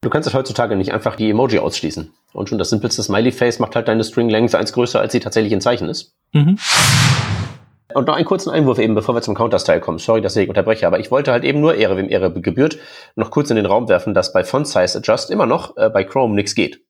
Du 0.00 0.10
kannst 0.10 0.28
es 0.28 0.34
heutzutage 0.34 0.76
nicht 0.76 0.92
einfach 0.92 1.16
die 1.16 1.28
Emoji 1.28 1.58
ausschließen. 1.58 2.12
Und 2.32 2.48
schon 2.48 2.58
das 2.58 2.70
simpelste 2.70 3.02
Smiley-Face 3.02 3.58
macht 3.58 3.74
halt 3.74 3.88
deine 3.88 4.04
String-Length 4.04 4.54
eins 4.54 4.72
größer, 4.72 5.00
als 5.00 5.12
sie 5.12 5.18
tatsächlich 5.18 5.52
in 5.52 5.60
Zeichen 5.60 5.88
ist. 5.88 6.14
Mhm. 6.32 6.56
Und 7.94 8.06
noch 8.06 8.14
einen 8.14 8.26
kurzen 8.26 8.50
Einwurf 8.50 8.78
eben, 8.78 8.94
bevor 8.94 9.16
wir 9.16 9.22
zum 9.22 9.34
Counter-Style 9.34 9.80
kommen. 9.80 9.98
Sorry, 9.98 10.20
dass 10.20 10.36
ich 10.36 10.48
unterbreche, 10.48 10.86
aber 10.86 11.00
ich 11.00 11.10
wollte 11.10 11.32
halt 11.32 11.42
eben 11.42 11.60
nur 11.60 11.74
Ehre, 11.74 11.96
wem 11.96 12.08
Ehre 12.08 12.32
gebührt, 12.32 12.78
noch 13.16 13.30
kurz 13.30 13.50
in 13.50 13.56
den 13.56 13.66
Raum 13.66 13.88
werfen, 13.88 14.14
dass 14.14 14.32
bei 14.32 14.44
Font 14.44 14.68
Size 14.68 14.98
Adjust 14.98 15.30
immer 15.30 15.46
noch 15.46 15.76
äh, 15.76 15.90
bei 15.90 16.04
Chrome 16.04 16.34
nichts 16.34 16.54
geht. 16.54 16.80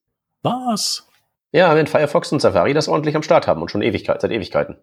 Was? 0.42 1.06
Ja, 1.50 1.74
wenn 1.74 1.86
Firefox 1.86 2.30
und 2.32 2.42
Safari 2.42 2.74
das 2.74 2.88
ordentlich 2.88 3.16
am 3.16 3.22
Start 3.22 3.46
haben 3.46 3.62
und 3.62 3.70
schon 3.70 3.80
Ewigkeit, 3.80 4.20
seit 4.20 4.32
Ewigkeiten. 4.32 4.76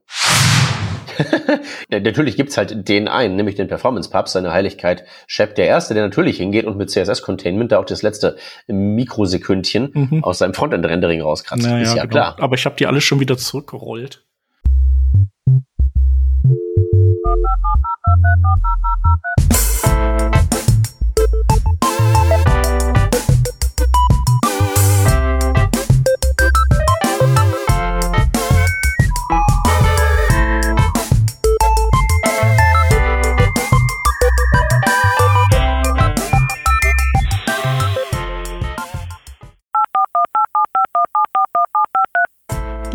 natürlich 1.90 2.36
gibt's 2.36 2.58
halt 2.58 2.88
den 2.88 3.08
einen, 3.08 3.36
nämlich 3.36 3.56
den 3.56 3.68
Performance 3.68 4.10
Pub, 4.10 4.28
seine 4.28 4.52
Heiligkeit 4.52 5.06
Shep, 5.28 5.56
der 5.56 5.68
Erste, 5.68 5.94
der 5.94 6.04
natürlich 6.04 6.38
hingeht 6.38 6.66
und 6.66 6.78
mit 6.78 6.90
CSS-Containment 6.90 7.72
da 7.72 7.80
auch 7.80 7.86
das 7.86 8.02
letzte 8.02 8.38
Mikrosekündchen 8.68 9.92
mhm. 9.94 10.24
aus 10.24 10.40
seinem 10.40 10.54
Frontend-Rendering 10.54 11.22
rauskratzt. 11.22 11.64
Naja, 11.64 11.84
ist 11.84 11.96
ja 11.96 12.04
genau. 12.04 12.12
klar. 12.12 12.36
Aber 12.40 12.56
ich 12.56 12.66
habe 12.66 12.76
die 12.76 12.88
alle 12.88 13.02
schon 13.02 13.20
wieder 13.20 13.38
zurückgerollt. 13.38 14.24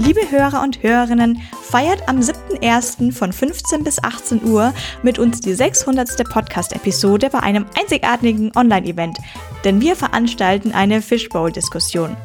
Liebe 0.02 0.30
Hörer 0.30 0.62
und 0.62 0.82
Hörerinnen, 0.82 1.42
feiert 1.60 2.08
am 2.08 2.20
7.1. 2.20 3.12
von 3.12 3.34
15 3.34 3.84
bis 3.84 4.02
18 4.02 4.42
Uhr 4.44 4.72
mit 5.02 5.18
uns 5.18 5.42
die 5.42 5.52
600. 5.52 6.24
Podcast-Episode 6.26 7.28
bei 7.28 7.40
einem 7.40 7.66
einzigartigen 7.78 8.50
Online-Event, 8.56 9.18
denn 9.62 9.82
wir 9.82 9.96
veranstalten 9.96 10.72
eine 10.72 11.02
Fishbowl-Diskussion. 11.02 12.16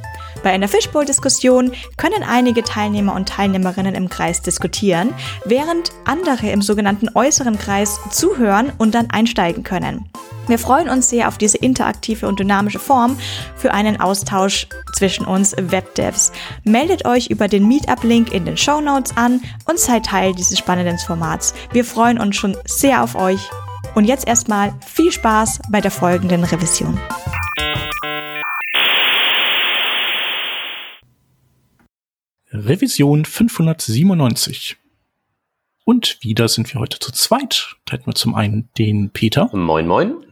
Bei 0.46 0.52
einer 0.52 0.68
Fishbowl-Diskussion 0.68 1.72
können 1.98 2.22
einige 2.22 2.62
Teilnehmer 2.64 3.16
und 3.16 3.28
Teilnehmerinnen 3.28 3.96
im 3.96 4.10
Kreis 4.10 4.44
diskutieren, 4.44 5.12
während 5.44 5.92
andere 6.06 6.52
im 6.52 6.62
sogenannten 6.62 7.10
äußeren 7.16 7.58
Kreis 7.58 8.00
zuhören 8.12 8.72
und 8.78 8.94
dann 8.94 9.10
einsteigen 9.10 9.64
können. 9.64 10.08
Wir 10.46 10.60
freuen 10.60 10.88
uns 10.88 11.10
sehr 11.10 11.30
auf 11.30 11.40
diese 11.40 11.58
interaktive 11.58 12.28
und 12.28 12.40
dynamische 12.40 12.78
Form 12.78 13.18
für 13.56 13.74
einen 13.74 14.00
Austausch 14.00 14.68
zwischen 14.94 15.26
uns 15.26 15.56
Webdevs. 15.58 16.32
Meldet 16.64 17.08
euch 17.08 17.32
über 17.32 17.48
den 17.48 17.68
Meetup-Link 17.68 18.32
in 18.32 18.46
den 18.46 18.56
Show 18.56 18.82
Notes 18.82 19.18
an 19.18 19.42
und 19.68 19.80
seid 19.80 20.06
Teil 20.06 20.36
dieses 20.36 20.60
spannenden 20.60 21.00
Formats. 21.00 21.56
Wir 21.72 21.84
freuen 21.84 22.20
uns 22.20 22.36
schon 22.36 22.56
sehr 22.68 23.02
auf 23.02 23.16
euch. 23.16 23.50
Und 23.96 24.06
jetzt 24.06 24.28
erstmal 24.28 24.76
viel 24.86 25.12
Spaß 25.12 25.62
bei 25.72 25.82
der 25.82 25.90
folgenden 25.90 26.44
Revision. 26.44 27.00
Revision 32.56 33.26
597. 33.26 34.78
Und 35.84 36.18
wieder 36.22 36.48
sind 36.48 36.74
wir 36.74 36.82
heute 36.82 37.00
zu 37.00 37.12
zweit. 37.12 37.76
Da 37.86 37.94
hätten 37.94 38.08
wir 38.08 38.16
zum 38.16 38.36
einen 38.36 38.70
den 38.78 39.12
Peter. 39.12 39.50
Moin, 39.54 39.88
moin 39.88 40.26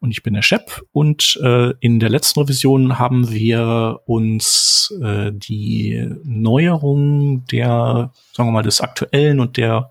und 0.00 0.10
ich 0.10 0.22
bin 0.22 0.34
der 0.34 0.42
Shep. 0.42 0.82
Und 0.92 1.38
äh, 1.42 1.72
in 1.80 2.00
der 2.00 2.10
letzten 2.10 2.40
Revision 2.40 2.98
haben 2.98 3.30
wir 3.30 4.00
uns 4.06 4.94
äh, 5.02 5.32
die 5.32 6.08
Neuerung 6.24 7.44
der, 7.46 8.12
sagen 8.32 8.48
wir 8.48 8.52
mal, 8.52 8.62
des 8.62 8.80
aktuellen 8.80 9.40
und 9.40 9.56
der, 9.56 9.90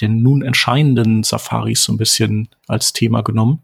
der 0.00 0.08
nun 0.08 0.42
entscheidenden 0.42 1.22
Safaris 1.22 1.84
so 1.84 1.92
ein 1.92 1.98
bisschen 1.98 2.48
als 2.66 2.92
Thema 2.92 3.22
genommen. 3.22 3.62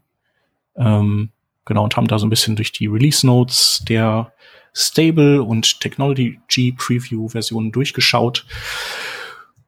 Ähm, 0.75 1.29
genau, 1.65 1.83
und 1.83 1.95
haben 1.97 2.07
da 2.07 2.19
so 2.19 2.25
ein 2.25 2.31
bisschen 2.31 2.55
durch 2.55 2.71
die 2.71 2.87
Release 2.87 3.25
Notes 3.25 3.83
der 3.87 4.33
Stable 4.75 5.41
und 5.41 5.79
Technology 5.79 6.73
Preview 6.77 7.29
Versionen 7.29 7.71
durchgeschaut. 7.71 8.45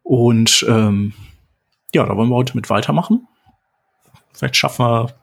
Und 0.04 0.66
ähm, 0.68 1.14
ja, 1.94 2.06
da 2.06 2.16
wollen 2.16 2.30
wir 2.30 2.36
heute 2.36 2.56
mit 2.56 2.70
weitermachen. 2.70 3.28
Vielleicht 4.34 4.58
schaffen 4.58 4.86
wir 4.86 5.16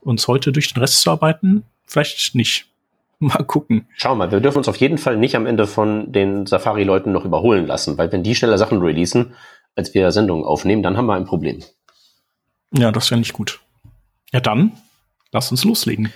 uns 0.00 0.26
heute 0.26 0.52
durch 0.52 0.72
den 0.72 0.80
Rest 0.80 1.02
zu 1.02 1.10
arbeiten? 1.10 1.64
Vielleicht 1.84 2.34
nicht. 2.34 2.66
Mal 3.18 3.44
gucken. 3.44 3.86
Schau 3.96 4.14
mal, 4.14 4.32
wir 4.32 4.40
dürfen 4.40 4.58
uns 4.58 4.68
auf 4.68 4.76
jeden 4.76 4.96
Fall 4.96 5.18
nicht 5.18 5.36
am 5.36 5.44
Ende 5.44 5.66
von 5.66 6.10
den 6.10 6.46
Safari-Leuten 6.46 7.12
noch 7.12 7.26
überholen 7.26 7.66
lassen, 7.66 7.98
weil 7.98 8.10
wenn 8.12 8.22
die 8.22 8.34
schneller 8.34 8.56
Sachen 8.56 8.80
releasen, 8.80 9.34
als 9.76 9.92
wir 9.92 10.10
Sendungen 10.10 10.46
aufnehmen, 10.46 10.82
dann 10.82 10.96
haben 10.96 11.04
wir 11.04 11.14
ein 11.14 11.26
Problem. 11.26 11.62
Ja, 12.72 12.90
das 12.90 13.10
wäre 13.10 13.18
nicht 13.18 13.34
gut. 13.34 13.60
Ja, 14.32 14.40
dann 14.40 14.72
lass 15.32 15.50
uns 15.50 15.64
loslegen. 15.64 16.12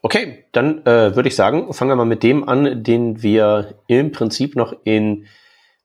Okay, 0.00 0.44
dann 0.52 0.84
äh, 0.86 1.16
würde 1.16 1.28
ich 1.28 1.34
sagen, 1.34 1.72
fangen 1.72 1.90
wir 1.90 1.96
mal 1.96 2.04
mit 2.04 2.22
dem 2.22 2.48
an, 2.48 2.84
den 2.84 3.22
wir 3.22 3.74
im 3.88 4.12
Prinzip 4.12 4.54
noch 4.54 4.74
in 4.84 5.26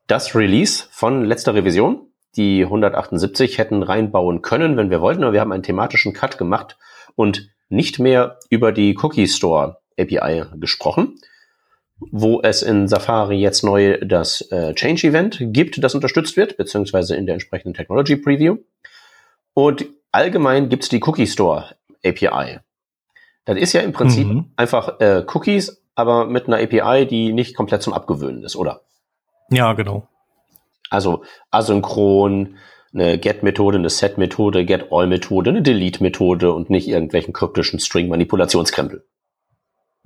das 0.06 0.34
Release 0.34 0.84
von 0.90 1.24
letzter 1.24 1.54
Revision, 1.54 2.12
die 2.36 2.64
178, 2.64 3.58
hätten 3.58 3.82
reinbauen 3.82 4.42
können, 4.42 4.76
wenn 4.76 4.90
wir 4.90 5.00
wollten, 5.00 5.24
aber 5.24 5.32
wir 5.32 5.40
haben 5.40 5.52
einen 5.52 5.62
thematischen 5.62 6.12
Cut 6.12 6.38
gemacht 6.38 6.76
und 7.16 7.50
nicht 7.68 7.98
mehr 7.98 8.38
über 8.50 8.72
die 8.72 8.96
Cookie 9.02 9.26
Store 9.26 9.78
API 9.98 10.44
gesprochen, 10.56 11.18
wo 11.98 12.40
es 12.42 12.62
in 12.62 12.86
Safari 12.86 13.36
jetzt 13.36 13.64
neu 13.64 13.98
das 13.98 14.42
äh, 14.52 14.74
Change 14.74 15.08
Event 15.08 15.38
gibt, 15.40 15.82
das 15.82 15.94
unterstützt 15.94 16.36
wird, 16.36 16.56
beziehungsweise 16.56 17.16
in 17.16 17.26
der 17.26 17.34
entsprechenden 17.34 17.74
Technology 17.74 18.16
Preview. 18.16 18.58
Und 19.54 19.86
allgemein 20.12 20.68
gibt 20.68 20.84
es 20.84 20.88
die 20.88 21.02
Cookie 21.02 21.26
Store 21.26 21.76
API. 22.04 22.60
Das 23.44 23.58
ist 23.58 23.72
ja 23.72 23.82
im 23.82 23.92
Prinzip 23.92 24.26
mhm. 24.26 24.52
einfach 24.56 25.00
äh, 25.00 25.24
Cookies, 25.32 25.82
aber 25.94 26.26
mit 26.26 26.46
einer 26.46 26.58
API, 26.58 27.06
die 27.06 27.32
nicht 27.32 27.56
komplett 27.56 27.82
zum 27.82 27.92
Abgewöhnen 27.92 28.42
ist, 28.42 28.56
oder? 28.56 28.82
Ja, 29.50 29.74
genau. 29.74 30.08
Also 30.90 31.24
asynchron, 31.50 32.56
eine 32.94 33.18
Get-Methode, 33.18 33.78
eine 33.78 33.90
Set-Methode, 33.90 34.64
Get-All-Methode, 34.64 35.50
eine 35.50 35.62
Delete-Methode 35.62 36.52
und 36.52 36.70
nicht 36.70 36.88
irgendwelchen 36.88 37.34
kryptischen 37.34 37.80
String-Manipulationskrempel. 37.80 39.04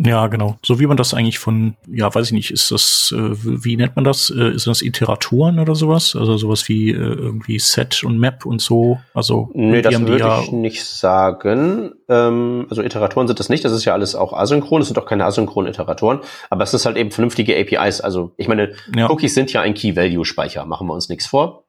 Ja, 0.01 0.29
genau. 0.29 0.57
So 0.65 0.79
wie 0.79 0.87
man 0.87 0.97
das 0.97 1.13
eigentlich 1.13 1.41
von, 1.41 1.77
ja, 1.89 2.15
weiß 2.15 2.27
ich 2.27 2.33
nicht, 2.33 2.53
ist 2.53 2.71
das, 2.71 3.13
äh, 3.17 3.35
wie 3.43 3.77
nennt 3.77 3.97
man 3.97 4.05
das? 4.05 4.31
Äh, 4.31 4.51
ist 4.55 4.69
das 4.69 4.81
Iteratoren 4.81 5.59
oder 5.59 5.75
sowas? 5.75 6.15
Also 6.15 6.37
sowas 6.37 6.69
wie 6.69 6.91
äh, 6.91 6.95
irgendwie 6.95 7.59
Set 7.59 8.05
und 8.05 8.17
Map 8.17 8.47
und 8.47 8.63
so? 8.63 9.01
Also 9.13 9.51
nee, 9.55 9.83
das 9.83 10.01
würde 10.01 10.19
ja 10.21 10.41
ich 10.41 10.53
nicht 10.53 10.85
sagen. 10.85 11.95
Ähm, 12.09 12.67
also 12.71 12.83
Iteratoren 12.83 13.27
sind 13.27 13.41
das 13.41 13.49
nicht. 13.49 13.65
Das 13.65 13.73
ist 13.73 13.85
ja 13.85 13.93
alles 13.93 14.15
auch 14.15 14.33
asynchron. 14.33 14.83
Es 14.83 14.87
sind 14.87 14.99
auch 15.01 15.07
keine 15.07 15.25
asynchronen 15.25 15.73
Iteratoren. 15.73 16.21
Aber 16.49 16.63
es 16.63 16.73
ist 16.73 16.87
halt 16.87 16.97
eben 16.97 17.11
vernünftige 17.11 17.59
APIs. 17.59 18.01
Also 18.01 18.33
ich 18.37 18.47
meine, 18.47 18.75
ja. 18.95 19.11
Cookies 19.11 19.35
sind 19.35 19.53
ja 19.53 19.63
ein 19.63 19.75
Key-Value-Speicher. 19.75 20.65
Machen 20.65 20.87
wir 20.87 20.95
uns 20.95 21.09
nichts 21.09 21.27
vor. 21.27 21.65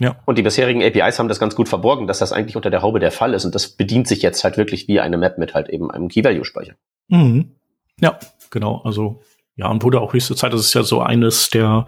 Ja. 0.00 0.16
Und 0.24 0.38
die 0.38 0.42
bisherigen 0.42 0.84
APIs 0.84 1.18
haben 1.18 1.28
das 1.28 1.40
ganz 1.40 1.56
gut 1.56 1.68
verborgen, 1.68 2.06
dass 2.06 2.20
das 2.20 2.32
eigentlich 2.32 2.54
unter 2.54 2.70
der 2.70 2.82
Haube 2.82 3.00
der 3.00 3.10
Fall 3.10 3.34
ist. 3.34 3.44
Und 3.44 3.56
das 3.56 3.70
bedient 3.70 4.06
sich 4.06 4.22
jetzt 4.22 4.44
halt 4.44 4.56
wirklich 4.56 4.86
wie 4.86 5.00
eine 5.00 5.16
Map 5.16 5.38
mit 5.38 5.54
halt 5.54 5.68
eben 5.68 5.90
einem 5.90 6.06
Key-Value-Speicher. 6.08 6.74
Mhm. 7.08 7.55
Ja, 8.00 8.18
genau. 8.50 8.82
Also, 8.84 9.22
ja, 9.56 9.68
und 9.68 9.82
wurde 9.82 10.00
auch 10.00 10.12
höchste 10.12 10.36
Zeit. 10.36 10.52
Das 10.52 10.60
ist 10.60 10.74
ja 10.74 10.82
so 10.82 11.00
eines 11.00 11.50
der, 11.50 11.86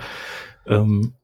ähm, 0.67 1.15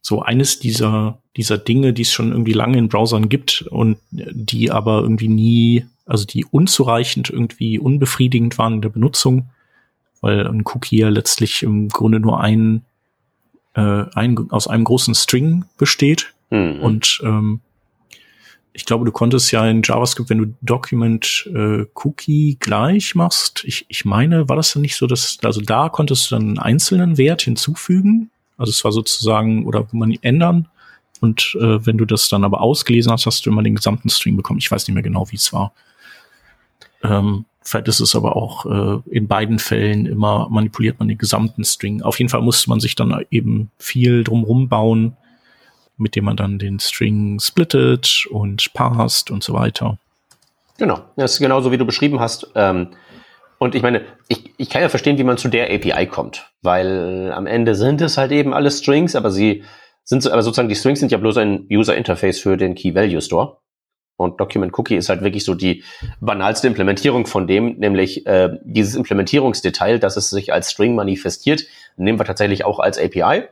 so 0.00 0.22
eines 0.22 0.58
dieser, 0.58 1.18
dieser 1.36 1.58
Dinge, 1.58 1.92
die 1.92 2.02
es 2.02 2.12
schon 2.12 2.32
irgendwie 2.32 2.52
lange 2.52 2.78
in 2.78 2.88
Browsern 2.88 3.28
gibt 3.28 3.62
und 3.62 3.98
die 4.10 4.70
aber 4.70 5.00
irgendwie 5.00 5.28
nie, 5.28 5.86
also 6.04 6.26
die 6.26 6.44
unzureichend 6.44 7.30
irgendwie 7.30 7.78
unbefriedigend 7.78 8.58
waren 8.58 8.74
in 8.74 8.82
der 8.82 8.90
Benutzung, 8.90 9.48
weil 10.20 10.46
ein 10.46 10.64
Cookie 10.66 10.98
ja 10.98 11.08
letztlich 11.08 11.62
im 11.62 11.88
Grunde 11.88 12.20
nur 12.20 12.40
ein, 12.40 12.84
äh, 13.74 14.04
ein 14.14 14.50
aus 14.50 14.68
einem 14.68 14.84
großen 14.84 15.14
String 15.14 15.64
besteht 15.78 16.34
Mhm. 16.54 16.80
Und 16.80 17.20
ähm, 17.24 17.60
ich 18.76 18.84
glaube, 18.84 19.04
du 19.04 19.12
konntest 19.12 19.52
ja 19.52 19.66
in 19.68 19.82
JavaScript, 19.82 20.28
wenn 20.30 20.38
du 20.38 20.54
Document 20.60 21.48
äh, 21.54 21.86
Cookie 21.94 22.56
gleich 22.58 23.14
machst, 23.14 23.62
ich, 23.64 23.86
ich 23.88 24.04
meine, 24.04 24.48
war 24.48 24.56
das 24.56 24.72
dann 24.72 24.82
nicht 24.82 24.96
so, 24.96 25.06
dass, 25.06 25.38
also 25.44 25.60
da 25.60 25.88
konntest 25.88 26.30
du 26.30 26.34
dann 26.34 26.42
einen 26.42 26.58
einzelnen 26.58 27.16
Wert 27.16 27.42
hinzufügen. 27.42 28.30
Also 28.58 28.70
es 28.70 28.84
war 28.84 28.90
sozusagen, 28.90 29.64
oder 29.64 29.86
man 29.92 30.12
ändern. 30.22 30.68
Und 31.20 31.56
äh, 31.60 31.86
wenn 31.86 31.98
du 31.98 32.04
das 32.04 32.28
dann 32.28 32.44
aber 32.44 32.60
ausgelesen 32.60 33.12
hast, 33.12 33.26
hast 33.26 33.46
du 33.46 33.50
immer 33.50 33.62
den 33.62 33.76
gesamten 33.76 34.10
String 34.10 34.36
bekommen. 34.36 34.58
Ich 34.58 34.70
weiß 34.70 34.88
nicht 34.88 34.94
mehr 34.94 35.04
genau, 35.04 35.30
wie 35.30 35.36
es 35.36 35.52
war. 35.52 35.72
Ähm, 37.04 37.44
vielleicht 37.62 37.86
ist 37.86 38.00
es 38.00 38.16
aber 38.16 38.34
auch 38.34 38.66
äh, 38.66 39.00
in 39.08 39.28
beiden 39.28 39.60
Fällen 39.60 40.04
immer 40.04 40.48
manipuliert 40.50 40.98
man 40.98 41.06
den 41.06 41.18
gesamten 41.18 41.62
String. 41.64 42.02
Auf 42.02 42.18
jeden 42.18 42.28
Fall 42.28 42.42
musste 42.42 42.68
man 42.70 42.80
sich 42.80 42.96
dann 42.96 43.24
eben 43.30 43.70
viel 43.78 44.24
drumrum 44.24 44.68
bauen, 44.68 45.16
mit 45.96 46.16
dem 46.16 46.24
man 46.24 46.36
dann 46.36 46.58
den 46.58 46.80
String 46.80 47.38
splittet 47.40 48.26
und 48.30 48.72
passt 48.74 49.30
und 49.30 49.42
so 49.42 49.52
weiter. 49.54 49.98
Genau, 50.78 51.00
das 51.16 51.34
ist 51.34 51.38
genauso 51.38 51.70
wie 51.72 51.78
du 51.78 51.84
beschrieben 51.84 52.20
hast. 52.20 52.48
Ähm, 52.54 52.88
Und 53.58 53.74
ich 53.74 53.82
meine, 53.82 54.02
ich, 54.28 54.52
ich 54.58 54.68
kann 54.68 54.82
ja 54.82 54.88
verstehen, 54.88 55.16
wie 55.16 55.24
man 55.24 55.38
zu 55.38 55.48
der 55.48 55.72
API 55.72 56.06
kommt, 56.06 56.50
weil 56.62 57.32
am 57.32 57.46
Ende 57.46 57.74
sind 57.76 58.00
es 58.00 58.18
halt 58.18 58.32
eben 58.32 58.52
alle 58.52 58.70
Strings, 58.70 59.14
aber 59.14 59.30
sie 59.30 59.62
sind, 60.02 60.26
aber 60.26 60.42
sozusagen 60.42 60.68
die 60.68 60.74
Strings 60.74 61.00
sind 61.00 61.12
ja 61.12 61.18
bloß 61.18 61.38
ein 61.38 61.66
User 61.70 61.96
Interface 61.96 62.40
für 62.40 62.56
den 62.56 62.74
Key 62.74 62.94
Value 62.94 63.22
Store. 63.22 63.58
Und 64.16 64.38
Document 64.38 64.76
Cookie 64.78 64.96
ist 64.96 65.08
halt 65.08 65.22
wirklich 65.22 65.44
so 65.44 65.54
die 65.54 65.82
banalste 66.20 66.66
Implementierung 66.66 67.26
von 67.26 67.46
dem, 67.46 67.78
nämlich 67.78 68.26
äh, 68.26 68.50
dieses 68.62 68.96
Implementierungsdetail, 68.96 69.98
dass 69.98 70.16
es 70.16 70.30
sich 70.30 70.52
als 70.52 70.70
String 70.70 70.94
manifestiert, 70.94 71.64
nehmen 71.96 72.18
wir 72.18 72.24
tatsächlich 72.24 72.64
auch 72.64 72.80
als 72.80 72.98
API. 72.98 73.44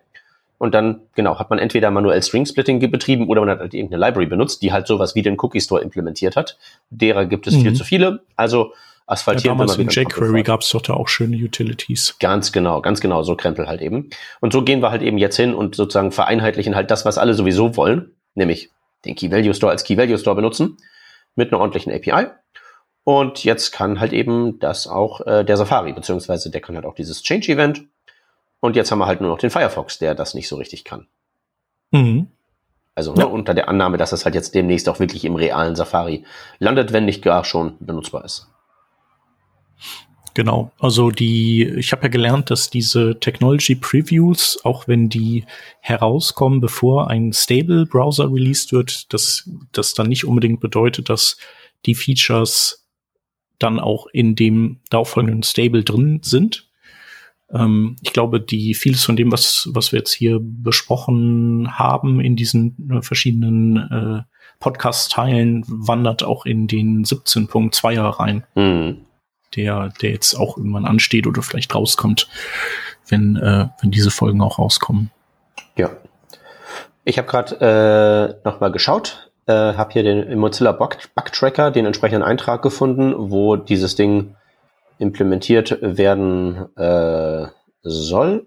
Und 0.62 0.74
dann, 0.74 1.00
genau, 1.16 1.40
hat 1.40 1.50
man 1.50 1.58
entweder 1.58 1.90
manuell 1.90 2.22
String 2.22 2.46
Splitting 2.46 2.78
betrieben 2.88 3.26
oder 3.26 3.40
man 3.40 3.50
hat 3.50 3.58
halt 3.58 3.74
irgendeine 3.74 4.06
Library 4.06 4.26
benutzt, 4.26 4.62
die 4.62 4.72
halt 4.72 4.86
sowas 4.86 5.16
wie 5.16 5.22
den 5.22 5.36
Cookie 5.40 5.60
Store 5.60 5.82
implementiert 5.82 6.36
hat. 6.36 6.56
Derer 6.88 7.26
gibt 7.26 7.48
es 7.48 7.56
mhm. 7.56 7.62
viel 7.62 7.72
zu 7.72 7.82
viele. 7.82 8.20
Also 8.36 8.72
asphaltieren 9.06 9.58
ja, 9.58 9.64
damals 9.64 9.76
in 9.76 9.88
jQuery 9.88 10.44
gab 10.44 10.60
es 10.60 10.68
doch 10.68 10.80
da 10.80 10.94
auch 10.94 11.08
schöne 11.08 11.36
Utilities. 11.36 12.14
Ganz 12.20 12.52
genau, 12.52 12.80
ganz 12.80 13.00
genau, 13.00 13.24
so 13.24 13.34
Krempel 13.34 13.66
halt 13.66 13.82
eben. 13.82 14.10
Und 14.38 14.52
so 14.52 14.62
gehen 14.62 14.82
wir 14.82 14.92
halt 14.92 15.02
eben 15.02 15.18
jetzt 15.18 15.34
hin 15.34 15.52
und 15.52 15.74
sozusagen 15.74 16.12
vereinheitlichen 16.12 16.76
halt 16.76 16.92
das, 16.92 17.04
was 17.04 17.18
alle 17.18 17.34
sowieso 17.34 17.76
wollen, 17.76 18.12
nämlich 18.36 18.70
den 19.04 19.16
Key 19.16 19.32
Value 19.32 19.54
Store 19.54 19.72
als 19.72 19.82
Key 19.82 19.96
Value 19.96 20.16
Store 20.16 20.36
benutzen 20.36 20.76
mit 21.34 21.52
einer 21.52 21.60
ordentlichen 21.60 21.92
API. 21.92 22.28
Und 23.02 23.42
jetzt 23.42 23.72
kann 23.72 23.98
halt 23.98 24.12
eben 24.12 24.60
das 24.60 24.86
auch 24.86 25.26
äh, 25.26 25.44
der 25.44 25.56
Safari, 25.56 25.92
beziehungsweise 25.92 26.52
der 26.52 26.60
kann 26.60 26.76
halt 26.76 26.86
auch 26.86 26.94
dieses 26.94 27.20
Change 27.24 27.50
Event. 27.50 27.82
Und 28.62 28.76
jetzt 28.76 28.92
haben 28.92 29.00
wir 29.00 29.06
halt 29.06 29.20
nur 29.20 29.28
noch 29.28 29.40
den 29.40 29.50
Firefox, 29.50 29.98
der 29.98 30.14
das 30.14 30.34
nicht 30.34 30.46
so 30.46 30.54
richtig 30.54 30.84
kann. 30.84 31.08
Mhm. 31.90 32.28
Also 32.94 33.12
ne, 33.12 33.22
ja. 33.22 33.26
ne, 33.26 33.32
unter 33.32 33.54
der 33.54 33.68
Annahme, 33.68 33.96
dass 33.96 34.10
das 34.10 34.24
halt 34.24 34.36
jetzt 34.36 34.54
demnächst 34.54 34.88
auch 34.88 35.00
wirklich 35.00 35.24
im 35.24 35.34
realen 35.34 35.74
Safari 35.74 36.24
landet, 36.60 36.92
wenn 36.92 37.04
nicht 37.04 37.22
gar 37.22 37.44
schon 37.44 37.74
benutzbar 37.80 38.24
ist. 38.24 38.46
Genau, 40.34 40.70
also 40.78 41.10
die, 41.10 41.64
ich 41.76 41.90
habe 41.90 42.04
ja 42.04 42.08
gelernt, 42.08 42.50
dass 42.50 42.70
diese 42.70 43.18
Technology 43.18 43.74
Previews, 43.74 44.60
auch 44.62 44.86
wenn 44.86 45.08
die 45.08 45.44
herauskommen, 45.80 46.60
bevor 46.60 47.10
ein 47.10 47.32
Stable 47.32 47.84
Browser 47.84 48.32
released 48.32 48.72
wird, 48.72 49.12
dass 49.12 49.50
das 49.72 49.92
dann 49.92 50.08
nicht 50.08 50.24
unbedingt 50.24 50.60
bedeutet, 50.60 51.10
dass 51.10 51.36
die 51.84 51.96
Features 51.96 52.86
dann 53.58 53.80
auch 53.80 54.06
in 54.12 54.36
dem 54.36 54.78
darauffolgenden 54.88 55.42
Stable 55.42 55.82
drin 55.82 56.20
sind. 56.22 56.68
Ähm, 57.52 57.96
ich 58.02 58.12
glaube, 58.12 58.40
die 58.40 58.74
vieles 58.74 59.04
von 59.04 59.16
dem, 59.16 59.32
was 59.32 59.68
was 59.72 59.92
wir 59.92 59.98
jetzt 59.98 60.12
hier 60.12 60.38
besprochen 60.40 61.78
haben 61.78 62.20
in 62.20 62.36
diesen 62.36 62.90
äh, 62.90 63.02
verschiedenen 63.02 63.76
äh, 63.76 64.22
Podcast-Teilen, 64.60 65.64
wandert 65.66 66.22
auch 66.22 66.46
in 66.46 66.66
den 66.68 67.04
17.2er 67.04 68.20
rein. 68.20 68.44
Mhm 68.54 69.06
der, 69.56 69.90
der 70.00 70.10
jetzt 70.10 70.34
auch 70.34 70.56
irgendwann 70.56 70.86
ansteht 70.86 71.26
oder 71.26 71.42
vielleicht 71.42 71.74
rauskommt, 71.74 72.28
wenn, 73.08 73.36
äh, 73.36 73.68
wenn 73.80 73.90
diese 73.90 74.10
Folgen 74.10 74.40
auch 74.40 74.58
rauskommen. 74.58 75.10
Ja. 75.76 75.90
Ich 77.04 77.18
habe 77.18 77.28
gerade 77.28 78.38
äh, 78.44 78.48
nochmal 78.48 78.70
geschaut, 78.70 79.32
äh, 79.46 79.52
habe 79.52 79.92
hier 79.92 80.02
den 80.02 80.38
Mozilla 80.38 80.72
Bug, 80.72 80.98
Bug 81.14 81.32
Tracker, 81.32 81.70
den 81.70 81.86
entsprechenden 81.86 82.22
Eintrag 82.22 82.62
gefunden, 82.62 83.14
wo 83.16 83.56
dieses 83.56 83.96
Ding 83.96 84.36
implementiert 85.02 85.78
werden 85.82 86.74
äh, 86.76 87.48
soll. 87.82 88.46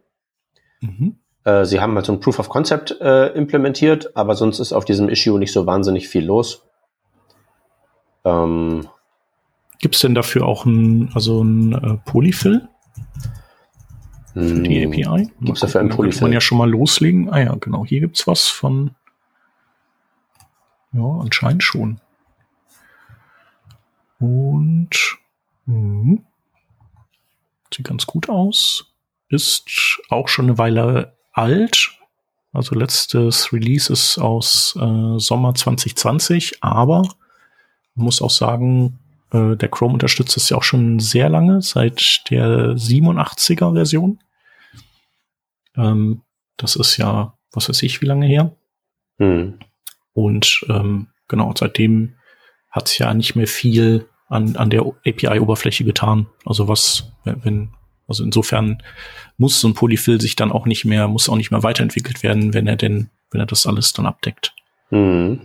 Mhm. 0.81 1.17
Äh, 1.43 1.65
sie 1.65 1.79
haben 1.79 1.93
halt 1.95 2.05
so 2.05 2.13
ein 2.13 2.19
Proof 2.19 2.39
of 2.39 2.49
Concept 2.49 2.99
äh, 3.01 3.27
implementiert, 3.33 4.15
aber 4.15 4.35
sonst 4.35 4.59
ist 4.59 4.73
auf 4.73 4.85
diesem 4.85 5.09
Issue 5.09 5.37
nicht 5.37 5.51
so 5.51 5.67
wahnsinnig 5.67 6.07
viel 6.07 6.25
los. 6.25 6.65
Ähm, 8.23 8.87
Gibt 9.79 9.95
es 9.95 10.01
denn 10.01 10.15
dafür 10.15 10.45
auch 10.45 10.65
ein, 10.65 11.11
also 11.13 11.43
ein 11.43 11.73
äh, 11.73 11.97
Polyfill? 12.09 12.67
Für 14.33 14.61
die 14.61 14.83
hm, 14.83 14.91
API? 14.91 15.31
Gibt 15.41 15.57
es 15.57 15.61
dafür 15.61 15.81
ein 15.81 15.89
Polyfill? 15.89 16.19
Kann 16.19 16.29
man 16.29 16.33
ja 16.33 16.41
schon 16.41 16.57
mal 16.57 16.69
loslegen. 16.69 17.29
Ah 17.29 17.39
ja, 17.39 17.55
genau. 17.55 17.85
Hier 17.85 17.99
gibt 17.99 18.17
es 18.17 18.27
was 18.27 18.47
von. 18.47 18.95
Ja, 20.91 21.19
anscheinend 21.21 21.63
schon. 21.63 21.99
Und 24.19 25.17
mh, 25.65 26.19
sieht 27.75 27.87
ganz 27.87 28.05
gut 28.05 28.29
aus. 28.29 28.93
Ist 29.29 29.99
auch 30.09 30.27
schon 30.27 30.45
eine 30.45 30.57
Weile 30.57 31.17
alt. 31.33 31.91
Also 32.53 32.75
letztes 32.75 33.51
Release 33.51 33.91
ist 33.91 34.17
aus 34.17 34.77
äh, 34.79 35.19
Sommer 35.19 35.55
2020, 35.55 36.63
aber 36.63 37.01
man 37.95 38.05
muss 38.05 38.21
auch 38.21 38.29
sagen, 38.29 38.99
äh, 39.31 39.55
der 39.55 39.69
Chrome 39.69 39.93
unterstützt 39.93 40.37
es 40.37 40.49
ja 40.49 40.57
auch 40.57 40.63
schon 40.63 40.99
sehr 40.99 41.29
lange, 41.29 41.61
seit 41.61 42.29
der 42.29 42.75
87er 42.75 43.73
Version. 43.73 44.19
Ähm, 45.75 46.21
das 46.57 46.75
ist 46.77 46.97
ja, 46.97 47.37
was 47.51 47.67
weiß 47.67 47.83
ich, 47.83 48.01
wie 48.01 48.05
lange 48.05 48.25
her. 48.25 48.55
Mhm. 49.17 49.59
Und 50.13 50.65
ähm, 50.69 51.07
genau, 51.27 51.53
seitdem 51.57 52.15
hat 52.71 52.87
es 52.87 52.97
ja 52.97 53.13
nicht 53.13 53.35
mehr 53.35 53.47
viel 53.47 54.07
an, 54.27 54.55
an 54.55 54.69
der 54.69 54.81
API-Oberfläche 54.81 55.83
getan. 55.83 56.27
Also 56.45 56.67
was, 56.67 57.11
wenn, 57.23 57.69
also 58.07 58.23
insofern 58.23 58.81
muss 59.37 59.59
so 59.59 59.67
ein 59.67 59.73
Polyfill 59.73 60.21
sich 60.21 60.35
dann 60.35 60.51
auch 60.51 60.65
nicht 60.65 60.85
mehr, 60.85 61.07
muss 61.07 61.29
auch 61.29 61.35
nicht 61.35 61.51
mehr 61.51 61.63
weiterentwickelt 61.63 62.23
werden, 62.23 62.53
wenn 62.53 62.67
er 62.67 62.75
denn, 62.75 63.09
wenn 63.31 63.41
er 63.41 63.47
das 63.47 63.65
alles 63.65 63.93
dann 63.93 64.05
abdeckt. 64.05 64.53
Mhm. 64.89 65.41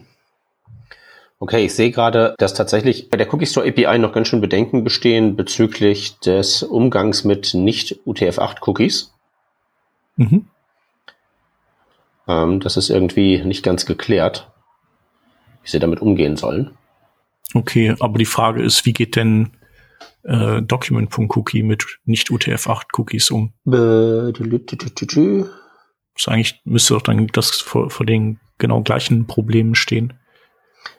Okay, 1.42 1.64
ich 1.64 1.74
sehe 1.74 1.90
gerade, 1.90 2.34
dass 2.36 2.52
tatsächlich 2.52 3.08
bei 3.08 3.16
der 3.16 3.32
Cookie 3.32 3.46
Store 3.46 3.66
API 3.66 3.98
noch 3.98 4.12
ganz 4.12 4.28
schön 4.28 4.42
Bedenken 4.42 4.84
bestehen 4.84 5.36
bezüglich 5.36 6.18
des 6.18 6.62
Umgangs 6.62 7.24
mit 7.24 7.54
nicht 7.54 8.00
UTF-8 8.06 8.60
Mhm. 10.16 10.44
Ähm, 12.28 12.60
das 12.60 12.76
ist 12.76 12.90
irgendwie 12.90 13.42
nicht 13.42 13.62
ganz 13.62 13.86
geklärt, 13.86 14.50
wie 15.62 15.70
sie 15.70 15.78
damit 15.78 16.02
umgehen 16.02 16.36
sollen. 16.36 16.72
Okay, 17.54 17.94
aber 17.98 18.18
die 18.18 18.26
Frage 18.26 18.62
ist, 18.62 18.86
wie 18.86 18.92
geht 18.92 19.16
denn 19.16 19.50
äh, 20.22 20.62
Document.cookie 20.62 21.62
mit 21.62 21.84
nicht 22.04 22.30
UTF-8-Cookies 22.30 23.30
um? 23.30 23.52
Das 26.14 26.28
eigentlich 26.28 26.60
müsste 26.64 26.94
doch 26.94 27.02
dann 27.02 27.26
das 27.28 27.60
vor, 27.60 27.90
vor 27.90 28.06
den 28.06 28.38
genau 28.58 28.82
gleichen 28.82 29.26
Problemen 29.26 29.74
stehen. 29.74 30.14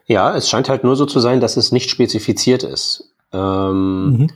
Ja, 0.06 0.36
es 0.36 0.50
scheint 0.50 0.69
halt 0.69 0.83
nur 0.83 0.95
so 0.95 1.06
zu 1.06 1.19
sein, 1.19 1.39
dass 1.39 1.57
es 1.57 1.71
nicht 1.71 1.89
spezifiziert 1.89 2.63
ist. 2.63 3.13
Ähm, 3.31 4.09
mhm. 4.09 4.30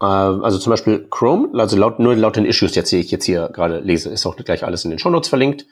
äh, 0.00 0.04
also 0.04 0.58
zum 0.58 0.70
Beispiel 0.70 1.06
Chrome, 1.10 1.48
also 1.58 1.76
laut, 1.76 1.98
nur 1.98 2.14
laut 2.14 2.36
den 2.36 2.46
Issues, 2.46 2.74
jetzt 2.74 2.90
sehe 2.90 3.00
ich 3.00 3.10
jetzt 3.10 3.24
hier 3.24 3.50
gerade 3.52 3.80
lese, 3.80 4.10
ist 4.10 4.24
auch 4.26 4.36
gleich 4.36 4.64
alles 4.64 4.84
in 4.84 4.90
den 4.90 4.98
Shownotes 4.98 5.28
verlinkt. 5.28 5.66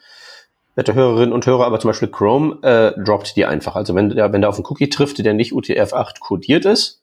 Werte 0.75 0.93
Hörerinnen 0.93 1.33
und 1.33 1.45
Hörer, 1.45 1.65
aber 1.65 1.79
zum 1.79 1.89
Beispiel 1.89 2.09
Chrome 2.09 2.61
äh, 2.61 3.01
droppt 3.01 3.35
die 3.37 3.45
einfach. 3.45 3.75
Also 3.75 3.95
wenn 3.95 4.09
der, 4.09 4.33
wenn 4.33 4.41
der 4.41 4.49
auf 4.49 4.57
einen 4.57 4.65
Cookie 4.65 4.89
trifft, 4.89 5.17
der 5.17 5.33
nicht 5.33 5.53
UTF-8 5.53 6.19
kodiert 6.19 6.65
ist, 6.65 7.01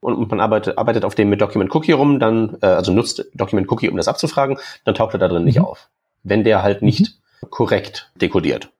und 0.00 0.30
man 0.30 0.40
arbeitet, 0.40 0.78
arbeitet 0.78 1.04
auf 1.04 1.14
dem 1.14 1.28
mit 1.28 1.40
Document 1.40 1.74
Cookie 1.74 1.92
rum, 1.92 2.20
dann, 2.20 2.58
äh, 2.62 2.66
also 2.66 2.92
nutzt 2.92 3.26
Document 3.34 3.70
Cookie, 3.70 3.88
um 3.88 3.96
das 3.96 4.08
abzufragen, 4.08 4.58
dann 4.84 4.94
taucht 4.94 5.14
er 5.14 5.18
da 5.18 5.28
drin 5.28 5.42
mhm. 5.42 5.46
nicht 5.46 5.60
auf. 5.60 5.90
Wenn 6.22 6.44
der 6.44 6.62
halt 6.62 6.82
nicht 6.82 7.18
mhm. 7.40 7.50
korrekt 7.50 8.12
dekodiert. 8.14 8.70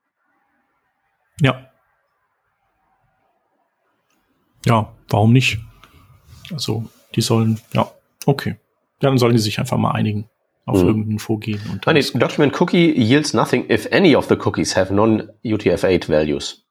Ja. 1.41 1.71
Ja, 4.65 4.93
warum 5.09 5.33
nicht? 5.33 5.59
Also, 6.53 6.85
die 7.15 7.21
sollen, 7.21 7.61
ja, 7.73 7.91
okay. 8.27 8.57
Dann 9.01 9.19
sollen 9.19 9.33
die 9.33 9.39
sich 9.39 9.59
einfach 9.59 9.77
mal 9.77 9.93
einigen 9.93 10.29
auf 10.69 10.83
mhm. 10.83 10.89
irgendein 10.89 11.19
Vorgehen. 11.19 11.61
Und 11.71 11.87
Nein, 11.87 12.05
Document 12.15 12.61
Cookie 12.61 12.93
yields 12.93 13.35
nothing 13.35 13.69
if 13.71 13.91
any 13.93 14.15
of 14.15 14.27
the 14.29 14.37
cookies 14.37 14.77
have 14.77 14.93
non-UTF-8 14.93 16.09
values. 16.09 16.65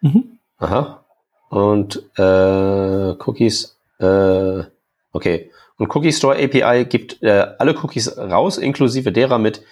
Mhm. 0.00 0.38
Aha. 0.58 1.04
Und 1.48 2.02
äh, 2.16 3.14
Cookies, 3.26 3.78
äh, 3.98 4.64
okay. 5.12 5.50
Und 5.76 5.94
Cookie 5.94 6.12
Store 6.12 6.36
API 6.36 6.84
gibt 6.84 7.22
äh, 7.22 7.46
alle 7.58 7.74
Cookies 7.76 8.16
raus, 8.16 8.58
inklusive 8.58 9.12
derer 9.12 9.38
mit 9.38 9.62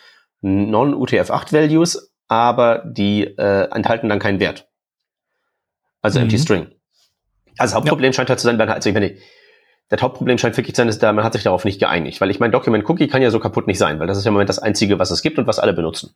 non-UTF-8 0.40 1.52
Values, 1.52 2.12
aber 2.28 2.82
die 2.84 3.24
äh, 3.24 3.68
enthalten 3.70 4.08
dann 4.08 4.18
keinen 4.18 4.40
Wert. 4.40 4.68
Also 6.00 6.18
mhm. 6.18 6.24
Empty 6.24 6.38
String. 6.38 6.66
Also 7.58 7.76
Hauptproblem 7.76 8.10
ja. 8.10 8.12
scheint 8.14 8.30
halt 8.30 8.40
zu 8.40 8.46
sein, 8.46 8.60
also 8.60 8.88
ich 8.88 8.94
meine, 8.94 9.16
das 9.92 10.00
Hauptproblem 10.00 10.38
scheint 10.38 10.56
wirklich 10.56 10.74
zu 10.74 10.80
sein, 10.80 10.86
dass 10.86 10.98
da, 10.98 11.12
man 11.12 11.22
hat 11.22 11.34
sich 11.34 11.42
darauf 11.42 11.66
nicht 11.66 11.78
geeinigt. 11.78 12.18
Weil 12.22 12.30
ich 12.30 12.40
meine, 12.40 12.50
Document 12.50 12.88
Cookie 12.88 13.08
kann 13.08 13.20
ja 13.20 13.30
so 13.30 13.38
kaputt 13.38 13.66
nicht 13.66 13.76
sein, 13.76 14.00
weil 14.00 14.06
das 14.06 14.16
ist 14.16 14.24
ja 14.24 14.30
im 14.30 14.32
Moment 14.32 14.48
das 14.48 14.58
Einzige, 14.58 14.98
was 14.98 15.10
es 15.10 15.20
gibt 15.20 15.38
und 15.38 15.46
was 15.46 15.58
alle 15.58 15.74
benutzen. 15.74 16.14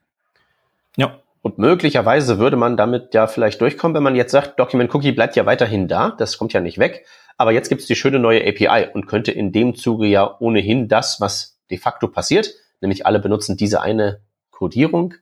Ja. 0.96 1.18
Und 1.42 1.58
möglicherweise 1.58 2.38
würde 2.38 2.56
man 2.56 2.78
damit 2.78 3.12
ja 3.12 3.26
vielleicht 3.26 3.60
durchkommen, 3.60 3.94
wenn 3.94 4.02
man 4.02 4.16
jetzt 4.16 4.32
sagt, 4.32 4.58
Document 4.58 4.92
Cookie 4.94 5.12
bleibt 5.12 5.36
ja 5.36 5.44
weiterhin 5.44 5.88
da, 5.88 6.14
das 6.16 6.38
kommt 6.38 6.54
ja 6.54 6.60
nicht 6.62 6.78
weg. 6.78 7.04
Aber 7.36 7.52
jetzt 7.52 7.68
gibt 7.68 7.82
es 7.82 7.86
die 7.86 7.96
schöne 7.96 8.18
neue 8.18 8.40
API 8.48 8.88
und 8.94 9.06
könnte 9.06 9.30
in 9.30 9.52
dem 9.52 9.74
Zuge 9.74 10.06
ja 10.06 10.36
ohnehin 10.40 10.88
das, 10.88 11.20
was 11.20 11.58
de 11.70 11.76
facto 11.76 12.08
passiert, 12.08 12.54
nämlich 12.80 13.04
alle 13.04 13.20
benutzen 13.20 13.58
diese 13.58 13.82
eine 13.82 14.20
Codierung, 14.50 15.12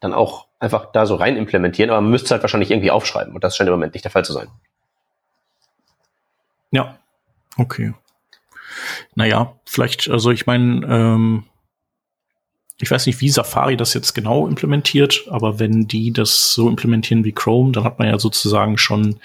dann 0.00 0.12
auch 0.12 0.48
einfach 0.58 0.92
da 0.92 1.06
so 1.06 1.14
rein 1.14 1.38
implementieren, 1.38 1.90
aber 1.90 2.02
man 2.02 2.10
müsste 2.10 2.26
es 2.26 2.30
halt 2.32 2.42
wahrscheinlich 2.42 2.70
irgendwie 2.70 2.90
aufschreiben 2.90 3.34
und 3.34 3.42
das 3.42 3.56
scheint 3.56 3.68
im 3.68 3.74
Moment 3.74 3.94
nicht 3.94 4.04
der 4.04 4.12
Fall 4.12 4.24
zu 4.24 4.34
sein. 4.34 4.48
Ja, 6.70 6.98
okay. 7.56 7.94
Naja, 9.14 9.54
vielleicht, 9.64 10.08
also 10.08 10.30
ich 10.30 10.46
meine, 10.46 10.86
ähm, 10.86 11.44
ich 12.78 12.90
weiß 12.90 13.06
nicht, 13.06 13.20
wie 13.20 13.30
Safari 13.30 13.76
das 13.76 13.94
jetzt 13.94 14.14
genau 14.14 14.46
implementiert, 14.46 15.24
aber 15.30 15.58
wenn 15.58 15.88
die 15.88 16.12
das 16.12 16.52
so 16.52 16.68
implementieren 16.68 17.24
wie 17.24 17.32
Chrome, 17.32 17.72
dann 17.72 17.84
hat 17.84 17.98
man 17.98 18.08
ja 18.08 18.18
sozusagen 18.18 18.76
schon 18.76 19.18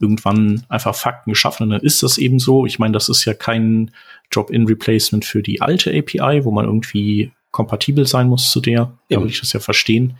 irgendwann 0.00 0.64
einfach 0.68 0.94
Fakten 0.94 1.32
geschaffen 1.32 1.64
und 1.64 1.70
dann 1.70 1.80
ist 1.80 2.02
das 2.02 2.18
eben 2.18 2.38
so. 2.38 2.66
Ich 2.66 2.78
meine, 2.78 2.92
das 2.92 3.08
ist 3.08 3.24
ja 3.24 3.34
kein 3.34 3.90
Drop-in-Replacement 4.30 5.24
für 5.24 5.42
die 5.42 5.60
alte 5.60 5.90
API, 5.90 6.44
wo 6.44 6.50
man 6.50 6.64
irgendwie 6.64 7.32
kompatibel 7.58 8.06
sein 8.06 8.28
muss 8.28 8.52
zu 8.52 8.60
der. 8.60 8.92
Da 9.10 9.16
würde 9.16 9.32
ich 9.32 9.40
das 9.40 9.52
ja 9.52 9.58
verstehen. 9.58 10.16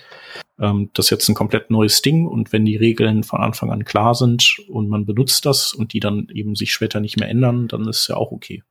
Ähm, 0.60 0.90
das 0.94 1.06
ist 1.06 1.10
jetzt 1.10 1.28
ein 1.28 1.36
komplett 1.36 1.70
neues 1.70 2.02
Ding 2.02 2.26
und 2.26 2.52
wenn 2.52 2.64
die 2.64 2.76
Regeln 2.76 3.22
von 3.22 3.40
Anfang 3.40 3.70
an 3.70 3.84
klar 3.84 4.16
sind 4.16 4.56
und 4.68 4.88
man 4.88 5.06
benutzt 5.06 5.46
das 5.46 5.72
und 5.72 5.92
die 5.92 6.00
dann 6.00 6.26
eben 6.34 6.56
sich 6.56 6.72
später 6.72 6.98
nicht 6.98 7.16
mehr 7.16 7.28
ändern, 7.28 7.68
dann 7.68 7.86
ist 7.86 8.08
ja 8.08 8.16
auch 8.16 8.32
okay. 8.32 8.64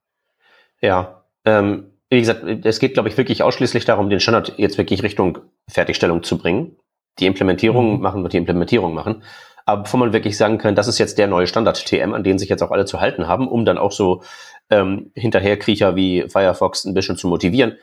Ja, 0.81 1.23
ähm, 1.45 1.85
wie 2.09 2.19
gesagt, 2.19 2.43
es 2.65 2.79
geht, 2.79 2.93
glaube 2.93 3.07
ich, 3.07 3.17
wirklich 3.17 3.41
ausschließlich 3.41 3.85
darum, 3.85 4.09
den 4.09 4.19
Standard 4.19 4.53
jetzt 4.57 4.77
wirklich 4.77 5.01
Richtung 5.01 5.37
Fertigstellung 5.69 6.23
zu 6.23 6.37
bringen. 6.37 6.75
Die 7.19 7.25
Implementierung 7.25 7.95
mhm. 7.95 8.01
machen 8.01 8.21
wird 8.21 8.33
die 8.33 8.37
Implementierung 8.37 8.93
machen. 8.93 9.23
Aber 9.65 9.83
bevor 9.83 10.01
man 10.01 10.11
wirklich 10.11 10.35
sagen 10.35 10.57
kann, 10.57 10.75
das 10.75 10.89
ist 10.89 10.97
jetzt 10.97 11.17
der 11.17 11.27
neue 11.27 11.47
Standard 11.47 11.85
TM, 11.85 12.13
an 12.13 12.23
den 12.23 12.37
sich 12.37 12.49
jetzt 12.49 12.63
auch 12.63 12.71
alle 12.71 12.85
zu 12.85 12.99
halten 12.99 13.27
haben, 13.27 13.47
um 13.47 13.63
dann 13.63 13.77
auch 13.77 13.93
so 13.93 14.23
ähm, 14.69 15.11
Hinterherkriecher 15.15 15.95
wie 15.95 16.25
Firefox 16.27 16.83
ein 16.83 16.93
bisschen 16.93 17.17
zu 17.17 17.29
motivieren, 17.29 17.77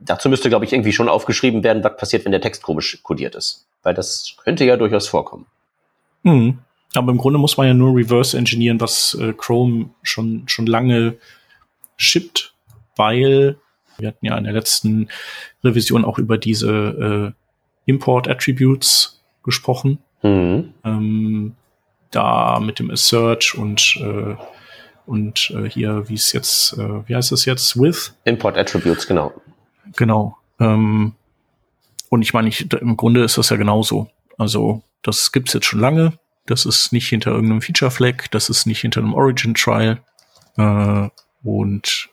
dazu 0.00 0.28
müsste, 0.28 0.48
glaube 0.48 0.64
ich, 0.64 0.72
irgendwie 0.72 0.92
schon 0.92 1.08
aufgeschrieben 1.08 1.62
werden, 1.62 1.84
was 1.84 1.96
passiert, 1.96 2.24
wenn 2.24 2.32
der 2.32 2.40
Text 2.40 2.62
komisch 2.62 3.02
kodiert 3.02 3.34
ist. 3.34 3.66
Weil 3.82 3.94
das 3.94 4.34
könnte 4.42 4.64
ja 4.64 4.76
durchaus 4.76 5.08
vorkommen. 5.08 5.46
Mhm. 6.22 6.58
Aber 6.94 7.12
im 7.12 7.18
Grunde 7.18 7.38
muss 7.38 7.56
man 7.56 7.66
ja 7.66 7.74
nur 7.74 7.96
reverse 7.96 8.36
engineeren, 8.36 8.80
was 8.80 9.14
äh, 9.14 9.32
Chrome 9.32 9.90
schon, 10.02 10.42
schon 10.46 10.66
lange 10.66 11.16
shippt, 11.96 12.54
weil 12.96 13.56
wir 13.98 14.08
hatten 14.08 14.26
ja 14.26 14.36
in 14.36 14.44
der 14.44 14.52
letzten 14.52 15.08
Revision 15.62 16.04
auch 16.04 16.18
über 16.18 16.38
diese 16.38 17.34
äh, 17.86 17.90
Import 17.90 18.28
Attributes 18.28 19.20
gesprochen. 19.44 19.98
Mhm. 20.22 20.74
Ähm, 20.84 21.56
da 22.10 22.58
mit 22.60 22.78
dem 22.80 22.90
Assert 22.90 23.54
und 23.54 23.96
äh, 24.00 24.34
und 25.06 25.50
äh, 25.50 25.68
hier, 25.68 26.08
wie 26.08 26.14
es 26.14 26.32
jetzt, 26.32 26.74
äh, 26.74 27.08
wie 27.08 27.16
heißt 27.16 27.32
es 27.32 27.44
jetzt, 27.44 27.76
with? 27.80 28.14
Import 28.24 28.56
Attributes, 28.56 29.08
genau. 29.08 29.32
Genau. 29.96 30.36
Ähm, 30.58 31.14
und 32.08 32.22
ich 32.22 32.32
meine, 32.32 32.48
ich, 32.48 32.72
im 32.72 32.96
Grunde 32.96 33.24
ist 33.24 33.38
das 33.38 33.50
ja 33.50 33.56
genauso. 33.56 34.10
Also, 34.38 34.82
das 35.02 35.32
gibt's 35.32 35.52
jetzt 35.52 35.66
schon 35.66 35.80
lange. 35.80 36.18
Das 36.46 36.66
ist 36.66 36.92
nicht 36.92 37.08
hinter 37.08 37.30
irgendeinem 37.30 37.62
Feature 37.62 37.90
Flag, 37.90 38.28
das 38.30 38.48
ist 38.50 38.66
nicht 38.66 38.80
hinter 38.80 39.00
einem 39.00 39.14
Origin 39.14 39.54
Trial. 39.54 40.00
Äh, 40.56 41.08
und 41.42 42.08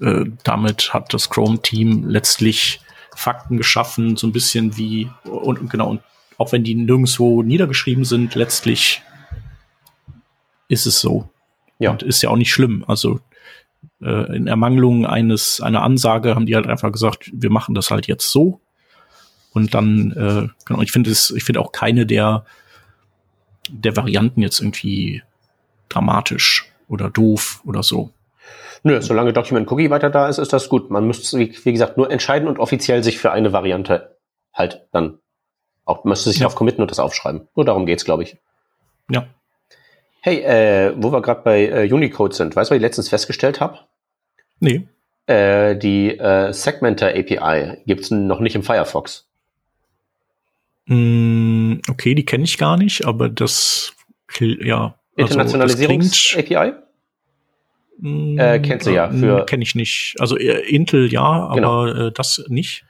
äh, 0.00 0.24
damit 0.44 0.92
hat 0.92 1.14
das 1.14 1.30
Chrome-Team 1.30 2.08
letztlich 2.08 2.80
Fakten 3.14 3.56
geschaffen, 3.56 4.16
so 4.16 4.26
ein 4.26 4.32
bisschen 4.32 4.76
wie, 4.76 5.10
und, 5.24 5.58
und 5.58 5.70
genau, 5.70 5.90
und 5.90 6.02
auch 6.36 6.52
wenn 6.52 6.62
die 6.62 6.74
nirgendwo 6.74 7.42
niedergeschrieben 7.42 8.04
sind, 8.04 8.34
letztlich 8.36 9.02
ist 10.68 10.86
es 10.86 11.00
so. 11.00 11.28
Ja. 11.78 11.90
Und 11.90 12.02
ist 12.02 12.22
ja 12.22 12.30
auch 12.30 12.36
nicht 12.36 12.52
schlimm. 12.52 12.84
Also 12.86 13.20
äh, 14.02 14.36
in 14.36 14.46
Ermangelung 14.46 15.06
eines 15.06 15.60
einer 15.60 15.82
Ansage 15.82 16.34
haben 16.34 16.46
die 16.46 16.54
halt 16.54 16.66
einfach 16.66 16.92
gesagt, 16.92 17.30
wir 17.32 17.50
machen 17.50 17.74
das 17.74 17.90
halt 17.90 18.06
jetzt 18.06 18.30
so. 18.30 18.60
Und 19.52 19.74
dann, 19.74 20.12
äh, 20.12 20.48
genau, 20.66 20.82
ich 20.82 20.92
finde 20.92 21.10
es, 21.10 21.30
ich 21.30 21.44
finde 21.44 21.60
auch 21.60 21.72
keine 21.72 22.06
der 22.06 22.44
der 23.70 23.96
Varianten 23.96 24.40
jetzt 24.40 24.60
irgendwie 24.60 25.22
dramatisch 25.88 26.70
oder 26.88 27.10
doof 27.10 27.62
oder 27.64 27.82
so. 27.82 28.10
Nö, 28.82 29.00
solange 29.02 29.32
Document 29.32 29.70
Cookie 29.70 29.90
weiter 29.90 30.10
da 30.10 30.28
ist, 30.28 30.38
ist 30.38 30.52
das 30.52 30.68
gut. 30.68 30.90
Man 30.90 31.06
müsste, 31.06 31.38
wie, 31.38 31.54
wie 31.64 31.72
gesagt, 31.72 31.96
nur 31.96 32.10
entscheiden 32.10 32.48
und 32.48 32.58
offiziell 32.58 33.02
sich 33.02 33.18
für 33.18 33.32
eine 33.32 33.52
Variante 33.52 34.16
halt 34.52 34.86
dann 34.92 35.18
auch, 35.84 36.04
müsste 36.04 36.30
sich 36.30 36.38
ja. 36.38 36.44
darauf 36.44 36.54
committen 36.54 36.82
und 36.82 36.90
das 36.90 36.98
aufschreiben. 36.98 37.48
Nur 37.54 37.64
darum 37.64 37.86
geht's, 37.86 38.04
glaube 38.04 38.22
ich. 38.22 38.36
Ja. 39.10 39.26
Hey, 40.20 40.40
äh, 40.40 40.94
wo 40.96 41.12
wir 41.12 41.22
gerade 41.22 41.42
bei 41.42 41.66
äh, 41.66 41.92
Unicode 41.92 42.34
sind, 42.34 42.56
weißt 42.56 42.70
du, 42.70 42.74
was 42.74 42.76
ich 42.76 42.82
letztens 42.82 43.08
festgestellt 43.08 43.60
habe? 43.60 43.78
Nee. 44.60 44.88
Äh, 45.26 45.76
die 45.76 46.18
äh, 46.18 46.52
Segmenter 46.52 47.08
API 47.08 47.82
gibt's 47.86 48.10
noch 48.10 48.40
nicht 48.40 48.54
im 48.54 48.62
Firefox. 48.62 49.28
Mm, 50.86 51.74
okay, 51.88 52.14
die 52.14 52.24
kenne 52.24 52.44
ich 52.44 52.58
gar 52.58 52.76
nicht, 52.76 53.06
aber 53.06 53.28
das 53.28 53.92
ja. 54.40 54.94
Also 55.16 55.34
Internationalisierungs-API? 55.34 56.72
Mm, 57.98 58.38
äh, 58.38 58.58
kennst 58.60 58.86
du 58.86 58.90
ja. 58.92 59.10
Für 59.10 59.44
kenne 59.44 59.62
ich 59.62 59.74
nicht. 59.74 60.14
Also 60.18 60.36
äh, 60.36 60.60
Intel 60.68 61.12
ja, 61.12 61.22
aber 61.22 61.54
genau. 61.54 61.86
äh, 61.86 62.12
das 62.12 62.44
nicht. 62.48 62.84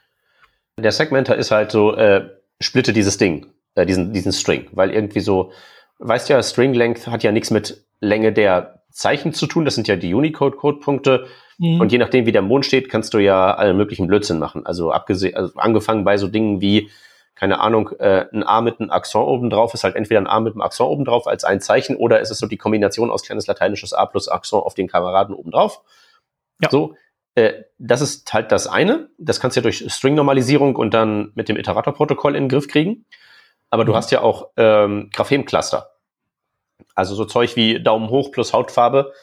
Der 0.77 0.91
Segmenter 0.91 1.35
ist 1.35 1.51
halt 1.51 1.71
so, 1.71 1.95
äh, 1.95 2.29
splitte 2.61 2.93
dieses 2.93 3.17
Ding, 3.17 3.47
äh, 3.75 3.85
diesen, 3.85 4.13
diesen 4.13 4.31
String, 4.31 4.67
weil 4.71 4.91
irgendwie 4.91 5.19
so, 5.19 5.51
weißt 5.99 6.29
ja, 6.29 6.41
String 6.41 6.73
Length 6.73 7.07
hat 7.07 7.23
ja 7.23 7.31
nichts 7.31 7.51
mit 7.51 7.85
Länge 7.99 8.33
der 8.33 8.83
Zeichen 8.91 9.33
zu 9.33 9.45
tun, 9.45 9.65
das 9.65 9.75
sind 9.75 9.87
ja 9.87 9.95
die 9.95 10.13
Unicode-Codepunkte. 10.13 11.27
Mhm. 11.57 11.79
Und 11.79 11.91
je 11.91 11.97
nachdem, 11.97 12.25
wie 12.25 12.31
der 12.31 12.41
Mond 12.41 12.65
steht, 12.65 12.89
kannst 12.89 13.13
du 13.13 13.19
ja 13.19 13.53
alle 13.53 13.73
möglichen 13.73 14.07
Blödsinn 14.07 14.39
machen. 14.39 14.65
Also 14.65 14.91
abgesehen, 14.91 15.35
also 15.35 15.53
angefangen 15.55 16.03
bei 16.03 16.17
so 16.17 16.27
Dingen 16.27 16.61
wie, 16.61 16.89
keine 17.35 17.59
Ahnung, 17.59 17.91
äh, 17.99 18.25
ein 18.33 18.43
A 18.43 18.61
mit 18.61 18.79
einem 18.79 18.89
Akzent 18.89 19.25
oben 19.25 19.49
drauf 19.49 19.73
ist 19.73 19.83
halt 19.83 19.95
entweder 19.95 20.21
ein 20.21 20.27
A 20.27 20.39
mit 20.39 20.53
einem 20.53 20.61
Akzent 20.61 20.89
oben 20.89 21.05
drauf 21.05 21.27
als 21.27 21.43
ein 21.43 21.61
Zeichen 21.61 21.95
oder 21.95 22.19
ist 22.19 22.31
es 22.31 22.39
so 22.39 22.47
die 22.47 22.57
Kombination 22.57 23.11
aus 23.11 23.23
kleines 23.23 23.47
lateinisches 23.47 23.93
A 23.93 24.05
plus 24.05 24.27
Akzent 24.27 24.63
auf 24.63 24.73
den 24.73 24.87
Kameraden 24.87 25.35
oben 25.35 25.51
drauf. 25.51 25.81
Ja. 26.61 26.69
So, 26.69 26.95
äh, 27.35 27.63
das 27.77 28.01
ist 28.01 28.33
halt 28.33 28.51
das 28.51 28.67
eine. 28.67 29.09
Das 29.17 29.39
kannst 29.39 29.55
du 29.55 29.59
ja 29.59 29.63
durch 29.63 29.85
String-Normalisierung 29.87 30.75
und 30.75 30.93
dann 30.93 31.31
mit 31.35 31.47
dem 31.47 31.57
Iterator-Protokoll 31.57 32.35
in 32.35 32.43
den 32.43 32.49
Griff 32.49 32.67
kriegen. 32.67 33.05
Aber 33.69 33.85
du 33.85 33.91
mhm. 33.91 33.95
hast 33.95 34.11
ja 34.11 34.21
auch 34.21 34.49
ähm, 34.57 35.09
Graphem-Cluster. 35.13 35.91
Also 36.95 37.15
so 37.15 37.25
Zeug 37.25 37.55
wie 37.55 37.81
Daumen 37.81 38.09
hoch 38.09 38.31
plus 38.31 38.53
Hautfarbe 38.53 39.13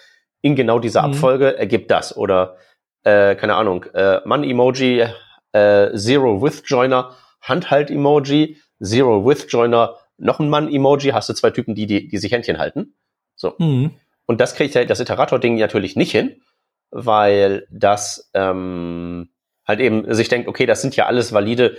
in 0.42 0.54
genau 0.56 0.78
dieser 0.78 1.02
mhm. 1.02 1.12
Abfolge 1.14 1.56
ergibt 1.56 1.90
das. 1.90 2.16
Oder, 2.16 2.56
äh, 3.04 3.34
keine 3.34 3.56
Ahnung, 3.56 3.84
äh, 3.94 4.20
Mann-Emoji, 4.24 5.06
äh, 5.52 5.94
Zero 5.94 6.42
with 6.42 6.62
Joiner, 6.66 7.14
Handhalt-Emoji, 7.42 8.56
Zero 8.82 9.26
with 9.26 9.46
Joiner, 9.48 9.96
noch 10.18 10.40
ein 10.40 10.48
Mann-Emoji, 10.48 11.10
hast 11.10 11.28
du 11.28 11.34
zwei 11.34 11.50
Typen, 11.50 11.74
die, 11.74 11.86
die, 11.86 12.08
die 12.08 12.18
sich 12.18 12.32
Händchen 12.32 12.58
halten. 12.58 12.94
So. 13.34 13.54
Mhm. 13.58 13.92
Und 14.26 14.40
das 14.40 14.54
kriegt 14.54 14.74
ja 14.74 14.84
das 14.84 15.00
Iterator-Ding 15.00 15.56
natürlich 15.56 15.96
nicht 15.96 16.10
hin, 16.10 16.42
weil 16.90 17.66
das 17.70 18.30
ähm, 18.34 19.30
halt 19.66 19.80
eben 19.80 20.12
sich 20.14 20.28
denkt, 20.28 20.48
okay, 20.48 20.66
das 20.66 20.80
sind 20.80 20.96
ja 20.96 21.06
alles 21.06 21.32
valide 21.32 21.76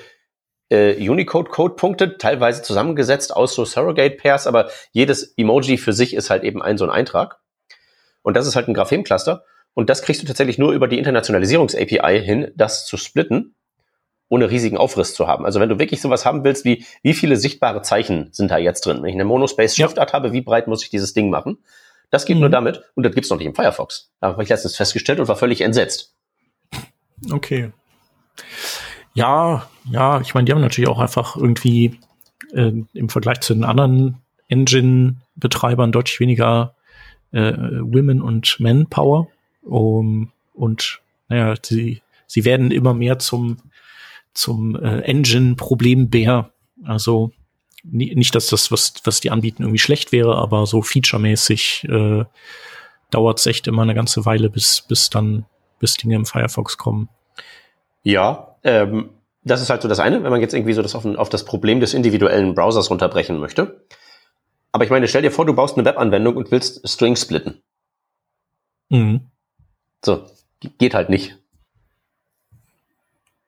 äh, 0.69 1.09
Unicode-Code-Punkte, 1.09 2.17
teilweise 2.17 2.61
zusammengesetzt 2.61 3.35
aus 3.35 3.53
so 3.53 3.65
Surrogate-Pairs, 3.65 4.47
aber 4.47 4.69
jedes 4.91 5.33
Emoji 5.37 5.77
für 5.77 5.93
sich 5.93 6.13
ist 6.13 6.29
halt 6.29 6.43
eben 6.43 6.61
ein 6.61 6.77
so 6.77 6.83
ein 6.85 6.89
Eintrag. 6.89 7.39
Und 8.21 8.35
das 8.35 8.47
ist 8.47 8.55
halt 8.55 8.67
ein 8.67 8.73
Graphem-Cluster. 8.73 9.43
Und 9.73 9.89
das 9.89 10.01
kriegst 10.01 10.21
du 10.21 10.27
tatsächlich 10.27 10.57
nur 10.57 10.73
über 10.73 10.87
die 10.87 10.97
Internationalisierungs-API 10.97 12.21
hin, 12.21 12.51
das 12.55 12.85
zu 12.85 12.97
splitten, 12.97 13.55
ohne 14.27 14.49
riesigen 14.49 14.77
Aufriss 14.77 15.13
zu 15.13 15.27
haben. 15.27 15.45
Also 15.45 15.59
wenn 15.59 15.69
du 15.69 15.79
wirklich 15.79 16.01
sowas 16.01 16.25
haben 16.25 16.43
willst, 16.43 16.65
wie 16.65 16.85
wie 17.03 17.13
viele 17.13 17.37
sichtbare 17.37 17.81
Zeichen 17.81 18.29
sind 18.31 18.51
da 18.51 18.57
jetzt 18.57 18.85
drin? 18.85 18.97
Wenn 19.01 19.09
ich 19.09 19.15
eine 19.15 19.25
Monospace-Schriftart 19.25 20.09
ja. 20.09 20.13
habe, 20.13 20.33
wie 20.33 20.41
breit 20.41 20.67
muss 20.67 20.83
ich 20.83 20.89
dieses 20.89 21.13
Ding 21.13 21.29
machen? 21.29 21.59
Das 22.09 22.25
geht 22.25 22.35
mhm. 22.35 22.41
nur 22.41 22.49
damit 22.49 22.83
und 22.95 23.03
das 23.03 23.13
gibt's 23.13 23.29
noch 23.29 23.37
nicht 23.37 23.47
im 23.47 23.55
Firefox. 23.55 24.11
Da 24.19 24.29
habe 24.29 24.43
ich 24.43 24.49
letztens 24.49 24.75
festgestellt 24.75 25.19
und 25.19 25.27
war 25.27 25.35
völlig 25.35 25.61
entsetzt. 25.61 26.13
Okay. 27.31 27.71
Ja, 29.17 29.67
ja, 29.89 30.21
ich 30.21 30.35
meine, 30.35 30.45
die 30.45 30.51
haben 30.51 30.61
natürlich 30.61 30.87
auch 30.87 30.99
einfach 30.99 31.35
irgendwie 31.35 31.97
äh, 32.53 32.71
im 32.93 33.09
Vergleich 33.09 33.39
zu 33.39 33.55
den 33.55 33.63
anderen 33.63 34.21
Engine-Betreibern 34.47 35.91
deutlich 35.91 36.19
weniger 36.19 36.75
äh, 37.31 37.51
Women 37.51 38.21
und 38.21 38.59
Manpower. 38.59 39.27
Um, 39.63 40.31
und 40.53 41.01
naja, 41.29 41.55
sie, 41.63 42.03
sie 42.27 42.45
werden 42.45 42.69
immer 42.69 42.93
mehr 42.93 43.17
zum, 43.17 43.57
zum 44.35 44.75
äh, 44.75 44.99
Engine-Problembär. 44.99 46.51
Also 46.83 47.31
nicht, 47.83 48.35
dass 48.35 48.45
das, 48.45 48.71
was, 48.71 48.93
was 49.03 49.19
die 49.19 49.31
anbieten, 49.31 49.63
irgendwie 49.63 49.79
schlecht 49.79 50.11
wäre, 50.11 50.35
aber 50.35 50.67
so 50.67 50.83
featuremäßig 50.83 51.87
äh, 51.89 52.23
dauert 53.09 53.39
es 53.39 53.47
echt 53.47 53.65
immer 53.65 53.81
eine 53.81 53.95
ganze 53.95 54.27
Weile, 54.27 54.51
bis, 54.51 54.83
bis 54.87 55.09
dann, 55.09 55.45
bis 55.79 55.95
Dinge 55.95 56.17
im 56.17 56.27
Firefox 56.27 56.77
kommen. 56.77 57.09
Ja, 58.07 58.55
ähm, 58.63 59.09
das 59.43 59.61
ist 59.61 59.69
halt 59.69 59.81
so 59.81 59.89
das 59.89 59.99
eine, 59.99 60.23
wenn 60.23 60.31
man 60.31 60.39
jetzt 60.39 60.53
irgendwie 60.53 60.71
so 60.71 60.81
das 60.81 60.95
auf, 60.95 61.03
auf 61.03 61.27
das 61.27 61.43
Problem 61.43 61.81
des 61.81 61.93
individuellen 61.93 62.55
Browsers 62.55 62.89
runterbrechen 62.89 63.37
möchte. 63.37 63.81
Aber 64.71 64.85
ich 64.85 64.89
meine, 64.89 65.09
stell 65.09 65.23
dir 65.23 65.31
vor, 65.31 65.45
du 65.45 65.53
baust 65.53 65.75
eine 65.77 65.83
Webanwendung 65.83 66.37
und 66.37 66.49
willst 66.49 66.87
Strings 66.87 67.23
splitten. 67.23 67.61
Mhm. 68.87 69.27
So, 70.05 70.23
geht 70.77 70.93
halt 70.93 71.09
nicht. 71.09 71.37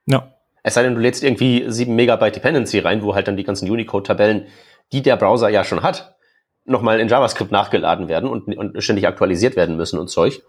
Ja. 0.07 0.33
Es 0.61 0.73
sei 0.73 0.83
denn, 0.83 0.95
du 0.95 0.99
lädst 0.99 1.23
irgendwie 1.23 1.63
7 1.71 1.95
Megabyte 1.95 2.35
Dependency 2.35 2.79
rein, 2.79 3.01
wo 3.01 3.15
halt 3.15 3.29
dann 3.29 3.37
die 3.37 3.45
ganzen 3.45 3.69
Unicode-Tabellen, 3.71 4.47
die 4.91 5.01
der 5.01 5.15
Browser 5.15 5.47
ja 5.47 5.63
schon 5.63 5.83
hat, 5.83 6.17
nochmal 6.65 6.99
in 6.99 7.07
JavaScript 7.07 7.53
nachgeladen 7.53 8.09
werden 8.09 8.29
und, 8.29 8.53
und 8.57 8.83
ständig 8.83 9.07
aktualisiert 9.07 9.55
werden 9.55 9.77
müssen 9.77 9.99
und 9.99 10.09
Zeug. 10.09 10.41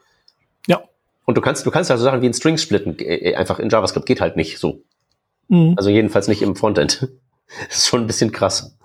Und 1.31 1.37
du 1.37 1.43
kannst, 1.43 1.65
du 1.65 1.71
kannst 1.71 1.93
also 1.93 2.03
Sachen 2.03 2.23
wie 2.23 2.27
ein 2.27 2.35
String 2.35 2.59
splitten, 2.59 2.97
äh, 2.99 3.37
einfach 3.37 3.61
in 3.61 3.69
JavaScript 3.69 4.05
geht 4.05 4.21
halt 4.21 4.35
nicht 4.35 4.59
so. 4.59 4.83
Mhm. 5.47 5.75
Also 5.77 5.89
jedenfalls 5.89 6.27
nicht 6.27 6.43
im 6.43 6.57
Frontend. 6.57 7.09
Das 7.69 7.79
ist 7.79 7.89
schon 7.89 8.01
ein 8.01 8.07
bisschen 8.09 8.33
krass. 8.33 8.77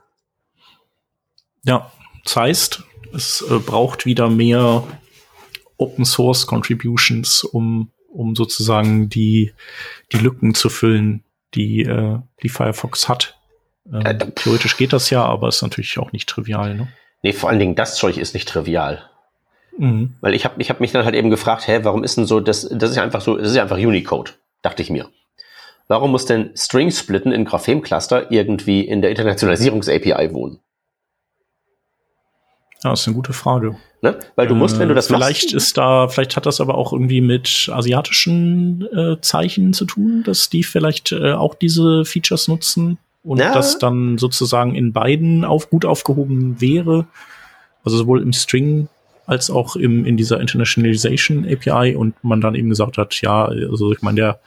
Ja, 1.64 1.92
das 2.24 2.36
heißt, 2.36 2.84
es 3.14 3.46
äh, 3.50 3.58
braucht 3.58 4.06
wieder 4.06 4.30
mehr 4.30 4.84
Open 5.78 6.06
Source 6.06 6.46
Contributions, 6.46 7.44
um, 7.44 7.92
um 8.12 8.36
sozusagen 8.36 9.10
die, 9.10 9.54
die 10.12 10.18
Lücken 10.18 10.54
zu 10.54 10.70
füllen, 10.70 11.24
die, 11.56 11.82
äh, 11.82 12.20
die 12.44 12.50
Firefox 12.50 13.10
hat. 13.10 13.40
Ähm, 13.92 14.04
äh, 14.04 14.18
theoretisch 14.36 14.78
geht 14.78 14.94
das 14.94 15.10
ja, 15.10 15.24
aber 15.24 15.48
ist 15.48 15.64
natürlich 15.64 15.98
auch 15.98 16.12
nicht 16.12 16.30
trivial. 16.30 16.76
Ne? 16.76 16.88
Nee, 17.24 17.34
vor 17.34 17.50
allen 17.50 17.60
Dingen 17.60 17.76
das 17.76 17.98
Zeug 17.98 18.18
ist 18.18 18.36
nicht 18.36 18.48
trivial. 18.48 19.10
Mhm. 19.78 20.16
Weil 20.22 20.34
ich 20.34 20.46
habe 20.46 20.62
ich 20.62 20.70
hab 20.70 20.80
mich 20.80 20.92
dann 20.92 21.06
halt 21.06 21.16
eben 21.16 21.30
gefragt, 21.30 21.68
hä, 21.68 21.80
warum 21.84 22.04
ist 22.04 22.18
denn 22.18 22.26
so, 22.26 22.40
das, 22.40 22.68
das 22.72 22.92
ist 22.92 22.96
ja 22.96 23.04
einfach 23.04 23.22
so, 23.22 23.38
das 23.38 23.50
ist 23.50 23.56
ja 23.56 23.64
einfach 23.64 23.78
Unicode, 23.78 24.32
dachte 24.62 24.82
ich 24.82 24.90
mir. 24.90 25.10
Warum 25.88 26.12
muss 26.12 26.26
denn 26.26 26.52
String 26.56 26.92
splitten 26.92 27.32
in 27.32 27.46
Graphem-Cluster 27.46 28.32
irgendwie 28.32 28.82
in 28.82 29.02
der 29.02 29.12
Internationalisierungs-API 29.12 30.34
wohnen? 30.34 30.60
Ja, 32.84 32.92
das 32.92 33.02
ist 33.02 33.08
eine 33.08 33.16
gute 33.16 33.34
Frage. 33.34 33.78
Ne? 34.02 34.20
Weil 34.36 34.48
du 34.48 34.56
musst, 34.56 34.78
wenn 34.80 34.90
du 34.90 34.96
das 34.96 35.08
vielleicht 35.08 35.46
machst, 35.46 35.54
ist 35.54 35.78
da, 35.78 36.08
vielleicht 36.08 36.36
hat 36.36 36.46
das 36.46 36.62
aber 36.62 36.76
auch 36.76 36.94
irgendwie 36.94 37.22
mit 37.22 37.70
asiatischen 37.72 38.88
äh, 38.94 39.20
Zeichen 39.22 39.74
zu 39.74 39.86
tun, 39.86 40.24
dass 40.24 40.50
die 40.50 40.64
vielleicht 40.64 41.12
äh, 41.12 41.34
auch 41.34 41.56
diese 41.56 42.06
Features 42.06 42.48
nutzen 42.48 42.98
und 43.24 43.40
ja. 43.40 43.54
das 43.54 43.80
dann 43.80 44.18
sozusagen 44.18 44.76
in 44.76 44.94
beiden 44.94 45.46
auf 45.46 45.70
gut 45.70 45.86
aufgehoben 45.86 46.62
wäre. 46.62 47.08
Also 47.84 47.98
sowohl 47.98 48.22
im 48.22 48.34
String 48.34 48.88
als 49.26 49.50
auch 49.50 49.76
im, 49.76 50.06
in 50.06 50.18
dieser 50.18 50.40
Internationalization 50.40 51.46
API 51.46 51.96
und 51.96 52.16
man 52.24 52.42
dann 52.42 52.56
eben 52.56 52.70
gesagt 52.70 52.98
hat, 52.98 53.20
ja, 53.22 53.46
also 53.46 53.92
ich 53.92 54.02
meine, 54.02 54.16
der 54.16 54.40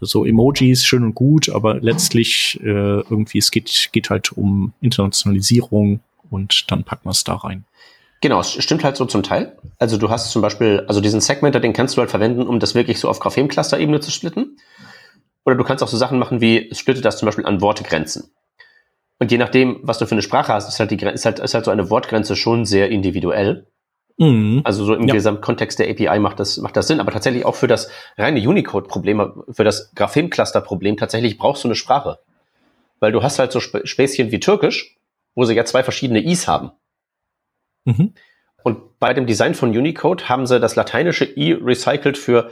so 0.00 0.24
Emojis 0.24 0.84
schön 0.84 1.02
und 1.02 1.14
gut, 1.14 1.48
aber 1.48 1.80
letztlich 1.80 2.58
äh, 2.62 2.66
irgendwie 2.66 3.38
es 3.38 3.50
geht 3.50 3.90
geht 3.92 4.10
halt 4.10 4.32
um 4.32 4.72
Internationalisierung 4.80 6.00
und 6.30 6.70
dann 6.70 6.84
packen 6.84 7.06
wir 7.06 7.10
es 7.10 7.24
da 7.24 7.34
rein. 7.34 7.64
Genau, 8.20 8.40
es 8.40 8.52
stimmt 8.52 8.82
halt 8.82 8.96
so 8.96 9.04
zum 9.06 9.22
Teil. 9.22 9.56
Also 9.78 9.96
du 9.96 10.10
hast 10.10 10.32
zum 10.32 10.42
Beispiel, 10.42 10.84
also 10.88 11.00
diesen 11.00 11.20
Segmenter, 11.20 11.60
den 11.60 11.72
kannst 11.72 11.96
du 11.96 12.00
halt 12.00 12.10
verwenden, 12.10 12.46
um 12.46 12.58
das 12.58 12.74
wirklich 12.74 12.98
so 12.98 13.08
auf 13.08 13.20
Graphem-Cluster-Ebene 13.20 14.00
zu 14.00 14.10
splitten. 14.10 14.56
Oder 15.44 15.56
du 15.56 15.64
kannst 15.64 15.84
auch 15.84 15.88
so 15.88 15.96
Sachen 15.96 16.18
machen 16.18 16.40
wie, 16.40 16.68
splitte 16.74 17.00
das 17.00 17.18
zum 17.18 17.26
Beispiel 17.26 17.46
an 17.46 17.60
Wortgrenzen. 17.60 18.30
Und 19.20 19.30
je 19.30 19.38
nachdem, 19.38 19.80
was 19.82 19.98
du 19.98 20.06
für 20.06 20.12
eine 20.12 20.22
Sprache 20.22 20.52
hast, 20.52 20.68
ist 20.68 20.80
halt, 20.80 20.90
die, 20.90 20.96
ist 20.96 21.24
halt, 21.24 21.38
ist 21.38 21.54
halt 21.54 21.64
so 21.64 21.70
eine 21.70 21.90
Wortgrenze 21.90 22.36
schon 22.36 22.64
sehr 22.64 22.90
individuell. 22.90 23.66
Mhm. 24.18 24.62
Also 24.64 24.84
so 24.84 24.94
im 24.94 25.06
ja. 25.06 25.14
Gesamtkontext 25.14 25.78
der 25.78 25.88
API 25.88 26.18
macht 26.18 26.40
das, 26.40 26.58
macht 26.58 26.76
das 26.76 26.88
Sinn, 26.88 27.00
aber 27.00 27.12
tatsächlich 27.12 27.44
auch 27.44 27.54
für 27.54 27.68
das 27.68 27.88
reine 28.16 28.46
Unicode-Problem, 28.46 29.44
für 29.50 29.64
das 29.64 29.94
Graphem-Cluster-Problem, 29.94 30.96
tatsächlich 30.96 31.38
brauchst 31.38 31.64
du 31.64 31.68
eine 31.68 31.76
Sprache. 31.76 32.18
Weil 33.00 33.12
du 33.12 33.22
hast 33.22 33.38
halt 33.38 33.52
so 33.52 33.60
Späßchen 33.60 34.32
wie 34.32 34.40
Türkisch, 34.40 34.96
wo 35.36 35.44
sie 35.44 35.54
ja 35.54 35.64
zwei 35.64 35.84
verschiedene 35.84 36.22
Is 36.24 36.48
haben. 36.48 36.72
Mhm. 37.84 38.14
Und 38.64 38.98
bei 38.98 39.14
dem 39.14 39.26
Design 39.26 39.54
von 39.54 39.70
Unicode 39.70 40.28
haben 40.28 40.46
sie 40.46 40.58
das 40.58 40.74
lateinische 40.74 41.24
I 41.24 41.52
recycelt 41.52 42.18
für 42.18 42.50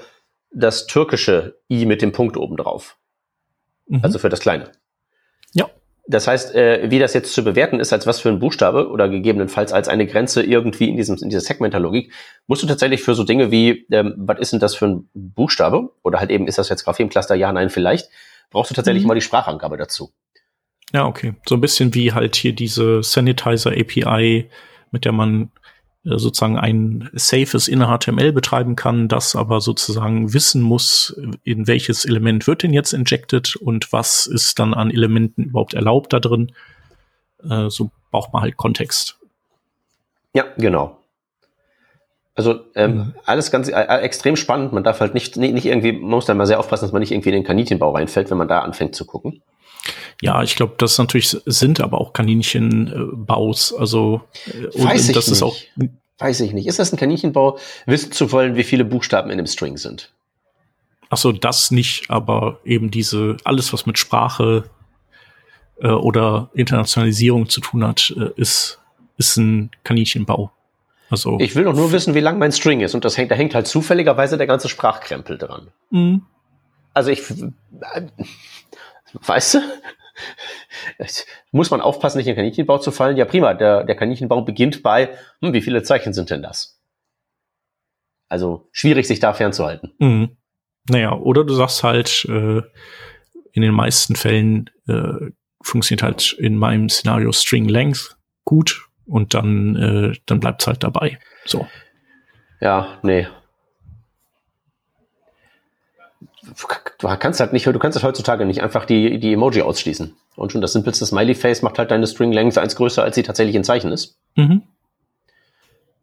das 0.52 0.86
türkische 0.86 1.58
I 1.68 1.84
mit 1.84 2.00
dem 2.00 2.12
Punkt 2.12 2.36
oben 2.36 2.56
drauf. 2.56 2.96
Mhm. 3.88 4.00
Also 4.04 4.20
für 4.20 4.28
das 4.28 4.38
kleine. 4.38 4.70
Ja. 5.52 5.68
Das 6.08 6.28
heißt, 6.28 6.54
äh, 6.54 6.90
wie 6.90 6.98
das 7.00 7.14
jetzt 7.14 7.32
zu 7.32 7.42
bewerten 7.42 7.80
ist, 7.80 7.92
als 7.92 8.06
was 8.06 8.20
für 8.20 8.28
ein 8.28 8.38
Buchstabe 8.38 8.88
oder 8.88 9.08
gegebenenfalls 9.08 9.72
als 9.72 9.88
eine 9.88 10.06
Grenze 10.06 10.42
irgendwie 10.42 10.88
in, 10.88 10.96
diesem, 10.96 11.16
in 11.16 11.30
dieser 11.30 11.40
Segmentalogik, 11.40 12.12
musst 12.46 12.62
du 12.62 12.66
tatsächlich 12.66 13.02
für 13.02 13.14
so 13.14 13.24
Dinge 13.24 13.50
wie, 13.50 13.86
ähm, 13.90 14.14
was 14.16 14.38
ist 14.38 14.52
denn 14.52 14.60
das 14.60 14.76
für 14.76 14.86
ein 14.86 15.08
Buchstabe? 15.14 15.90
Oder 16.02 16.20
halt 16.20 16.30
eben, 16.30 16.46
ist 16.46 16.58
das 16.58 16.68
jetzt 16.68 16.84
Graphem-Cluster? 16.84 17.34
Ja, 17.34 17.52
nein, 17.52 17.70
vielleicht. 17.70 18.08
Brauchst 18.50 18.70
du 18.70 18.74
tatsächlich 18.74 19.02
mhm. 19.02 19.08
mal 19.08 19.14
die 19.14 19.20
Sprachangabe 19.20 19.76
dazu. 19.76 20.12
Ja, 20.92 21.06
okay. 21.06 21.34
So 21.48 21.56
ein 21.56 21.60
bisschen 21.60 21.94
wie 21.94 22.12
halt 22.12 22.36
hier 22.36 22.52
diese 22.52 23.02
Sanitizer 23.02 23.72
API, 23.72 24.48
mit 24.92 25.04
der 25.04 25.12
man 25.12 25.50
sozusagen 26.08 26.56
ein 26.56 27.10
safes 27.14 27.66
Inner 27.66 27.96
HTML 27.98 28.32
betreiben 28.32 28.76
kann, 28.76 29.08
das 29.08 29.34
aber 29.34 29.60
sozusagen 29.60 30.32
wissen 30.32 30.62
muss, 30.62 31.20
in 31.42 31.66
welches 31.66 32.04
Element 32.04 32.46
wird 32.46 32.62
denn 32.62 32.72
jetzt 32.72 32.92
injected 32.92 33.56
und 33.56 33.92
was 33.92 34.26
ist 34.26 34.58
dann 34.58 34.72
an 34.72 34.90
Elementen 34.90 35.44
überhaupt 35.44 35.74
erlaubt 35.74 36.12
da 36.12 36.20
drin. 36.20 36.52
Äh, 37.42 37.68
so 37.70 37.90
braucht 38.10 38.32
man 38.32 38.42
halt 38.42 38.56
Kontext. 38.56 39.18
Ja, 40.32 40.44
genau. 40.56 40.98
Also 42.36 42.60
ähm, 42.74 42.96
mhm. 42.96 43.14
alles 43.24 43.50
ganz 43.50 43.68
äh, 43.68 43.72
extrem 43.72 44.36
spannend. 44.36 44.72
Man 44.72 44.84
darf 44.84 45.00
halt 45.00 45.14
nicht, 45.14 45.36
nicht, 45.36 45.54
nicht 45.54 45.66
irgendwie, 45.66 45.92
man 45.92 46.10
muss 46.10 46.26
da 46.26 46.34
mal 46.34 46.46
sehr 46.46 46.60
aufpassen, 46.60 46.84
dass 46.84 46.92
man 46.92 47.00
nicht 47.00 47.10
irgendwie 47.10 47.30
in 47.30 47.36
den 47.36 47.44
Kaninchenbau 47.44 47.92
reinfällt, 47.92 48.30
wenn 48.30 48.38
man 48.38 48.48
da 48.48 48.60
anfängt 48.60 48.94
zu 48.94 49.06
gucken. 49.06 49.42
Ja, 50.20 50.42
ich 50.42 50.56
glaube, 50.56 50.74
das 50.78 50.98
natürlich 50.98 51.36
sind 51.46 51.80
aber 51.80 52.00
auch 52.00 52.12
Kaninchenbaus. 52.12 53.74
Also 53.74 54.22
äh, 54.46 54.84
Weiß 54.84 55.08
ich 55.08 55.14
das 55.14 55.26
nicht. 55.26 55.36
ist 55.36 55.42
auch. 55.42 55.56
Weiß 56.18 56.40
ich 56.40 56.52
nicht. 56.52 56.66
Ist 56.66 56.78
das 56.78 56.92
ein 56.92 56.96
Kaninchenbau, 56.96 57.58
wissen 57.84 58.12
zu 58.12 58.32
wollen, 58.32 58.56
wie 58.56 58.64
viele 58.64 58.84
Buchstaben 58.84 59.30
in 59.30 59.36
dem 59.36 59.46
String 59.46 59.76
sind? 59.76 60.12
Ach 61.10 61.18
so, 61.18 61.30
das 61.32 61.70
nicht, 61.70 62.10
aber 62.10 62.60
eben 62.64 62.90
diese 62.90 63.36
alles, 63.44 63.72
was 63.72 63.86
mit 63.86 63.98
Sprache 63.98 64.64
äh, 65.80 65.88
oder 65.88 66.50
Internationalisierung 66.54 67.48
zu 67.48 67.60
tun 67.60 67.86
hat, 67.86 68.14
äh, 68.16 68.30
ist 68.40 68.80
ist 69.18 69.36
ein 69.36 69.70
Kaninchenbau. 69.84 70.50
Also 71.08 71.38
ich 71.38 71.54
will 71.54 71.64
doch 71.64 71.74
nur 71.74 71.92
wissen, 71.92 72.14
wie 72.14 72.20
lang 72.20 72.38
mein 72.38 72.52
String 72.52 72.80
ist 72.80 72.94
und 72.94 73.04
das 73.04 73.16
hängt, 73.16 73.30
da 73.30 73.34
hängt 73.34 73.54
halt 73.54 73.66
zufälligerweise 73.66 74.36
der 74.36 74.46
ganze 74.46 74.68
Sprachkrempel 74.68 75.38
dran. 75.38 75.68
Mhm. 75.90 76.22
Also 76.92 77.10
ich 77.10 77.22
Weißt 79.12 79.54
du? 79.54 79.58
Muss 81.52 81.70
man 81.70 81.80
aufpassen, 81.80 82.18
nicht 82.18 82.26
in 82.26 82.34
den 82.34 82.36
Kaninchenbau 82.36 82.78
zu 82.78 82.90
fallen? 82.90 83.16
Ja, 83.16 83.24
prima. 83.24 83.54
Der, 83.54 83.84
der 83.84 83.96
Kaninchenbau 83.96 84.42
beginnt 84.42 84.82
bei, 84.82 85.10
hm, 85.40 85.52
wie 85.52 85.62
viele 85.62 85.82
Zeichen 85.82 86.12
sind 86.12 86.30
denn 86.30 86.42
das? 86.42 86.80
Also 88.28 88.68
schwierig, 88.72 89.06
sich 89.06 89.20
da 89.20 89.32
fernzuhalten. 89.32 89.92
Mhm. 89.98 90.36
Naja, 90.88 91.14
oder 91.14 91.44
du 91.44 91.54
sagst 91.54 91.82
halt, 91.82 92.24
äh, 92.28 92.62
in 93.52 93.62
den 93.62 93.74
meisten 93.74 94.16
Fällen 94.16 94.70
äh, 94.88 95.30
funktioniert 95.62 96.02
halt 96.02 96.32
in 96.38 96.56
meinem 96.56 96.88
Szenario 96.88 97.32
String 97.32 97.68
Length 97.68 98.16
gut 98.44 98.86
und 99.04 99.34
dann, 99.34 99.76
äh, 99.76 100.18
dann 100.26 100.40
bleibt 100.40 100.62
es 100.62 100.66
halt 100.66 100.82
dabei. 100.82 101.18
So. 101.44 101.66
Ja, 102.60 102.98
nee, 103.02 103.26
du 106.98 107.08
kannst 107.18 107.40
halt 107.40 107.52
nicht, 107.52 107.66
du 107.66 107.78
kannst 107.78 107.96
halt 107.96 108.04
heutzutage 108.04 108.44
nicht 108.44 108.62
einfach 108.62 108.84
die, 108.84 109.18
die 109.18 109.32
Emoji 109.32 109.62
ausschließen. 109.62 110.16
Und 110.36 110.52
schon 110.52 110.60
das 110.60 110.72
simpelste 110.72 111.06
Smiley-Face 111.06 111.62
macht 111.62 111.78
halt 111.78 111.90
deine 111.90 112.06
String 112.06 112.32
Length 112.32 112.58
eins 112.58 112.76
größer, 112.76 113.02
als 113.02 113.14
sie 113.14 113.22
tatsächlich 113.22 113.56
in 113.56 113.64
Zeichen 113.64 113.92
ist. 113.92 114.18
Mhm. 114.36 114.62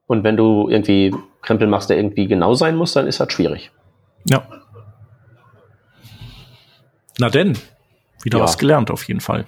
Und 0.08 0.24
wenn 0.24 0.38
du 0.38 0.70
irgendwie 0.70 1.16
Krempel 1.42 1.68
machst, 1.68 1.90
der 1.90 1.98
irgendwie 1.98 2.28
genau 2.28 2.54
sein 2.54 2.76
muss, 2.76 2.94
dann 2.94 3.08
ist 3.08 3.20
das 3.20 3.32
schwierig. 3.32 3.72
Ja. 4.30 4.48
Na 7.20 7.30
denn, 7.30 7.58
wieder 8.24 8.40
ja. 8.40 8.44
was 8.44 8.58
gelernt 8.58 8.92
auf 8.92 9.08
jeden 9.08 9.22
Fall. 9.22 9.46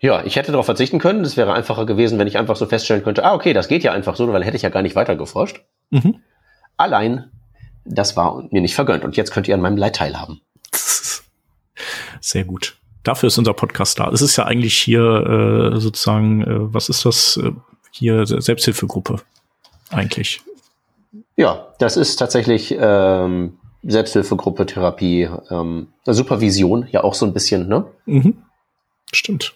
Ja, 0.00 0.24
ich 0.24 0.36
hätte 0.36 0.52
darauf 0.52 0.66
verzichten 0.66 0.98
können. 0.98 1.24
Es 1.24 1.36
wäre 1.36 1.54
einfacher 1.54 1.86
gewesen, 1.86 2.18
wenn 2.18 2.26
ich 2.26 2.36
einfach 2.36 2.56
so 2.56 2.66
feststellen 2.66 3.02
könnte, 3.02 3.24
ah, 3.24 3.34
okay, 3.34 3.52
das 3.52 3.68
geht 3.68 3.82
ja 3.84 3.92
einfach 3.92 4.16
so, 4.16 4.30
weil 4.32 4.44
hätte 4.44 4.56
ich 4.56 4.62
ja 4.62 4.68
gar 4.68 4.82
nicht 4.82 4.96
weiter 4.96 5.16
geforscht. 5.16 5.62
Mhm. 5.90 6.20
Allein 6.76 7.30
das 7.84 8.16
war 8.16 8.44
mir 8.50 8.60
nicht 8.60 8.74
vergönnt. 8.74 9.04
Und 9.04 9.16
jetzt 9.16 9.30
könnt 9.30 9.48
ihr 9.48 9.54
an 9.54 9.60
meinem 9.60 9.76
Leid 9.76 9.96
teilhaben. 9.96 10.40
Sehr 12.20 12.44
gut. 12.44 12.76
Dafür 13.02 13.26
ist 13.26 13.38
unser 13.38 13.52
Podcast 13.52 13.98
da. 13.98 14.10
Es 14.10 14.22
ist 14.22 14.36
ja 14.36 14.46
eigentlich 14.46 14.76
hier 14.76 15.72
äh, 15.74 15.80
sozusagen, 15.80 16.42
äh, 16.42 16.74
was 16.74 16.88
ist 16.88 17.04
das 17.04 17.36
äh, 17.36 17.52
hier 17.90 18.26
Selbsthilfegruppe 18.26 19.20
eigentlich? 19.90 20.40
Ja, 21.36 21.74
das 21.78 21.96
ist 21.96 22.16
tatsächlich 22.16 22.74
ähm, 22.78 23.58
Selbsthilfegruppe, 23.82 24.66
Therapie, 24.66 25.28
ähm, 25.50 25.88
Supervision, 26.06 26.88
ja 26.90 27.04
auch 27.04 27.14
so 27.14 27.26
ein 27.26 27.34
bisschen, 27.34 27.68
ne? 27.68 27.86
Mhm. 28.06 28.38
Stimmt. 29.12 29.54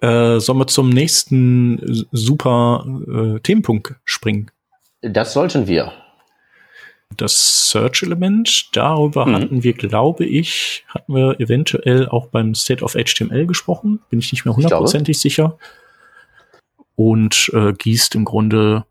Äh, 0.00 0.38
sollen 0.38 0.58
wir 0.58 0.66
zum 0.68 0.90
nächsten 0.90 2.06
super 2.12 2.86
äh, 3.08 3.40
Themenpunkt 3.40 3.96
springen? 4.04 4.50
Das 5.00 5.32
sollten 5.32 5.66
wir. 5.66 5.92
Das 7.16 7.70
Search-Element, 7.70 8.76
darüber 8.76 9.26
mhm. 9.26 9.34
hatten 9.34 9.62
wir, 9.62 9.72
glaube 9.72 10.24
ich, 10.26 10.84
hatten 10.88 11.14
wir 11.14 11.40
eventuell 11.40 12.08
auch 12.08 12.26
beim 12.26 12.54
State 12.54 12.84
of 12.84 12.92
HTML 12.92 13.46
gesprochen. 13.46 14.00
Bin 14.10 14.18
ich 14.18 14.32
nicht 14.32 14.44
mehr 14.44 14.54
hundertprozentig 14.54 15.18
sicher. 15.18 15.58
Und 16.94 17.50
äh, 17.54 17.72
gießt 17.72 18.14
im 18.14 18.24
Grunde 18.24 18.84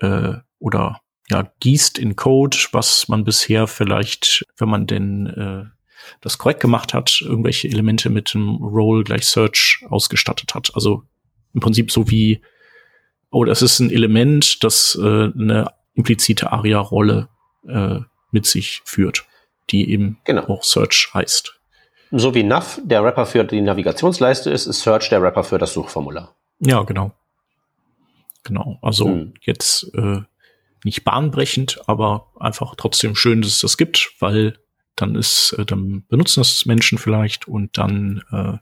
äh, 0.00 0.34
oder 0.58 1.00
ja, 1.30 1.52
gießt 1.60 1.98
in 1.98 2.16
Code, 2.16 2.56
was 2.72 3.08
man 3.08 3.24
bisher 3.24 3.66
vielleicht, 3.66 4.46
wenn 4.56 4.68
man 4.68 4.86
denn 4.86 5.26
äh, 5.26 5.64
das 6.20 6.38
korrekt 6.38 6.60
gemacht 6.60 6.94
hat, 6.94 7.20
irgendwelche 7.20 7.68
Elemente 7.68 8.08
mit 8.08 8.32
dem 8.32 8.56
Role 8.56 9.04
gleich 9.04 9.26
Search 9.26 9.84
ausgestattet 9.90 10.54
hat. 10.54 10.70
Also 10.74 11.02
im 11.52 11.60
Prinzip 11.60 11.90
so 11.90 12.10
wie 12.10 12.40
oh, 13.30 13.44
das 13.44 13.62
ist 13.62 13.80
ein 13.80 13.90
Element, 13.90 14.62
das 14.64 14.98
äh, 15.00 15.04
eine 15.04 15.72
implizite 15.94 16.52
ARIA-Rolle 16.52 17.28
äh, 17.66 18.00
mit 18.30 18.46
sich 18.46 18.82
führt, 18.84 19.26
die 19.70 19.90
eben 19.90 20.18
genau. 20.24 20.46
auch 20.48 20.64
Search 20.64 21.10
heißt. 21.12 21.58
So 22.10 22.34
wie 22.34 22.42
Nav 22.42 22.80
der 22.82 23.04
Rapper 23.04 23.26
für 23.26 23.44
die 23.44 23.60
Navigationsleiste 23.60 24.50
ist, 24.50 24.66
ist 24.66 24.80
Search 24.80 25.10
der 25.10 25.22
Rapper 25.22 25.44
für 25.44 25.58
das 25.58 25.74
Suchformular. 25.74 26.34
Ja, 26.60 26.82
genau. 26.82 27.12
Genau. 28.44 28.78
Also 28.80 29.06
hm. 29.06 29.34
jetzt 29.42 29.90
äh, 29.94 30.20
nicht 30.84 31.04
bahnbrechend, 31.04 31.80
aber 31.86 32.28
einfach 32.38 32.74
trotzdem 32.76 33.14
schön, 33.14 33.42
dass 33.42 33.52
es 33.52 33.60
das 33.60 33.76
gibt, 33.76 34.12
weil 34.20 34.58
dann 34.96 35.14
ist, 35.14 35.52
äh, 35.58 35.64
dann 35.64 36.04
benutzen 36.08 36.40
das 36.40 36.64
Menschen 36.64 36.98
vielleicht 36.98 37.46
und 37.46 37.76
dann 37.76 38.22
äh, 38.32 38.58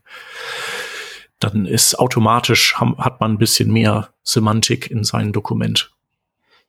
dann 1.39 1.65
ist 1.65 1.99
automatisch 1.99 2.75
hat 2.75 3.19
man 3.19 3.33
ein 3.33 3.37
bisschen 3.37 3.71
mehr 3.71 4.09
Semantik 4.23 4.89
in 4.89 5.03
seinem 5.03 5.33
Dokument. 5.33 5.91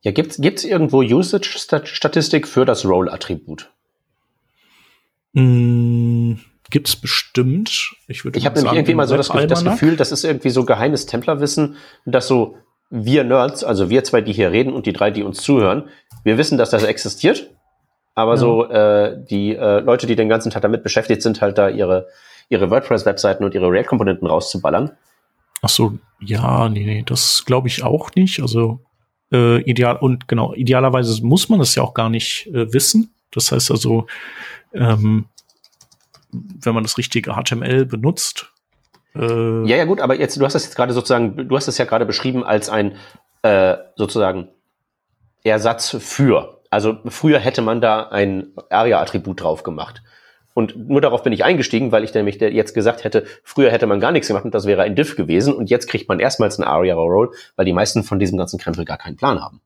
Ja, 0.03 0.13
gibt's 0.13 0.37
gibt's 0.41 0.65
irgendwo 0.65 1.03
Usage-Statistik 1.03 2.47
für 2.47 2.65
das 2.65 2.85
Role-Attribut? 2.85 3.71
Mm, 5.33 6.35
gibt's 6.71 6.97
bestimmt. 6.97 7.95
Ich 8.07 8.25
würde. 8.25 8.39
Ich 8.39 8.47
habe 8.47 8.57
nämlich 8.57 8.75
irgendwie 8.75 8.95
mal 8.95 9.09
so 9.09 9.17
das, 9.17 9.29
das, 9.29 9.65
Gefühl, 9.65 9.97
das 9.97 10.13
ist 10.13 10.25
irgendwie 10.25 10.51
so 10.51 10.65
geheimes 10.65 11.07
Templerwissen, 11.07 11.77
dass 12.05 12.29
so 12.29 12.57
wir 12.91 13.25
Nerds, 13.25 13.65
also 13.65 13.91
wir 13.91 14.05
zwei, 14.05 14.21
die 14.21 14.33
hier 14.33 14.53
reden 14.53 14.73
und 14.73 14.87
die 14.87 14.93
drei, 14.93 15.11
die 15.11 15.23
uns 15.23 15.43
zuhören, 15.43 15.89
wir 16.25 16.39
wissen, 16.39 16.59
dass 16.59 16.71
das 16.71 16.85
existiert. 16.85 17.51
Aber 18.15 18.33
ja. 18.33 18.37
so 18.37 18.65
äh, 18.69 19.17
die 19.31 19.55
äh, 19.55 19.81
Leute, 19.81 20.07
die 20.07 20.17
den 20.17 20.29
ganzen 20.29 20.51
Tag 20.51 20.63
damit 20.63 20.83
beschäftigt 20.83 21.23
sind, 21.23 21.41
halt 21.41 21.59
da 21.59 21.69
ihre 21.69 22.09
ihre 22.49 22.71
WordPress-Webseiten 22.71 23.45
und 23.45 23.55
ihre 23.55 23.71
React-Komponenten 23.71 24.27
rauszuballern. 24.27 24.93
Ach 25.63 25.69
so, 25.69 25.99
ja, 26.21 26.69
nee, 26.69 26.85
nee, 26.85 27.03
das 27.05 27.45
glaube 27.45 27.69
ich 27.69 27.83
auch 27.83 28.15
nicht. 28.15 28.41
Also 28.41 28.81
äh, 29.33 29.61
ideal 29.63 29.97
und 29.97 30.29
genau, 30.29 30.55
idealerweise 30.55 31.25
muss 31.25 31.49
man 31.49 31.59
das 31.59 31.75
ja 31.75 31.83
auch 31.83 31.95
gar 31.95 32.09
nicht 32.09 32.47
äh, 32.49 32.73
wissen. 32.73 33.13
Das 33.33 33.53
heißt 33.53 33.71
also, 33.71 34.07
ähm, 34.73 35.27
wenn 36.33 36.75
man 36.75 36.85
das 36.85 36.99
richtige 36.99 37.35
HTML 37.35 37.85
benutzt. 37.85 38.53
Äh, 39.15 39.67
ja, 39.67 39.77
ja, 39.77 39.85
gut, 39.85 40.01
aber 40.01 40.19
jetzt, 40.19 40.37
du 40.39 40.45
hast 40.45 40.55
das 40.55 40.65
jetzt 40.65 40.77
gerade 40.77 40.93
sozusagen, 40.93 41.49
du 41.49 41.57
hast 41.57 41.69
das 41.69 41.79
ja 41.79 41.85
gerade 41.85 42.07
beschrieben 42.07 42.45
als 42.45 42.69
ein 42.69 42.97
äh, 43.43 43.77
sozusagen 43.97 44.49
Ersatz 45.45 45.97
für. 45.99 46.61
Also 46.71 46.99
früher 47.07 47.39
hätte 47.39 47.63
man 47.63 47.81
da 47.81 48.09
ein 48.09 48.49
ARIA-Attribut 48.71 49.43
drauf 49.43 49.63
gemacht. 49.63 50.03
Und 50.59 50.89
nur 50.89 51.01
darauf 51.01 51.23
bin 51.23 51.33
ich 51.33 51.45
eingestiegen, 51.45 51.93
weil 51.93 52.03
ich 52.03 52.13
nämlich 52.15 52.41
jetzt 52.41 52.75
gesagt 52.75 53.05
hätte, 53.05 53.25
früher 53.45 53.71
hätte 53.71 53.87
man 53.87 54.01
gar 54.01 54.11
nichts 54.11 54.27
gemacht 54.27 54.45
und 54.45 54.53
das 54.53 54.67
wäre 54.67 54.83
ein 54.83 54.97
Diff 54.97 55.15
gewesen. 55.15 55.55
Und 55.55 55.71
jetzt 55.71 55.87
kriegt 55.87 56.09
man 56.09 56.19
erstmals 56.19 56.59
einen 56.59 56.67
ARIA-Roll, 56.67 57.31
weil 57.55 57.65
die 57.65 57.73
meisten 57.73 58.03
von 58.03 58.19
diesem 58.19 58.39
ganzen 58.39 58.59
Krempel 58.59 58.85
gar 58.85 58.99
keinen 58.99 59.15
Plan 59.15 59.41
haben. 59.41 59.61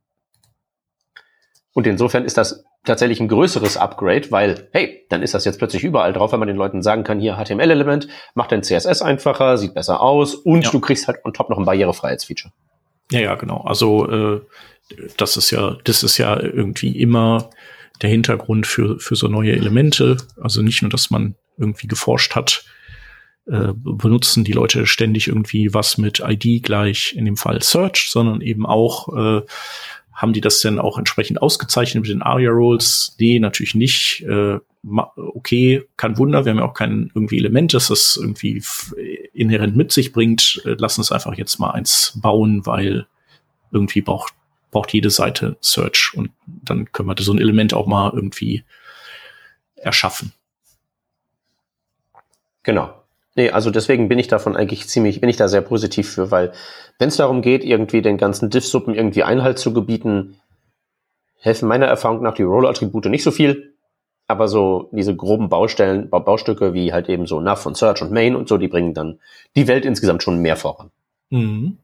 Und 1.73 1.87
insofern 1.87 2.27
ist 2.27 2.37
das 2.37 2.67
tatsächlich 2.85 3.21
ein 3.21 3.29
größeres 3.29 3.79
Upgrade, 3.79 4.31
weil, 4.33 4.69
hey, 4.73 5.07
dann 5.09 5.23
ist 5.23 5.33
das 5.33 5.47
jetzt 5.47 5.57
plötzlich 5.57 5.83
überall 5.83 6.13
drauf, 6.13 6.33
weil 6.33 6.39
man 6.39 6.49
den 6.49 6.59
Leuten 6.59 6.83
sagen 6.83 7.05
kann, 7.05 7.21
hier 7.21 7.43
HTML-Element, 7.43 8.09
macht 8.35 8.53
dein 8.53 8.63
CSS 8.63 9.01
einfacher, 9.01 9.57
sieht 9.57 9.73
besser 9.73 10.03
aus 10.03 10.35
und 10.35 10.65
ja. 10.65 10.71
du 10.73 10.81
kriegst 10.81 11.09
halt 11.09 11.25
on 11.25 11.33
top 11.33 11.49
noch 11.49 11.57
ein 11.57 11.65
Barrierefreiheitsfeature. 11.65 12.53
Ja, 13.11 13.21
ja, 13.21 13.35
genau. 13.37 13.63
Also 13.63 14.11
äh, 14.11 14.41
das 15.17 15.39
ist 15.39 15.53
ja, 15.53 15.79
das 15.85 16.03
ist 16.03 16.19
ja 16.19 16.39
irgendwie 16.39 17.01
immer 17.01 17.49
der 18.01 18.11
Hintergrund 18.11 18.67
für, 18.67 18.99
für 18.99 19.17
so 19.17 19.29
neue 19.29 19.53
Elemente. 19.53 20.17
Also 20.41 20.63
nicht 20.63 20.83
nur, 20.83 20.91
dass 20.91 21.11
man 21.11 21.35
irgendwie 21.59 21.87
geforscht 21.87 22.35
hat, 22.35 22.65
äh, 23.47 23.73
benutzen 23.75 24.45
die 24.45 24.53
Leute 24.53 24.87
ständig 24.87 25.29
irgendwie 25.29 25.75
was 25.75 25.99
mit 25.99 26.21
ID 26.25 26.63
gleich 26.63 27.15
in 27.17 27.25
dem 27.25 27.37
Fall 27.37 27.63
Search, 27.63 28.09
sondern 28.11 28.41
eben 28.41 28.67
auch 28.67 29.09
äh, 29.17 29.43
haben 30.13 30.33
die 30.33 30.41
das 30.41 30.61
denn 30.61 30.79
auch 30.79 30.99
entsprechend 30.99 31.41
ausgezeichnet 31.41 32.03
mit 32.03 32.11
den 32.11 32.23
ARIA-Roles? 32.23 33.17
Nee, 33.19 33.39
natürlich 33.39 33.75
nicht. 33.75 34.23
Äh, 34.23 34.59
okay, 35.17 35.83
kein 35.97 36.19
Wunder, 36.19 36.45
wir 36.45 36.51
haben 36.51 36.59
ja 36.59 36.65
auch 36.65 36.75
kein 36.75 37.11
irgendwie 37.15 37.39
Element, 37.39 37.75
das 37.75 37.89
das 37.89 38.19
irgendwie 38.21 38.63
inhärent 39.33 39.75
mit 39.77 39.91
sich 39.91 40.13
bringt. 40.13 40.63
Äh, 40.65 40.77
lass 40.79 40.99
uns 40.99 41.11
einfach 41.11 41.35
jetzt 41.35 41.59
mal 41.59 41.71
eins 41.71 42.19
bauen, 42.21 42.65
weil 42.67 43.07
irgendwie 43.73 44.03
braucht 44.03 44.35
braucht 44.73 44.93
jede 44.93 45.11
Seite 45.11 45.57
Search 45.61 46.13
und 46.17 46.31
dann 46.47 46.91
können 46.91 47.09
wir 47.09 47.15
so 47.21 47.33
ein 47.33 47.39
Element 47.39 47.75
auch 47.75 47.87
mal 47.87 48.11
irgendwie 48.13 48.65
erschaffen. 49.77 50.33
Genau. 52.65 52.93
Nee, 53.35 53.51
also 53.51 53.71
deswegen 53.71 54.09
bin 54.09 54.19
ich 54.19 54.29
davon 54.29 54.57
eigentlich 54.57 54.89
ziemlich, 54.89 55.21
bin 55.21 55.31
ich 55.31 55.37
da 55.37 55.49
sehr 55.49 55.63
positiv 55.63 56.11
für, 56.11 56.31
weil 56.31 56.53
wenn 56.99 57.09
es 57.09 57.17
darum 57.17 57.41
geht, 57.41 57.65
irgendwie 57.65 58.03
den 58.03 58.19
ganzen 58.19 58.51
Diff-Suppen 58.51 58.95
irgendwie 58.95 59.23
Einhalt 59.23 59.59
zu 59.59 59.73
gebieten, 59.73 60.37
helfen 61.39 61.69
meiner 61.69 61.87
Erfahrung 61.87 62.23
nach 62.23 62.35
die 62.35 62.43
Roller-Attribute 62.43 63.07
nicht 63.07 63.23
so 63.23 63.31
viel. 63.31 63.75
Aber 64.29 64.49
so 64.49 64.89
diese 64.93 65.17
groben 65.17 65.49
Baustellen, 65.49 66.09
Baustücke 66.09 66.73
wie 66.75 66.93
halt 66.93 67.09
eben 67.09 67.27
so 67.27 67.41
Nav 67.41 67.67
und 67.67 67.77
Search 67.77 68.03
und 68.03 68.13
Main 68.13 68.37
und 68.37 68.49
so, 68.49 68.57
die 68.57 68.69
bringen 68.69 68.95
dann 68.95 69.19
die 69.57 69.67
Welt 69.67 69.85
insgesamt 69.85 70.23
schon 70.23 70.39
mehr 70.39 70.57
voran. 70.57 70.91
Mhm. 71.31 71.79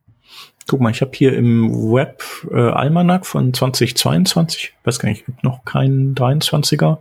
Guck 0.69 0.83
mal, 0.83 0.91
ich 0.91 1.01
habe 1.01 1.13
hier 1.15 1.33
im 1.33 1.73
Web 1.73 2.23
äh, 2.51 2.57
Almanac 2.61 3.25
von 3.25 3.55
2022, 3.55 4.75
weiß 4.85 4.99
gar 4.99 5.09
nicht, 5.09 5.25
gibt 5.25 5.43
noch 5.43 5.65
keinen 5.65 6.15
23er. 6.15 6.99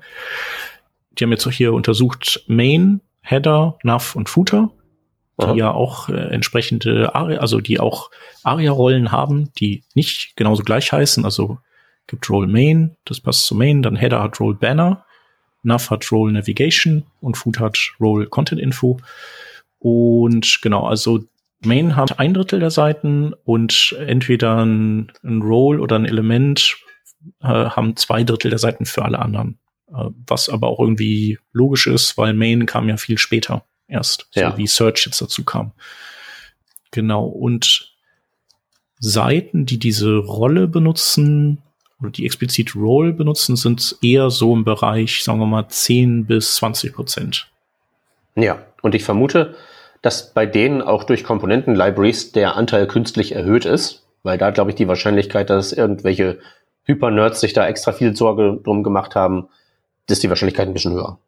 Die 1.12 1.24
haben 1.24 1.32
jetzt 1.32 1.46
auch 1.46 1.52
hier 1.52 1.74
untersucht 1.74 2.46
Main, 2.48 3.02
Header, 3.22 3.78
Nav 3.84 4.16
und 4.16 4.30
Footer, 4.30 4.72
die 5.42 5.46
Aha. 5.46 5.56
ja 5.56 5.72
auch 5.72 6.08
äh, 6.08 6.14
entsprechende, 6.14 7.14
Aria, 7.14 7.40
also 7.40 7.60
die 7.60 7.82
auch 7.82 8.10
ARIA-Rollen 8.44 9.12
haben, 9.12 9.52
die 9.60 9.84
nicht 9.96 10.38
genauso 10.38 10.64
gleich 10.64 10.94
heißen. 10.94 11.26
Also 11.26 11.58
gibt 12.08 12.30
Role 12.30 12.48
Main, 12.48 12.96
das 13.04 13.20
passt 13.20 13.48
zu 13.48 13.54
Main, 13.54 13.84
dann 13.84 13.98
Header 13.98 14.24
hat 14.24 14.40
Role 14.40 14.56
Banner, 14.56 15.04
Nav 15.64 15.90
hat 15.90 16.10
Role 16.10 16.32
Navigation 16.32 17.04
und 17.20 17.36
Food 17.36 17.60
hat 17.60 17.78
Role 18.00 18.28
Content 18.28 18.62
Info. 18.62 18.98
Und 19.80 20.60
genau, 20.62 20.88
also 20.88 21.26
Main 21.64 21.96
hat 21.96 22.20
ein 22.20 22.34
Drittel 22.34 22.60
der 22.60 22.72
Seiten 22.72 23.34
und 23.44 23.96
entweder 24.00 24.64
ein, 24.64 25.12
ein 25.24 25.42
Role 25.42 25.82
oder 25.82 25.96
ein 25.96 26.06
Element 26.06 26.78
äh, 27.42 27.48
haben 27.48 27.96
zwei 27.96 28.24
Drittel 28.24 28.50
der 28.50 28.60
Seiten 28.60 28.86
für 28.86 29.04
alle 29.04 29.20
anderen. 29.20 29.60
Äh, 29.90 30.10
was 30.28 30.50
aber 30.50 30.68
auch 30.68 30.80
irgendwie 30.80 31.40
logisch 31.52 31.88
ist, 31.88 32.18
weil 32.18 32.34
Main 32.34 32.66
kam 32.66 32.90
ja 32.90 32.98
viel 32.98 33.18
später 33.18 33.66
erst, 33.88 34.28
ja. 34.34 34.52
so 34.52 34.58
wie 34.58 34.68
Search 34.68 35.06
jetzt 35.06 35.22
dazu 35.22 35.44
kam. 35.44 35.72
Genau, 36.92 37.26
und 37.26 37.94
Seiten, 39.00 39.66
die 39.66 39.80
diese 39.80 40.18
Rolle 40.18 40.68
benutzen, 40.68 41.62
oder 42.00 42.12
die 42.12 42.26
explizit 42.26 42.76
Role 42.76 43.14
benutzen, 43.14 43.56
sind 43.56 43.98
eher 44.02 44.30
so 44.30 44.54
im 44.54 44.64
Bereich, 44.64 45.24
sagen 45.24 45.40
wir 45.40 45.48
mal, 45.48 45.68
10 45.68 46.26
bis 46.26 46.56
20 46.56 46.94
Prozent. 46.94 47.52
Ja, 48.36 48.64
und 48.82 48.94
ich 48.94 49.04
vermute, 49.04 49.56
dass 50.08 50.34
bei 50.34 50.46
denen 50.46 50.82
auch 50.82 51.04
durch 51.04 51.26
Komponenten-Libraries 51.26 52.32
der 52.32 52.56
Anteil 52.56 52.88
künstlich 52.88 53.34
erhöht 53.34 53.66
ist, 53.66 54.08
weil 54.24 54.38
da 54.38 54.52
glaube 54.52 54.72
ich 54.72 54.78
die 54.78 54.88
Wahrscheinlichkeit, 54.88 55.50
dass 55.50 55.74
irgendwelche 55.74 56.40
Hyper-Nerds 56.84 57.42
sich 57.42 57.52
da 57.52 57.68
extra 57.68 57.92
viel 57.92 58.16
Sorge 58.16 58.58
drum 58.64 58.84
gemacht 58.84 59.16
haben, 59.16 59.50
ist 60.08 60.24
die 60.24 60.30
Wahrscheinlichkeit 60.30 60.66
ein 60.66 60.74
bisschen 60.74 60.94
höher. 60.94 61.20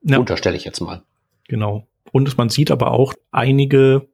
Ja. 0.00 0.16
Unterstelle 0.16 0.56
ich 0.56 0.64
jetzt 0.64 0.80
mal. 0.80 1.02
Genau. 1.48 1.86
Und 2.10 2.38
man 2.38 2.48
sieht 2.48 2.70
aber 2.70 2.92
auch 2.92 3.12
einige, 3.30 4.08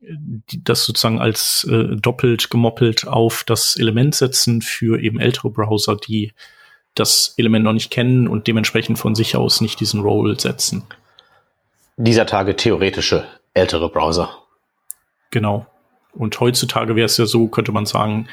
die 0.00 0.64
das 0.64 0.84
sozusagen 0.84 1.20
als 1.20 1.64
äh, 1.70 1.94
doppelt 1.94 2.50
gemoppelt 2.50 3.06
auf 3.06 3.44
das 3.44 3.76
Element 3.76 4.16
setzen 4.16 4.62
für 4.62 5.00
eben 5.00 5.20
ältere 5.20 5.50
Browser, 5.50 5.94
die 5.94 6.32
das 6.96 7.34
Element 7.36 7.64
noch 7.64 7.72
nicht 7.72 7.92
kennen 7.92 8.26
und 8.26 8.48
dementsprechend 8.48 8.98
von 8.98 9.14
sich 9.14 9.36
aus 9.36 9.60
nicht 9.60 9.78
diesen 9.78 10.00
Role 10.00 10.40
setzen 10.40 10.82
dieser 11.98 12.26
Tage 12.26 12.56
theoretische 12.56 13.26
ältere 13.54 13.90
Browser. 13.90 14.30
Genau. 15.30 15.66
Und 16.14 16.38
heutzutage 16.40 16.96
wäre 16.96 17.06
es 17.06 17.16
ja 17.16 17.26
so, 17.26 17.48
könnte 17.48 17.72
man 17.72 17.86
sagen, 17.86 18.28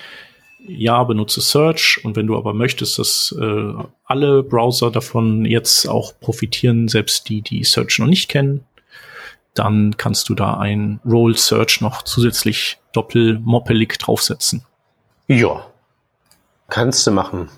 ja, 0.68 1.04
benutze 1.04 1.42
Search 1.42 2.00
und 2.04 2.16
wenn 2.16 2.28
du 2.28 2.38
aber 2.38 2.54
möchtest, 2.54 2.98
dass 2.98 3.36
äh, 3.40 3.74
alle 4.06 4.44
Browser 4.44 4.90
davon 4.90 5.46
jetzt 5.46 5.88
auch 5.88 6.14
profitieren, 6.20 6.88
selbst 6.88 7.30
die, 7.30 7.42
die 7.42 7.64
Search 7.64 8.00
noch 8.00 8.08
nicht 8.08 8.30
kennen, 8.30 8.66
dann 9.54 9.96
kannst 9.98 10.30
du 10.30 10.36
da 10.36 10.58
ein 10.58 11.00
Role 11.06 11.38
Search 11.38 11.82
noch 11.82 12.04
zusätzlich 12.04 12.78
doppelmoppelig 12.94 13.98
draufsetzen. 13.98 14.66
Ja, 15.28 15.66
kannst 16.70 17.06
du 17.06 17.12
machen. 17.12 17.50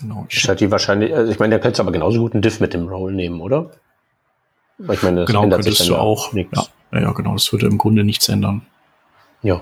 Genau. 0.00 0.26
Ich 0.28 0.38
ist 0.38 0.48
halt 0.48 0.60
die 0.60 0.70
wahrscheinlich, 0.70 1.14
also 1.14 1.30
ich 1.30 1.38
meine, 1.38 1.50
der 1.50 1.60
kannst 1.60 1.78
du 1.78 1.82
aber 1.82 1.92
genauso 1.92 2.20
gut 2.20 2.32
einen 2.32 2.42
Diff 2.42 2.60
mit 2.60 2.74
dem 2.74 2.88
Role 2.88 3.14
nehmen, 3.14 3.40
oder? 3.40 3.70
Ich 4.78 5.02
meine, 5.02 5.20
das 5.20 5.26
genau, 5.26 5.42
ändert 5.44 5.62
könntest 5.62 5.78
sich 5.78 5.88
dann 5.88 5.96
du 5.96 6.02
auch. 6.02 6.32
Ja, 6.32 6.46
ja, 6.92 7.12
genau, 7.12 7.32
das 7.32 7.52
würde 7.52 7.66
im 7.66 7.78
Grunde 7.78 8.04
nichts 8.04 8.28
ändern. 8.28 8.62
Ja. 9.42 9.60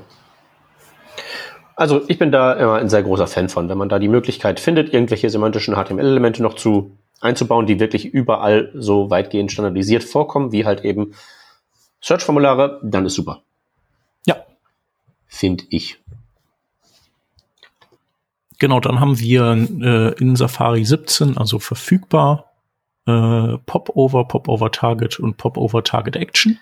Also 1.74 2.02
ich 2.08 2.18
bin 2.18 2.32
da 2.32 2.54
immer 2.54 2.74
ein 2.76 2.88
sehr 2.88 3.02
großer 3.02 3.26
Fan 3.26 3.48
von, 3.48 3.68
wenn 3.68 3.78
man 3.78 3.88
da 3.88 3.98
die 3.98 4.08
Möglichkeit 4.08 4.60
findet, 4.60 4.92
irgendwelche 4.92 5.28
semantischen 5.28 5.74
HTML-Elemente 5.74 6.42
noch 6.42 6.54
zu 6.54 6.96
einzubauen, 7.20 7.66
die 7.66 7.80
wirklich 7.80 8.06
überall 8.06 8.70
so 8.74 9.10
weitgehend 9.10 9.52
standardisiert 9.52 10.04
vorkommen, 10.04 10.52
wie 10.52 10.64
halt 10.64 10.84
eben 10.84 11.12
Search-Formulare, 12.00 12.80
dann 12.82 13.06
ist 13.06 13.14
super. 13.14 13.42
Ja. 14.26 14.36
Finde 15.26 15.64
ich. 15.70 15.98
Genau, 18.58 18.80
dann 18.80 19.00
haben 19.00 19.18
wir 19.18 19.52
äh, 19.52 20.14
in 20.18 20.36
Safari 20.36 20.84
17, 20.84 21.36
also 21.36 21.58
verfügbar, 21.58 22.52
äh, 23.06 23.58
Popover, 23.66 24.24
Popover 24.26 24.70
Target 24.70 25.20
und 25.20 25.36
Popover 25.36 25.82
Target 25.84 26.16
Action. 26.16 26.58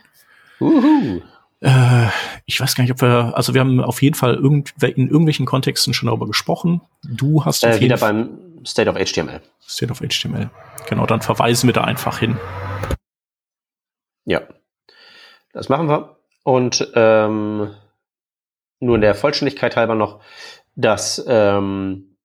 Uhu. 0.61 1.20
Äh, 1.61 2.09
ich 2.44 2.61
weiß 2.61 2.74
gar 2.74 2.83
nicht, 2.83 2.92
ob 2.92 3.00
wir, 3.00 3.33
also 3.35 3.54
wir 3.54 3.61
haben 3.61 3.80
auf 3.80 4.02
jeden 4.02 4.14
Fall 4.14 4.35
irgend, 4.35 4.74
in 4.83 5.09
irgendwelchen 5.09 5.46
Kontexten 5.46 5.94
schon 5.94 6.09
darüber 6.09 6.26
gesprochen. 6.26 6.83
Du 7.02 7.44
hast 7.44 7.64
äh, 7.64 7.80
wieder 7.80 7.96
beim 7.96 8.38
State 8.66 8.90
of 8.90 8.96
HTML. 8.96 9.40
State 9.66 9.90
of 9.90 10.00
HTML. 10.00 10.50
Genau, 10.88 11.07
dann 11.07 11.22
verweisen 11.22 11.66
wir 11.66 11.72
da 11.72 11.85
einfach 11.85 12.18
hin. 12.18 12.37
Ja, 14.26 14.42
das 15.52 15.68
machen 15.68 15.88
wir. 15.88 16.16
Und 16.42 16.90
ähm, 16.94 17.70
nur 18.80 18.94
in 18.96 19.00
der 19.00 19.14
Vollständigkeit 19.14 19.76
halber 19.76 19.94
noch, 19.94 20.20
das 20.76 21.24
ähm, 21.26 22.16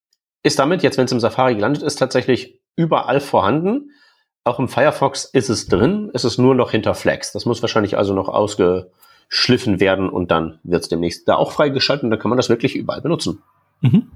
ist 0.43 0.59
damit, 0.59 0.83
jetzt 0.83 0.97
wenn 0.97 1.05
es 1.05 1.11
im 1.11 1.19
Safari 1.19 1.55
gelandet 1.55 1.83
ist, 1.83 1.95
tatsächlich 1.95 2.61
überall 2.75 3.21
vorhanden. 3.21 3.91
Auch 4.49 4.57
im 4.57 4.67
Firefox 4.67 5.25
ist 5.25 5.49
es 5.49 5.67
drin, 5.67 6.09
es 6.15 6.23
ist 6.23 6.39
nur 6.39 6.55
noch 6.55 6.71
hinter 6.71 6.95
Flags. 6.95 7.31
Das 7.33 7.45
muss 7.45 7.61
wahrscheinlich 7.61 7.95
also 7.99 8.15
noch 8.15 8.29
ausgeschliffen 8.29 9.79
werden 9.79 10.09
und 10.09 10.31
dann 10.31 10.57
wird 10.63 10.81
es 10.81 10.89
demnächst 10.89 11.27
da 11.27 11.35
auch 11.35 11.51
freigeschaltet 11.51 12.05
und 12.05 12.09
dann 12.09 12.19
kann 12.19 12.29
man 12.29 12.37
das 12.37 12.49
wirklich 12.49 12.75
überall 12.75 12.99
benutzen. 12.99 13.43
Mhm. 13.81 14.09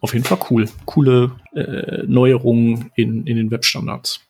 Auf 0.00 0.14
jeden 0.14 0.24
Fall 0.24 0.38
cool. 0.48 0.68
Coole 0.84 1.32
äh, 1.56 2.04
Neuerungen 2.06 2.92
in, 2.94 3.26
in 3.26 3.36
den 3.36 3.50
Webstandards. 3.50 4.20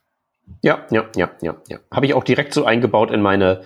Ja, 0.63 0.87
ja, 0.91 1.05
ja, 1.15 1.33
ja, 1.43 1.57
ja. 1.69 1.79
Habe 1.91 2.07
ich 2.07 2.15
auch 2.15 2.25
direkt 2.25 2.55
so 2.55 2.65
eingebaut 2.65 3.11
in 3.11 3.21
meine 3.21 3.61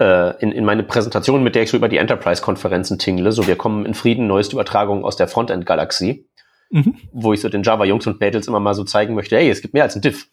äh, 0.00 0.42
in, 0.42 0.50
in 0.50 0.64
meine 0.64 0.82
Präsentation, 0.82 1.44
mit 1.44 1.54
der 1.54 1.62
ich 1.62 1.70
so 1.70 1.76
über 1.76 1.88
die 1.88 1.98
Enterprise-Konferenzen 1.98 2.98
tingle. 2.98 3.30
So, 3.30 3.46
wir 3.46 3.54
kommen 3.54 3.86
in 3.86 3.94
Frieden, 3.94 4.26
neueste 4.26 4.56
Übertragung 4.56 5.04
aus 5.04 5.14
der 5.14 5.28
Frontend-Galaxie, 5.28 6.26
mhm. 6.70 6.96
wo 7.12 7.32
ich 7.32 7.40
so 7.40 7.48
den 7.48 7.62
Java-Jungs 7.62 8.06
und 8.06 8.20
Mädels 8.20 8.48
immer 8.48 8.60
mal 8.60 8.74
so 8.74 8.84
zeigen 8.84 9.14
möchte, 9.14 9.36
hey, 9.36 9.50
es 9.50 9.60
gibt 9.60 9.74
mehr 9.74 9.84
als 9.84 9.96
ein 9.96 10.02
Diff. 10.02 10.28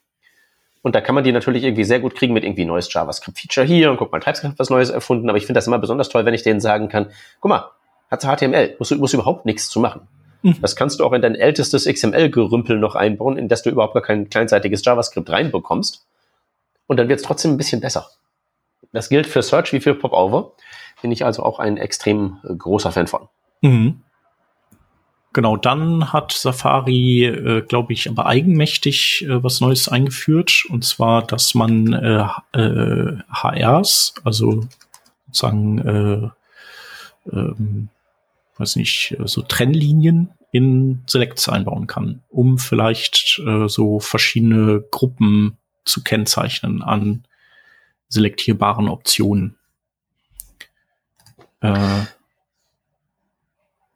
Und 0.81 0.95
da 0.95 1.01
kann 1.01 1.15
man 1.15 1.23
die 1.23 1.31
natürlich 1.31 1.63
irgendwie 1.63 1.83
sehr 1.83 1.99
gut 1.99 2.15
kriegen 2.15 2.33
mit 2.33 2.43
irgendwie 2.43 2.63
neues 2.63 2.91
JavaScript-Feature 2.91 3.65
hier 3.65 3.91
und 3.91 3.97
guck 3.97 4.11
mal, 4.11 4.19
TypeScript 4.19 4.53
hat 4.53 4.59
was 4.59 4.69
Neues 4.69 4.89
erfunden. 4.89 5.27
Aber 5.29 5.37
ich 5.37 5.45
finde 5.45 5.57
das 5.57 5.67
immer 5.67 5.79
besonders 5.79 6.09
toll, 6.09 6.23
wenn 6.23 6.33
ich 6.33 6.43
denen 6.43 6.61
sagen 6.61 6.87
kann, 6.87 7.07
guck 7.41 7.49
mal, 7.49 7.71
hat 8.09 8.23
HTML, 8.23 8.75
musst 8.79 8.91
du, 8.91 8.95
musst 8.95 9.13
überhaupt 9.13 9.45
nichts 9.45 9.69
zu 9.69 9.79
machen. 9.79 10.07
Mhm. 10.43 10.55
Das 10.61 10.75
kannst 10.75 10.99
du 10.99 11.05
auch 11.05 11.13
in 11.13 11.21
dein 11.21 11.35
ältestes 11.35 11.85
XML-Gerümpel 11.85 12.77
noch 12.77 12.95
einbauen, 12.95 13.37
in 13.37 13.47
das 13.47 13.63
du 13.63 13.69
überhaupt 13.69 13.95
gar 13.95 14.03
kein 14.03 14.29
kleinseitiges 14.29 14.85
JavaScript 14.85 15.29
reinbekommst. 15.29 16.05
Und 16.85 16.97
dann 16.97 17.09
wird 17.09 17.19
es 17.19 17.25
trotzdem 17.25 17.51
ein 17.51 17.57
bisschen 17.57 17.81
besser. 17.81 18.07
Das 18.93 19.09
gilt 19.09 19.27
für 19.27 19.41
Search 19.41 19.73
wie 19.73 19.81
für 19.81 19.93
Popover. 19.93 20.53
Bin 21.01 21.11
ich 21.11 21.25
also 21.25 21.43
auch 21.43 21.59
ein 21.59 21.77
extrem 21.77 22.37
äh, 22.43 22.55
großer 22.55 22.91
Fan 22.91 23.07
von. 23.07 23.27
Mhm. 23.61 24.01
Genau, 25.37 25.55
dann 25.55 26.11
hat 26.11 26.31
Safari, 26.31 27.25
äh, 27.25 27.61
glaube 27.61 27.93
ich, 27.93 28.09
aber 28.09 28.25
eigenmächtig 28.25 29.23
äh, 29.23 29.43
was 29.43 29.61
Neues 29.61 29.87
eingeführt. 29.87 30.63
Und 30.67 30.83
zwar, 30.83 31.27
dass 31.27 31.53
man 31.53 31.93
äh, 31.93 32.27
äh, 32.53 33.17
HRs, 33.29 34.15
also 34.23 34.67
sozusagen, 35.27 35.77
äh, 35.77 37.31
ähm, 37.31 37.89
weiß 38.57 38.77
nicht, 38.77 39.15
so 39.25 39.43
Trennlinien 39.43 40.31
in 40.51 41.03
Selects 41.05 41.47
einbauen 41.47 41.85
kann, 41.85 42.23
um 42.29 42.57
vielleicht 42.57 43.39
äh, 43.45 43.67
so 43.69 43.99
verschiedene 43.99 44.83
Gruppen 44.89 45.59
zu 45.85 46.01
kennzeichnen 46.01 46.81
an 46.81 47.25
selektierbaren 48.09 48.89
Optionen. 48.89 49.55
Äh, 51.61 52.05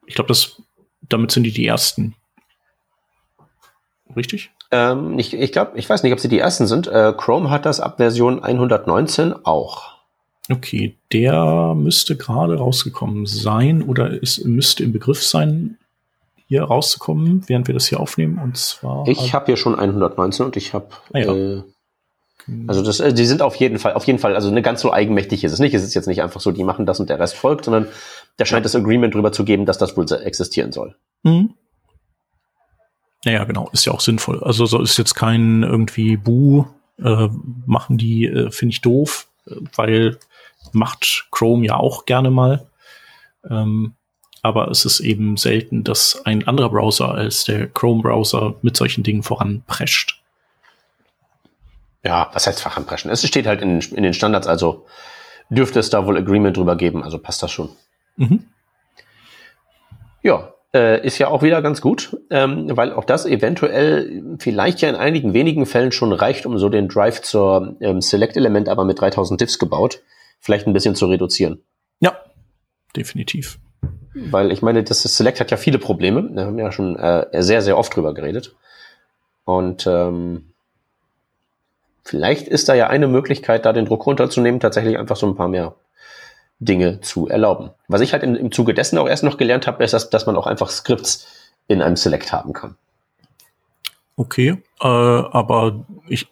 ich 0.06 0.14
glaube, 0.14 0.28
das 0.28 0.61
damit 1.12 1.30
sind 1.30 1.44
die 1.44 1.52
die 1.52 1.66
ersten. 1.66 2.14
Richtig? 4.16 4.50
Ähm, 4.70 5.18
ich 5.18 5.34
ich 5.34 5.52
glaube, 5.52 5.78
ich 5.78 5.88
weiß 5.88 6.02
nicht, 6.02 6.12
ob 6.12 6.20
sie 6.20 6.28
die 6.28 6.38
ersten 6.38 6.66
sind. 6.66 6.86
Äh, 6.86 7.12
Chrome 7.16 7.50
hat 7.50 7.66
das 7.66 7.80
ab 7.80 7.98
Version 7.98 8.42
119 8.42 9.34
auch. 9.44 9.92
Okay, 10.50 10.96
der 11.12 11.74
müsste 11.76 12.16
gerade 12.16 12.56
rausgekommen 12.56 13.26
sein 13.26 13.82
oder 13.82 14.22
es 14.22 14.42
müsste 14.44 14.82
im 14.82 14.92
Begriff 14.92 15.22
sein, 15.22 15.78
hier 16.48 16.64
rauszukommen, 16.64 17.44
während 17.46 17.68
wir 17.68 17.74
das 17.74 17.86
hier 17.86 18.00
aufnehmen. 18.00 18.38
Und 18.38 18.56
zwar. 18.56 19.06
Ich 19.06 19.32
habe 19.34 19.46
hier 19.46 19.56
schon 19.56 19.78
119 19.78 20.46
und 20.46 20.56
ich 20.56 20.74
habe 20.74 20.88
ah, 21.12 21.18
ja. 21.18 21.34
äh, 21.34 21.62
also 22.66 22.82
das, 22.82 23.00
äh, 23.00 23.12
die 23.12 23.24
sind 23.24 23.42
auf 23.42 23.56
jeden 23.56 23.78
Fall, 23.78 23.94
auf 23.94 24.04
jeden 24.04 24.18
Fall, 24.18 24.34
also 24.34 24.48
eine 24.48 24.62
ganz 24.62 24.80
so 24.80 24.92
eigenmächtig 24.92 25.44
ist 25.44 25.52
es 25.52 25.58
nicht. 25.58 25.74
Es 25.74 25.82
ist 25.82 25.94
jetzt 25.94 26.08
nicht 26.08 26.22
einfach 26.22 26.40
so, 26.40 26.50
die 26.50 26.64
machen 26.64 26.86
das 26.86 27.00
und 27.00 27.08
der 27.08 27.18
Rest 27.18 27.36
folgt, 27.36 27.64
sondern 27.64 27.86
da 28.36 28.44
scheint 28.44 28.66
es 28.66 28.74
Agreement 28.74 29.14
drüber 29.14 29.32
zu 29.32 29.44
geben, 29.44 29.66
dass 29.66 29.78
das 29.78 29.96
wohl 29.96 30.06
existieren 30.10 30.72
soll. 30.72 30.96
Mhm. 31.22 31.54
Naja, 33.24 33.44
genau, 33.44 33.68
ist 33.72 33.84
ja 33.84 33.92
auch 33.92 34.00
sinnvoll. 34.00 34.42
Also 34.42 34.66
so 34.66 34.80
ist 34.80 34.98
jetzt 34.98 35.14
kein 35.14 35.62
irgendwie 35.62 36.16
Bu, 36.16 36.64
äh, 37.02 37.28
machen 37.66 37.96
die, 37.96 38.26
äh, 38.26 38.50
finde 38.50 38.72
ich 38.72 38.80
doof, 38.80 39.28
weil 39.76 40.18
macht 40.72 41.28
Chrome 41.30 41.66
ja 41.66 41.76
auch 41.76 42.06
gerne 42.06 42.30
mal. 42.30 42.66
Ähm, 43.48 43.94
aber 44.42 44.68
es 44.70 44.84
ist 44.84 44.98
eben 45.00 45.36
selten, 45.36 45.84
dass 45.84 46.20
ein 46.24 46.46
anderer 46.48 46.70
Browser 46.70 47.12
als 47.12 47.44
der 47.44 47.68
Chrome-Browser 47.68 48.56
mit 48.62 48.76
solchen 48.76 49.04
Dingen 49.04 49.22
voranprescht 49.22 50.21
ja, 52.04 52.30
was 52.32 52.46
heißt 52.46 52.60
Fachanpreschen? 52.60 53.10
Es 53.10 53.26
steht 53.26 53.46
halt 53.46 53.62
in, 53.62 53.80
in, 53.80 54.02
den 54.02 54.14
Standards, 54.14 54.46
also 54.46 54.86
dürfte 55.50 55.78
es 55.78 55.90
da 55.90 56.06
wohl 56.06 56.16
Agreement 56.16 56.56
drüber 56.56 56.76
geben, 56.76 57.02
also 57.02 57.18
passt 57.18 57.42
das 57.42 57.50
schon. 57.50 57.70
Mhm. 58.16 58.44
Ja, 60.22 60.52
äh, 60.74 61.04
ist 61.06 61.18
ja 61.18 61.28
auch 61.28 61.42
wieder 61.42 61.60
ganz 61.62 61.80
gut, 61.80 62.16
ähm, 62.30 62.76
weil 62.76 62.92
auch 62.92 63.04
das 63.04 63.26
eventuell 63.26 64.36
vielleicht 64.38 64.80
ja 64.80 64.88
in 64.88 64.96
einigen 64.96 65.34
wenigen 65.34 65.66
Fällen 65.66 65.92
schon 65.92 66.12
reicht, 66.12 66.46
um 66.46 66.58
so 66.58 66.68
den 66.68 66.88
Drive 66.88 67.22
zur 67.22 67.76
ähm, 67.80 68.00
Select-Element 68.00 68.68
aber 68.68 68.84
mit 68.84 69.00
3000 69.00 69.40
Diffs 69.40 69.58
gebaut, 69.58 70.00
vielleicht 70.40 70.66
ein 70.66 70.72
bisschen 70.72 70.94
zu 70.94 71.06
reduzieren. 71.06 71.62
Ja, 72.00 72.16
definitiv. 72.96 73.58
Weil 74.14 74.52
ich 74.52 74.62
meine, 74.62 74.82
das 74.82 75.02
Select 75.02 75.40
hat 75.40 75.50
ja 75.50 75.56
viele 75.56 75.78
Probleme. 75.78 76.28
Wir 76.32 76.44
haben 76.44 76.58
ja 76.58 76.70
schon 76.70 76.96
äh, 76.96 77.42
sehr, 77.42 77.62
sehr 77.62 77.78
oft 77.78 77.94
drüber 77.94 78.12
geredet. 78.12 78.54
Und 79.44 79.86
ähm, 79.86 80.51
vielleicht 82.04 82.48
ist 82.48 82.68
da 82.68 82.74
ja 82.74 82.88
eine 82.88 83.08
Möglichkeit, 83.08 83.64
da 83.64 83.72
den 83.72 83.86
Druck 83.86 84.06
runterzunehmen, 84.06 84.60
tatsächlich 84.60 84.98
einfach 84.98 85.16
so 85.16 85.26
ein 85.26 85.36
paar 85.36 85.48
mehr 85.48 85.74
Dinge 86.58 87.00
zu 87.00 87.28
erlauben. 87.28 87.70
Was 87.88 88.00
ich 88.00 88.12
halt 88.12 88.22
im, 88.22 88.36
im 88.36 88.52
Zuge 88.52 88.74
dessen 88.74 88.98
auch 88.98 89.08
erst 89.08 89.24
noch 89.24 89.36
gelernt 89.36 89.66
habe, 89.66 89.82
ist, 89.82 89.92
dass, 89.92 90.10
dass 90.10 90.26
man 90.26 90.36
auch 90.36 90.46
einfach 90.46 90.70
Skripts 90.70 91.26
in 91.66 91.82
einem 91.82 91.96
Select 91.96 92.32
haben 92.32 92.52
kann. 92.52 92.76
Okay, 94.16 94.62
äh, 94.80 94.86
aber 94.86 95.84
ich, 96.08 96.28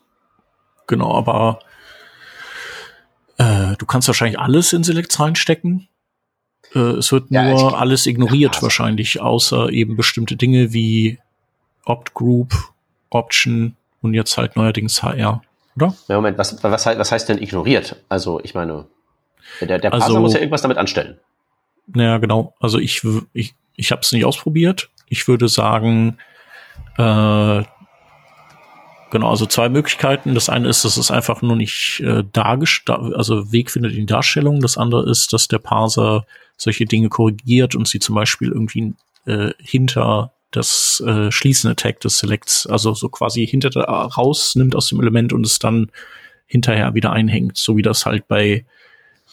genau, 0.86 1.14
aber 1.16 1.60
äh, 3.38 3.76
du 3.78 3.86
kannst 3.86 4.06
wahrscheinlich 4.06 4.38
alles 4.38 4.72
in 4.72 4.84
Select 4.84 5.18
reinstecken. 5.18 5.88
Äh, 6.74 6.78
es 6.78 7.10
wird 7.10 7.30
ja, 7.30 7.50
nur 7.50 7.78
alles 7.78 8.06
ignoriert 8.06 8.56
ja, 8.56 8.62
wahrscheinlich, 8.62 9.20
außer 9.20 9.70
eben 9.70 9.96
bestimmte 9.96 10.36
Dinge 10.36 10.72
wie 10.72 11.18
Opt 11.84 12.14
Group, 12.14 12.54
Option 13.08 13.76
und 14.02 14.14
jetzt 14.14 14.36
halt 14.36 14.56
neuerdings 14.56 15.02
HR 15.02 15.42
oder? 15.76 15.94
Ja, 16.08 16.16
Moment, 16.16 16.38
was, 16.38 16.62
was, 16.62 16.86
was 16.86 17.12
heißt 17.12 17.28
denn 17.28 17.38
ignoriert? 17.38 17.96
Also, 18.08 18.40
ich 18.42 18.54
meine, 18.54 18.86
der, 19.60 19.78
der 19.78 19.90
Parser 19.90 20.06
also, 20.06 20.20
muss 20.20 20.34
ja 20.34 20.40
irgendwas 20.40 20.62
damit 20.62 20.78
anstellen. 20.78 21.18
Naja, 21.86 22.18
genau. 22.18 22.54
Also 22.60 22.78
ich, 22.78 23.02
ich, 23.32 23.54
ich 23.76 23.90
habe 23.90 24.02
es 24.02 24.12
nicht 24.12 24.24
ausprobiert. 24.24 24.90
Ich 25.08 25.26
würde 25.26 25.48
sagen, 25.48 26.18
äh, 26.96 27.62
genau, 29.10 29.30
also 29.30 29.46
zwei 29.46 29.68
Möglichkeiten. 29.68 30.34
Das 30.34 30.48
eine 30.48 30.68
ist, 30.68 30.84
dass 30.84 30.96
es 30.96 31.10
einfach 31.10 31.42
nur 31.42 31.56
nicht 31.56 32.00
äh, 32.00 32.22
dargestellt, 32.32 33.14
also 33.14 33.52
Weg 33.52 33.70
findet 33.70 33.94
in 33.94 34.06
Darstellung. 34.06 34.60
Das 34.60 34.78
andere 34.78 35.08
ist, 35.10 35.32
dass 35.32 35.48
der 35.48 35.58
Parser 35.58 36.26
solche 36.56 36.84
Dinge 36.84 37.08
korrigiert 37.08 37.74
und 37.74 37.88
sie 37.88 37.98
zum 37.98 38.14
Beispiel 38.14 38.48
irgendwie 38.48 38.94
äh, 39.26 39.52
hinter 39.58 40.32
das 40.50 41.02
äh, 41.06 41.30
schließende 41.30 41.76
Tag 41.76 42.00
des 42.00 42.18
Selects, 42.18 42.66
also 42.66 42.94
so 42.94 43.08
quasi 43.08 43.46
hinter 43.46 43.70
da 43.70 43.82
rausnimmt 43.82 44.74
aus 44.74 44.88
dem 44.88 45.00
Element 45.00 45.32
und 45.32 45.46
es 45.46 45.58
dann 45.58 45.90
hinterher 46.46 46.94
wieder 46.94 47.12
einhängt, 47.12 47.56
so 47.56 47.76
wie 47.76 47.82
das 47.82 48.06
halt 48.06 48.26
bei 48.26 48.64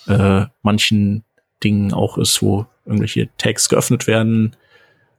äh, 0.08 0.46
manchen 0.62 1.24
Dingen 1.64 1.94
auch 1.94 2.18
ist, 2.18 2.42
wo 2.42 2.68
irgendwelche 2.86 3.30
Tags 3.38 3.70
geöffnet 3.70 4.06
werden 4.06 4.56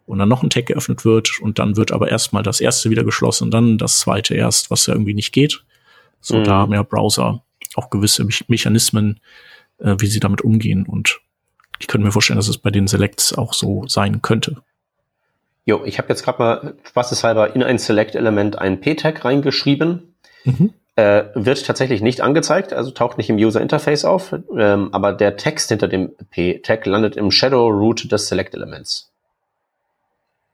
und 0.06 0.18
dann 0.18 0.28
noch 0.28 0.42
ein 0.42 0.50
Tag 0.50 0.66
geöffnet 0.66 1.04
wird 1.04 1.40
und 1.40 1.58
dann 1.58 1.76
wird 1.76 1.92
aber 1.92 2.08
erstmal 2.08 2.42
das 2.42 2.60
erste 2.60 2.90
wieder 2.90 3.04
geschlossen 3.04 3.44
und 3.44 3.50
dann 3.50 3.78
das 3.78 3.98
zweite 3.98 4.34
erst, 4.34 4.70
was 4.70 4.86
ja 4.86 4.94
irgendwie 4.94 5.14
nicht 5.14 5.32
geht. 5.32 5.64
So, 6.20 6.38
mhm. 6.38 6.44
da 6.44 6.52
haben 6.54 6.72
ja 6.72 6.82
Browser 6.82 7.42
auch 7.74 7.90
gewisse 7.90 8.24
Me 8.24 8.32
Mechanismen, 8.46 9.20
äh, 9.78 9.96
wie 9.98 10.06
sie 10.06 10.20
damit 10.20 10.42
umgehen 10.42 10.86
und 10.86 11.20
ich 11.80 11.86
könnte 11.86 12.04
mir 12.04 12.12
vorstellen, 12.12 12.38
dass 12.38 12.48
es 12.48 12.58
bei 12.58 12.70
den 12.70 12.88
Selects 12.88 13.32
auch 13.32 13.52
so 13.52 13.84
sein 13.86 14.22
könnte. 14.22 14.62
Jo, 15.68 15.82
ich 15.84 15.98
habe 15.98 16.08
jetzt 16.08 16.22
gerade 16.24 16.38
mal 16.42 16.74
spaßeshalber 16.82 17.54
in 17.54 17.62
ein 17.62 17.76
Select-Element 17.78 18.58
ein 18.58 18.80
P-Tag 18.80 19.22
reingeschrieben. 19.26 20.14
Mhm. 20.44 20.72
Äh, 20.96 21.24
wird 21.34 21.66
tatsächlich 21.66 22.00
nicht 22.00 22.22
angezeigt, 22.22 22.72
also 22.72 22.90
taucht 22.90 23.18
nicht 23.18 23.28
im 23.28 23.36
User 23.36 23.60
Interface 23.60 24.06
auf, 24.06 24.34
ähm, 24.56 24.88
aber 24.92 25.12
der 25.12 25.36
Text 25.36 25.68
hinter 25.68 25.86
dem 25.86 26.12
P-Tag 26.30 26.86
landet 26.86 27.16
im 27.16 27.30
Shadow 27.30 27.68
Root 27.68 28.10
des 28.10 28.28
Select-Elements. 28.28 29.12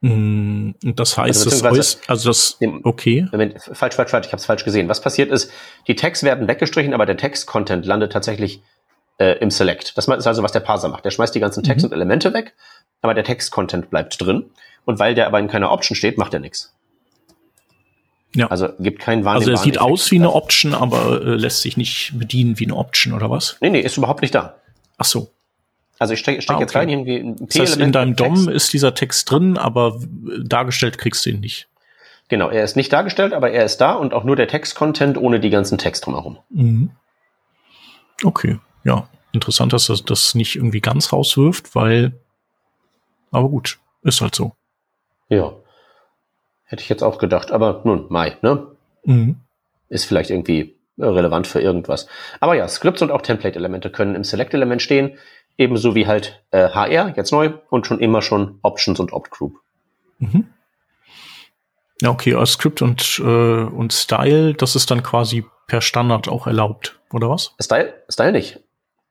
Mm, 0.00 0.72
Das 0.83 1.16
heißt, 1.16 1.46
Also 1.46 1.50
das 1.50 1.62
äuß- 1.62 1.98
also 2.09 2.29
das, 2.29 2.59
okay. 2.83 3.27
Moment, 3.31 3.55
falsch, 3.72 3.94
falsch, 3.94 4.11
falsch, 4.11 4.27
ich 4.27 4.33
habe 4.33 4.40
es 4.40 4.46
falsch 4.46 4.64
gesehen. 4.64 4.88
Was 4.88 5.00
passiert 5.00 5.31
ist, 5.31 5.50
die 5.87 5.94
Tags 5.94 6.24
werden 6.24 6.48
weggestrichen, 6.48 6.92
aber 6.92 7.07
der 7.07 7.16
Text-Content 7.16 7.87
landet 7.87 8.11
tatsächlich 8.12 8.62
äh, 9.18 9.38
im 9.38 9.53
Select. 9.53 9.96
Das 9.96 10.09
ist 10.09 10.27
also, 10.27 10.42
was 10.42 10.50
der 10.50 10.59
Parser 10.61 10.88
macht. 10.88 11.05
Der 11.05 11.12
schmeißt 11.12 11.33
die 11.37 11.40
ganzen 11.40 11.62
Text 11.62 11.85
Mhm. 11.87 11.90
und 11.90 11.94
Elemente 11.94 12.35
weg, 12.35 12.53
aber 13.00 13.14
der 13.14 13.22
Text-Content 13.22 13.88
bleibt 13.88 14.20
drin. 14.20 14.50
Und 14.85 14.99
weil 14.99 15.14
der 15.14 15.27
aber 15.27 15.38
in 15.40 15.49
keiner 15.49 15.70
Option 15.70 15.97
steht, 15.97 16.18
macht 16.18 16.35
er 16.35 16.40
nichts. 16.40 16.75
Ja. 18.35 18.49
Also 18.49 18.68
gibt 18.81 18.99
keinen 19.01 19.27
Also 19.27 19.51
er 19.51 19.57
sieht 19.57 19.77
Effekt. 19.77 19.81
aus 19.92 20.11
wie 20.11 20.16
eine 20.16 20.33
Option, 20.33 20.75
aber 20.75 21.23
äh, 21.23 21.37
lässt 21.37 21.62
sich 21.62 21.77
nicht 21.77 22.12
bedienen 22.18 22.59
wie 22.59 22.64
eine 22.64 22.77
Option 22.77 23.12
oder 23.12 23.31
was? 23.31 23.57
Nee, 23.61 23.70
nee, 23.70 23.81
ist 23.81 23.97
überhaupt 23.97 24.23
nicht 24.23 24.35
da. 24.35 24.57
Ach 24.99 25.05
so. 25.05 25.31
Also 26.01 26.14
ich 26.14 26.20
stecke 26.20 26.42
steck 26.42 26.57
Ah, 26.57 26.61
jetzt 26.61 26.70
okay. 26.70 26.79
rein, 26.79 26.88
irgendwie 26.88 27.18
ein 27.18 27.37
Das 27.47 27.59
heißt, 27.59 27.77
in 27.77 27.92
deinem. 27.92 28.16
DOM 28.16 28.49
ist 28.49 28.73
dieser 28.73 28.94
Text 28.94 29.31
drin, 29.31 29.57
aber 29.57 30.01
äh, 30.01 30.42
dargestellt 30.44 30.99
kriegst 30.99 31.25
du 31.25 31.31
ihn 31.31 31.40
nicht. 31.40 31.68
Genau, 32.29 32.49
er 32.49 32.64
ist 32.64 32.75
nicht 32.75 32.92
dargestellt, 32.92 33.33
aber 33.33 33.51
er 33.53 33.64
ist 33.64 33.77
da 33.79 33.92
und 33.92 34.12
auch 34.14 34.25
nur 34.25 34.35
der 34.35 34.49
Text-Content 34.49 35.16
ohne 35.16 35.38
die 35.38 35.51
ganzen 35.51 35.79
Text 35.79 36.05
drumherum. 36.07 36.38
Mhm. 36.51 36.90
Okay, 38.25 38.59
ja. 38.83 39.09
Interessant, 39.33 39.73
dass 39.73 39.87
das 39.87 40.05
das 40.05 40.35
nicht 40.35 40.57
irgendwie 40.57 40.81
ganz 40.81 41.12
rauswirft, 41.12 41.75
weil, 41.75 42.12
aber 43.31 43.49
gut, 43.49 43.79
ist 44.03 44.20
halt 44.20 44.35
so. 44.35 44.53
Ja. 45.29 45.55
Hätte 46.65 46.83
ich 46.83 46.89
jetzt 46.89 47.03
auch 47.03 47.19
gedacht, 47.19 47.53
aber 47.53 47.83
nun, 47.85 48.07
Mai, 48.09 48.37
ne? 48.43 48.67
Mhm. 49.05 49.37
ist 49.89 50.07
vielleicht 50.07 50.31
irgendwie 50.31 50.77
äh, 50.97 51.05
relevant 51.05 51.47
für 51.47 51.61
irgendwas. 51.61 52.07
Aber 52.41 52.55
ja, 52.55 52.67
Scripts 52.69 53.03
und 53.03 53.11
auch 53.11 53.23
Template-Elemente 53.23 53.91
können 53.91 54.15
im 54.15 54.25
Select-Element 54.25 54.81
stehen, 54.81 55.19
ebenso 55.59 55.95
wie 55.95 56.07
halt 56.07 56.43
äh, 56.51 56.71
HR, 56.71 57.15
jetzt 57.17 57.33
neu, 57.33 57.53
und 57.71 57.87
schon 57.87 58.01
immer 58.01 58.23
schon 58.23 58.59
Options 58.63 58.99
und 58.99 59.13
Opt-Group. 59.13 59.61
Mhm. 60.19 60.49
Ja, 62.01 62.11
okay, 62.11 62.35
als 62.35 62.53
Script 62.53 62.83
und, 62.83 63.19
äh, 63.19 63.23
und 63.23 63.93
Style, 63.93 64.55
das 64.55 64.75
ist 64.75 64.91
dann 64.91 65.03
quasi 65.03 65.45
per 65.67 65.81
Standard 65.81 66.29
auch 66.29 66.47
erlaubt, 66.47 66.99
oder 67.13 67.31
was? 67.31 67.55
Style, 67.61 67.95
Style 68.09 68.33
nicht. 68.33 68.61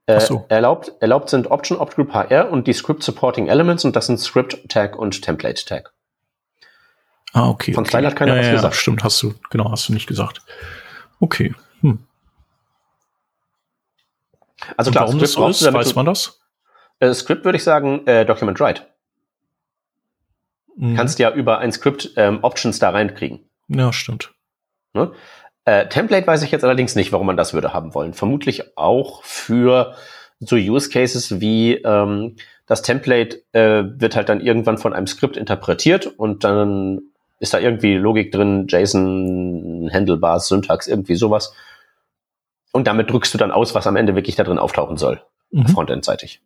Äh, 0.06 0.19
so. 0.19 0.45
erlaubt, 0.49 0.91
erlaubt 0.99 1.30
sind 1.30 1.49
Option, 1.49 1.78
Opt-Group, 1.78 2.13
HR 2.13 2.52
und 2.52 2.67
die 2.67 2.73
Script 2.73 3.04
Supporting 3.04 3.47
Elements 3.47 3.86
und 3.86 3.95
das 3.95 4.08
sind 4.08 4.19
Script 4.19 4.69
Tag 4.69 4.97
und 4.97 5.21
Template 5.21 5.65
Tag. 5.65 5.93
Ah, 7.33 7.49
okay. 7.49 7.73
Von 7.73 7.85
okay. 7.85 8.05
Hat 8.05 8.15
keiner 8.15 8.35
ja, 8.35 8.39
was 8.39 8.47
ja, 8.47 8.53
gesagt. 8.53 8.75
Stimmt, 8.75 9.03
hast 9.03 9.21
du, 9.21 9.33
genau, 9.49 9.71
hast 9.71 9.89
du 9.89 9.93
nicht 9.93 10.07
gesagt. 10.07 10.41
Okay. 11.19 11.53
Hm. 11.81 11.99
Also 14.77 14.89
Und 14.89 14.93
klar, 14.93 15.05
warum 15.05 15.19
das 15.19 15.33
so 15.33 15.47
ist, 15.47 15.61
du, 15.61 15.73
weiß 15.73 15.95
man 15.95 16.05
das? 16.05 16.39
Äh, 16.99 17.13
Script 17.13 17.43
würde 17.43 17.57
ich 17.57 17.63
sagen, 17.63 18.05
äh, 18.07 18.25
Document 18.25 18.59
Write. 18.59 18.83
Mhm. 20.77 20.95
Kannst 20.95 21.19
ja 21.19 21.31
über 21.31 21.57
ein 21.59 21.71
Script 21.71 22.11
ähm, 22.17 22.39
Options 22.43 22.79
da 22.79 22.91
reinkriegen. 22.91 23.41
Ja, 23.67 23.91
stimmt. 23.91 24.33
Ne? 24.93 25.11
Äh, 25.65 25.87
Template 25.87 26.27
weiß 26.27 26.43
ich 26.43 26.51
jetzt 26.51 26.63
allerdings 26.63 26.95
nicht, 26.95 27.11
warum 27.11 27.27
man 27.27 27.37
das 27.37 27.53
würde 27.53 27.73
haben 27.73 27.93
wollen. 27.95 28.13
Vermutlich 28.13 28.77
auch 28.77 29.23
für 29.23 29.95
so 30.39 30.55
Use 30.55 30.89
Cases 30.89 31.39
wie 31.39 31.75
ähm, 31.75 32.35
das 32.65 32.81
Template 32.81 33.43
äh, 33.53 33.83
wird 33.85 34.15
halt 34.15 34.29
dann 34.29 34.41
irgendwann 34.41 34.77
von 34.77 34.93
einem 34.93 35.07
Skript 35.07 35.37
interpretiert 35.37 36.05
und 36.05 36.43
dann 36.43 37.01
ist 37.43 37.53
da 37.53 37.60
irgendwie 37.60 37.95
Logik 37.95 38.32
drin, 38.32 38.65
JSON, 38.69 39.89
Handlebars, 39.93 40.47
Syntax, 40.47 40.88
irgendwie 40.88 41.15
sowas. 41.15 41.53
Und 42.71 42.88
damit 42.88 43.12
drückst 43.12 43.34
du 43.34 43.38
dann 43.38 43.51
aus, 43.51 43.75
was 43.75 43.86
am 43.86 43.97
Ende 43.97 44.15
wirklich 44.15 44.36
da 44.38 44.43
drin 44.45 44.58
auftauchen 44.58 44.97
soll, 44.97 45.21
Mhm. 45.51 45.67
frontendseitig. 45.67 46.41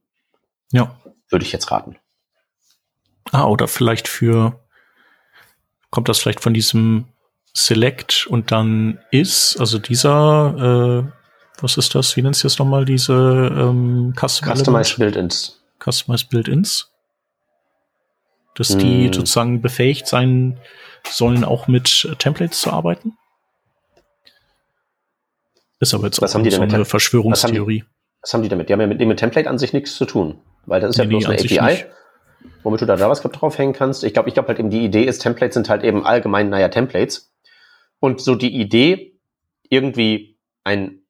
Ja. 0.71 0.97
Würde 1.29 1.45
ich 1.45 1.51
jetzt 1.53 1.71
raten. 1.71 1.95
Ah, 3.31 3.45
oder 3.45 3.67
vielleicht 3.67 4.07
für, 4.07 4.59
kommt 5.91 6.09
das 6.09 6.19
vielleicht 6.19 6.41
von 6.41 6.53
diesem 6.53 7.05
Select 7.53 8.25
und 8.27 8.51
dann 8.51 8.99
is, 9.11 9.55
also 9.59 9.77
dieser, 9.79 11.05
äh, 11.07 11.61
was 11.61 11.77
ist 11.77 11.93
das? 11.95 12.15
Wie 12.17 12.21
nennst 12.23 12.43
du 12.43 12.47
das 12.47 12.57
nochmal? 12.59 12.85
Diese 12.85 13.13
ähm, 13.13 14.13
Custom 14.19 14.49
Customized 14.53 14.97
Build-ins. 14.97 15.61
Customized 15.83 16.29
Build-ins? 16.29 16.91
Dass 18.55 18.69
die 18.77 19.05
Hm. 19.05 19.13
sozusagen 19.13 19.61
befähigt 19.61 20.07
sein 20.07 20.59
sollen, 21.11 21.43
auch 21.43 21.67
mit 21.67 22.07
äh, 22.09 22.15
Templates 22.15 22.61
zu 22.61 22.71
arbeiten? 22.71 23.17
Ist 25.79 25.93
aber 25.93 26.05
jetzt 26.05 26.21
Was 26.21 26.31
auch 26.31 26.35
haben 26.35 26.43
die 26.43 26.49
so 26.49 26.57
denn 26.57 26.65
mit 26.67 26.73
eine 26.73 26.83
Tem- 26.83 26.89
Verschwörungstheorie. 26.89 27.83
Was 28.21 28.33
haben 28.33 28.41
die 28.43 28.49
damit? 28.49 28.67
Die 28.69 28.73
haben 28.73 28.81
ja 28.81 28.87
mit 28.87 28.99
dem 28.99 29.15
Template 29.15 29.49
an 29.49 29.57
sich 29.59 29.73
nichts 29.73 29.95
zu 29.95 30.05
tun. 30.05 30.39
Weil 30.65 30.81
das 30.81 30.91
ist 30.91 30.97
ja 30.97 31.03
Nee, 31.05 31.09
bloß 31.11 31.27
nee, 31.27 31.35
eine 31.37 31.61
API, 31.61 31.73
nicht. 31.75 31.87
womit 32.63 32.81
du 32.81 32.85
da 32.85 32.95
JavaScript 32.95 33.39
draufhängen 33.39 33.73
kannst. 33.73 34.03
Ich 34.03 34.13
glaube, 34.13 34.27
ich 34.29 34.33
glaube 34.33 34.49
halt 34.49 34.59
eben 34.59 34.69
die 34.69 34.83
Idee 34.83 35.03
ist, 35.03 35.19
Templates 35.19 35.53
sind 35.53 35.69
halt 35.69 35.83
eben 35.83 36.05
allgemein, 36.05 36.49
naja, 36.49 36.67
Templates. 36.69 37.31
Und 37.99 38.21
so 38.21 38.35
die 38.35 38.53
Idee, 38.59 39.13
irgendwie 39.69 40.37
ein, 40.63 41.01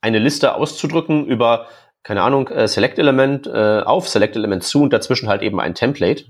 eine 0.00 0.18
Liste 0.18 0.54
auszudrücken 0.54 1.26
über, 1.26 1.68
keine 2.02 2.22
Ahnung, 2.22 2.48
äh, 2.48 2.68
Select-Element 2.68 3.46
äh, 3.46 3.80
auf, 3.84 4.08
Select-Element 4.08 4.62
zu 4.62 4.82
und 4.82 4.92
dazwischen 4.92 5.28
halt 5.28 5.42
eben 5.42 5.58
ein 5.60 5.74
Template, 5.74 6.24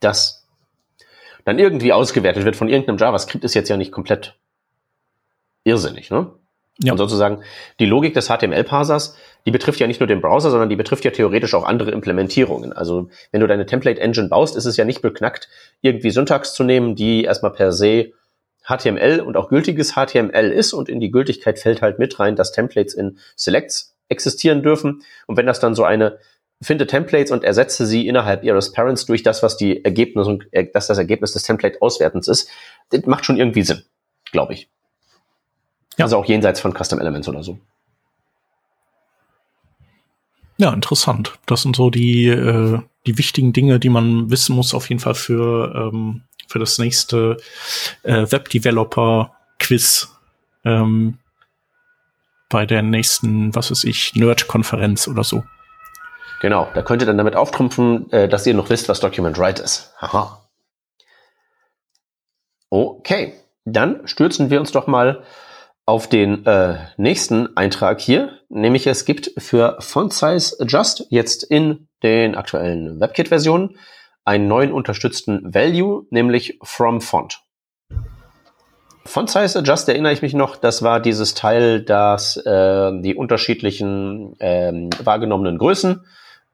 das 0.00 0.45
dann 1.46 1.58
irgendwie 1.58 1.92
ausgewertet 1.92 2.44
wird 2.44 2.56
von 2.56 2.68
irgendeinem 2.68 2.98
JavaScript, 2.98 3.44
ist 3.44 3.54
jetzt 3.54 3.68
ja 3.68 3.76
nicht 3.76 3.92
komplett 3.92 4.36
irrsinnig, 5.64 6.10
ne? 6.10 6.32
Ja. 6.78 6.92
Und 6.92 6.98
sozusagen 6.98 7.42
die 7.80 7.86
Logik 7.86 8.12
des 8.12 8.26
HTML-Parsers, 8.26 9.16
die 9.46 9.50
betrifft 9.50 9.80
ja 9.80 9.86
nicht 9.86 10.00
nur 10.00 10.06
den 10.06 10.20
Browser, 10.20 10.50
sondern 10.50 10.68
die 10.68 10.76
betrifft 10.76 11.06
ja 11.06 11.10
theoretisch 11.10 11.54
auch 11.54 11.64
andere 11.64 11.90
Implementierungen. 11.92 12.74
Also 12.74 13.08
wenn 13.30 13.40
du 13.40 13.46
deine 13.46 13.64
Template-Engine 13.64 14.28
baust, 14.28 14.56
ist 14.56 14.66
es 14.66 14.76
ja 14.76 14.84
nicht 14.84 15.00
beknackt, 15.00 15.48
irgendwie 15.80 16.10
Syntax 16.10 16.52
zu 16.52 16.64
nehmen, 16.64 16.94
die 16.94 17.24
erstmal 17.24 17.52
per 17.52 17.72
se 17.72 18.12
HTML 18.68 19.20
und 19.20 19.38
auch 19.38 19.48
gültiges 19.48 19.92
HTML 19.92 20.50
ist 20.50 20.74
und 20.74 20.90
in 20.90 21.00
die 21.00 21.10
Gültigkeit 21.10 21.58
fällt 21.58 21.80
halt 21.80 21.98
mit 21.98 22.18
rein, 22.18 22.36
dass 22.36 22.52
Templates 22.52 22.92
in 22.92 23.18
Selects 23.36 23.96
existieren 24.08 24.62
dürfen. 24.62 25.02
Und 25.26 25.38
wenn 25.38 25.46
das 25.46 25.60
dann 25.60 25.74
so 25.74 25.84
eine 25.84 26.18
finde 26.62 26.86
Templates 26.86 27.30
und 27.30 27.44
ersetze 27.44 27.86
sie 27.86 28.06
innerhalb 28.06 28.42
ihres 28.42 28.72
Parents 28.72 29.04
durch 29.06 29.22
das, 29.22 29.42
was 29.42 29.56
die 29.56 29.84
Ergebnis 29.84 30.26
und 30.26 30.46
äh, 30.52 30.66
dass 30.72 30.86
das 30.86 30.98
Ergebnis 30.98 31.32
des 31.32 31.42
Template-Auswertens 31.42 32.28
ist, 32.28 32.48
das 32.90 33.04
macht 33.06 33.24
schon 33.24 33.36
irgendwie 33.36 33.62
Sinn, 33.62 33.82
glaube 34.32 34.54
ich. 34.54 34.68
Ja. 35.98 36.06
Also 36.06 36.16
auch 36.16 36.24
jenseits 36.24 36.60
von 36.60 36.72
Custom 36.74 36.98
Elements 36.98 37.28
oder 37.28 37.42
so. 37.42 37.58
Ja, 40.58 40.72
interessant. 40.72 41.38
Das 41.44 41.62
sind 41.62 41.76
so 41.76 41.90
die, 41.90 42.28
äh, 42.28 42.80
die 43.06 43.18
wichtigen 43.18 43.52
Dinge, 43.52 43.78
die 43.78 43.90
man 43.90 44.30
wissen 44.30 44.56
muss, 44.56 44.72
auf 44.72 44.88
jeden 44.88 45.00
Fall 45.00 45.14
für, 45.14 45.90
ähm, 45.92 46.22
für 46.48 46.58
das 46.58 46.78
nächste 46.78 47.36
äh, 48.02 48.30
Web-Developer-Quiz 48.30 50.16
ähm, 50.64 51.18
bei 52.48 52.64
der 52.64 52.80
nächsten, 52.80 53.54
was 53.54 53.70
weiß 53.70 53.84
ich, 53.84 54.14
Nerd-Konferenz 54.14 55.08
oder 55.08 55.24
so. 55.24 55.44
Genau, 56.46 56.68
da 56.74 56.82
könnt 56.82 57.02
ihr 57.02 57.06
dann 57.06 57.18
damit 57.18 57.34
auftrumpfen, 57.34 58.08
äh, 58.12 58.28
dass 58.28 58.46
ihr 58.46 58.54
noch 58.54 58.70
wisst, 58.70 58.88
was 58.88 59.00
Document 59.00 59.36
Write 59.36 59.60
ist. 59.60 59.92
Haha. 60.00 60.48
Okay, 62.70 63.32
dann 63.64 64.06
stürzen 64.06 64.48
wir 64.48 64.60
uns 64.60 64.70
doch 64.70 64.86
mal 64.86 65.24
auf 65.86 66.08
den 66.08 66.46
äh, 66.46 66.76
nächsten 66.98 67.56
Eintrag 67.56 68.00
hier, 68.00 68.30
nämlich 68.48 68.86
es 68.86 69.04
gibt 69.04 69.32
für 69.38 69.78
Font 69.80 70.14
Size 70.14 70.54
Adjust 70.60 71.06
jetzt 71.10 71.42
in 71.42 71.88
den 72.04 72.36
aktuellen 72.36 73.00
WebKit-Versionen 73.00 73.76
einen 74.24 74.46
neuen 74.46 74.70
unterstützten 74.70 75.52
Value, 75.52 76.06
nämlich 76.10 76.60
From 76.62 77.00
Font. 77.00 77.40
Font 79.04 79.30
Size 79.30 79.58
Adjust 79.58 79.88
erinnere 79.88 80.12
ich 80.12 80.22
mich 80.22 80.34
noch, 80.34 80.54
das 80.54 80.84
war 80.84 81.00
dieses 81.00 81.34
Teil, 81.34 81.82
das 81.82 82.36
äh, 82.36 82.92
die 83.00 83.16
unterschiedlichen 83.16 84.36
ähm, 84.38 84.90
wahrgenommenen 85.02 85.58
Größen 85.58 86.04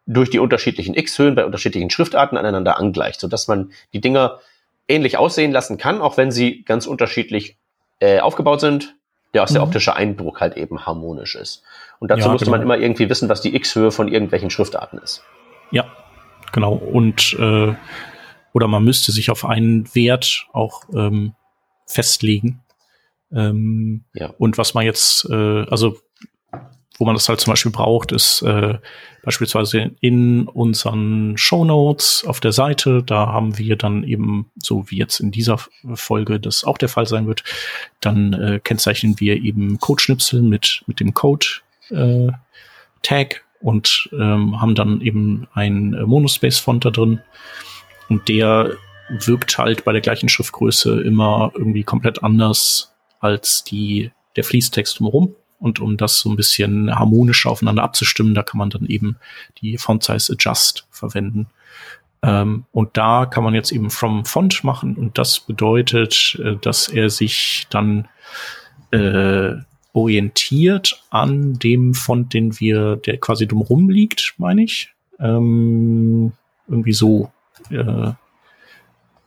durch 0.06 0.30
die 0.30 0.38
unterschiedlichen 0.38 0.94
X-Höhen 0.94 1.34
bei 1.34 1.44
unterschiedlichen 1.44 1.90
Schriftarten 1.90 2.36
aneinander 2.36 2.78
angleicht, 2.78 3.20
sodass 3.20 3.48
man 3.48 3.72
die 3.92 4.00
Dinger 4.00 4.40
ähnlich 4.88 5.16
aussehen 5.16 5.52
lassen 5.52 5.78
kann, 5.78 6.00
auch 6.00 6.16
wenn 6.16 6.32
sie 6.32 6.62
ganz 6.64 6.86
unterschiedlich 6.86 7.56
äh, 8.00 8.18
aufgebaut 8.20 8.60
sind, 8.60 8.96
der 9.32 9.44
aus 9.44 9.52
der 9.52 9.62
Mhm. 9.62 9.68
optische 9.68 9.94
Eindruck 9.94 10.40
halt 10.40 10.56
eben 10.56 10.84
harmonisch 10.84 11.36
ist. 11.36 11.62
Und 12.00 12.10
dazu 12.10 12.26
Ja, 12.26 12.32
musste 12.32 12.46
genau. 12.46 12.56
man 12.58 12.62
immer 12.66 12.78
irgendwie 12.78 13.08
wissen, 13.08 13.28
was 13.28 13.40
die 13.40 13.54
X-Höhe 13.54 13.92
von 13.92 14.08
irgendwelchen 14.08 14.50
Schriftarten 14.50 14.98
ist. 14.98 15.22
Ja, 15.70 15.86
genau. 16.52 16.74
Und 16.74 17.36
äh, 17.38 17.74
oder 18.52 18.66
man 18.68 18.84
müsste 18.84 19.12
sich 19.12 19.30
auf 19.30 19.44
einen 19.44 19.94
Wert 19.94 20.46
auch 20.52 20.82
ähm, 20.94 21.34
festlegen. 21.86 22.60
Ähm, 23.32 24.04
Ja. 24.14 24.34
Und 24.36 24.58
was 24.58 24.74
man 24.74 24.84
jetzt, 24.84 25.26
äh, 25.30 25.64
also 25.70 25.96
wo 26.98 27.04
man 27.04 27.14
das 27.14 27.28
halt 27.28 27.40
zum 27.40 27.52
Beispiel 27.52 27.72
braucht, 27.72 28.12
ist 28.12 28.42
äh, 28.42 28.78
beispielsweise 29.22 29.92
in 30.00 30.46
unseren 30.48 31.36
Show 31.38 31.64
Notes 31.64 32.24
auf 32.26 32.40
der 32.40 32.52
Seite. 32.52 33.02
Da 33.02 33.28
haben 33.28 33.58
wir 33.58 33.76
dann 33.76 34.04
eben, 34.04 34.50
so 34.62 34.90
wie 34.90 34.98
jetzt 34.98 35.20
in 35.20 35.30
dieser 35.30 35.58
Folge 35.94 36.38
das 36.38 36.64
auch 36.64 36.78
der 36.78 36.88
Fall 36.88 37.06
sein 37.06 37.26
wird, 37.26 37.44
dann 38.00 38.32
äh, 38.34 38.60
kennzeichnen 38.62 39.18
wir 39.20 39.36
eben 39.36 39.78
Codeschnipsel 39.78 40.42
mit 40.42 40.82
mit 40.86 41.00
dem 41.00 41.14
Code 41.14 41.46
äh, 41.90 42.32
und 43.60 44.08
ähm, 44.12 44.60
haben 44.60 44.74
dann 44.74 45.00
eben 45.00 45.46
ein 45.54 45.94
äh, 45.94 46.02
Monospace-Font 46.02 46.84
da 46.84 46.90
drin. 46.90 47.20
Und 48.08 48.28
der 48.28 48.72
wirkt 49.08 49.58
halt 49.58 49.84
bei 49.84 49.92
der 49.92 50.00
gleichen 50.00 50.28
Schriftgröße 50.28 51.00
immer 51.00 51.52
irgendwie 51.54 51.84
komplett 51.84 52.22
anders 52.22 52.94
als 53.20 53.64
die, 53.64 54.10
der 54.36 54.44
Fließtext 54.44 54.98
drumherum. 54.98 55.34
Und 55.62 55.78
um 55.78 55.96
das 55.96 56.18
so 56.18 56.28
ein 56.28 56.36
bisschen 56.36 56.94
harmonischer 56.94 57.50
aufeinander 57.50 57.84
abzustimmen, 57.84 58.34
da 58.34 58.42
kann 58.42 58.58
man 58.58 58.70
dann 58.70 58.86
eben 58.86 59.16
die 59.60 59.78
Font 59.78 60.02
Size 60.02 60.32
Adjust 60.32 60.86
verwenden. 60.90 61.46
Ähm, 62.22 62.64
und 62.72 62.96
da 62.96 63.26
kann 63.26 63.44
man 63.44 63.54
jetzt 63.54 63.72
eben 63.72 63.90
from 63.90 64.24
Font 64.24 64.64
machen 64.64 64.96
und 64.96 65.18
das 65.18 65.40
bedeutet, 65.40 66.38
äh, 66.42 66.56
dass 66.56 66.88
er 66.88 67.10
sich 67.10 67.66
dann 67.70 68.08
äh, 68.90 69.54
orientiert 69.92 71.02
an 71.10 71.58
dem 71.58 71.94
Font, 71.94 72.34
den 72.34 72.58
wir, 72.60 72.96
der 72.96 73.18
quasi 73.18 73.46
drumherum 73.46 73.88
liegt, 73.88 74.34
meine 74.38 74.62
ich. 74.64 74.92
Ähm, 75.18 76.32
irgendwie 76.68 76.92
so 76.92 77.30
äh, 77.70 78.12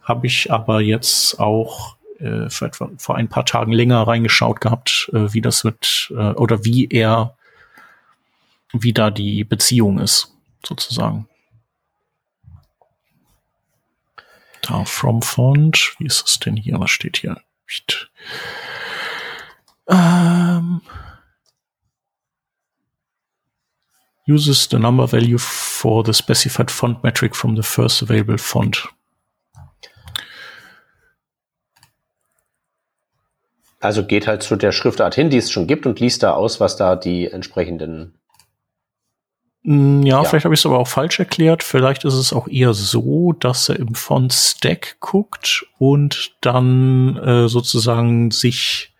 habe 0.01 0.27
ich 0.27 0.51
aber 0.51 0.81
jetzt 0.81 1.39
auch 1.39 1.94
äh, 2.19 2.49
vor, 2.49 2.67
etwa, 2.67 2.89
vor 2.97 3.15
ein 3.15 3.29
paar 3.29 3.45
Tagen 3.45 3.71
länger 3.71 4.07
reingeschaut 4.07 4.61
gehabt, 4.61 5.09
äh, 5.13 5.33
wie 5.33 5.41
das 5.41 5.63
wird 5.63 6.11
äh, 6.11 6.31
oder 6.33 6.63
wie 6.65 6.87
er, 6.87 7.35
wie 8.71 8.93
da 8.93 9.11
die 9.11 9.43
Beziehung 9.43 9.99
ist, 9.99 10.33
sozusagen. 10.65 11.27
Da 14.61 14.83
from 14.85 15.21
font, 15.21 15.95
wie 15.99 16.05
ist 16.05 16.27
es 16.27 16.39
denn 16.39 16.55
hier? 16.55 16.79
Was 16.79 16.89
steht 16.89 17.17
hier? 17.17 17.39
Ähm, 19.87 20.81
uses 24.27 24.67
the 24.69 24.79
number 24.79 25.07
value 25.07 25.37
for 25.37 26.03
the 26.03 26.13
specified 26.13 26.71
font 26.71 27.03
metric 27.03 27.35
from 27.35 27.55
the 27.55 27.63
first 27.63 28.01
available 28.01 28.37
font. 28.37 28.87
Also 33.85 34.05
geht 34.05 34.27
halt 34.27 34.43
zu 34.43 34.55
der 34.55 34.71
Schriftart 34.71 35.15
hin, 35.15 35.29
die 35.29 35.37
es 35.37 35.51
schon 35.51 35.67
gibt 35.67 35.85
und 35.85 35.99
liest 35.99 36.23
da 36.23 36.33
aus, 36.33 36.59
was 36.59 36.75
da 36.75 36.95
die 36.95 37.27
entsprechenden. 37.27 38.15
Mm, 39.63 40.03
ja, 40.03 40.21
ja. 40.21 40.23
vielleicht 40.23 40.45
habe 40.45 40.53
ich 40.53 40.61
es 40.61 40.65
aber 40.65 40.79
auch 40.79 40.87
falsch 40.87 41.19
erklärt. 41.19 41.63
Vielleicht 41.63 42.03
ist 42.03 42.13
es 42.13 42.33
auch 42.33 42.47
eher 42.47 42.73
so, 42.73 43.31
dass 43.33 43.69
er 43.69 43.77
im 43.77 43.95
Font 43.95 44.33
Stack 44.33 44.97
guckt 44.99 45.65
und 45.77 46.35
dann 46.41 47.17
äh, 47.17 47.47
sozusagen 47.47 48.31
sich 48.31 48.93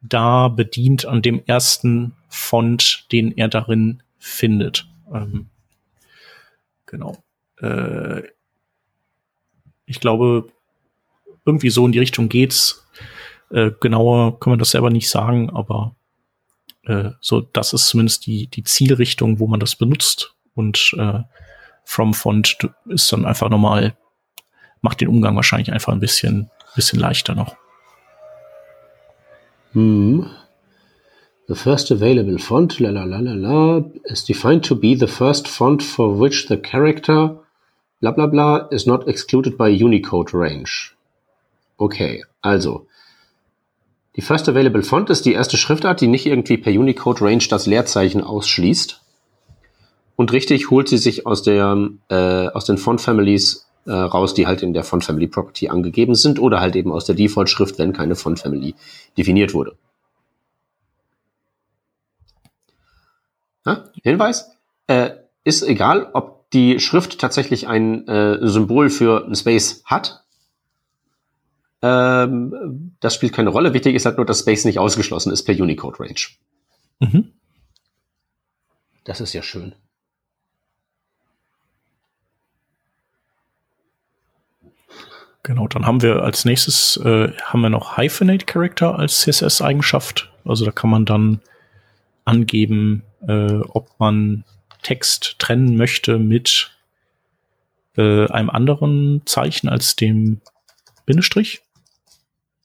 da 0.00 0.48
bedient 0.48 1.06
an 1.06 1.22
dem 1.22 1.42
ersten 1.46 2.14
Font, 2.28 3.10
den 3.12 3.36
er 3.36 3.48
darin 3.48 4.02
findet. 4.18 4.86
Ähm, 5.12 5.46
genau. 6.86 7.16
Äh, 7.60 8.22
ich 9.86 10.00
glaube, 10.00 10.48
irgendwie 11.44 11.70
so 11.70 11.86
in 11.86 11.92
die 11.92 11.98
Richtung 11.98 12.28
geht's. 12.28 12.85
Äh, 13.50 13.70
genauer 13.80 14.38
können 14.40 14.54
wir 14.54 14.58
das 14.58 14.70
selber 14.70 14.90
nicht 14.90 15.08
sagen, 15.08 15.50
aber 15.50 15.94
äh, 16.84 17.10
so, 17.20 17.40
das 17.40 17.72
ist 17.72 17.88
zumindest 17.88 18.26
die, 18.26 18.48
die 18.48 18.64
Zielrichtung, 18.64 19.38
wo 19.38 19.46
man 19.46 19.60
das 19.60 19.76
benutzt. 19.76 20.34
Und 20.54 20.94
äh, 20.98 21.20
From 21.84 22.14
Font 22.14 22.58
ist 22.86 23.12
dann 23.12 23.24
einfach 23.24 23.48
nochmal, 23.48 23.96
macht 24.80 25.00
den 25.00 25.08
Umgang 25.08 25.36
wahrscheinlich 25.36 25.72
einfach 25.72 25.92
ein 25.92 26.00
bisschen, 26.00 26.50
bisschen 26.74 26.98
leichter 26.98 27.34
noch. 27.34 27.56
Hm. 29.72 30.30
The 31.48 31.54
first 31.54 31.92
available 31.92 32.38
font, 32.38 32.80
la 32.80 32.90
la 32.90 33.04
la 33.04 33.20
la 33.20 33.34
la, 33.34 33.84
is 34.04 34.24
defined 34.24 34.64
to 34.64 34.74
be 34.74 34.96
the 34.96 35.06
first 35.06 35.46
font 35.46 35.80
for 35.80 36.18
which 36.18 36.48
the 36.48 36.56
character, 36.56 37.36
bla 38.00 38.10
bla 38.10 38.26
bla, 38.26 38.68
is 38.72 38.84
not 38.84 39.06
excluded 39.06 39.56
by 39.56 39.68
Unicode 39.68 40.34
range. 40.34 40.92
Okay, 41.78 42.24
also, 42.42 42.85
die 44.16 44.22
First 44.22 44.48
Available 44.48 44.82
Font 44.82 45.10
ist 45.10 45.26
die 45.26 45.34
erste 45.34 45.58
Schriftart, 45.58 46.00
die 46.00 46.06
nicht 46.06 46.26
irgendwie 46.26 46.56
per 46.56 46.72
Unicode 46.72 47.20
Range 47.20 47.44
das 47.50 47.66
Leerzeichen 47.66 48.22
ausschließt. 48.22 49.02
Und 50.16 50.32
richtig 50.32 50.70
holt 50.70 50.88
sie 50.88 50.96
sich 50.96 51.26
aus 51.26 51.42
der 51.42 51.90
äh, 52.08 52.48
aus 52.48 52.64
den 52.64 52.78
Font 52.78 53.02
Families 53.02 53.66
äh, 53.84 53.92
raus, 53.92 54.32
die 54.32 54.46
halt 54.46 54.62
in 54.62 54.72
der 54.72 54.84
Font 54.84 55.04
Family 55.04 55.26
Property 55.26 55.68
angegeben 55.68 56.14
sind 56.14 56.38
oder 56.40 56.60
halt 56.60 56.74
eben 56.76 56.90
aus 56.90 57.04
der 57.04 57.14
Default 57.14 57.50
Schrift, 57.50 57.78
wenn 57.78 57.92
keine 57.92 58.16
Font 58.16 58.40
Family 58.40 58.74
definiert 59.18 59.52
wurde. 59.52 59.76
Ja, 63.66 63.84
Hinweis: 64.02 64.50
äh, 64.86 65.10
ist 65.44 65.62
egal, 65.62 66.08
ob 66.14 66.48
die 66.50 66.80
Schrift 66.80 67.18
tatsächlich 67.18 67.68
ein 67.68 68.08
äh, 68.08 68.38
Symbol 68.48 68.88
für 68.88 69.26
ein 69.26 69.34
Space 69.34 69.82
hat 69.84 70.24
ähm, 71.82 72.96
das 73.00 73.14
spielt 73.14 73.32
keine 73.32 73.50
Rolle. 73.50 73.74
Wichtig 73.74 73.94
ist 73.94 74.06
halt 74.06 74.16
nur, 74.16 74.26
dass 74.26 74.40
Space 74.40 74.64
nicht 74.64 74.78
ausgeschlossen 74.78 75.32
ist 75.32 75.44
per 75.44 75.54
Unicode 75.54 76.00
Range. 76.00 76.14
Mhm. 77.00 77.32
Das 79.04 79.20
ist 79.20 79.32
ja 79.32 79.42
schön. 79.42 79.74
Genau, 85.42 85.68
dann 85.68 85.86
haben 85.86 86.02
wir 86.02 86.24
als 86.24 86.44
nächstes 86.44 86.96
äh, 86.96 87.30
haben 87.44 87.60
wir 87.60 87.70
noch 87.70 87.96
Hyphenate 87.96 88.46
Character 88.46 88.98
als 88.98 89.20
CSS-Eigenschaft. 89.20 90.32
Also 90.44 90.64
da 90.64 90.72
kann 90.72 90.90
man 90.90 91.04
dann 91.04 91.40
angeben, 92.24 93.04
äh, 93.28 93.60
ob 93.68 93.90
man 94.00 94.44
Text 94.82 95.38
trennen 95.38 95.76
möchte 95.76 96.18
mit 96.18 96.76
äh, 97.96 98.26
einem 98.26 98.50
anderen 98.50 99.22
Zeichen 99.24 99.68
als 99.68 99.94
dem 99.94 100.40
Bindestrich. 101.04 101.62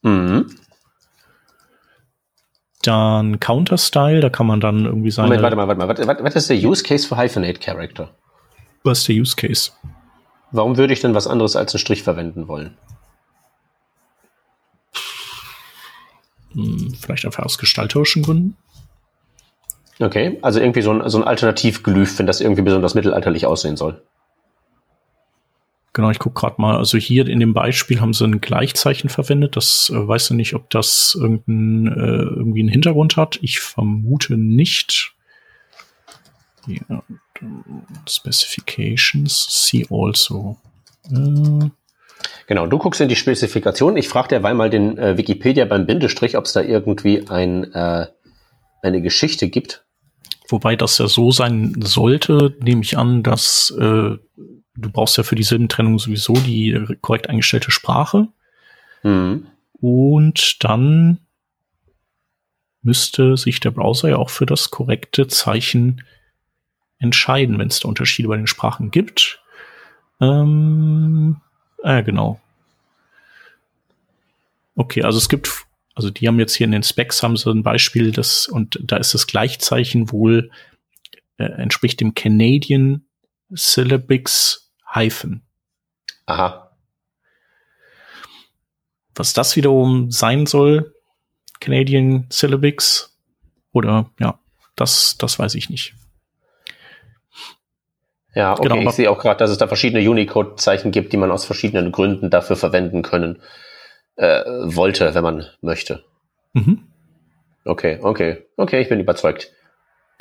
Mhm. 0.02 0.48
Dann 2.84 3.40
Counter-Style, 3.40 4.22
da 4.22 4.30
kann 4.30 4.48
man 4.48 4.60
dann 4.60 4.86
irgendwie 4.86 5.12
sagen. 5.12 5.28
Moment, 5.28 5.44
warte 5.44 5.56
mal, 5.56 5.68
warte 5.68 6.06
mal. 6.06 6.18
Was, 6.18 6.24
was 6.24 6.36
ist 6.36 6.50
der 6.50 6.58
Use 6.58 6.84
Case 6.84 7.08
für 7.08 7.18
Hyphenate 7.18 7.60
Character? 7.60 8.10
Was 8.84 9.00
ist 9.00 9.08
der 9.08 9.16
Use 9.16 9.36
Case? 9.36 9.72
Warum 10.52 10.78
würde 10.78 10.94
ich 10.94 11.00
denn 11.00 11.14
was 11.14 11.28
anderes 11.28 11.56
als 11.56 11.74
einen 11.74 11.80
Strich 11.80 12.04
verwenden 12.04 12.48
wollen? 12.48 12.78
Hm, 16.54 16.94
vielleicht 17.00 17.26
einfach 17.26 17.46
aus 17.46 17.58
gestalterischen 17.58 18.24
Gründen. 18.24 18.58
Okay, 20.00 20.40
also 20.42 20.60
irgendwie 20.60 20.82
so 20.82 20.92
ein, 20.92 21.08
so 21.10 21.20
ein 21.20 21.24
Alternativglyph, 21.24 22.18
wenn 22.18 22.26
das 22.26 22.42
irgendwie 22.42 22.64
besonders 22.64 22.96
mittelalterlich 22.96 23.46
aussehen 23.46 23.78
soll. 23.78 24.02
Genau, 25.94 26.10
ich 26.10 26.20
gucke 26.20 26.40
gerade 26.40 26.62
mal. 26.62 26.78
Also 26.78 26.98
hier 26.98 27.28
in 27.28 27.40
dem 27.40 27.54
Beispiel 27.54 28.00
haben 28.00 28.14
sie 28.14 28.26
ein 28.26 28.40
Gleichzeichen 28.40 29.10
verwendet. 29.10 29.58
Das 29.58 29.92
äh, 29.94 30.08
weiß 30.08 30.32
ich 30.32 30.38
nicht, 30.38 30.54
ob 30.56 30.70
das 30.70 31.18
irgendein, 31.20 31.88
äh, 31.88 32.24
irgendwie 32.24 32.62
einen 32.62 32.70
Hintergrund 32.70 33.18
hat. 33.18 33.40
Ich 33.42 33.60
vermute 33.60 34.38
nicht. 34.38 35.14
Ja, 36.68 37.04
Specifications, 38.08 39.48
see 39.50 39.86
also. 39.90 40.58
Äh. 41.12 41.70
Genau, 42.48 42.68
du 42.68 42.78
guckst 42.78 43.02
in 43.02 43.10
die 43.10 43.16
Spezifikation. 43.16 43.98
Ich 43.98 44.08
frage 44.08 44.30
derweil 44.30 44.54
mal 44.54 44.70
den 44.70 44.98
äh, 44.98 45.18
Wikipedia 45.18 45.66
beim 45.66 45.88
Bindestrich, 45.88 46.38
ob 46.38 46.46
es 46.46 46.54
da 46.54 46.62
irgendwie 46.62 47.28
ein, 47.28 47.74
äh, 47.74 48.08
eine 48.82 49.02
Geschichte 49.02 49.50
gibt. 49.50 49.86
Wobei 50.48 50.76
das 50.76 50.98
ja 50.98 51.08
so 51.08 51.32
sein 51.32 51.74
sollte, 51.82 52.56
nehme 52.62 52.82
ich 52.82 52.98
an, 52.98 53.24
dass 53.24 53.74
äh, 53.80 54.18
du 54.76 54.90
brauchst 54.90 55.18
ja 55.18 55.24
für 55.24 55.36
die 55.36 55.44
Silbentrennung 55.44 56.00
sowieso 56.00 56.34
die 56.34 56.98
korrekt 57.02 57.30
eingestellte 57.30 57.72
Sprache. 57.72 58.28
Mhm. 59.04 59.48
Und 59.74 60.64
dann 60.64 61.20
müsste 62.82 63.38
sich 63.38 63.60
der 63.60 63.72
Browser 63.72 64.10
ja 64.10 64.18
auch 64.18 64.30
für 64.30 64.46
das 64.46 64.72
korrekte 64.72 65.28
Zeichen 65.28 66.04
entscheiden, 67.00 67.58
wenn 67.58 67.68
es 67.68 67.80
da 67.80 67.90
Unterschiede 67.90 68.28
bei 68.28 68.38
den 68.38 68.48
Sprachen 68.48 68.92
gibt. 68.92 69.42
Ähm, 70.20 71.42
äh, 71.84 72.04
genau. 72.04 72.40
Okay, 74.76 75.04
also 75.04 75.18
es 75.18 75.30
gibt, 75.30 75.66
also 75.96 76.10
die 76.10 76.28
haben 76.28 76.40
jetzt 76.40 76.56
hier 76.56 76.66
in 76.66 76.72
den 76.72 76.84
Specs 76.84 77.24
haben 77.24 77.38
sie 77.38 77.52
ein 77.52 77.64
Beispiel, 77.64 78.12
das 78.12 78.48
und 78.48 78.80
da 78.82 78.98
ist 78.98 79.14
das 79.14 79.28
Gleichzeichen 79.28 80.12
wohl 80.12 80.52
äh, 81.38 81.44
entspricht 81.44 82.00
dem 82.02 82.14
Canadian 82.14 83.04
Syllabics 83.54 84.72
Hyphen. 84.94 85.44
Aha. 86.26 86.72
Was 89.16 89.34
das 89.34 89.56
wiederum 89.56 90.12
sein 90.12 90.46
soll, 90.46 90.96
Canadian 91.60 92.28
Syllabics 92.30 93.18
oder 93.72 94.10
ja, 94.20 94.40
das, 94.76 95.18
das 95.18 95.38
weiß 95.38 95.56
ich 95.56 95.70
nicht. 95.70 95.94
Ja, 98.34 98.54
okay, 98.54 98.70
genau, 98.70 98.78
ich 98.78 98.92
sehe 98.92 99.12
auch 99.12 99.20
gerade, 99.20 99.40
dass 99.40 99.52
es 99.52 99.58
da 99.58 99.68
verschiedene 99.68 100.10
Unicode-Zeichen 100.10 100.92
gibt, 100.92 101.12
die 101.12 101.18
man 101.18 101.32
aus 101.32 101.46
verschiedenen 101.46 101.92
Gründen 101.92 102.30
dafür 102.30 102.56
verwenden 102.56 103.02
können 103.02 103.42
äh, 104.16 104.44
wollte, 104.46 105.14
wenn 105.14 105.24
man 105.24 105.46
möchte. 105.62 106.04
Mhm. 106.54 106.84
Okay, 107.66 108.00
okay, 108.02 108.46
okay, 108.56 108.82
ich 108.82 108.90
bin 108.90 109.00
überzeugt. 109.00 109.52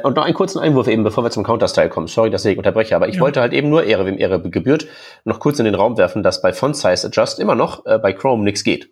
Und 0.02 0.16
noch 0.16 0.24
einen 0.24 0.34
kurzen 0.34 0.58
Einwurf 0.58 0.88
eben, 0.88 1.04
bevor 1.04 1.24
wir 1.24 1.30
zum 1.30 1.44
Counter-Style 1.44 1.88
kommen. 1.88 2.06
Sorry, 2.06 2.30
dass 2.30 2.44
ich 2.44 2.56
unterbreche, 2.56 2.96
aber 2.96 3.08
ich 3.08 3.16
ja. 3.16 3.20
wollte 3.20 3.40
halt 3.40 3.52
eben 3.52 3.68
nur 3.68 3.84
Ehre, 3.84 4.06
wem 4.06 4.18
Ehre 4.18 4.40
gebührt, 4.40 4.86
noch 5.24 5.40
kurz 5.40 5.58
in 5.58 5.64
den 5.64 5.74
Raum 5.74 5.98
werfen, 5.98 6.22
dass 6.22 6.42
bei 6.42 6.52
Font 6.52 6.76
Size 6.76 7.06
Adjust 7.06 7.38
immer 7.38 7.54
noch 7.54 7.86
äh, 7.86 7.98
bei 7.98 8.12
Chrome 8.12 8.44
nichts 8.44 8.64
geht. 8.64 8.90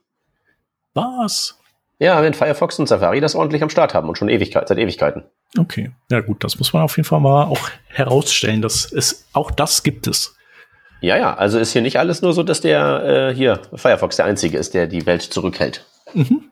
Was? 0.95 1.59
Ja, 1.99 2.23
wenn 2.23 2.35
Firefox 2.35 2.79
und 2.79 2.89
Safari 2.89 3.21
das 3.21 3.35
ordentlich 3.35 3.63
am 3.63 3.71
Start 3.71 3.93
haben 3.93 4.09
und 4.09 4.17
schon 4.17 4.29
Ewigkeit, 4.29 4.69
seit 4.69 4.79
Ewigkeiten. 4.79 5.25
Okay, 5.59 5.91
ja 6.11 6.21
gut, 6.21 6.45
das 6.45 6.59
muss 6.59 6.73
man 6.73 6.83
auf 6.83 6.97
jeden 6.97 7.09
Fall 7.09 7.21
mal 7.21 7.45
auch 7.45 7.71
herausstellen, 7.89 8.63
dass 8.63 8.91
es 8.93 9.27
auch 9.33 9.51
das 9.51 9.83
gibt 9.83 10.07
es. 10.07 10.37
Ja, 11.01 11.17
ja, 11.17 11.35
also 11.35 11.59
ist 11.59 11.73
hier 11.73 11.83
nicht 11.83 11.99
alles 11.99 12.23
nur 12.23 12.33
so, 12.33 12.43
dass 12.43 12.61
der 12.61 13.31
äh, 13.31 13.35
hier 13.35 13.61
Firefox 13.75 14.17
der 14.17 14.27
einzige 14.27 14.59
ist, 14.59 14.75
der 14.75 14.87
die 14.87 15.07
Welt 15.07 15.23
zurückhält. 15.23 15.87
Mhm. 16.13 16.51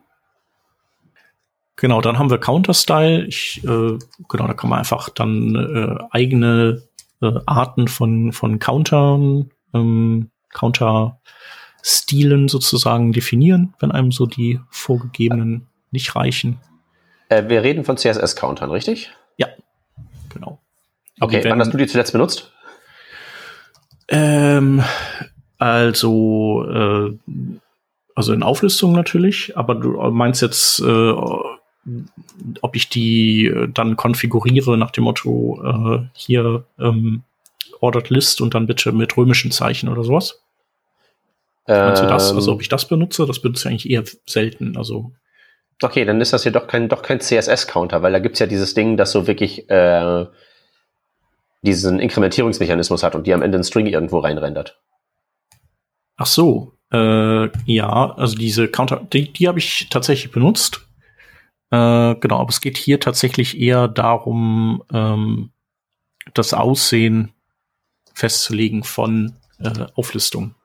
Genau, 1.77 2.01
dann 2.01 2.17
haben 2.17 2.31
wir 2.31 2.39
Counter-Style. 2.39 3.25
Ich, 3.25 3.63
äh, 3.63 3.67
genau, 3.67 4.47
da 4.47 4.53
kann 4.53 4.69
man 4.69 4.79
einfach 4.79 5.09
dann 5.09 5.55
äh, 5.55 6.03
eigene 6.09 6.81
äh, 7.21 7.31
Arten 7.45 7.87
von, 7.87 8.33
von 8.33 8.57
Countern, 8.57 9.51
ähm, 9.75 10.31
Counter-Stilen 10.53 12.47
sozusagen 12.47 13.13
definieren, 13.13 13.75
wenn 13.79 13.91
einem 13.91 14.11
so 14.11 14.25
die 14.25 14.59
vorgegebenen 14.71 15.67
nicht 15.91 16.15
reichen. 16.15 16.59
Äh, 17.29 17.47
wir 17.47 17.61
reden 17.61 17.85
von 17.85 17.95
CSS-Countern, 17.95 18.71
richtig? 18.71 19.11
Ja, 19.37 19.47
genau. 20.33 20.59
Okay, 21.19 21.43
wann 21.47 21.59
hast 21.59 21.71
du 21.71 21.77
die 21.77 21.85
zuletzt 21.85 22.11
benutzt? 22.11 22.51
Ähm, 24.07 24.83
also, 25.59 26.65
äh, 26.67 27.17
also 28.15 28.33
in 28.33 28.41
Auflistung 28.41 28.93
natürlich, 28.93 29.55
aber 29.55 29.75
du 29.75 29.91
meinst 30.09 30.41
jetzt 30.41 30.79
äh, 30.79 31.13
ob 32.61 32.75
ich 32.75 32.89
die 32.89 33.45
äh, 33.45 33.67
dann 33.67 33.95
konfiguriere 33.95 34.77
nach 34.77 34.91
dem 34.91 35.05
Motto 35.05 35.61
äh, 35.63 36.07
hier 36.13 36.63
ähm, 36.79 37.23
Ordered 37.79 38.09
List 38.09 38.41
und 38.41 38.53
dann 38.53 38.67
bitte 38.67 38.91
mit 38.91 39.15
römischen 39.17 39.51
Zeichen 39.51 39.89
oder 39.89 40.03
sowas? 40.03 40.41
Ähm, 41.67 41.85
Meinst 41.85 42.01
du 42.01 42.07
das? 42.07 42.33
Also 42.33 42.53
ob 42.53 42.61
ich 42.61 42.69
das 42.69 42.87
benutze, 42.87 43.25
das 43.25 43.41
benutze 43.41 43.67
ich 43.67 43.71
eigentlich 43.71 43.89
eher 43.89 44.03
selten. 44.25 44.77
Also 44.77 45.11
Okay, 45.81 46.05
dann 46.05 46.21
ist 46.21 46.33
das 46.33 46.43
hier 46.43 46.51
doch 46.51 46.67
kein, 46.67 46.89
doch 46.89 47.03
kein 47.03 47.19
CSS-Counter, 47.19 48.01
weil 48.01 48.11
da 48.11 48.19
gibt's 48.19 48.39
ja 48.39 48.47
dieses 48.47 48.73
Ding, 48.73 48.97
das 48.97 49.11
so 49.11 49.27
wirklich 49.27 49.69
äh, 49.69 50.25
diesen 51.61 51.99
Inkrementierungsmechanismus 51.99 53.03
hat 53.03 53.13
und 53.13 53.27
die 53.27 53.33
am 53.33 53.43
Ende 53.43 53.57
einen 53.57 53.63
String 53.63 53.85
irgendwo 53.85 54.19
reinrendert. 54.19 54.79
Ach 56.15 56.25
so, 56.25 56.73
äh, 56.91 57.49
ja, 57.65 58.11
also 58.15 58.35
diese 58.35 58.67
Counter, 58.69 59.05
die, 59.13 59.31
die 59.31 59.47
habe 59.47 59.59
ich 59.59 59.87
tatsächlich 59.91 60.31
benutzt. 60.31 60.86
Äh, 61.69 62.15
genau, 62.15 62.39
aber 62.39 62.49
es 62.49 62.61
geht 62.61 62.77
hier 62.77 62.99
tatsächlich 62.99 63.59
eher 63.59 63.87
darum, 63.87 64.83
ähm, 64.93 65.51
das 66.33 66.53
Aussehen 66.53 67.33
festzulegen 68.13 68.83
von 68.83 69.35
äh, 69.59 69.85
Auflistung. 69.95 70.55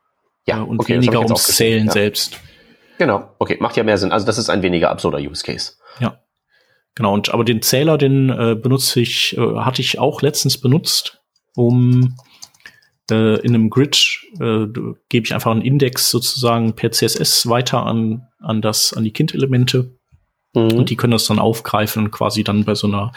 Ja, 0.46 0.58
äh, 0.58 0.62
und 0.62 0.80
okay, 0.80 0.94
weniger 0.94 1.20
ums 1.20 1.46
Zählen 1.48 1.86
ja. 1.86 1.92
selbst. 1.92 2.40
Genau, 2.98 3.34
okay, 3.38 3.56
macht 3.60 3.76
ja 3.76 3.84
mehr 3.84 3.98
Sinn. 3.98 4.12
Also 4.12 4.26
das 4.26 4.38
ist 4.38 4.48
ein 4.48 4.62
weniger 4.62 4.90
absurder 4.90 5.18
Use 5.18 5.42
Case. 5.42 5.72
Ja. 5.98 6.20
Genau, 6.94 7.14
und 7.14 7.32
aber 7.32 7.44
den 7.44 7.62
Zähler, 7.62 7.98
den 7.98 8.28
äh, 8.30 8.54
benutze 8.54 9.00
ich, 9.00 9.36
äh, 9.36 9.56
hatte 9.56 9.80
ich 9.80 9.98
auch 9.98 10.22
letztens 10.22 10.58
benutzt, 10.58 11.20
um 11.56 12.16
äh, 13.10 13.40
in 13.40 13.54
einem 13.54 13.70
Grid 13.70 14.20
äh, 14.38 14.66
gebe 15.08 15.26
ich 15.26 15.34
einfach 15.34 15.50
einen 15.50 15.62
Index 15.62 16.10
sozusagen 16.10 16.74
per 16.74 16.92
CSS 16.92 17.48
weiter 17.48 17.84
an, 17.86 18.28
an 18.38 18.62
das, 18.62 18.92
an 18.92 19.04
die 19.04 19.12
Kindelemente 19.12 19.98
Mhm. 20.54 20.72
Und 20.72 20.90
die 20.90 20.96
können 20.96 21.12
das 21.12 21.26
dann 21.26 21.38
aufgreifen 21.38 22.04
und 22.04 22.10
quasi 22.10 22.44
dann 22.44 22.64
bei 22.64 22.74
so 22.74 22.86
einer 22.86 23.12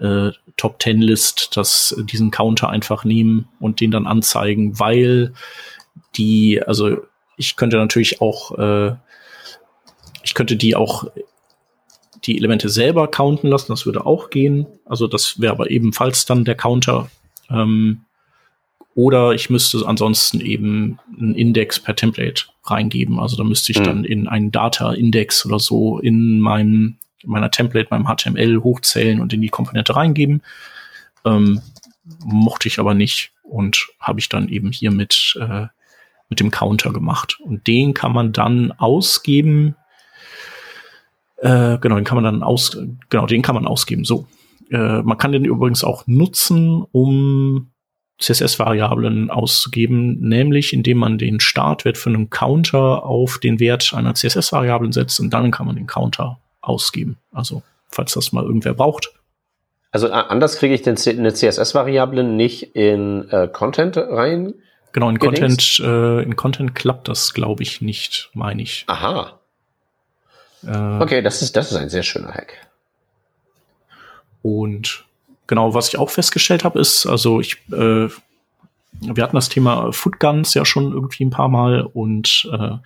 äh, 0.00 0.30
Top 0.56 0.78
Ten 0.78 1.00
List 1.00 1.56
das, 1.56 1.96
diesen 2.10 2.30
Counter 2.30 2.68
einfach 2.70 3.04
nehmen 3.04 3.48
und 3.60 3.80
den 3.80 3.90
dann 3.90 4.06
anzeigen, 4.06 4.78
weil 4.78 5.32
die, 6.16 6.62
also 6.62 6.98
ich 7.36 7.56
könnte 7.56 7.76
natürlich 7.76 8.20
auch, 8.20 8.58
äh, 8.58 8.94
ich 10.22 10.34
könnte 10.34 10.56
die 10.56 10.76
auch 10.76 11.06
die 12.24 12.36
Elemente 12.36 12.68
selber 12.68 13.08
counten 13.08 13.48
lassen, 13.48 13.72
das 13.72 13.86
würde 13.86 14.04
auch 14.04 14.30
gehen. 14.30 14.66
Also 14.84 15.06
das 15.06 15.40
wäre 15.40 15.52
aber 15.52 15.70
ebenfalls 15.70 16.26
dann 16.26 16.44
der 16.44 16.56
Counter. 16.56 17.08
Ähm, 17.48 18.02
oder 18.94 19.32
ich 19.32 19.48
müsste 19.48 19.86
ansonsten 19.86 20.40
eben 20.40 20.98
einen 21.16 21.34
Index 21.34 21.78
per 21.78 21.94
Template 21.94 22.46
reingeben. 22.64 23.18
Also 23.20 23.36
da 23.36 23.44
müsste 23.44 23.72
ich 23.72 23.78
mhm. 23.78 23.84
dann 23.84 24.04
in 24.04 24.28
einen 24.28 24.50
Data-Index 24.50 25.46
oder 25.46 25.58
so 25.58 25.98
in 25.98 26.40
meinem, 26.40 26.96
in 27.22 27.30
meiner 27.30 27.50
Template, 27.50 27.88
meinem 27.90 28.06
HTML 28.06 28.62
hochzählen 28.62 29.20
und 29.20 29.32
in 29.32 29.40
die 29.40 29.50
Komponente 29.50 29.94
reingeben. 29.94 30.42
Ähm, 31.24 31.60
mochte 32.24 32.68
ich 32.68 32.78
aber 32.78 32.94
nicht 32.94 33.32
und 33.42 33.86
habe 34.00 34.20
ich 34.20 34.28
dann 34.28 34.48
eben 34.48 34.72
hier 34.72 34.90
mit, 34.90 35.38
äh, 35.40 35.66
mit 36.28 36.40
dem 36.40 36.50
Counter 36.50 36.92
gemacht. 36.92 37.38
Und 37.40 37.66
den 37.66 37.94
kann 37.94 38.12
man 38.12 38.32
dann 38.32 38.72
ausgeben. 38.72 39.76
Äh, 41.36 41.78
genau, 41.78 41.96
den 41.96 42.04
kann 42.04 42.16
man 42.20 42.24
dann 42.24 42.42
aus, 42.42 42.76
genau, 43.10 43.26
den 43.26 43.42
kann 43.42 43.54
man 43.54 43.66
ausgeben. 43.66 44.04
So. 44.04 44.26
Äh, 44.70 45.02
man 45.02 45.18
kann 45.18 45.32
den 45.32 45.44
übrigens 45.44 45.84
auch 45.84 46.06
nutzen, 46.06 46.84
um 46.92 47.70
CSS-Variablen 48.18 49.30
auszugeben, 49.30 50.18
nämlich 50.20 50.72
indem 50.72 50.98
man 50.98 51.18
den 51.18 51.40
Startwert 51.40 51.96
für 51.96 52.10
einen 52.10 52.30
Counter 52.30 53.04
auf 53.04 53.38
den 53.38 53.60
Wert 53.60 53.92
einer 53.94 54.14
CSS-Variablen 54.14 54.92
setzt 54.92 55.20
und 55.20 55.30
dann 55.30 55.50
kann 55.50 55.66
man 55.66 55.76
den 55.76 55.86
Counter 55.86 56.38
ausgeben. 56.60 57.16
Also, 57.32 57.62
falls 57.88 58.14
das 58.14 58.32
mal 58.32 58.44
irgendwer 58.44 58.74
braucht. 58.74 59.12
Also 59.90 60.10
anders 60.10 60.58
kriege 60.58 60.74
ich 60.74 60.82
den 60.82 60.96
eine 60.98 61.32
CSS-Variable 61.32 62.24
nicht 62.24 62.74
in 62.74 63.28
äh, 63.30 63.48
Content 63.48 63.96
rein. 63.96 64.54
Genau, 64.92 65.08
in 65.08 65.18
Content, 65.18 65.80
äh, 65.80 66.22
in 66.22 66.36
Content 66.36 66.74
klappt 66.74 67.08
das, 67.08 67.32
glaube 67.34 67.62
ich, 67.62 67.80
nicht, 67.80 68.30
meine 68.34 68.62
ich. 68.62 68.84
Aha. 68.86 69.38
Äh, 70.66 71.02
okay, 71.02 71.22
das 71.22 71.40
ist, 71.40 71.56
das 71.56 71.70
ist 71.70 71.76
ein 71.76 71.88
sehr 71.88 72.02
schöner 72.02 72.34
Hack. 72.34 72.54
Und 74.42 75.04
genau, 75.48 75.74
was 75.74 75.88
ich 75.88 75.98
auch 75.98 76.10
festgestellt 76.10 76.62
habe, 76.62 76.78
ist, 76.78 77.06
also 77.06 77.40
ich, 77.40 77.56
äh, 77.72 78.08
wir 79.00 79.22
hatten 79.22 79.36
das 79.36 79.48
Thema 79.48 79.92
Footguns 79.92 80.54
ja 80.54 80.64
schon 80.64 80.92
irgendwie 80.92 81.24
ein 81.24 81.30
paar 81.30 81.48
Mal 81.48 81.82
und 81.82 82.48
äh, 82.52 82.76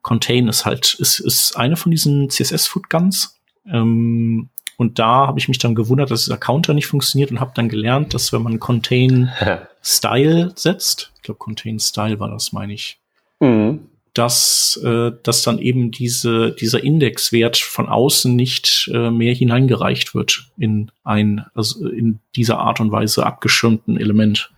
Contain 0.00 0.48
ist 0.48 0.64
halt, 0.64 0.94
ist, 0.94 1.20
ist 1.20 1.56
eine 1.56 1.76
von 1.76 1.90
diesen 1.90 2.30
CSS-Footguns. 2.30 3.38
Ähm, 3.66 4.48
und 4.78 4.98
da 4.98 5.26
habe 5.26 5.38
ich 5.38 5.48
mich 5.48 5.58
dann 5.58 5.74
gewundert, 5.74 6.10
dass 6.10 6.24
dieser 6.24 6.38
Counter 6.38 6.72
nicht 6.72 6.86
funktioniert 6.86 7.30
und 7.30 7.40
habe 7.40 7.52
dann 7.54 7.68
gelernt, 7.68 8.14
dass 8.14 8.32
wenn 8.32 8.42
man 8.42 8.58
Contain 8.58 9.30
Style 9.82 10.52
setzt, 10.56 11.12
ich 11.16 11.22
glaube 11.22 11.38
Contain 11.38 11.78
Style 11.78 12.18
war 12.18 12.30
das, 12.30 12.52
meine 12.52 12.72
ich, 12.72 12.98
mhm 13.40 13.89
dass, 14.14 14.80
äh, 14.84 15.12
dass 15.22 15.42
dann 15.42 15.58
eben 15.58 15.90
diese, 15.90 16.50
dieser 16.52 16.82
Indexwert 16.82 17.56
von 17.56 17.88
außen 17.88 18.34
nicht 18.34 18.90
äh, 18.92 19.10
mehr 19.10 19.34
hineingereicht 19.34 20.14
wird 20.14 20.46
in 20.56 20.90
ein, 21.04 21.46
also 21.54 21.88
in 21.88 22.18
dieser 22.34 22.58
Art 22.58 22.80
und 22.80 22.90
Weise 22.90 23.24
abgeschirmten 23.24 23.98
Element. 23.98 24.50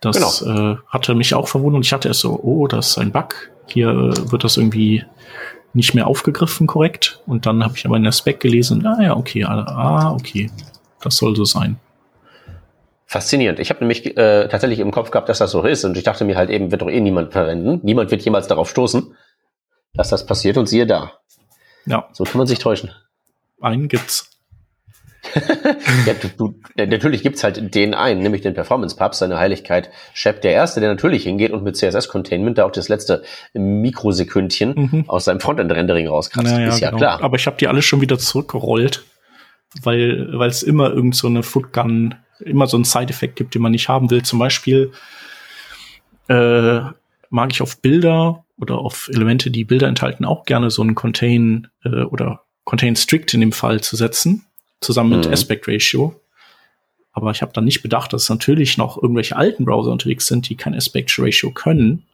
Das 0.00 0.40
genau. 0.40 0.72
äh, 0.72 0.76
hatte 0.88 1.14
mich 1.14 1.34
auch 1.34 1.46
verwundert. 1.46 1.84
Ich 1.84 1.92
hatte 1.92 2.08
erst 2.08 2.20
so, 2.20 2.40
oh, 2.42 2.66
das 2.66 2.90
ist 2.90 2.98
ein 2.98 3.12
Bug. 3.12 3.50
Hier 3.68 3.90
äh, 3.90 4.32
wird 4.32 4.42
das 4.42 4.56
irgendwie 4.56 5.04
nicht 5.72 5.94
mehr 5.94 6.08
aufgegriffen 6.08 6.66
korrekt. 6.66 7.20
Und 7.26 7.46
dann 7.46 7.62
habe 7.62 7.76
ich 7.76 7.86
aber 7.86 7.96
in 7.96 8.04
der 8.04 8.12
Spec 8.12 8.40
gelesen, 8.40 8.84
ah 8.84 9.00
ja, 9.00 9.16
okay, 9.16 9.44
ah, 9.44 10.12
okay, 10.12 10.50
das 11.00 11.16
soll 11.16 11.36
so 11.36 11.44
sein 11.44 11.78
faszinierend. 13.10 13.58
Ich 13.58 13.70
habe 13.70 13.80
nämlich 13.80 14.16
äh, 14.16 14.46
tatsächlich 14.46 14.78
im 14.78 14.92
Kopf 14.92 15.10
gehabt, 15.10 15.28
dass 15.28 15.38
das 15.38 15.50
so 15.50 15.64
ist 15.64 15.84
und 15.84 15.96
ich 15.96 16.04
dachte 16.04 16.24
mir 16.24 16.36
halt 16.36 16.48
eben, 16.48 16.70
wird 16.70 16.80
doch 16.80 16.88
eh 16.88 17.00
niemand 17.00 17.32
verwenden. 17.32 17.80
Niemand 17.82 18.12
wird 18.12 18.22
jemals 18.22 18.46
darauf 18.46 18.70
stoßen, 18.70 19.16
dass 19.94 20.10
das 20.10 20.24
passiert 20.26 20.56
und 20.56 20.68
siehe 20.68 20.86
da. 20.86 21.14
Ja. 21.86 22.08
So 22.12 22.22
kann 22.22 22.38
man 22.38 22.46
sich 22.46 22.60
täuschen. 22.60 22.92
Einen 23.60 23.88
gibt's. 23.88 24.30
ja, 26.06 26.14
du, 26.14 26.28
du, 26.38 26.54
natürlich 26.76 27.24
gibt's 27.24 27.42
halt 27.42 27.74
den 27.74 27.94
einen, 27.94 28.22
nämlich 28.22 28.42
den 28.42 28.54
Performance 28.54 28.94
Pub, 28.94 29.16
seine 29.16 29.38
Heiligkeit 29.38 29.90
Shep, 30.14 30.40
der 30.40 30.52
Erste, 30.52 30.78
der 30.78 30.88
natürlich 30.88 31.24
hingeht 31.24 31.50
und 31.50 31.64
mit 31.64 31.76
CSS-Containment 31.76 32.58
da 32.58 32.64
auch 32.64 32.70
das 32.70 32.88
letzte 32.88 33.24
Mikrosekündchen 33.54 34.74
mhm. 34.76 35.04
aus 35.08 35.24
seinem 35.24 35.40
Frontend-Rendering 35.40 36.06
rauskratzt. 36.06 36.52
Ja, 36.52 36.68
ist 36.68 36.78
ja 36.78 36.90
genau. 36.90 36.98
klar. 36.98 37.24
Aber 37.24 37.34
ich 37.34 37.46
habe 37.46 37.56
die 37.56 37.66
alle 37.66 37.82
schon 37.82 38.00
wieder 38.00 38.20
zurückgerollt, 38.20 39.02
weil 39.82 40.40
es 40.46 40.62
immer 40.62 40.90
irgend 40.90 41.16
so 41.16 41.26
eine 41.26 41.42
Footgun 41.42 42.14
immer 42.44 42.66
so 42.66 42.76
einen 42.76 42.84
Side-Effekt 42.84 43.36
gibt, 43.36 43.54
den 43.54 43.62
man 43.62 43.72
nicht 43.72 43.88
haben 43.88 44.10
will. 44.10 44.22
Zum 44.22 44.38
Beispiel 44.38 44.92
äh, 46.28 46.80
mag 47.30 47.52
ich 47.52 47.62
auf 47.62 47.80
Bilder 47.80 48.44
oder 48.58 48.78
auf 48.78 49.08
Elemente, 49.12 49.50
die 49.50 49.64
Bilder 49.64 49.88
enthalten, 49.88 50.24
auch 50.24 50.44
gerne 50.44 50.70
so 50.70 50.82
einen 50.82 50.94
Contain 50.94 51.68
äh, 51.84 52.02
oder 52.02 52.44
Contain 52.64 52.96
Strict 52.96 53.26
in 53.32 53.40
dem 53.40 53.52
Fall 53.52 53.80
zu 53.80 53.96
setzen, 53.96 54.44
zusammen 54.80 55.10
mit 55.10 55.26
mhm. 55.26 55.32
Aspect 55.32 55.66
Ratio. 55.66 56.20
Aber 57.12 57.30
ich 57.32 57.42
habe 57.42 57.52
dann 57.52 57.64
nicht 57.64 57.82
bedacht, 57.82 58.12
dass 58.12 58.28
natürlich 58.28 58.76
noch 58.78 59.00
irgendwelche 59.02 59.36
alten 59.36 59.64
Browser 59.64 59.90
unterwegs 59.90 60.26
sind, 60.26 60.48
die 60.48 60.56
kein 60.56 60.74
Aspect 60.74 61.12
Ratio 61.18 61.50
können. 61.50 62.04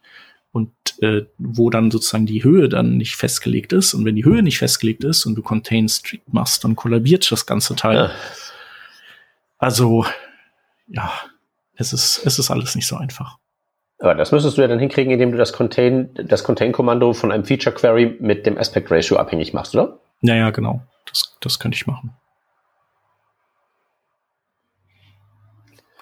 und 0.52 0.70
äh, 1.02 1.26
wo 1.36 1.68
dann 1.68 1.90
sozusagen 1.90 2.24
die 2.24 2.42
Höhe 2.42 2.70
dann 2.70 2.96
nicht 2.96 3.16
festgelegt 3.16 3.74
ist. 3.74 3.92
Und 3.92 4.06
wenn 4.06 4.16
die 4.16 4.24
Höhe 4.24 4.42
nicht 4.42 4.56
festgelegt 4.56 5.04
ist 5.04 5.26
und 5.26 5.34
du 5.34 5.42
Contain 5.42 5.88
Strict 5.88 6.32
machst, 6.32 6.64
dann 6.64 6.76
kollabiert 6.76 7.30
das 7.30 7.44
ganze 7.44 7.76
Teil. 7.76 7.96
Ja. 7.96 8.10
Also, 9.58 10.04
ja, 10.88 11.12
es 11.74 11.92
ist, 11.92 12.22
es 12.24 12.38
ist 12.38 12.50
alles 12.50 12.74
nicht 12.74 12.86
so 12.86 12.96
einfach. 12.96 13.38
Aber 13.98 14.14
das 14.14 14.30
müsstest 14.30 14.58
du 14.58 14.62
ja 14.62 14.68
dann 14.68 14.78
hinkriegen, 14.78 15.12
indem 15.12 15.32
du 15.32 15.38
das 15.38 15.52
Contain, 15.52 16.10
das 16.14 16.44
Contain-Kommando 16.44 17.14
von 17.14 17.32
einem 17.32 17.44
Feature 17.44 17.74
Query 17.74 18.16
mit 18.20 18.44
dem 18.44 18.58
Aspect 18.58 18.90
Ratio 18.90 19.16
abhängig 19.16 19.54
machst, 19.54 19.74
oder? 19.74 19.98
Ja, 20.20 20.34
ja, 20.34 20.50
genau. 20.50 20.82
Das, 21.06 21.36
das 21.40 21.58
könnte 21.58 21.76
ich 21.76 21.86
machen. 21.86 22.14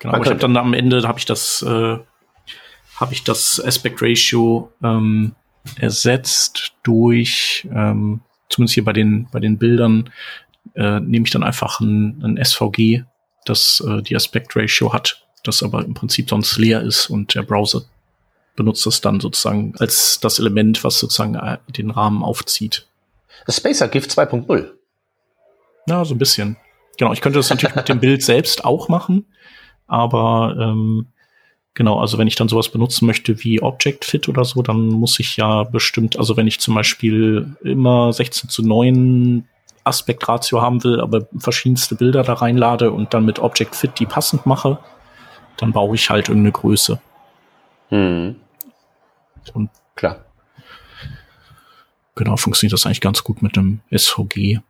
Genau, 0.01 0.21
ich 0.21 0.29
habe 0.29 0.39
dann 0.39 0.57
am 0.57 0.75
Ende 0.75 1.07
habe 1.07 1.19
ich 1.19 1.25
das 1.25 1.63
äh, 1.63 1.99
habe 2.97 3.13
ich 3.13 3.25
das 3.25 3.63
Aspect 3.65 4.03
Ratio 4.03 4.71
ähm, 4.83 5.35
ersetzt 5.79 6.75
durch 6.83 7.67
ähm, 7.73 8.21
zumindest 8.51 8.75
hier 8.75 8.85
bei 8.85 8.93
den 8.93 9.29
bei 9.33 9.41
den 9.41 9.57
Bildern 9.57 10.11
äh, 10.75 11.01
nehme 11.01 11.25
ich 11.25 11.31
dann 11.31 11.43
einfach 11.43 11.81
ein, 11.81 12.23
ein 12.23 12.45
SVG, 12.45 13.05
das 13.45 13.83
äh, 13.87 14.03
die 14.03 14.17
Aspect 14.17 14.57
Ratio 14.57 14.93
hat, 14.93 15.25
das 15.43 15.63
aber 15.63 15.85
im 15.85 15.95
Prinzip 15.95 16.31
sonst 16.31 16.57
leer 16.59 16.83
ist 16.83 17.11
und 17.11 17.35
der 17.35 17.43
Browser 17.43 17.83
benutzt 18.57 18.87
das 18.87 19.01
dann 19.01 19.21
sozusagen 19.21 19.75
als 19.79 20.21
das 20.21 20.39
Element, 20.39 20.85
was 20.85 20.99
sozusagen 20.99 21.35
äh, 21.35 21.59
den 21.69 21.91
Rahmen 21.91 22.23
aufzieht. 22.23 22.87
Das 23.47 23.57
Spacer 23.57 23.89
GIF 23.89 24.07
2.0. 24.07 24.71
Ja, 25.87 26.05
so 26.05 26.15
ein 26.15 26.19
bisschen. 26.19 26.57
Genau, 26.97 27.13
ich 27.13 27.21
könnte 27.21 27.39
das 27.39 27.51
natürlich 27.51 27.75
mit 27.75 27.89
dem 27.89 28.01
Bild 28.01 28.23
selbst 28.23 28.65
auch 28.65 28.89
machen. 28.89 29.27
Aber 29.87 30.57
ähm, 30.59 31.09
genau, 31.75 32.01
also 32.01 32.17
wenn 32.19 32.29
ich 32.29 32.37
dann 32.37 32.49
sowas 32.49 32.69
benutzen 32.69 33.07
möchte 33.07 33.43
wie 33.45 33.61
Object 33.61 34.05
Fit 34.05 34.29
oder 34.29 34.45
so, 34.45 34.63
dann 34.63 34.87
muss 34.89 35.19
ich 35.21 35.37
ja 35.37 35.65
bestimmt, 35.65 36.19
also 36.19 36.37
wenn 36.37 36.47
ich 36.47 36.61
zum 36.61 36.75
Beispiel 36.75 37.57
immer 37.63 38.13
16 38.13 38.49
zu 38.49 38.63
9 38.63 39.47
Aspektratio 39.85 40.63
haben 40.63 40.83
will, 40.83 41.01
aber 41.01 41.29
verschiedenste 41.39 41.95
Bilder 41.95 42.23
da 42.23 42.35
reinlade 42.35 42.91
und 42.91 43.15
dann 43.15 43.25
mit 43.25 43.39
Object 43.39 43.77
Fit 43.77 43.99
die 43.99 44.07
passend 44.07 44.47
mache, 44.47 44.79
dann 45.57 45.73
brauche 45.73 45.95
ich 45.95 46.11
halt 46.11 46.29
irgendeine 46.29 46.53
Größe. 46.53 47.01
Hm. 47.89 48.37
Und 49.53 49.71
klar. 49.95 50.25
Genau, 52.17 52.37
funktioniert 52.37 52.73
das 52.73 52.87
eigentlich 52.87 53.01
ganz 53.01 53.25
gut 53.25 53.43
mit 53.43 53.59
einem 53.59 53.81
SVG. 53.91 54.61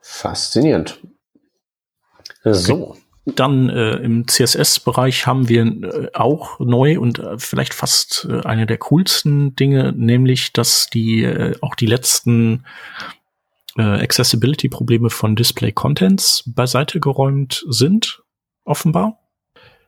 Faszinierend. 0.00 1.00
So. 2.44 2.90
Okay. 2.90 3.00
Dann 3.34 3.68
äh, 3.70 3.96
im 3.96 4.28
CSS-Bereich 4.28 5.26
haben 5.26 5.48
wir 5.48 5.64
äh, 5.64 6.10
auch 6.14 6.60
neu 6.60 7.00
und 7.00 7.18
äh, 7.18 7.38
vielleicht 7.38 7.74
fast 7.74 8.28
äh, 8.30 8.42
eine 8.42 8.66
der 8.66 8.78
coolsten 8.78 9.56
Dinge, 9.56 9.92
nämlich 9.92 10.52
dass 10.52 10.86
die 10.86 11.24
äh, 11.24 11.56
auch 11.60 11.74
die 11.74 11.86
letzten 11.86 12.64
äh, 13.76 13.82
Accessibility-Probleme 13.82 15.10
von 15.10 15.36
Display 15.36 15.72
Contents 15.72 16.44
beiseite 16.46 17.00
geräumt 17.00 17.64
sind, 17.68 18.22
offenbar. 18.64 19.18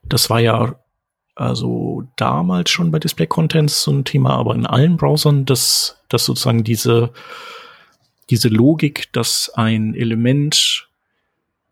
Das 0.02 0.30
war 0.30 0.40
ja 0.40 0.78
also 1.34 2.02
damals 2.16 2.70
schon 2.70 2.90
bei 2.90 2.98
Display 2.98 3.26
Contents 3.26 3.82
so 3.82 3.92
ein 3.92 4.04
Thema, 4.04 4.36
aber 4.36 4.54
in 4.54 4.66
allen 4.66 4.96
Browsern, 4.96 5.44
dass, 5.44 6.02
dass 6.08 6.24
sozusagen 6.24 6.64
diese, 6.64 7.12
diese 8.28 8.48
Logik, 8.48 9.12
dass 9.12 9.48
ein 9.54 9.94
Element 9.94 10.88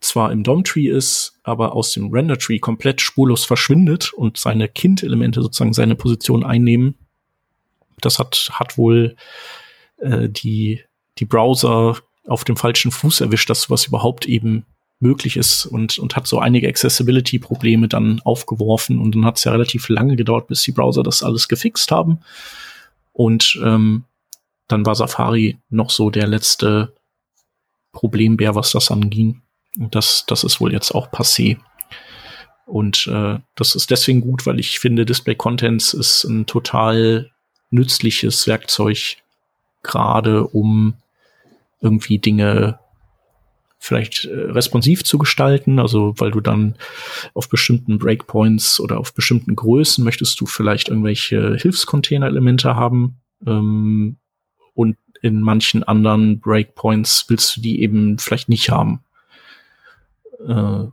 zwar 0.01 0.31
im 0.31 0.45
DOM-Tree 0.45 0.87
ist, 0.89 1.41
aber 1.43 1.75
aus 1.75 1.93
dem 1.93 2.13
Render-Tree 2.13 2.61
komplett 2.61 3.01
spurlos 3.01 3.45
verschwindet 3.45 4.13
und 4.13 4.37
seine 4.37 4.69
Kind-Elemente 4.69 5.43
sozusagen 5.43 5.73
seine 5.73 5.97
Position 5.97 6.45
einnehmen. 6.45 6.95
Das 8.01 8.21
hat, 8.21 8.51
hat 8.53 8.79
wohl 8.79 9.17
äh, 9.99 10.29
die, 10.29 10.83
die 11.19 11.25
Browser 11.25 11.97
auf 12.27 12.45
dem 12.45 12.57
falschen 12.57 12.91
Fuß 12.91 13.21
erwischt, 13.21 13.51
dass 13.51 13.63
sowas 13.63 13.87
überhaupt 13.87 14.27
eben 14.27 14.65
möglich 14.99 15.37
ist 15.37 15.67
und, 15.67 15.99
und 15.99 16.17
hat 16.17 16.27
so 16.27 16.39
einige 16.39 16.69
Accessibility-Probleme 16.69 17.89
dann 17.89 18.21
aufgeworfen 18.25 18.99
und 18.99 19.15
dann 19.15 19.27
hat 19.27 19.37
es 19.37 19.45
ja 19.45 19.53
relativ 19.53 19.89
lange 19.89 20.17
gedauert, 20.17 20.49
bis 20.49 20.63
die 20.63 20.73
Browser 20.73 21.03
das 21.03 21.23
alles 21.23 21.49
gefixt 21.49 21.91
haben. 21.91 22.21
Und 23.13 23.59
ähm, 23.63 24.05
dann 24.69 24.87
war 24.87 24.95
Safari 24.95 25.59
noch 25.69 25.91
so 25.91 26.11
der 26.11 26.27
letzte 26.27 26.93
Problembär, 27.93 28.55
was 28.55 28.73
das 28.73 28.91
anging. 28.91 29.43
Das, 29.77 30.25
das 30.27 30.45
ist 30.45 30.61
wohl 30.61 30.73
jetzt 30.73 30.95
auch 30.95 31.11
passé. 31.11 31.59
Und 32.67 33.07
äh, 33.07 33.39
das 33.55 33.75
ist 33.75 33.91
deswegen 33.91 34.23
gut, 34.23 34.45
weil 34.47 34.59
ich 34.59 34.81
finde, 34.81 35.07
Display 35.07 35.35
Contents 35.35 35.95
ist 35.95 36.25
ein 36.25 36.47
total 36.47 37.31
nützliches 37.71 38.47
Werkzeug, 38.47 39.19
gerade 39.83 40.47
um 40.47 40.95
irgendwie 41.81 42.19
Dinge 42.19 42.79
vielleicht 43.79 44.25
äh, 44.25 44.51
responsiv 44.51 45.05
zu 45.05 45.19
gestalten, 45.19 45.79
also 45.79 46.15
weil 46.17 46.31
du 46.31 46.41
dann 46.41 46.77
auf 47.35 47.49
bestimmten 47.49 47.99
Breakpoints 47.99 48.81
oder 48.81 48.99
auf 48.99 49.15
bestimmten 49.15 49.55
Größen 49.55 50.03
möchtest 50.03 50.41
du 50.41 50.47
vielleicht 50.47 50.89
irgendwelche 50.89 51.57
Hilfscontainer-Elemente 51.57 52.75
haben 52.75 53.21
ähm, 53.47 54.17
und 54.75 54.97
in 55.23 55.41
manchen 55.41 55.83
anderen 55.83 56.41
Breakpoints 56.41 57.27
willst 57.29 57.57
du 57.57 57.61
die 57.61 57.83
eben 57.83 58.19
vielleicht 58.19 58.49
nicht 58.49 58.71
haben 58.71 59.05
äh, 60.47 60.85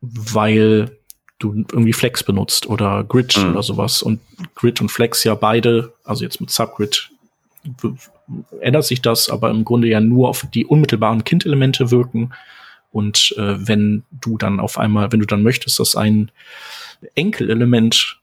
weil 0.00 0.98
du 1.38 1.54
irgendwie 1.54 1.92
Flex 1.92 2.22
benutzt 2.22 2.66
oder 2.66 3.04
Grid 3.04 3.36
mhm. 3.36 3.50
oder 3.50 3.62
sowas. 3.62 4.02
Und 4.02 4.20
Grid 4.54 4.80
und 4.80 4.90
Flex 4.90 5.24
ja 5.24 5.34
beide, 5.34 5.92
also 6.04 6.24
jetzt 6.24 6.40
mit 6.40 6.50
Subgrid 6.50 7.10
ändert 8.60 8.84
sich 8.84 9.02
das, 9.02 9.28
aber 9.28 9.50
im 9.50 9.64
Grunde 9.64 9.88
ja 9.88 10.00
nur 10.00 10.28
auf 10.28 10.46
die 10.52 10.66
unmittelbaren 10.66 11.24
Kindelemente 11.24 11.90
wirken. 11.90 12.32
Und 12.90 13.34
äh, 13.36 13.56
wenn 13.66 14.04
du 14.12 14.38
dann 14.38 14.60
auf 14.60 14.78
einmal, 14.78 15.10
wenn 15.12 15.20
du 15.20 15.26
dann 15.26 15.42
möchtest, 15.42 15.80
dass 15.80 15.96
ein 15.96 16.30
Enkelelement 17.14 18.20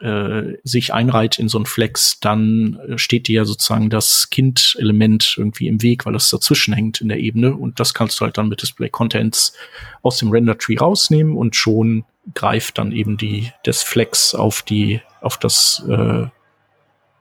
äh, 0.00 0.54
sich 0.64 0.94
einreiht 0.94 1.38
in 1.38 1.48
so 1.48 1.58
ein 1.58 1.66
Flex, 1.66 2.20
dann 2.20 2.78
äh, 2.88 2.98
steht 2.98 3.28
dir 3.28 3.36
ja 3.36 3.44
sozusagen 3.44 3.90
das 3.90 4.30
Kind-Element 4.30 5.34
irgendwie 5.36 5.68
im 5.68 5.82
Weg, 5.82 6.06
weil 6.06 6.12
das 6.12 6.30
dazwischen 6.30 6.74
hängt 6.74 7.00
in 7.00 7.08
der 7.08 7.18
Ebene. 7.18 7.54
Und 7.54 7.80
das 7.80 7.94
kannst 7.94 8.20
du 8.20 8.24
halt 8.24 8.38
dann 8.38 8.48
mit 8.48 8.62
Display 8.62 8.88
Contents 8.88 9.54
aus 10.02 10.18
dem 10.18 10.30
Render 10.30 10.58
Tree 10.58 10.76
rausnehmen 10.76 11.36
und 11.36 11.56
schon 11.56 12.04
greift 12.34 12.78
dann 12.78 12.92
eben 12.92 13.16
die, 13.16 13.50
das 13.64 13.82
Flex 13.82 14.34
auf 14.34 14.62
die, 14.62 15.00
auf 15.20 15.36
das 15.36 15.84
äh, 15.88 16.26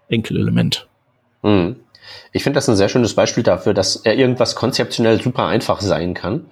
Enkelelement. 0.10 0.88
Mhm. 1.44 1.78
Ich 2.32 2.44
finde 2.44 2.58
das 2.58 2.70
ein 2.70 2.76
sehr 2.76 2.90
schönes 2.90 3.16
Beispiel 3.16 3.44
dafür, 3.44 3.74
dass 3.74 3.98
er 3.98 4.16
irgendwas 4.16 4.56
konzeptionell 4.56 5.22
super 5.22 5.46
einfach 5.46 5.82
sein 5.82 6.14
kann, 6.14 6.46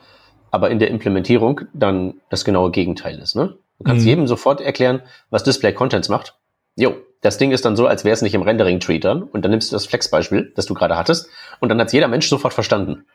aber 0.52 0.70
in 0.70 0.80
der 0.80 0.90
Implementierung 0.90 1.62
dann 1.74 2.16
das 2.30 2.46
genaue 2.46 2.72
Gegenteil 2.72 3.20
ist. 3.20 3.36
Ne? 3.36 3.58
Du 3.80 3.84
kannst 3.86 4.04
mhm. 4.04 4.10
jedem 4.10 4.28
sofort 4.28 4.62
erklären, 4.62 5.02
was 5.30 5.44
Display 5.44 5.74
Contents 5.74 6.10
macht. 6.10 6.36
Jo, 6.76 6.96
das 7.22 7.38
Ding 7.38 7.52
ist 7.52 7.66
dann 7.66 7.76
so, 7.76 7.88
als 7.88 8.06
wäre 8.06 8.14
es 8.14 8.22
nicht 8.22 8.36
im 8.36 8.42
Rendering-Tree 8.42 9.00
dran. 9.00 9.24
Und 9.24 9.44
dann 9.44 9.52
nimmst 9.52 9.72
du 9.72 9.76
das 9.76 9.86
Flex-Beispiel, 9.86 10.52
das 10.56 10.66
du 10.66 10.74
gerade 10.74 10.96
hattest, 10.96 11.30
und 11.60 11.70
dann 11.70 11.80
hat 11.80 11.92
jeder 11.92 12.08
Mensch 12.08 12.28
sofort 12.28 12.54
verstanden. 12.54 13.06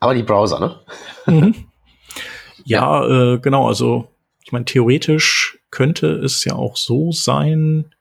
Aber 0.00 0.14
die 0.14 0.22
Browser, 0.22 0.60
ne? 0.60 0.80
Mhm. 1.26 1.54
Ja, 2.64 3.04
ja. 3.06 3.34
Äh, 3.34 3.38
genau. 3.38 3.68
Also, 3.68 4.08
ich 4.44 4.52
meine, 4.52 4.64
theoretisch 4.64 5.58
könnte 5.70 6.06
es 6.06 6.44
ja 6.44 6.54
auch 6.54 6.76
so 6.76 7.12
sein, 7.12 7.94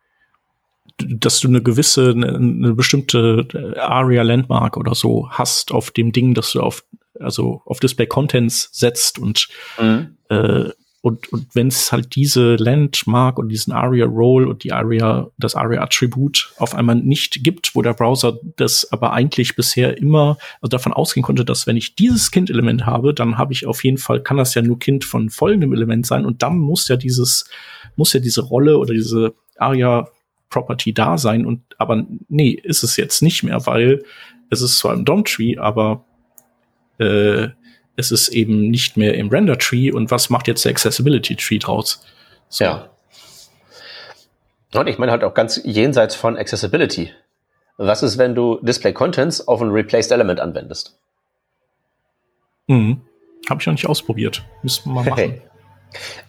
dass 0.98 1.40
du 1.40 1.48
eine 1.48 1.62
gewisse, 1.62 2.12
eine, 2.12 2.74
bestimmte 2.74 3.76
Aria 3.80 4.24
Landmark 4.24 4.78
oder 4.78 4.96
so 4.96 5.30
hast 5.30 5.72
auf 5.72 5.92
dem 5.92 6.12
Ding, 6.12 6.34
dass 6.34 6.52
du 6.52 6.62
auf 6.62 6.84
also 7.20 7.62
auf 7.66 7.80
Display 7.80 8.08
Contents 8.08 8.70
setzt 8.72 9.20
und 9.20 9.48
mhm. 9.80 10.18
äh, 10.30 10.70
und, 11.06 11.34
und 11.34 11.54
wenn 11.54 11.68
es 11.68 11.92
halt 11.92 12.16
diese 12.16 12.56
Landmark 12.56 13.38
und 13.38 13.50
diesen 13.50 13.74
ARIA 13.74 14.06
Role 14.06 14.48
und 14.48 14.64
die 14.64 14.72
ARIA, 14.72 15.30
das 15.38 15.54
ARIA 15.54 15.82
Attribut 15.82 16.54
auf 16.58 16.76
einmal 16.76 16.96
nicht 16.96 17.44
gibt, 17.44 17.76
wo 17.76 17.82
der 17.82 17.94
Browser 17.94 18.40
das 18.56 18.90
aber 18.90 19.12
eigentlich 19.12 19.58
bisher 19.58 19.98
immer 19.98 20.38
also 20.62 20.70
davon 20.70 20.94
ausgehen 20.94 21.26
konnte, 21.26 21.44
dass 21.44 21.68
wenn 21.68 21.76
ich 21.76 21.96
dieses 21.96 22.32
Kind-Element 22.32 22.86
habe, 22.86 23.14
dann 23.14 23.38
habe 23.38 23.52
ich 23.52 23.66
auf 23.66 23.84
jeden 23.84 23.98
Fall, 23.98 24.22
kann 24.22 24.38
das 24.38 24.56
ja 24.56 24.62
nur 24.62 24.80
Kind 24.80 25.04
von 25.04 25.30
folgendem 25.30 25.74
Element 25.74 26.06
sein 26.06 26.26
und 26.26 26.42
dann 26.42 26.58
muss 26.58 26.88
ja 26.88 26.96
dieses, 26.96 27.50
muss 27.98 28.14
ja 28.14 28.22
diese 28.22 28.42
Rolle 28.42 28.78
oder 28.78 28.94
diese 28.94 29.34
ARIA 29.58 30.08
Property 30.54 30.94
da 30.94 31.18
sein 31.18 31.46
und 31.46 31.62
aber 31.80 32.06
nee, 32.30 32.52
ist 32.52 32.84
es 32.84 32.96
jetzt 32.96 33.22
nicht 33.22 33.44
mehr, 33.44 33.66
weil 33.66 34.04
es 34.50 34.62
ist 34.62 34.78
zwar 34.78 34.94
im 34.94 35.04
DOM-Tree, 35.04 35.58
aber 35.58 36.06
äh, 37.00 37.48
es 37.96 38.12
ist 38.12 38.30
eben 38.30 38.70
nicht 38.70 38.96
mehr 38.96 39.16
im 39.16 39.30
Render 39.30 39.58
Tree 39.58 39.92
und 39.92 40.12
was 40.12 40.30
macht 40.30 40.48
jetzt 40.48 40.64
der 40.64 40.72
Accessibility 40.72 41.36
Tree 41.36 41.58
draus? 41.58 42.06
So. 42.50 42.66
Ja. 42.66 42.90
Und 44.74 44.88
ich 44.88 44.98
meine 44.98 45.12
halt 45.12 45.24
auch 45.24 45.34
ganz 45.34 45.60
jenseits 45.64 46.16
von 46.16 46.38
Accessibility. 46.38 47.12
Was 47.78 48.04
ist, 48.04 48.18
wenn 48.18 48.36
du 48.36 48.60
Display 48.62 48.94
Contents 48.94 49.48
auf 49.48 49.62
ein 49.62 49.70
Replaced 49.70 50.12
Element 50.12 50.40
anwendest? 50.40 50.98
Mhm. 52.68 53.02
Habe 53.50 53.62
ich 53.62 53.68
noch 53.68 53.74
nicht 53.74 53.88
ausprobiert. 53.88 54.44
Müssen 54.62 54.94
wir 54.94 55.04
mal 55.04 55.06
machen. 55.10 55.42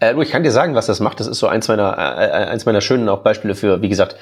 Äh, 0.01 0.21
ich 0.23 0.31
kann 0.31 0.43
dir 0.43 0.51
sagen, 0.51 0.75
was 0.75 0.87
das 0.87 1.01
macht. 1.01 1.21
Das 1.21 1.27
ist 1.27 1.39
so 1.39 1.47
eins 1.47 1.69
meiner, 1.69 1.97
äh, 1.99 2.27
äh, 2.27 2.47
eins 2.47 2.67
meiner 2.67 2.81
schönen 2.81 3.09
auch 3.09 3.23
Beispiele 3.23 3.55
für, 3.55 3.83
wie 3.83 3.89
gesagt, 3.89 4.17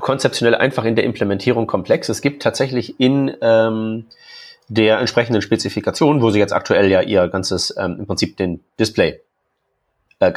konzeptionell 0.00 0.54
einfach 0.54 0.84
in 0.84 0.94
der 0.94 1.04
Implementierung 1.04 1.66
komplex. 1.66 2.08
Es 2.08 2.20
gibt 2.20 2.42
tatsächlich 2.42 3.00
in 3.00 3.34
ähm, 3.40 4.06
der 4.68 4.98
entsprechenden 4.98 5.42
Spezifikation, 5.42 6.22
wo 6.22 6.30
sie 6.30 6.38
jetzt 6.38 6.52
aktuell 6.52 6.90
ja 6.90 7.00
ihr 7.00 7.28
ganzes, 7.28 7.74
ähm, 7.78 7.96
im 8.00 8.06
Prinzip 8.06 8.36
den 8.36 8.62
Display, 8.78 9.20
äh, 10.18 10.32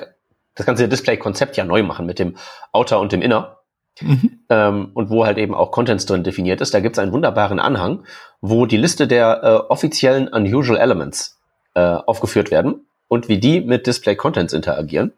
das 0.55 0.65
ganze 0.65 0.87
Display-Konzept 0.87 1.57
ja 1.57 1.63
neu 1.63 1.83
machen 1.83 2.05
mit 2.05 2.19
dem 2.19 2.35
Outer 2.71 2.99
und 2.99 3.11
dem 3.11 3.21
Inner. 3.21 3.57
Mhm. 4.01 4.39
Ähm, 4.49 4.91
und 4.93 5.09
wo 5.09 5.25
halt 5.25 5.37
eben 5.37 5.53
auch 5.53 5.71
Contents 5.71 6.05
drin 6.05 6.23
definiert 6.23 6.61
ist. 6.61 6.73
Da 6.73 6.79
gibt 6.79 6.95
es 6.95 6.99
einen 6.99 7.11
wunderbaren 7.11 7.59
Anhang, 7.59 8.05
wo 8.39 8.65
die 8.65 8.77
Liste 8.77 9.07
der 9.07 9.43
äh, 9.43 9.71
offiziellen 9.71 10.29
Unusual 10.29 10.79
Elements 10.79 11.37
äh, 11.73 11.81
aufgeführt 11.81 12.49
werden 12.49 12.85
und 13.09 13.27
wie 13.27 13.39
die 13.39 13.59
mit 13.59 13.85
Display 13.85 14.15
Contents 14.15 14.53
interagieren. 14.53 15.11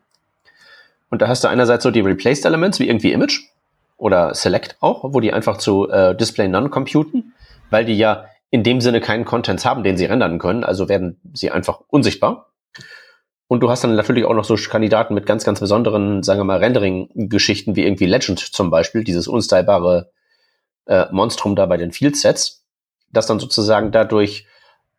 Und 1.12 1.22
da 1.22 1.28
hast 1.28 1.44
du 1.44 1.50
einerseits 1.50 1.84
so 1.84 1.92
die 1.92 2.00
Replaced 2.00 2.46
Elements 2.46 2.80
wie 2.80 2.88
irgendwie 2.88 3.12
Image 3.12 3.42
oder 3.98 4.34
Select 4.34 4.78
auch, 4.80 5.04
wo 5.14 5.20
die 5.20 5.32
einfach 5.32 5.58
zu 5.58 5.88
äh, 5.90 6.16
Display 6.16 6.48
None 6.48 6.70
computen, 6.70 7.34
weil 7.70 7.86
die 7.86 7.98
ja 7.98 8.26
in 8.50 8.64
dem 8.64 8.82
Sinne 8.82 9.02
keinen 9.02 9.26
Contents 9.26 9.66
haben, 9.66 9.84
den 9.84 9.98
sie 9.98 10.06
rendern 10.06 10.40
können, 10.40 10.64
also 10.64 10.90
werden 10.90 11.20
sie 11.34 11.52
einfach 11.52 11.82
unsichtbar. 11.90 12.48
Und 13.48 13.60
du 13.60 13.70
hast 13.70 13.84
dann 13.84 13.96
natürlich 13.96 14.24
auch 14.26 14.34
noch 14.34 14.46
so 14.46 14.56
Kandidaten 14.56 15.14
mit 15.14 15.26
ganz, 15.26 15.44
ganz 15.44 15.60
besonderen, 15.60 16.24
sagen 16.24 16.40
wir 16.40 16.46
mal, 16.46 16.60
Rendering-Geschichten 16.60 17.76
wie 17.76 17.84
irgendwie 17.84 18.06
Legend 18.06 18.40
zum 18.40 18.70
Beispiel, 18.70 19.04
dieses 19.04 19.28
unstylebare 19.28 20.10
äh, 20.86 21.06
Monstrum 21.12 21.58
da 21.58 21.66
bei 21.66 21.76
den 21.76 21.92
Field-Sets, 21.92 22.64
das 23.12 23.28
dann 23.28 23.40
sozusagen 23.40 23.92
dadurch 23.92 24.48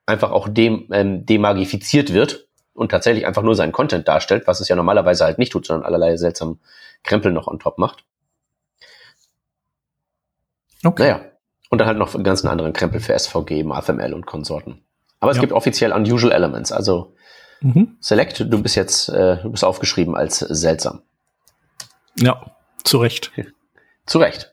einfach 0.04 0.30
auch 0.30 0.48
dem, 0.48 0.88
ähm, 0.92 1.24
demagifiziert 1.24 2.12
wird 2.12 2.46
und 2.74 2.90
tatsächlich 2.90 3.26
einfach 3.26 3.42
nur 3.42 3.54
seinen 3.54 3.72
Content 3.72 4.08
darstellt, 4.08 4.46
was 4.46 4.60
es 4.60 4.68
ja 4.68 4.76
normalerweise 4.76 5.24
halt 5.24 5.38
nicht 5.38 5.52
tut, 5.52 5.66
sondern 5.66 5.84
allerlei 5.84 6.16
seltsamen 6.16 6.60
Krempel 7.02 7.32
noch 7.32 7.46
on 7.46 7.58
top 7.58 7.78
macht. 7.78 8.04
Okay. 10.84 11.02
Naja. 11.02 11.20
Und 11.70 11.78
dann 11.78 11.88
halt 11.88 11.98
noch 11.98 12.14
einen 12.14 12.24
ganzen 12.24 12.48
anderen 12.48 12.72
Krempel 12.72 13.00
für 13.00 13.18
SVG, 13.18 13.64
MathML 13.64 14.12
und 14.12 14.26
Konsorten. 14.26 14.84
Aber 15.20 15.30
es 15.30 15.38
ja. 15.38 15.42
gibt 15.42 15.52
offiziell 15.52 15.92
Unusual 15.92 16.32
Elements, 16.32 16.72
also 16.72 17.14
mhm. 17.60 17.96
Select, 18.00 18.40
du 18.40 18.62
bist 18.62 18.74
jetzt, 18.74 19.08
äh, 19.08 19.40
du 19.40 19.50
bist 19.50 19.64
aufgeschrieben 19.64 20.14
als 20.14 20.40
seltsam. 20.40 21.02
Ja, 22.18 22.56
zu 22.84 22.98
Recht. 22.98 23.30
zu 24.06 24.18
Recht. 24.18 24.52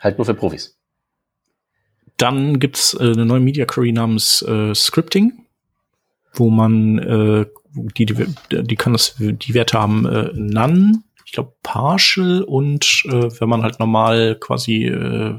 Halt 0.00 0.18
nur 0.18 0.24
für 0.24 0.34
Profis. 0.34 0.78
Dann 2.16 2.58
gibt's 2.58 2.94
äh, 2.94 3.12
eine 3.12 3.24
neue 3.24 3.40
Media 3.40 3.66
Query 3.66 3.92
namens 3.92 4.42
äh, 4.42 4.74
Scripting 4.74 5.46
wo 6.32 6.50
man 6.50 6.98
äh, 6.98 7.46
die, 7.74 8.06
die, 8.06 8.26
die 8.50 8.76
kann 8.76 8.92
das, 8.92 9.16
die 9.18 9.54
Werte 9.54 9.78
haben 9.78 10.06
äh, 10.06 10.30
None, 10.34 11.02
ich 11.24 11.32
glaube 11.32 11.54
Partial 11.62 12.42
und 12.42 13.02
äh, 13.06 13.40
wenn 13.40 13.48
man 13.48 13.62
halt 13.62 13.78
normal 13.78 14.36
quasi 14.40 14.86
äh, 14.86 15.38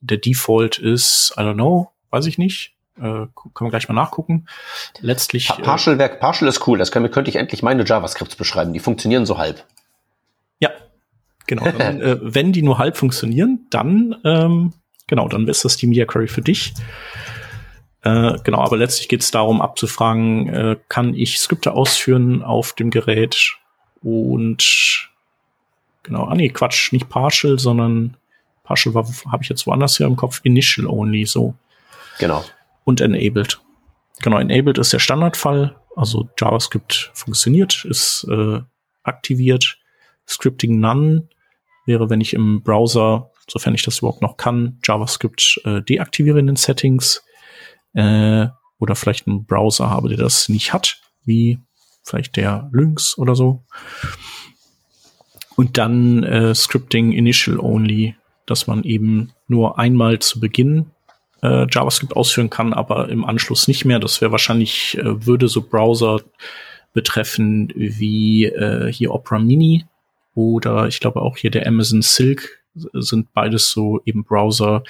der 0.00 0.18
Default 0.18 0.78
ist, 0.78 1.34
I 1.36 1.40
don't 1.40 1.54
know, 1.54 1.90
weiß 2.10 2.26
ich 2.26 2.38
nicht. 2.38 2.74
Äh, 2.96 3.26
können 3.54 3.66
wir 3.66 3.70
gleich 3.70 3.88
mal 3.88 3.94
nachgucken. 3.94 4.46
Letztlich. 5.00 5.48
Pa 5.48 5.56
Partial, 5.56 5.98
Werk, 5.98 6.20
Partial 6.20 6.48
ist 6.48 6.66
cool. 6.66 6.78
Das 6.78 6.90
können, 6.90 7.10
könnte 7.10 7.30
ich 7.30 7.36
endlich 7.36 7.62
meine 7.62 7.84
JavaScripts 7.84 8.36
beschreiben. 8.36 8.72
Die 8.72 8.80
funktionieren 8.80 9.24
so 9.24 9.38
halb. 9.38 9.64
Ja, 10.58 10.70
genau. 11.46 11.70
Dann, 11.70 12.00
äh, 12.00 12.18
wenn 12.20 12.52
die 12.52 12.62
nur 12.62 12.78
halb 12.78 12.96
funktionieren, 12.96 13.66
dann 13.70 14.16
ähm, 14.24 14.72
genau, 15.06 15.28
dann 15.28 15.46
ist 15.48 15.64
das 15.64 15.76
die 15.76 15.86
Media 15.86 16.06
Query 16.06 16.28
für 16.28 16.42
dich. 16.42 16.74
Äh, 18.08 18.38
genau, 18.42 18.60
aber 18.60 18.78
letztlich 18.78 19.08
geht 19.08 19.22
es 19.22 19.30
darum, 19.30 19.60
abzufragen, 19.60 20.48
äh, 20.48 20.76
kann 20.88 21.14
ich 21.14 21.38
Skripte 21.38 21.72
ausführen 21.72 22.42
auf 22.42 22.72
dem 22.72 22.90
Gerät 22.90 23.56
und 24.02 25.10
genau, 26.04 26.24
ah 26.24 26.34
nee, 26.34 26.48
Quatsch, 26.48 26.92
nicht 26.92 27.10
partial, 27.10 27.58
sondern 27.58 28.16
partial 28.62 28.94
habe 28.94 29.42
ich 29.42 29.50
jetzt 29.50 29.66
woanders 29.66 29.98
hier 29.98 30.06
im 30.06 30.16
Kopf, 30.16 30.40
initial 30.42 30.86
only, 30.86 31.26
so. 31.26 31.54
Genau. 32.18 32.44
Und 32.84 33.02
enabled. 33.02 33.60
Genau, 34.22 34.38
enabled 34.38 34.78
ist 34.78 34.92
der 34.92 35.00
Standardfall, 35.00 35.76
also 35.94 36.30
JavaScript 36.38 37.10
funktioniert, 37.12 37.84
ist 37.84 38.26
äh, 38.30 38.60
aktiviert. 39.02 39.78
Scripting 40.26 40.80
none 40.80 41.28
wäre, 41.84 42.08
wenn 42.08 42.22
ich 42.22 42.32
im 42.32 42.62
Browser, 42.62 43.30
sofern 43.50 43.74
ich 43.74 43.82
das 43.82 43.98
überhaupt 43.98 44.22
noch 44.22 44.38
kann, 44.38 44.78
JavaScript 44.82 45.60
äh, 45.64 45.82
deaktiviere 45.82 46.38
in 46.38 46.46
den 46.46 46.56
Settings 46.56 47.22
äh, 47.94 48.46
oder 48.78 48.94
vielleicht 48.94 49.26
einen 49.26 49.44
Browser 49.44 49.90
habe, 49.90 50.08
der 50.08 50.18
das 50.18 50.48
nicht 50.48 50.72
hat, 50.72 51.00
wie 51.24 51.58
vielleicht 52.02 52.36
der 52.36 52.68
Lynx 52.72 53.18
oder 53.18 53.34
so. 53.34 53.64
Und 55.56 55.76
dann 55.76 56.22
äh, 56.22 56.54
Scripting 56.54 57.12
Initial 57.12 57.58
Only, 57.58 58.14
dass 58.46 58.66
man 58.66 58.84
eben 58.84 59.32
nur 59.48 59.78
einmal 59.78 60.20
zu 60.20 60.40
Beginn 60.40 60.90
äh, 61.42 61.66
JavaScript 61.70 62.16
ausführen 62.16 62.50
kann, 62.50 62.72
aber 62.72 63.08
im 63.08 63.24
Anschluss 63.24 63.68
nicht 63.68 63.84
mehr. 63.84 63.98
Das 63.98 64.20
wäre 64.20 64.32
wahrscheinlich, 64.32 64.96
äh, 64.98 65.26
würde 65.26 65.48
so 65.48 65.62
Browser 65.62 66.20
betreffen 66.92 67.72
wie 67.74 68.46
äh, 68.46 68.92
hier 68.92 69.12
Opera 69.12 69.38
Mini 69.38 69.84
oder 70.34 70.86
ich 70.88 71.00
glaube 71.00 71.20
auch 71.20 71.36
hier 71.36 71.50
der 71.50 71.66
Amazon 71.66 72.02
Silk 72.02 72.62
sind 72.74 73.32
beides 73.32 73.70
so 73.70 74.00
eben 74.04 74.24
Browser, 74.24 74.84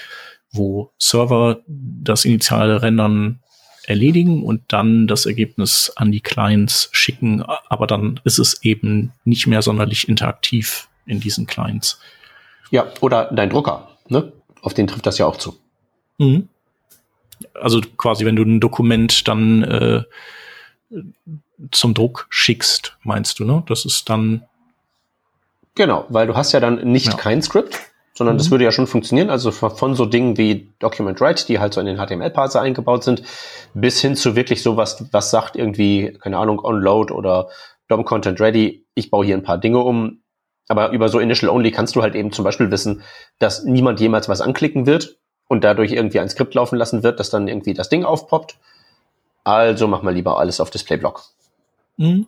wo 0.52 0.92
Server 0.98 1.60
das 1.66 2.24
initiale 2.24 2.82
Rendern 2.82 3.40
erledigen 3.88 4.44
und 4.44 4.62
dann 4.68 5.06
das 5.06 5.24
Ergebnis 5.24 5.90
an 5.96 6.12
die 6.12 6.20
Clients 6.20 6.90
schicken, 6.92 7.42
aber 7.42 7.86
dann 7.86 8.20
ist 8.24 8.38
es 8.38 8.62
eben 8.62 9.12
nicht 9.24 9.46
mehr 9.46 9.62
sonderlich 9.62 10.08
interaktiv 10.08 10.88
in 11.06 11.20
diesen 11.20 11.46
Clients. 11.46 11.98
Ja, 12.70 12.86
oder 13.00 13.30
dein 13.32 13.48
Drucker, 13.48 13.88
ne? 14.08 14.32
Auf 14.60 14.74
den 14.74 14.86
trifft 14.86 15.06
das 15.06 15.16
ja 15.18 15.26
auch 15.26 15.36
zu. 15.36 15.58
Mhm. 16.18 16.48
Also 17.54 17.80
quasi, 17.96 18.26
wenn 18.26 18.36
du 18.36 18.42
ein 18.42 18.60
Dokument 18.60 19.26
dann 19.26 19.62
äh, 19.62 20.02
zum 21.70 21.94
Druck 21.94 22.26
schickst, 22.28 22.96
meinst 23.02 23.38
du, 23.38 23.44
ne? 23.44 23.62
Das 23.66 23.84
ist 23.84 24.10
dann. 24.10 24.44
Genau, 25.74 26.06
weil 26.08 26.26
du 26.26 26.36
hast 26.36 26.52
ja 26.52 26.60
dann 26.60 26.90
nicht 26.92 27.06
ja. 27.06 27.14
kein 27.14 27.40
Skript, 27.40 27.78
sondern 28.18 28.34
mhm. 28.34 28.38
das 28.38 28.50
würde 28.50 28.64
ja 28.64 28.72
schon 28.72 28.88
funktionieren. 28.88 29.30
Also 29.30 29.52
von 29.52 29.94
so 29.94 30.04
Dingen 30.04 30.36
wie 30.36 30.72
Document 30.80 31.20
Write, 31.20 31.46
die 31.46 31.60
halt 31.60 31.72
so 31.72 31.80
in 31.80 31.86
den 31.86 31.98
HTML-Parser 31.98 32.60
eingebaut 32.60 33.04
sind, 33.04 33.22
bis 33.74 34.00
hin 34.00 34.16
zu 34.16 34.34
wirklich 34.34 34.60
sowas, 34.60 35.04
was 35.12 35.30
sagt 35.30 35.54
irgendwie, 35.54 36.18
keine 36.20 36.36
Ahnung, 36.36 36.62
Onload 36.62 37.14
oder 37.14 37.48
DOM 37.86 38.04
Content 38.04 38.40
Ready, 38.40 38.84
ich 38.94 39.10
baue 39.10 39.24
hier 39.24 39.36
ein 39.36 39.44
paar 39.44 39.58
Dinge 39.58 39.78
um. 39.78 40.20
Aber 40.66 40.90
über 40.90 41.08
so 41.08 41.20
Initial 41.20 41.48
Only 41.48 41.70
kannst 41.70 41.94
du 41.94 42.02
halt 42.02 42.16
eben 42.16 42.32
zum 42.32 42.44
Beispiel 42.44 42.72
wissen, 42.72 43.02
dass 43.38 43.62
niemand 43.62 44.00
jemals 44.00 44.28
was 44.28 44.40
anklicken 44.40 44.84
wird 44.84 45.16
und 45.46 45.62
dadurch 45.62 45.92
irgendwie 45.92 46.18
ein 46.18 46.28
Skript 46.28 46.54
laufen 46.54 46.76
lassen 46.76 47.04
wird, 47.04 47.20
dass 47.20 47.30
dann 47.30 47.46
irgendwie 47.46 47.72
das 47.72 47.88
Ding 47.88 48.04
aufpoppt. 48.04 48.58
Also 49.44 49.86
mach 49.86 50.02
mal 50.02 50.12
lieber 50.12 50.40
alles 50.40 50.60
auf 50.60 50.70
Display-Block. 50.70 51.22
Mhm. 51.96 52.26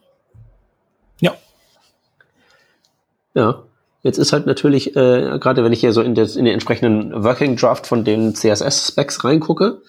Ja. 1.20 1.34
Ja. 3.34 3.64
Jetzt 4.02 4.18
ist 4.18 4.32
halt 4.32 4.46
natürlich, 4.46 4.96
äh, 4.96 5.38
gerade 5.38 5.62
wenn 5.62 5.72
ich 5.72 5.80
hier 5.80 5.92
so 5.92 6.00
in, 6.00 6.14
des, 6.14 6.36
in 6.36 6.44
den 6.44 6.54
entsprechenden 6.54 7.22
Working 7.22 7.56
Draft 7.56 7.86
von 7.86 8.04
den 8.04 8.34
CSS-Specs 8.34 9.24
reingucke, 9.24 9.82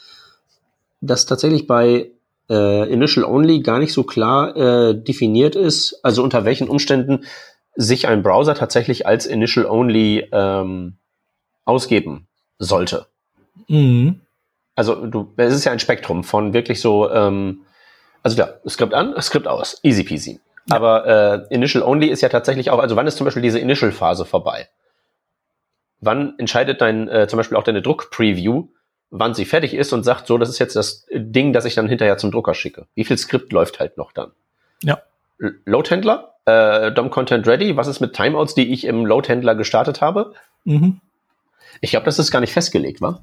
dass 0.99 1.25
tatsächlich 1.25 1.65
bei 1.65 2.11
äh, 2.49 2.91
Initial 2.91 3.25
Only 3.25 3.61
gar 3.61 3.79
nicht 3.79 3.93
so 3.93 4.03
klar 4.03 4.55
äh, 4.55 4.93
definiert 4.93 5.55
ist, 5.55 5.99
also 6.03 6.23
unter 6.23 6.43
welchen 6.43 6.67
Umständen 6.67 7.25
sich 7.75 8.07
ein 8.07 8.21
Browser 8.21 8.53
tatsächlich 8.53 9.07
als 9.07 9.25
Initial 9.25 9.65
Only 9.65 10.27
ähm, 10.31 10.95
ausgeben 11.63 12.27
sollte. 12.59 13.05
Mhm. 13.69 14.19
Also 14.75 15.05
du, 15.05 15.31
es 15.37 15.53
ist 15.53 15.63
ja 15.63 15.71
ein 15.71 15.79
Spektrum 15.79 16.23
von 16.23 16.53
wirklich 16.53 16.81
so, 16.81 17.09
ähm, 17.09 17.61
also 18.23 18.37
ja, 18.37 18.49
Skript 18.67 18.93
an, 18.93 19.15
Skript 19.21 19.47
aus, 19.47 19.79
easy 19.83 20.03
peasy. 20.03 20.39
Ja. 20.67 20.75
Aber 20.75 21.05
äh, 21.49 21.53
Initial 21.53 21.83
Only 21.83 22.07
ist 22.07 22.21
ja 22.21 22.29
tatsächlich 22.29 22.69
auch, 22.69 22.79
also 22.79 22.95
wann 22.95 23.07
ist 23.07 23.17
zum 23.17 23.25
Beispiel 23.25 23.41
diese 23.41 23.59
Initial-Phase 23.59 24.25
vorbei? 24.25 24.67
Wann 25.99 26.35
entscheidet 26.37 26.81
dein, 26.81 27.07
äh, 27.07 27.27
zum 27.27 27.37
Beispiel 27.37 27.57
auch 27.57 27.63
deine 27.63 27.81
Druck-Preview, 27.81 28.67
wann 29.11 29.33
sie 29.33 29.45
fertig 29.45 29.73
ist 29.73 29.93
und 29.93 30.03
sagt, 30.03 30.27
so, 30.27 30.37
das 30.37 30.49
ist 30.49 30.59
jetzt 30.59 30.75
das 30.75 31.05
Ding, 31.11 31.53
das 31.53 31.65
ich 31.65 31.75
dann 31.75 31.87
hinterher 31.87 32.17
zum 32.17 32.31
Drucker 32.31 32.53
schicke. 32.53 32.87
Wie 32.95 33.03
viel 33.03 33.17
Skript 33.17 33.51
läuft 33.51 33.79
halt 33.79 33.97
noch 33.97 34.11
dann? 34.11 34.31
Ja. 34.83 35.01
Load-Händler, 35.65 36.35
äh, 36.45 36.91
DOM 36.91 37.09
Content 37.09 37.47
Ready, 37.47 37.75
was 37.75 37.87
ist 37.87 37.99
mit 37.99 38.13
Timeouts, 38.13 38.55
die 38.55 38.71
ich 38.71 38.85
im 38.85 39.05
Load-Händler 39.05 39.55
gestartet 39.55 40.01
habe? 40.01 40.33
Mhm. 40.63 41.01
Ich 41.81 41.91
glaube, 41.91 42.05
das 42.05 42.19
ist 42.19 42.31
gar 42.31 42.39
nicht 42.39 42.53
festgelegt, 42.53 43.01
wa? 43.01 43.21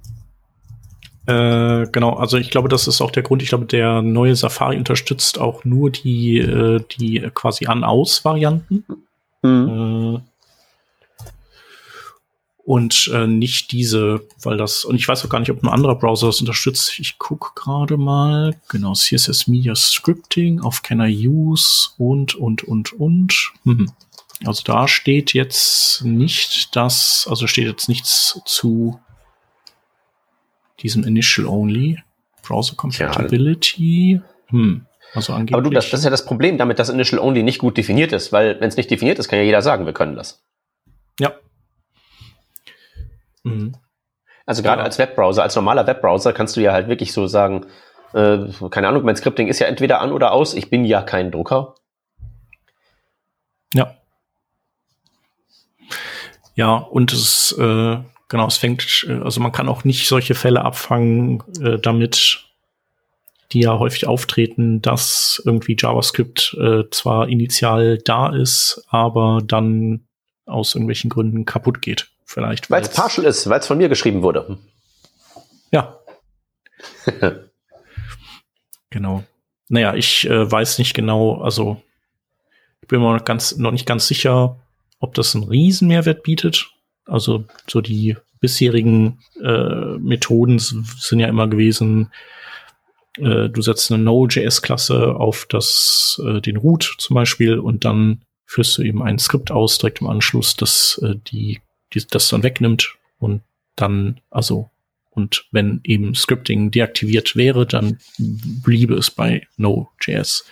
Äh, 1.29 1.87
genau, 1.93 2.15
also 2.15 2.39
ich 2.39 2.49
glaube, 2.51 2.71
das 2.71 2.89
ist 2.89 3.03
auch 3.03 3.11
der 3.11 3.23
Grund. 3.23 3.43
Ich 3.43 3.51
glaube, 3.51 3.67
der 3.67 4.01
neue 4.01 4.35
Safari 4.35 4.79
unterstützt 4.79 5.39
auch 5.39 5.63
nur 5.63 5.91
die, 5.91 6.39
äh, 6.39 6.81
die 6.99 7.21
quasi 7.35 7.67
An-Aus-Varianten. 7.67 8.85
Mhm. 9.43 10.17
Äh, 10.17 11.29
und 12.65 13.11
äh, 13.13 13.27
nicht 13.27 13.73
diese, 13.73 14.23
weil 14.43 14.57
das, 14.57 14.87
und 14.87 14.97
ich 14.97 15.07
weiß 15.07 15.23
auch 15.25 15.29
gar 15.29 15.41
nicht, 15.41 15.51
ob 15.51 15.63
ein 15.63 15.69
anderer 15.69 15.97
Browser 15.97 16.29
das 16.29 16.41
unterstützt. 16.41 16.99
Ich 16.99 17.19
gucke 17.19 17.51
gerade 17.55 17.99
mal, 17.99 18.57
genau, 18.71 18.95
CSS 18.95 19.49
Media 19.49 19.75
Scripting 19.75 20.61
auf 20.61 20.83
Can 20.83 21.01
I 21.01 21.29
Use 21.29 21.91
und, 21.99 22.37
und, 22.37 22.65
und, 22.65 22.95
und. 22.95 23.53
Hm. 23.65 23.93
Also 24.47 24.63
da 24.65 24.89
steht 24.89 25.35
jetzt 25.35 26.05
nicht 26.05 26.75
das, 26.75 27.27
also 27.29 27.47
steht 27.47 27.67
jetzt 27.67 27.89
nichts 27.91 28.41
zu 28.47 28.99
diesem 30.81 31.05
Initial 31.05 31.47
Only. 31.47 32.03
Browser 32.43 32.77
Compatibility. 32.77 34.21
Hm. 34.49 34.87
Also 35.15 35.33
angeblich. 35.33 35.55
Aber 35.55 35.63
du, 35.63 35.71
das, 35.71 35.91
das 35.91 36.01
ist 36.01 36.05
ja 36.05 36.11
das 36.11 36.25
Problem 36.25 36.59
damit, 36.59 36.79
dass 36.79 36.89
Initial 36.89 37.21
Only 37.21 37.43
nicht 37.43 37.59
gut 37.59 37.77
definiert 37.77 38.13
ist, 38.13 38.33
weil 38.33 38.61
wenn 38.61 38.69
es 38.69 38.77
nicht 38.77 38.91
definiert 38.91 39.19
ist, 39.19 39.29
kann 39.29 39.39
ja 39.39 39.45
jeder 39.45 39.63
sagen, 39.63 39.87
wir 39.87 39.93
können 39.93 40.17
das. 40.17 40.43
Ja, 41.21 41.35
Mhm. 43.49 43.75
Also 44.47 44.63
gerade 44.63 44.81
ja. 44.81 44.85
als 44.85 44.99
Webbrowser, 44.99 45.43
als 45.43 45.57
normaler 45.57 45.87
Webbrowser 45.87 46.33
kannst 46.33 46.57
du 46.57 46.61
ja 46.61 46.73
halt 46.73 46.89
wirklich 46.89 47.13
so 47.13 47.27
sagen, 47.27 47.67
äh, 48.15 48.39
keine 48.71 48.89
Ahnung, 48.89 49.05
mein 49.05 49.17
Scripting 49.17 49.49
ist 49.49 49.59
ja 49.59 49.67
entweder 49.67 50.01
an 50.01 50.13
oder 50.13 50.33
aus, 50.33 50.55
ich 50.55 50.71
bin 50.71 50.85
ja 50.85 51.03
kein 51.03 51.31
Drucker. 51.31 51.75
Ja. 53.75 53.95
Ja, 56.55 56.75
und 56.77 57.13
es, 57.13 57.53
äh, 57.59 57.99
genau, 58.29 58.47
es 58.47 58.57
fängt, 58.57 59.07
also 59.09 59.41
man 59.41 59.53
kann 59.53 59.69
auch 59.69 59.85
nicht 59.85 60.09
solche 60.09 60.35
Fälle 60.35 60.65
abfangen, 60.65 61.43
äh, 61.61 61.79
damit 61.79 62.45
die 63.53 63.61
ja 63.61 63.79
häufig 63.79 64.07
auftreten, 64.07 64.83
dass 64.83 65.43
irgendwie 65.45 65.77
JavaScript 65.79 66.55
äh, 66.61 66.85
zwar 66.91 67.29
initial 67.29 67.99
da 67.99 68.29
ist, 68.35 68.85
aber 68.89 69.41
dann 69.43 70.05
aus 70.45 70.75
irgendwelchen 70.75 71.11
Gründen 71.11 71.45
kaputt 71.45 71.81
geht. 71.81 72.09
Vielleicht. 72.25 72.71
Weil 72.71 72.83
es 72.83 72.91
partial 72.91 73.27
ist, 73.27 73.49
weil 73.49 73.61
es 73.61 73.67
von 73.67 73.79
mir 73.79 73.89
geschrieben 73.89 74.23
wurde. 74.23 74.59
Ja. 75.71 75.99
genau. 78.91 79.25
Naja, 79.69 79.95
ich 79.95 80.29
äh, 80.29 80.51
weiß 80.51 80.79
nicht 80.79 80.95
genau, 80.95 81.41
also 81.41 81.81
ich 82.83 82.89
bin 82.89 83.01
mir 83.01 83.15
noch, 83.15 83.25
ganz, 83.25 83.57
noch 83.57 83.71
nicht 83.71 83.87
ganz 83.87 84.07
sicher, 84.07 84.59
ob 84.99 85.15
das 85.15 85.35
einen 85.35 85.45
Riesenmehrwert 85.45 86.23
bietet. 86.23 86.71
Also 87.09 87.45
so 87.67 87.81
die 87.81 88.17
bisherigen 88.41 89.19
äh, 89.43 89.99
Methoden 89.99 90.59
sind 90.59 91.21
ja 91.21 91.27
immer 91.27 91.49
gewesen, 91.49 92.13
äh, 93.17 93.49
du 93.49 93.63
setzt 93.63 93.91
eine 93.91 94.03
Node.js-Klasse 94.03 95.17
auf 95.17 95.47
das, 95.49 96.21
äh, 96.25 96.41
den 96.41 96.57
Root 96.57 96.97
zum 96.99 97.15
Beispiel 97.15 97.59
und 97.59 97.85
dann 97.85 98.23
führst 98.47 98.79
du 98.79 98.83
eben 98.83 99.03
ein 99.03 99.19
Skript 99.19 99.51
aus 99.51 99.79
direkt 99.79 100.01
im 100.01 100.07
Anschluss, 100.07 100.55
das 100.57 101.01
äh, 101.03 101.17
die 101.27 101.61
die 101.95 102.07
das 102.07 102.29
dann 102.29 102.43
wegnimmt 102.43 102.97
und 103.19 103.43
dann, 103.77 104.21
also, 104.31 104.71
und 105.11 105.47
wenn 105.53 105.81
eben 105.85 106.15
Scripting 106.15 106.71
deaktiviert 106.71 107.37
wäre, 107.37 107.67
dann 107.67 107.99
bliebe 108.19 108.95
es 108.95 109.11
bei 109.11 109.47
Node.js. 109.57 110.45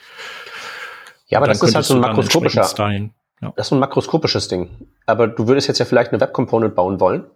Ja, 1.28 1.38
aber 1.38 1.48
das 1.48 1.62
ist 1.62 1.74
halt 1.74 1.84
so 1.84 1.94
ein 1.94 2.00
makroskopischer, 2.00 2.64
ja. 3.46 3.52
das 3.56 3.68
ist 3.68 3.72
ein 3.72 3.78
makroskopisches 3.78 4.48
Ding. 4.48 4.88
Aber 5.06 5.26
du 5.28 5.46
würdest 5.48 5.68
jetzt 5.68 5.78
ja 5.78 5.84
vielleicht 5.84 6.12
eine 6.12 6.20
Web 6.20 6.32
Component 6.32 6.74
bauen 6.74 7.00
wollen, 7.00 7.30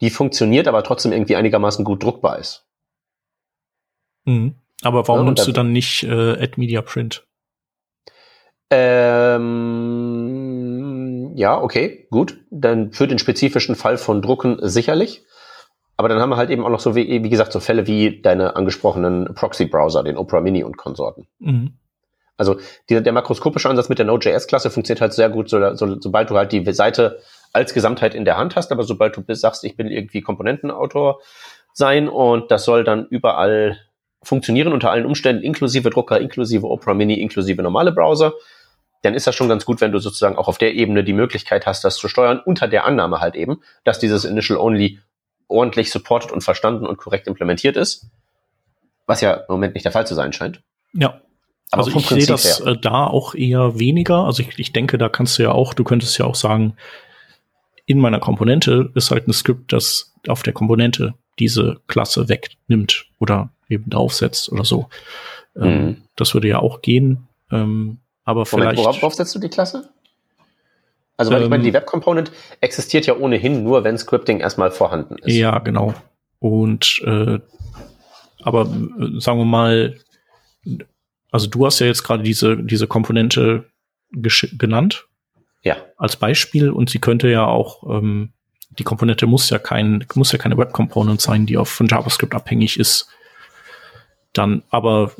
die 0.00 0.10
funktioniert, 0.10 0.68
aber 0.68 0.82
trotzdem 0.82 1.12
irgendwie 1.12 1.36
einigermaßen 1.36 1.84
gut 1.84 2.02
druckbar 2.02 2.38
ist. 2.38 2.66
Mhm. 4.24 4.56
Aber 4.82 5.06
warum 5.08 5.24
ja, 5.24 5.30
nutzt 5.30 5.46
du 5.46 5.52
dann 5.52 5.72
nicht 5.72 6.02
äh, 6.02 6.50
Media 6.56 6.82
Print? 6.82 7.26
Ähm, 8.70 9.44
ja, 11.36 11.60
okay, 11.60 12.06
gut. 12.10 12.38
Dann 12.50 12.92
für 12.92 13.06
den 13.06 13.18
spezifischen 13.18 13.76
Fall 13.76 13.98
von 13.98 14.22
Drucken 14.22 14.58
sicherlich. 14.62 15.24
Aber 15.96 16.08
dann 16.08 16.18
haben 16.18 16.30
wir 16.30 16.36
halt 16.36 16.50
eben 16.50 16.64
auch 16.64 16.70
noch 16.70 16.80
so, 16.80 16.96
wie, 16.96 17.22
wie 17.22 17.28
gesagt, 17.28 17.52
so 17.52 17.60
Fälle 17.60 17.86
wie 17.86 18.20
deine 18.20 18.56
angesprochenen 18.56 19.32
Proxy-Browser, 19.34 20.02
den 20.02 20.16
Opera 20.16 20.40
Mini 20.40 20.64
und 20.64 20.76
Konsorten. 20.76 21.28
Mhm. 21.38 21.78
Also 22.36 22.58
die, 22.88 23.00
der 23.00 23.12
makroskopische 23.12 23.68
Ansatz 23.68 23.88
mit 23.88 23.98
der 23.98 24.06
Node.js-Klasse 24.06 24.70
funktioniert 24.70 25.00
halt 25.00 25.12
sehr 25.12 25.28
gut, 25.28 25.48
so, 25.48 25.74
so, 25.74 26.00
sobald 26.00 26.30
du 26.30 26.36
halt 26.36 26.52
die 26.52 26.72
Seite 26.72 27.20
als 27.52 27.74
Gesamtheit 27.74 28.14
in 28.14 28.24
der 28.24 28.36
Hand 28.36 28.56
hast, 28.56 28.72
aber 28.72 28.82
sobald 28.82 29.16
du 29.16 29.22
sagst, 29.34 29.62
ich 29.64 29.78
will 29.78 29.90
irgendwie 29.92 30.20
Komponentenautor 30.20 31.20
sein 31.72 32.08
und 32.08 32.50
das 32.50 32.64
soll 32.64 32.82
dann 32.82 33.06
überall 33.06 33.78
funktionieren 34.22 34.72
unter 34.72 34.90
allen 34.90 35.06
Umständen, 35.06 35.42
inklusive 35.42 35.90
Drucker, 35.90 36.20
inklusive 36.20 36.66
Opera 36.66 36.94
Mini, 36.94 37.20
inklusive 37.20 37.62
normale 37.62 37.92
Browser, 37.92 38.32
dann 39.02 39.14
ist 39.14 39.26
das 39.26 39.34
schon 39.34 39.48
ganz 39.48 39.64
gut, 39.64 39.80
wenn 39.80 39.92
du 39.92 39.98
sozusagen 39.98 40.36
auch 40.36 40.48
auf 40.48 40.58
der 40.58 40.74
Ebene 40.74 41.04
die 41.04 41.12
Möglichkeit 41.12 41.66
hast, 41.66 41.84
das 41.84 41.96
zu 41.96 42.08
steuern, 42.08 42.40
unter 42.44 42.66
der 42.68 42.86
Annahme 42.86 43.20
halt 43.20 43.36
eben, 43.36 43.60
dass 43.84 43.98
dieses 43.98 44.24
Initial 44.24 44.58
Only 44.58 44.98
ordentlich 45.46 45.90
supported 45.90 46.32
und 46.32 46.42
verstanden 46.42 46.86
und 46.86 46.96
korrekt 46.96 47.26
implementiert 47.26 47.76
ist. 47.76 48.06
Was 49.06 49.20
ja 49.20 49.34
im 49.34 49.44
Moment 49.48 49.74
nicht 49.74 49.84
der 49.84 49.92
Fall 49.92 50.06
zu 50.06 50.14
sein 50.14 50.32
scheint. 50.32 50.62
Ja. 50.94 51.20
Aber 51.70 51.84
also 51.84 51.98
ich 51.98 52.06
sehe 52.06 52.26
das. 52.26 52.60
Äh, 52.60 52.76
da 52.76 53.06
auch 53.06 53.34
eher 53.34 53.78
weniger. 53.78 54.24
Also 54.24 54.42
ich, 54.42 54.58
ich 54.58 54.72
denke, 54.72 54.98
da 54.98 55.08
kannst 55.08 55.38
du 55.38 55.42
ja 55.42 55.52
auch, 55.52 55.74
du 55.74 55.84
könntest 55.84 56.18
ja 56.18 56.24
auch 56.24 56.34
sagen, 56.34 56.76
in 57.86 57.98
meiner 57.98 58.20
Komponente 58.20 58.90
ist 58.94 59.10
halt 59.10 59.28
ein 59.28 59.32
Skript, 59.32 59.72
das 59.72 60.14
auf 60.28 60.42
der 60.42 60.52
Komponente 60.52 61.14
diese 61.38 61.80
Klasse 61.86 62.28
wegnimmt 62.28 63.06
oder 63.18 63.50
eben 63.68 63.90
draufsetzt 63.90 64.50
oder 64.50 64.64
so. 64.64 64.88
Ähm, 65.56 65.62
mhm. 65.62 65.66
Ähm, 65.66 66.02
das 66.16 66.34
würde 66.34 66.48
ja 66.48 66.60
auch 66.60 66.82
gehen. 66.82 67.28
Ähm, 67.50 67.98
aber 68.24 68.46
vielleicht. 68.46 68.76
Moment, 68.76 69.02
worauf 69.02 69.14
setzt 69.14 69.34
du 69.34 69.38
die 69.38 69.48
Klasse? 69.48 69.90
Also, 71.16 71.30
weil 71.30 71.38
ähm, 71.38 71.44
ich 71.44 71.50
meine, 71.50 71.62
die 71.62 71.68
ähm, 71.68 71.74
Web 71.74 71.86
Component 71.86 72.32
existiert 72.60 73.06
ja 73.06 73.16
ohnehin 73.16 73.62
nur, 73.62 73.84
wenn 73.84 73.98
Scripting 73.98 74.40
erstmal 74.40 74.70
vorhanden 74.70 75.16
ist. 75.18 75.34
Ja, 75.34 75.58
genau. 75.58 75.94
Und 76.38 77.00
äh, 77.04 77.38
aber 78.42 78.62
äh, 78.62 79.20
sagen 79.20 79.38
wir 79.38 79.44
mal, 79.44 79.98
also 81.34 81.48
du 81.48 81.66
hast 81.66 81.80
ja 81.80 81.88
jetzt 81.88 82.04
gerade 82.04 82.22
diese 82.22 82.56
diese 82.56 82.86
Komponente 82.86 83.64
genannt. 84.12 85.08
Ja. 85.64 85.76
Als 85.96 86.14
Beispiel 86.14 86.70
und 86.70 86.90
sie 86.90 87.00
könnte 87.00 87.28
ja 87.28 87.44
auch 87.44 87.82
ähm, 87.90 88.32
die 88.78 88.84
Komponente 88.84 89.26
muss 89.26 89.50
ja 89.50 89.58
kein 89.58 90.06
muss 90.14 90.30
ja 90.30 90.38
keine 90.38 90.56
Web 90.56 90.72
Component 90.72 91.20
sein, 91.20 91.44
die 91.44 91.56
auf 91.56 91.68
von 91.68 91.88
JavaScript 91.88 92.36
abhängig 92.36 92.78
ist. 92.78 93.08
Dann 94.32 94.62
aber 94.70 95.10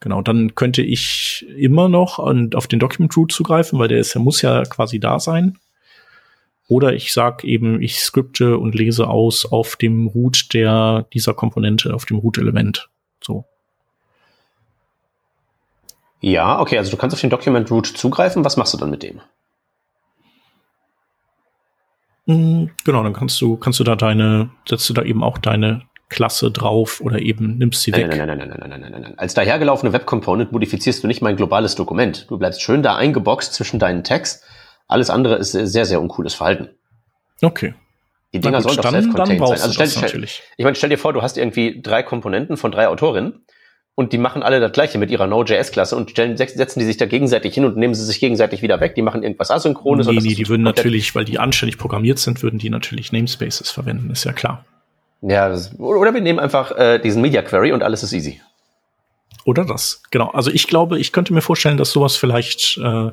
Genau, 0.00 0.22
dann 0.22 0.54
könnte 0.54 0.80
ich 0.80 1.44
immer 1.56 1.88
noch 1.88 2.20
an, 2.20 2.50
auf 2.54 2.68
den 2.68 2.78
Document 2.78 3.14
Root 3.16 3.32
zugreifen, 3.32 3.80
weil 3.80 3.88
der 3.88 3.98
ist, 3.98 4.14
der 4.14 4.22
muss 4.22 4.42
ja 4.42 4.62
quasi 4.62 5.00
da 5.00 5.18
sein. 5.18 5.58
Oder 6.68 6.94
ich 6.94 7.12
sag 7.12 7.42
eben, 7.42 7.82
ich 7.82 7.98
skripte 7.98 8.58
und 8.58 8.76
lese 8.76 9.08
aus 9.08 9.44
auf 9.44 9.74
dem 9.74 10.06
Root 10.06 10.54
der, 10.54 11.08
dieser 11.12 11.34
Komponente, 11.34 11.92
auf 11.94 12.04
dem 12.04 12.18
Root-Element. 12.18 12.88
So. 13.20 13.44
Ja, 16.20 16.60
okay, 16.60 16.78
also 16.78 16.90
du 16.90 16.96
kannst 16.96 17.14
auf 17.14 17.20
den 17.20 17.30
Document 17.30 17.70
Root 17.70 17.86
zugreifen. 17.86 18.44
Was 18.44 18.56
machst 18.56 18.74
du 18.74 18.78
dann 18.78 18.90
mit 18.90 19.02
dem? 19.02 19.20
Hm, 22.26 22.70
genau, 22.84 23.02
dann 23.02 23.14
kannst 23.14 23.40
du, 23.40 23.56
kannst 23.56 23.80
du 23.80 23.84
da 23.84 23.96
deine, 23.96 24.50
setzt 24.68 24.88
du 24.88 24.94
da 24.94 25.02
eben 25.02 25.22
auch 25.22 25.38
deine 25.38 25.82
Klasse 26.08 26.50
drauf 26.50 27.00
oder 27.00 27.20
eben 27.20 27.58
nimmst 27.58 27.82
sie 27.82 27.92
weg. 27.92 28.08
Nein, 28.08 28.18
nein, 28.18 28.38
nein, 28.38 28.38
nein, 28.38 28.48
nein, 28.48 28.70
nein, 28.70 28.80
nein, 28.80 28.92
nein, 28.92 29.02
nein. 29.02 29.18
Als 29.18 29.34
dahergelaufene 29.34 29.92
Web 29.92 30.06
Component 30.06 30.52
modifizierst 30.52 31.02
du 31.02 31.06
nicht 31.06 31.22
mein 31.22 31.36
globales 31.36 31.74
Dokument. 31.74 32.26
Du 32.28 32.38
bleibst 32.38 32.62
schön 32.62 32.82
da 32.82 32.96
eingeboxt 32.96 33.54
zwischen 33.54 33.78
deinen 33.78 34.04
Text. 34.04 34.44
Alles 34.86 35.10
andere 35.10 35.36
ist 35.36 35.52
sehr, 35.52 35.84
sehr 35.84 36.00
uncooles 36.00 36.34
Verhalten. 36.34 36.70
Okay. 37.42 37.74
Die 38.32 38.40
Dinger 38.40 38.60
sollen 38.60 38.76
doch 38.76 38.90
self-contained 38.90 39.46
sein. 39.46 39.60
Also 39.60 39.72
stell, 39.72 39.88
stell, 39.88 40.24
ich 40.24 40.64
meine, 40.64 40.74
stell 40.74 40.90
dir 40.90 40.98
vor, 40.98 41.12
du 41.12 41.22
hast 41.22 41.38
irgendwie 41.38 41.80
drei 41.80 42.02
Komponenten 42.02 42.56
von 42.56 42.72
drei 42.72 42.88
Autorinnen 42.88 43.44
und 43.98 44.12
die 44.12 44.18
machen 44.18 44.44
alle 44.44 44.60
das 44.60 44.70
gleiche 44.70 44.96
mit 44.96 45.10
ihrer 45.10 45.26
Node.js-Klasse 45.26 45.96
und 45.96 46.12
stellen, 46.12 46.36
setzen 46.36 46.78
die 46.78 46.84
sich 46.84 46.98
da 46.98 47.06
gegenseitig 47.06 47.52
hin 47.52 47.64
und 47.64 47.76
nehmen 47.76 47.94
sie 47.94 48.04
sich 48.04 48.20
gegenseitig 48.20 48.62
wieder 48.62 48.78
weg. 48.78 48.94
Die 48.94 49.02
machen 49.02 49.24
irgendwas 49.24 49.50
Asynchrones. 49.50 50.06
Nee, 50.06 50.20
nee, 50.20 50.34
die 50.36 50.48
würden 50.48 50.62
natürlich, 50.62 51.16
weil 51.16 51.24
die 51.24 51.40
anständig 51.40 51.78
programmiert 51.78 52.20
sind, 52.20 52.40
würden 52.44 52.60
die 52.60 52.70
natürlich 52.70 53.10
Namespaces 53.10 53.72
verwenden, 53.72 54.10
ist 54.10 54.22
ja 54.22 54.32
klar. 54.32 54.64
Ja, 55.20 55.52
oder 55.78 56.14
wir 56.14 56.20
nehmen 56.20 56.38
einfach 56.38 56.70
äh, 56.78 57.00
diesen 57.00 57.22
Media 57.22 57.42
Query 57.42 57.72
und 57.72 57.82
alles 57.82 58.04
ist 58.04 58.12
easy. 58.12 58.40
Oder 59.44 59.64
das, 59.64 60.04
genau. 60.12 60.28
Also 60.28 60.52
ich 60.52 60.68
glaube, 60.68 61.00
ich 61.00 61.10
könnte 61.10 61.34
mir 61.34 61.40
vorstellen, 61.40 61.76
dass 61.76 61.90
sowas 61.90 62.14
vielleicht 62.14 62.78
äh, 62.78 63.10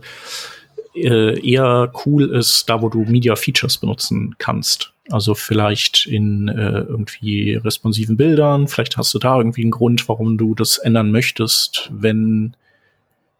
äh, 0.93 1.51
eher 1.51 1.91
cool 2.05 2.29
ist, 2.29 2.69
da 2.69 2.83
wo 2.83 2.89
du 2.89 3.05
Media 3.05 3.35
Features 3.35 3.79
benutzen 3.79 4.35
kannst. 4.37 4.93
Also 5.09 5.35
vielleicht 5.35 6.07
in 6.07 6.47
äh, 6.47 6.79
irgendwie 6.79 7.53
responsiven 7.53 8.17
Bildern, 8.17 8.67
vielleicht 8.67 8.97
hast 8.97 9.13
du 9.13 9.19
da 9.19 9.37
irgendwie 9.37 9.61
einen 9.61 9.71
Grund, 9.71 10.09
warum 10.09 10.37
du 10.37 10.55
das 10.55 10.79
ändern 10.79 11.11
möchtest, 11.11 11.91
wenn 11.93 12.55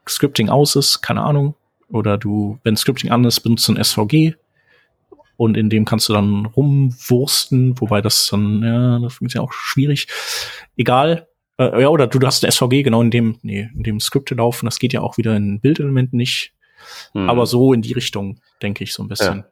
Scripting 0.08 0.50
aus 0.50 0.76
ist, 0.76 1.02
keine 1.02 1.24
Ahnung. 1.24 1.56
Oder 1.90 2.18
du, 2.18 2.60
wenn 2.64 2.78
Scripting 2.78 3.12
an 3.12 3.26
ist, 3.26 3.42
benutzt 3.42 3.68
du 3.68 3.74
ein 3.74 3.84
SVG 3.84 4.36
und 5.38 5.58
in 5.58 5.70
dem 5.70 5.86
kannst 5.86 6.08
du 6.10 6.14
dann 6.14 6.46
rumwursten, 6.46 7.80
wobei 7.80 8.02
das 8.02 8.28
dann, 8.30 8.64
ja, 8.64 9.00
das 9.00 9.20
ist 9.20 9.34
ja 9.34 9.42
auch 9.42 9.54
schwierig. 9.54 10.08
Egal. 10.78 11.28
Äh, 11.58 11.82
ja, 11.82 11.90
oder 11.90 12.08
du 12.08 12.20
hast 12.26 12.44
ein 12.44 12.52
SVG 12.52 12.84
genau 12.84 13.02
in 13.02 13.12
dem, 13.12 13.38
nee, 13.42 13.70
in 13.74 13.84
dem 13.84 14.00
Skripte 14.00 14.36
laufen, 14.36 14.66
das 14.66 14.80
geht 14.80 14.94
ja 14.94 15.02
auch 15.02 15.18
wieder 15.18 15.36
in 15.36 15.60
Bildelementen 15.60 16.18
nicht. 16.18 16.54
Hm. 17.14 17.30
Aber 17.30 17.46
so 17.46 17.74
in 17.74 17.82
die 17.82 17.94
Richtung, 17.94 18.40
denke 18.62 18.84
ich, 18.84 18.94
so 18.94 19.04
ein 19.04 19.08
bisschen. 19.08 19.38
Ja. 19.40 19.46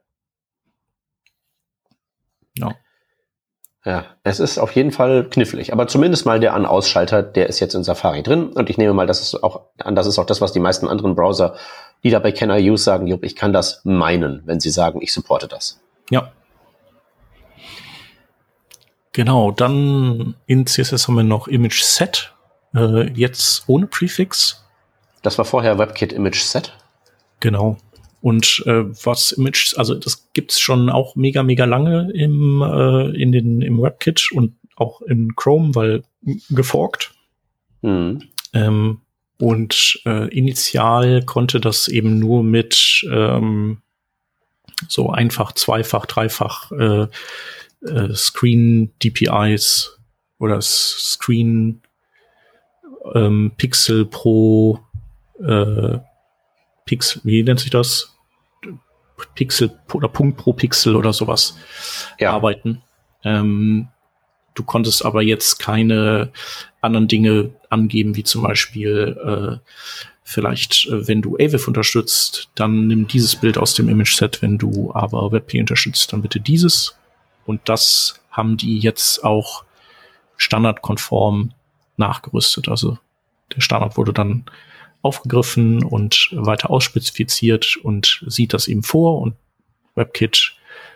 Ja, 3.85 4.05
es 4.23 4.39
ist 4.39 4.59
auf 4.59 4.71
jeden 4.71 4.91
Fall 4.91 5.27
knifflig. 5.29 5.73
Aber 5.73 5.87
zumindest 5.87 6.25
mal 6.25 6.39
der 6.39 6.53
An-Ausschalter, 6.53 7.21
der 7.21 7.47
ist 7.47 7.59
jetzt 7.59 7.73
in 7.73 7.83
Safari 7.83 8.23
drin. 8.23 8.47
Und 8.47 8.69
ich 8.69 8.77
nehme 8.77 8.93
mal, 8.93 9.07
das 9.07 9.21
ist 9.21 9.43
auch, 9.43 9.61
an 9.77 9.95
das 9.95 10.07
ist 10.07 10.17
auch 10.19 10.25
das, 10.25 10.39
was 10.39 10.53
die 10.53 10.61
meisten 10.61 10.87
anderen 10.87 11.15
Browser, 11.15 11.55
die 12.03 12.09
da 12.09 12.19
bei 12.19 12.31
Can 12.31 12.49
I 12.49 12.69
Use 12.69 12.83
sagen, 12.83 13.07
Jupp, 13.07 13.25
ich 13.25 13.35
kann 13.35 13.51
das 13.51 13.81
meinen, 13.83 14.41
wenn 14.45 14.61
sie 14.61 14.69
sagen, 14.69 15.01
ich 15.01 15.13
supporte 15.13 15.49
das. 15.49 15.81
Ja. 16.09 16.31
Genau, 19.11 19.51
dann 19.51 20.35
in 20.45 20.65
CSS 20.65 21.07
haben 21.07 21.15
wir 21.15 21.23
noch 21.23 21.47
Image 21.49 21.81
Set, 21.83 22.33
äh, 22.73 23.09
jetzt 23.11 23.63
ohne 23.67 23.87
Prefix. 23.87 24.63
Das 25.21 25.37
war 25.37 25.45
vorher 25.45 25.77
WebKit 25.77 26.13
Image 26.13 26.41
Set. 26.41 26.73
Genau. 27.41 27.77
Und 28.23 28.63
äh, 28.67 28.85
was 29.03 29.33
Image, 29.33 29.73
also 29.75 29.95
das 29.95 30.29
gibt's 30.31 30.57
schon 30.57 30.89
auch 30.89 31.17
mega, 31.17 31.43
mega 31.43 31.65
lange 31.65 32.09
im, 32.13 32.61
äh, 32.61 33.09
in 33.21 33.33
den, 33.33 33.61
im 33.61 33.81
WebKit 33.81 34.31
und 34.31 34.55
auch 34.77 35.01
in 35.01 35.35
Chrome, 35.35 35.75
weil 35.75 36.03
geforkt. 36.49 37.13
Mhm. 37.81 38.21
Ähm, 38.53 39.01
und 39.41 39.99
äh, 40.05 40.29
initial 40.29 41.23
konnte 41.25 41.59
das 41.59 41.89
eben 41.89 42.17
nur 42.17 42.45
mit 42.45 43.05
ähm, 43.11 43.81
so 44.87 45.09
einfach, 45.09 45.51
zweifach, 45.51 46.05
dreifach 46.05 46.71
äh, 46.71 47.07
äh, 47.85 48.13
Screen 48.15 48.93
DPIs 49.03 49.99
oder 50.39 50.61
Screen 50.61 51.81
ähm, 53.13 53.51
Pixel 53.57 54.05
pro 54.05 54.79
äh, 55.45 55.97
Pixel, 56.85 57.21
wie 57.25 57.43
nennt 57.43 57.59
sich 57.59 57.69
das? 57.69 58.12
Pixel 59.35 59.71
oder 59.93 60.07
Punkt 60.07 60.37
pro 60.37 60.53
Pixel 60.53 60.95
oder 60.95 61.13
sowas 61.13 61.57
ja. 62.19 62.31
arbeiten. 62.31 62.81
Ähm, 63.23 63.87
du 64.53 64.63
konntest 64.63 65.05
aber 65.05 65.21
jetzt 65.21 65.59
keine 65.59 66.31
anderen 66.81 67.07
Dinge 67.07 67.51
angeben, 67.69 68.15
wie 68.15 68.23
zum 68.23 68.43
Beispiel 68.43 69.17
äh, 69.63 69.69
vielleicht, 70.23 70.87
äh, 70.87 71.07
wenn 71.07 71.21
du 71.21 71.35
AVIF 71.35 71.67
unterstützt, 71.67 72.49
dann 72.55 72.87
nimm 72.87 73.07
dieses 73.07 73.35
Bild 73.35 73.57
aus 73.57 73.73
dem 73.73 73.89
Image-Set, 73.89 74.41
wenn 74.41 74.57
du 74.57 74.93
aber 74.93 75.31
WebP 75.31 75.59
unterstützt, 75.59 76.11
dann 76.13 76.21
bitte 76.21 76.39
dieses. 76.39 76.95
Und 77.45 77.61
das 77.65 78.21
haben 78.31 78.57
die 78.57 78.79
jetzt 78.79 79.23
auch 79.23 79.63
standardkonform 80.37 81.53
nachgerüstet. 81.97 82.67
Also 82.69 82.97
der 83.55 83.61
Standard 83.61 83.97
wurde 83.97 84.13
dann 84.13 84.45
aufgegriffen 85.03 85.83
und 85.83 86.29
weiter 86.31 86.71
ausspezifiziert 86.71 87.77
und 87.83 88.23
sieht 88.25 88.53
das 88.53 88.67
eben 88.67 88.81
vor 88.81 89.21
und 89.21 89.35
WebKit 89.95 90.55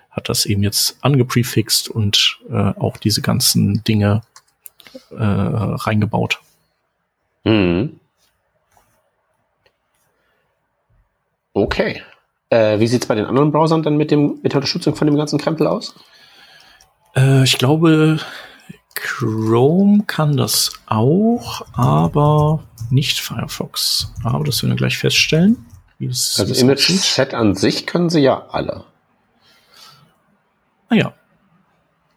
hat 0.10 0.30
das 0.30 0.48
eben 0.48 0.64
jetzt 0.64 0.98
angeprefixt 1.02 1.90
und 1.90 2.40
äh, 2.50 2.74
auch 2.80 2.98
diese 2.98 3.22
ganzen 3.22 3.84
Dinge 3.84 4.24
äh, 5.12 5.16
reingebaut. 5.24 6.40
Mhm. 7.44 8.00
Okay. 11.54 12.02
Äh, 12.50 12.80
wie 12.80 12.88
sieht's 12.88 13.06
bei 13.06 13.16
den 13.16 13.26
anderen 13.26 13.52
Browsern 13.52 13.84
dann 13.84 13.98
mit, 13.98 14.10
dem, 14.10 14.40
mit 14.42 14.54
der 14.54 14.58
Unterstützung 14.58 14.96
von 14.96 15.06
dem 15.06 15.18
ganzen 15.18 15.38
Krempel 15.38 15.68
aus? 15.68 15.96
Äh, 17.16 17.44
ich 17.44 17.58
glaube, 17.58 18.20
Chrome 18.96 20.04
kann 20.08 20.38
das 20.38 20.72
auch, 20.88 21.62
aber 21.74 22.64
nicht 22.90 23.20
Firefox. 23.20 24.14
Aber 24.24 24.44
das 24.44 24.62
werden 24.62 24.72
wir 24.72 24.78
gleich 24.78 24.98
feststellen. 24.98 25.66
also 26.00 26.54
Image 26.54 26.90
Set 26.90 27.34
an 27.34 27.56
sich 27.56 27.86
können 27.88 28.10
sie 28.10 28.22
ja 28.22 28.48
alle. 28.50 28.86
Ah 30.90 30.96
ja. 30.96 31.14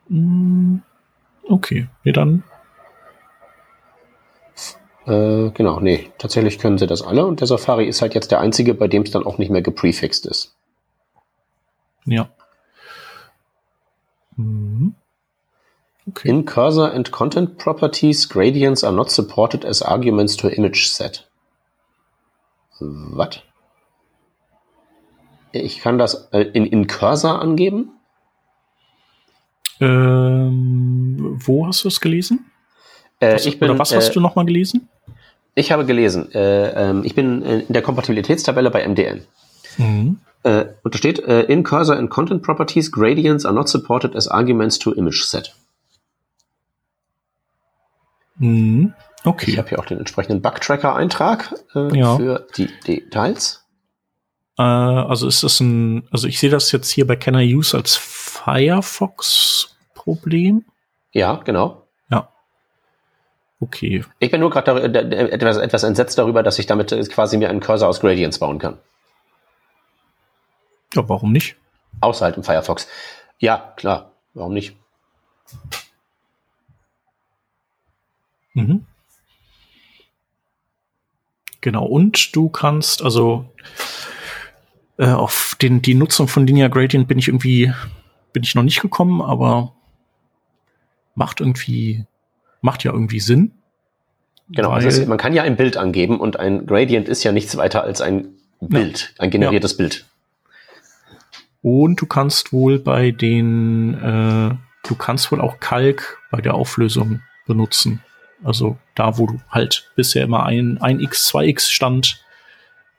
Hm, 0.09 0.83
okay, 1.49 1.89
nee, 2.05 2.13
dann. 2.13 2.43
Äh, 5.07 5.51
genau, 5.51 5.81
nee, 5.81 6.11
tatsächlich 6.19 6.59
können 6.59 6.79
sie 6.79 6.87
das 6.87 7.03
alle 7.03 7.25
und 7.27 7.41
der 7.41 7.47
Safari 7.47 7.87
ist 7.87 8.03
halt 8.03 8.15
jetzt 8.15 8.31
der 8.31 8.41
einzige, 8.41 8.75
bei 8.75 8.87
dem 8.87 9.03
es 9.03 9.11
dann 9.11 9.25
auch 9.25 9.39
nicht 9.39 9.51
mehr 9.51 9.63
geprefixed 9.63 10.27
ist. 10.27 10.55
Ja. 12.05 12.29
Mhm. 14.37 14.95
Okay. 16.11 16.29
In 16.29 16.45
Cursor 16.45 16.93
and 16.93 17.11
Content 17.11 17.59
Properties, 17.59 18.29
gradients 18.29 18.83
are 18.83 18.93
not 18.93 19.11
supported 19.11 19.65
as 19.65 19.81
arguments 19.81 20.37
to 20.37 20.49
image 20.49 20.89
set. 20.89 21.29
Was? 22.81 23.41
Ich 25.53 25.81
kann 25.81 25.99
das 25.99 26.29
in, 26.33 26.67
in 26.67 26.87
Cursor 26.87 27.41
angeben? 27.41 27.93
Ähm, 29.81 31.39
wo 31.45 31.67
hast 31.67 31.85
du 31.85 31.89
es 31.89 32.01
gelesen? 32.01 32.51
Äh, 33.21 33.35
was, 33.35 33.47
ich 33.47 33.59
bin, 33.59 33.71
oder 33.71 33.79
was 33.79 33.95
hast 33.95 34.11
äh, 34.11 34.13
du 34.13 34.21
nochmal 34.21 34.47
gelesen? 34.47 34.89
Ich 35.55 35.73
habe 35.73 35.85
gelesen, 35.85 36.33
äh, 36.33 37.01
ich 37.03 37.15
bin 37.15 37.43
in 37.43 37.73
der 37.73 37.83
Kompatibilitätstabelle 37.83 38.71
bei 38.71 38.87
MDN. 38.87 39.23
Mhm. 39.79 40.21
Und 40.43 40.95
da 40.95 40.97
steht, 40.97 41.19
in 41.19 41.65
Cursor 41.65 41.99
and 41.99 42.09
Content 42.09 42.43
Properties, 42.43 42.91
gradients 42.91 43.45
are 43.45 43.55
not 43.55 43.69
supported 43.69 44.17
as 44.17 44.27
arguments 44.27 44.79
to 44.79 44.91
image 44.95 45.27
set. 45.27 45.55
Mhm. 48.41 48.93
Okay. 49.23 49.53
Ich 49.53 49.59
habe 49.59 49.69
hier 49.69 49.79
auch 49.79 49.85
den 49.85 49.99
entsprechenden 49.99 50.41
Bug-Tracker-Eintrag 50.41 51.55
äh, 51.75 51.95
ja. 51.97 52.17
für 52.17 52.47
die 52.57 52.71
Details. 52.87 53.67
Äh, 54.59 54.63
also 54.63 55.29
ist 55.29 55.43
das 55.43 55.61
ein, 55.61 56.09
also 56.11 56.27
ich 56.27 56.41
sehe 56.41 56.49
das 56.49 56.73
jetzt 56.73 56.91
hier 56.91 57.07
bei 57.07 57.17
Can 57.17 57.35
I 57.35 57.55
Use 57.55 57.77
als 57.77 57.97
Firefox-Problem. 57.97 60.65
Ja, 61.13 61.35
genau. 61.45 61.87
Ja. 62.11 62.31
Okay. 63.61 64.07
Ich 64.21 64.31
bin 64.31 64.41
nur 64.41 64.49
gerade 64.49 64.85
etwas, 64.85 65.59
etwas 65.59 65.83
entsetzt 65.83 66.17
darüber, 66.17 66.43
dass 66.43 66.59
ich 66.59 66.65
damit 66.65 66.89
quasi 67.11 67.37
mir 67.37 67.51
einen 67.51 67.61
Cursor 67.61 67.91
aus 67.91 68.01
Gradients 68.01 68.39
bauen 68.39 68.59
kann. 68.59 68.79
Ja, 70.95 71.07
warum 71.09 71.33
nicht? 71.33 71.57
Außerhalb 72.01 72.39
im 72.39 72.45
Firefox. 72.45 72.89
Ja, 73.39 73.75
klar. 73.77 74.13
Warum 74.33 74.55
nicht? 74.55 74.77
Mhm. 78.69 78.87
Genau, 81.61 81.85
und 81.85 82.35
du 82.35 82.49
kannst, 82.49 83.03
also 83.03 83.53
äh, 84.99 85.11
auf 85.11 85.57
den, 85.61 85.83
die 85.83 85.95
Nutzung 85.95 86.27
von 86.29 86.47
Linear 86.47 86.71
Gradient 86.71 87.07
bin 87.07 87.19
ich 87.19 87.29
irgendwie, 87.29 87.73
bin 88.33 88.43
ich 88.43 88.55
noch 88.55 88.63
nicht 88.63 88.81
gekommen, 88.81 89.21
aber 89.21 89.75
macht 91.15 91.41
irgendwie, 91.41 92.07
macht 92.63 92.85
ja 92.85 92.93
irgendwie 92.93 93.21
Sinn. 93.21 93.53
Genau, 94.49 94.71
also 94.71 94.89
es, 94.89 95.07
man 95.07 95.19
kann 95.19 95.35
ja 95.35 95.43
ein 95.43 95.57
Bild 95.57 95.77
angeben 95.77 96.19
und 96.19 96.39
ein 96.39 96.67
Gradient 96.67 97.09
ist 97.09 97.23
ja 97.25 97.33
nichts 97.33 97.57
weiter 97.57 97.85
als 97.85 98.01
ein 98.01 98.35
Bild, 98.61 99.15
ja. 99.17 99.25
ein 99.25 99.31
generiertes 99.31 99.73
ja. 99.73 99.77
Bild. 99.79 100.07
Und 101.63 102.01
du 102.01 102.07
kannst 102.07 102.53
wohl 102.53 102.79
bei 102.79 103.11
den, 103.11 103.95
äh, 103.95 104.57
du 104.89 104.95
kannst 104.97 105.31
wohl 105.31 105.41
auch 105.41 105.61
Kalk 105.61 106.19
bei 106.31 106.41
der 106.41 106.55
Auflösung 106.55 107.21
benutzen. 107.47 108.03
Also 108.43 108.79
da, 108.95 109.19
wo 109.19 109.27
du 109.27 109.41
halt 109.51 109.91
bisher 109.97 110.25
immer 110.25 110.45
ein, 110.45 110.79
ein 110.81 111.01
X, 111.01 111.31
2X 111.33 111.71
stand, 111.71 112.25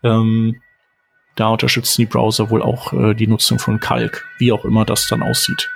ähm, 0.04 0.62
da 1.36 1.50
unterstützen 1.50 2.02
die 2.02 2.06
Browser 2.06 2.50
wohl 2.50 2.62
auch 2.62 2.94
äh, 2.94 3.14
die 3.14 3.28
Nutzung 3.28 3.58
von 3.60 3.80
Kalk, 3.80 4.28
wie 4.38 4.52
auch 4.52 4.66
immer 4.66 4.86
das 4.86 5.08
dann 5.08 5.24
aussieht. 5.24 5.70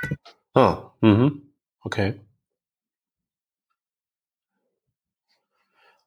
Ah, 0.53 0.91
mhm. 1.01 1.41
Okay. 1.81 2.19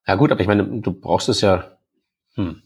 Ja 0.06 0.14
gut, 0.14 0.32
aber 0.32 0.40
ich 0.40 0.46
meine, 0.46 0.64
du 0.64 0.92
brauchst 0.92 1.28
es 1.28 1.40
ja. 1.40 1.78
Hm. 2.34 2.62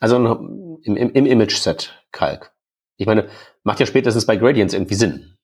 Also 0.00 0.16
im, 0.16 0.96
im, 0.96 1.10
im 1.10 1.26
Image-Set 1.26 2.02
Kalk. 2.12 2.52
Ich 2.96 3.06
meine, 3.06 3.28
macht 3.62 3.78
ja 3.80 3.86
spätestens 3.86 4.26
bei 4.26 4.36
Gradients 4.36 4.74
irgendwie 4.74 4.94
Sinn. 4.94 5.36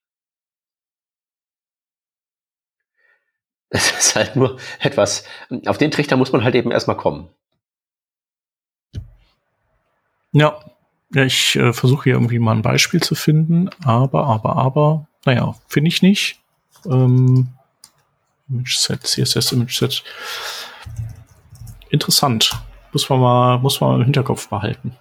Es 3.71 3.91
ist 3.91 4.17
halt 4.17 4.35
nur 4.35 4.59
etwas, 4.81 5.25
auf 5.67 5.77
den 5.77 5.91
Trichter 5.91 6.17
muss 6.17 6.33
man 6.33 6.43
halt 6.43 6.55
eben 6.55 6.71
erstmal 6.71 6.97
kommen. 6.97 7.29
Ja, 10.33 10.59
ich 11.15 11.57
äh, 11.57 11.73
versuche 11.73 12.05
hier 12.05 12.15
irgendwie 12.15 12.39
mal 12.39 12.55
ein 12.55 12.63
Beispiel 12.63 13.03
zu 13.03 13.15
finden, 13.15 13.71
aber, 13.85 14.25
aber, 14.25 14.57
aber, 14.57 15.07
naja, 15.25 15.55
finde 15.67 15.89
ich 15.89 16.03
nicht. 16.03 16.41
Ähm, 16.87 17.49
Image 18.49 18.77
Set, 18.77 19.07
CSS 19.07 19.53
Image 19.53 19.79
Set. 19.79 20.03
Interessant. 21.91 22.53
Muss 22.93 23.09
man 23.09 23.21
mal, 23.21 23.59
muss 23.59 23.81
man 23.81 23.97
im 23.97 24.05
Hinterkopf 24.05 24.49
behalten. 24.49 24.97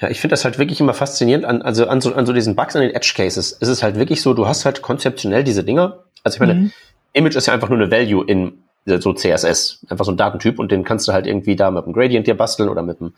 Ja, 0.00 0.10
ich 0.10 0.20
finde 0.20 0.32
das 0.32 0.44
halt 0.44 0.58
wirklich 0.58 0.80
immer 0.80 0.94
faszinierend 0.94 1.44
an, 1.44 1.62
also 1.62 1.86
an 1.88 2.00
so, 2.00 2.14
an 2.14 2.26
so 2.26 2.32
diesen 2.32 2.54
Bugs 2.54 2.76
an 2.76 2.82
den 2.82 2.94
Edge 2.94 3.14
Cases. 3.16 3.52
Ist 3.52 3.68
es 3.68 3.82
halt 3.82 3.96
wirklich 3.96 4.20
so, 4.20 4.34
du 4.34 4.46
hast 4.46 4.64
halt 4.64 4.82
konzeptionell 4.82 5.42
diese 5.42 5.64
Dinger. 5.64 6.04
Also 6.22 6.36
ich 6.36 6.40
meine, 6.40 6.54
mhm. 6.54 6.72
Image 7.12 7.36
ist 7.36 7.46
ja 7.46 7.54
einfach 7.54 7.68
nur 7.68 7.78
eine 7.78 7.90
Value 7.90 8.24
in 8.26 8.62
so 8.86 9.12
CSS, 9.12 9.84
einfach 9.88 10.04
so 10.04 10.12
ein 10.12 10.16
Datentyp 10.16 10.58
und 10.58 10.70
den 10.70 10.84
kannst 10.84 11.08
du 11.08 11.12
halt 11.12 11.26
irgendwie 11.26 11.56
da 11.56 11.70
mit 11.70 11.84
einem 11.84 11.92
Gradient 11.92 12.26
dir 12.26 12.36
basteln 12.36 12.68
oder 12.68 12.82
mit 12.82 13.00
einem 13.00 13.14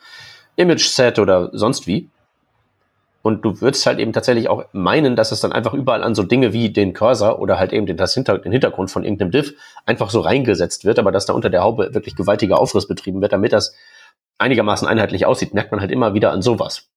Image-Set 0.57 1.19
oder 1.19 1.51
sonst 1.53 1.87
wie. 1.87 2.09
Und 3.23 3.45
du 3.45 3.61
würdest 3.61 3.85
halt 3.85 3.99
eben 3.99 4.13
tatsächlich 4.13 4.49
auch 4.49 4.65
meinen, 4.73 5.17
dass 5.17 5.33
es 5.33 5.41
dann 5.41 5.53
einfach 5.53 5.75
überall 5.75 6.03
an 6.03 6.15
so 6.15 6.23
Dinge 6.23 6.53
wie 6.53 6.71
den 6.71 6.95
Cursor 6.95 7.41
oder 7.41 7.59
halt 7.59 7.73
eben 7.73 7.85
den, 7.85 7.97
das 7.97 8.15
Hinter, 8.15 8.39
den 8.39 8.53
Hintergrund 8.53 8.91
von 8.91 9.05
irgendeinem 9.05 9.33
Div 9.33 9.55
einfach 9.85 10.09
so 10.11 10.21
reingesetzt 10.21 10.85
wird, 10.85 10.99
aber 10.99 11.13
dass 11.13 11.27
da 11.27 11.35
unter 11.35 11.51
der 11.51 11.63
Haube 11.63 11.95
wirklich 11.95 12.17
gewaltiger 12.17 12.59
Aufriss 12.59 12.89
betrieben 12.89 13.21
wird, 13.21 13.33
damit 13.33 13.53
das 13.53 13.75
einigermaßen 14.39 14.89
einheitlich 14.89 15.27
aussieht, 15.27 15.53
merkt 15.53 15.73
man 15.73 15.81
halt 15.81 15.91
immer 15.91 16.15
wieder 16.15 16.31
an 16.31 16.43
sowas. 16.43 16.89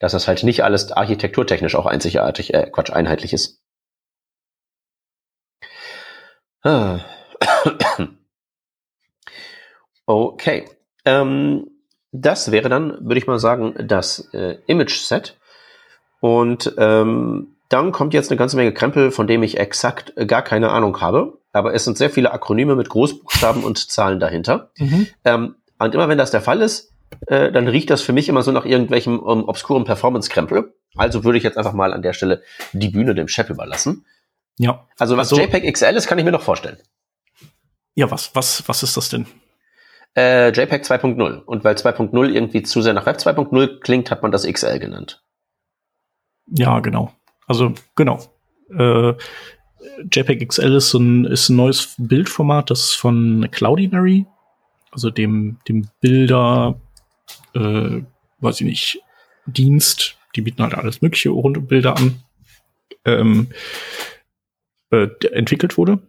Dass 0.00 0.12
das 0.12 0.28
halt 0.28 0.42
nicht 0.42 0.62
alles 0.62 0.92
architekturtechnisch 0.92 1.74
auch 1.74 1.86
einzigartig, 1.86 2.54
äh, 2.54 2.68
Quatsch, 2.70 2.90
einheitlich 2.90 3.32
ist. 3.32 3.60
Ah. 6.57 6.57
Okay. 10.08 10.64
Ähm, 11.04 11.66
das 12.12 12.50
wäre 12.50 12.70
dann, 12.70 12.96
würde 13.06 13.18
ich 13.18 13.26
mal 13.26 13.38
sagen, 13.38 13.74
das 13.86 14.30
äh, 14.32 14.56
Image-Set. 14.66 15.36
Und 16.20 16.74
ähm, 16.78 17.56
dann 17.68 17.92
kommt 17.92 18.14
jetzt 18.14 18.30
eine 18.30 18.38
ganze 18.38 18.56
Menge 18.56 18.72
Krempel, 18.72 19.10
von 19.10 19.26
dem 19.26 19.42
ich 19.42 19.58
exakt 19.58 20.14
äh, 20.16 20.24
gar 20.24 20.40
keine 20.40 20.70
Ahnung 20.70 21.02
habe. 21.02 21.38
Aber 21.52 21.74
es 21.74 21.84
sind 21.84 21.98
sehr 21.98 22.08
viele 22.08 22.32
Akronyme 22.32 22.74
mit 22.74 22.88
Großbuchstaben 22.88 23.62
und 23.62 23.90
Zahlen 23.90 24.18
dahinter. 24.18 24.70
Mhm. 24.78 25.08
Ähm, 25.26 25.56
und 25.78 25.94
immer 25.94 26.08
wenn 26.08 26.16
das 26.16 26.30
der 26.30 26.40
Fall 26.40 26.62
ist, 26.62 26.90
äh, 27.26 27.52
dann 27.52 27.68
riecht 27.68 27.90
das 27.90 28.00
für 28.00 28.14
mich 28.14 28.30
immer 28.30 28.42
so 28.42 28.50
nach 28.50 28.64
irgendwelchem 28.64 29.18
um, 29.18 29.46
obskuren 29.46 29.84
Performance-Krempel. 29.84 30.72
Also 30.96 31.22
würde 31.22 31.36
ich 31.36 31.44
jetzt 31.44 31.58
einfach 31.58 31.74
mal 31.74 31.92
an 31.92 32.00
der 32.00 32.14
Stelle 32.14 32.42
die 32.72 32.88
Bühne 32.88 33.14
dem 33.14 33.28
Chef 33.28 33.50
überlassen. 33.50 34.06
Ja. 34.58 34.86
Also 34.98 35.16
was 35.16 35.32
also, 35.32 35.42
JPEG 35.42 35.72
XL 35.72 35.96
ist, 35.96 36.06
kann 36.06 36.18
ich 36.18 36.24
mir 36.24 36.32
noch 36.32 36.42
vorstellen. 36.42 36.78
Ja, 37.94 38.10
was, 38.10 38.34
was, 38.34 38.68
was 38.68 38.82
ist 38.82 38.96
das 38.96 39.08
denn? 39.08 39.26
Äh, 40.16 40.48
JPEG 40.48 40.82
2.0. 40.82 41.42
Und 41.42 41.64
weil 41.64 41.76
2.0 41.76 42.28
irgendwie 42.28 42.62
zu 42.62 42.82
sehr 42.82 42.92
nach 42.92 43.06
Web 43.06 43.16
2.0 43.16 43.80
klingt, 43.80 44.10
hat 44.10 44.22
man 44.22 44.32
das 44.32 44.46
XL 44.46 44.78
genannt. 44.78 45.22
Ja, 46.46 46.80
genau. 46.80 47.12
Also, 47.46 47.74
genau. 47.94 48.20
Äh, 48.76 49.14
JPEG 50.12 50.48
XL 50.48 50.74
ist 50.74 50.94
ein, 50.94 51.24
ist 51.24 51.48
ein 51.48 51.56
neues 51.56 51.94
Bildformat, 51.98 52.70
das 52.70 52.92
von 52.92 53.48
Cloudinary, 53.50 54.26
also 54.90 55.10
dem, 55.10 55.58
dem 55.68 55.88
Bilder, 56.00 56.80
äh, 57.54 58.02
weiß 58.40 58.60
ich 58.60 58.66
nicht, 58.66 59.02
Dienst, 59.46 60.16
die 60.34 60.42
bieten 60.42 60.62
halt 60.62 60.74
alles 60.74 61.00
mögliche 61.00 61.30
runde 61.30 61.60
Bilder 61.60 61.96
an, 61.96 62.22
ähm, 63.04 63.48
äh, 64.90 65.08
entwickelt 65.32 65.76
wurde. 65.76 66.00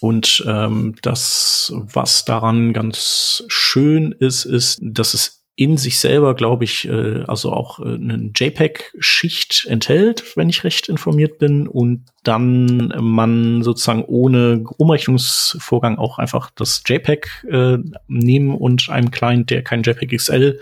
Und 0.00 0.44
ähm, 0.48 0.96
das, 1.02 1.72
was 1.76 2.24
daran 2.24 2.72
ganz 2.72 3.44
schön 3.46 4.12
ist, 4.18 4.44
ist, 4.44 4.80
dass 4.82 5.14
es 5.14 5.42
in 5.54 5.76
sich 5.76 6.00
selber, 6.00 6.34
glaube 6.34 6.64
ich, 6.64 6.88
äh, 6.88 7.24
also 7.28 7.52
auch 7.52 7.78
äh, 7.78 7.94
eine 7.94 8.32
JPEG-Schicht 8.34 9.66
enthält, 9.68 10.36
wenn 10.36 10.48
ich 10.48 10.64
recht 10.64 10.88
informiert 10.88 11.38
bin, 11.38 11.68
und 11.68 12.06
dann 12.24 12.92
man 12.98 13.62
sozusagen 13.62 14.02
ohne 14.04 14.64
Umrechnungsvorgang 14.78 15.98
auch 15.98 16.18
einfach 16.18 16.50
das 16.54 16.82
JPEG 16.86 17.28
äh, 17.50 17.78
nehmen 18.08 18.54
und 18.54 18.88
einem 18.88 19.10
Client, 19.10 19.50
der 19.50 19.62
kein 19.62 19.82
JPEG 19.82 20.16
XL 20.16 20.58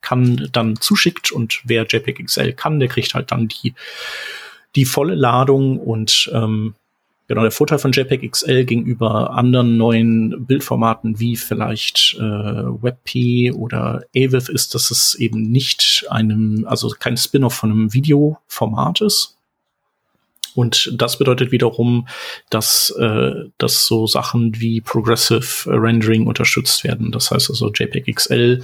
kann, 0.00 0.48
dann 0.52 0.76
zuschickt. 0.76 1.30
Und 1.30 1.62
wer 1.64 1.86
JPEG 1.86 2.26
XL 2.26 2.52
kann, 2.52 2.80
der 2.80 2.88
kriegt 2.88 3.14
halt 3.14 3.30
dann 3.30 3.48
die 3.48 3.74
die 4.76 4.84
volle 4.84 5.14
Ladung 5.14 5.78
und 5.78 6.30
ähm, 6.32 6.74
Genau, 7.28 7.42
der 7.42 7.50
Vorteil 7.50 7.78
von 7.78 7.92
JPEG 7.92 8.30
XL 8.30 8.66
gegenüber 8.66 9.30
anderen 9.30 9.78
neuen 9.78 10.44
Bildformaten 10.44 11.18
wie 11.18 11.36
vielleicht 11.36 12.14
äh, 12.18 12.20
WebP 12.20 13.52
oder 13.52 14.02
AVIF 14.14 14.50
ist, 14.50 14.74
dass 14.74 14.90
es 14.90 15.14
eben 15.14 15.50
nicht 15.50 16.04
einem, 16.10 16.66
also 16.68 16.90
kein 16.90 17.16
Spin-off 17.16 17.54
von 17.54 17.70
einem 17.70 17.94
Videoformat 17.94 19.00
ist. 19.00 19.38
Und 20.54 20.92
das 21.00 21.18
bedeutet 21.18 21.52
wiederum, 21.52 22.06
dass, 22.50 22.90
äh, 22.98 23.32
dass 23.56 23.86
so 23.86 24.06
Sachen 24.06 24.60
wie 24.60 24.82
Progressive 24.82 25.70
Rendering 25.70 26.26
unterstützt 26.26 26.84
werden. 26.84 27.12
Das 27.12 27.30
heißt 27.30 27.48
also, 27.48 27.70
JPEG 27.72 28.14
XL 28.14 28.62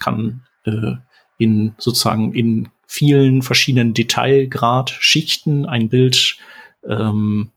kann 0.00 0.42
äh, 0.64 0.94
in 1.36 1.74
sozusagen 1.78 2.34
in 2.34 2.68
vielen 2.88 3.42
verschiedenen 3.42 3.92
Detailgrad-Schichten 3.94 5.66
ein 5.66 5.90
Bild 5.90 6.38
ähm, 6.88 7.50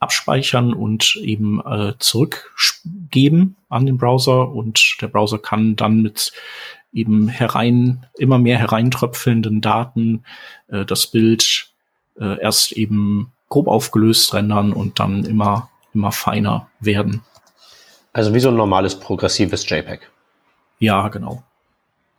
abspeichern 0.00 0.74
und 0.74 1.16
eben 1.22 1.60
äh, 1.64 1.94
zurückgeben 1.98 3.56
an 3.68 3.86
den 3.86 3.96
Browser 3.96 4.50
und 4.50 4.96
der 5.00 5.06
Browser 5.06 5.38
kann 5.38 5.76
dann 5.76 6.02
mit 6.02 6.32
eben 6.92 7.28
herein, 7.28 8.06
immer 8.18 8.38
mehr 8.38 8.58
hereintröpfelnden 8.58 9.60
Daten 9.60 10.24
äh, 10.68 10.84
das 10.84 11.06
Bild 11.06 11.70
äh, 12.18 12.40
erst 12.40 12.72
eben 12.72 13.32
grob 13.48 13.68
aufgelöst 13.68 14.34
rendern 14.34 14.72
und 14.72 14.98
dann 14.98 15.24
immer, 15.24 15.70
immer 15.94 16.10
feiner 16.10 16.68
werden. 16.80 17.22
Also 18.12 18.34
wie 18.34 18.40
so 18.40 18.48
ein 18.48 18.56
normales 18.56 18.98
progressives 18.98 19.68
JPEG. 19.68 20.10
Ja, 20.80 21.06
genau. 21.08 21.44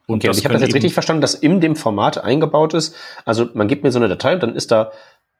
Und 0.07 0.23
okay, 0.23 0.29
und 0.29 0.37
ich 0.37 0.45
habe 0.45 0.53
das 0.53 0.63
jetzt 0.63 0.73
richtig 0.73 0.93
verstanden, 0.93 1.21
dass 1.21 1.35
in 1.35 1.59
dem 1.59 1.75
Format 1.75 2.17
eingebaut 2.23 2.73
ist. 2.73 2.95
Also 3.25 3.49
man 3.53 3.67
gibt 3.67 3.83
mir 3.83 3.91
so 3.91 3.99
eine 3.99 4.07
Datei 4.07 4.33
und 4.33 4.41
dann 4.41 4.55
ist 4.55 4.71
da 4.71 4.91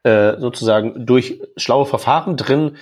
äh, 0.04 0.38
sozusagen 0.40 1.06
durch 1.06 1.42
schlaue 1.56 1.86
Verfahren 1.86 2.36
drin 2.38 2.76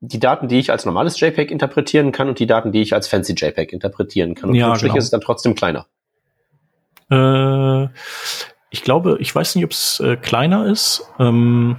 die 0.00 0.20
Daten, 0.20 0.48
die 0.48 0.58
ich 0.58 0.70
als 0.70 0.84
normales 0.84 1.18
JPEG 1.18 1.50
interpretieren 1.50 2.12
kann 2.12 2.28
und 2.28 2.38
die 2.38 2.46
Daten, 2.46 2.72
die 2.72 2.82
ich 2.82 2.94
als 2.94 3.08
fancy 3.08 3.34
JPEG 3.34 3.72
interpretieren 3.72 4.34
kann. 4.34 4.50
Und 4.50 4.56
ja, 4.56 4.74
genau. 4.76 4.96
ist 4.96 5.04
es 5.04 5.10
dann 5.10 5.20
trotzdem 5.20 5.54
kleiner. 5.54 5.86
Äh, 7.10 7.88
ich 8.70 8.82
glaube, 8.82 9.16
ich 9.20 9.34
weiß 9.34 9.56
nicht, 9.56 9.64
ob 9.64 9.72
es 9.72 10.00
äh, 10.00 10.16
kleiner 10.16 10.66
ist, 10.66 11.08
ähm, 11.18 11.78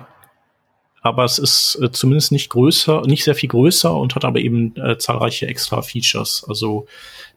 aber 1.01 1.23
es 1.23 1.39
ist 1.39 1.77
äh, 1.81 1.91
zumindest 1.91 2.31
nicht 2.31 2.49
größer, 2.49 3.01
nicht 3.01 3.23
sehr 3.23 3.35
viel 3.35 3.49
größer 3.49 3.95
und 3.95 4.15
hat 4.15 4.25
aber 4.25 4.39
eben 4.39 4.75
äh, 4.75 4.97
zahlreiche 4.97 5.47
extra 5.47 5.81
Features. 5.81 6.45
Also 6.47 6.87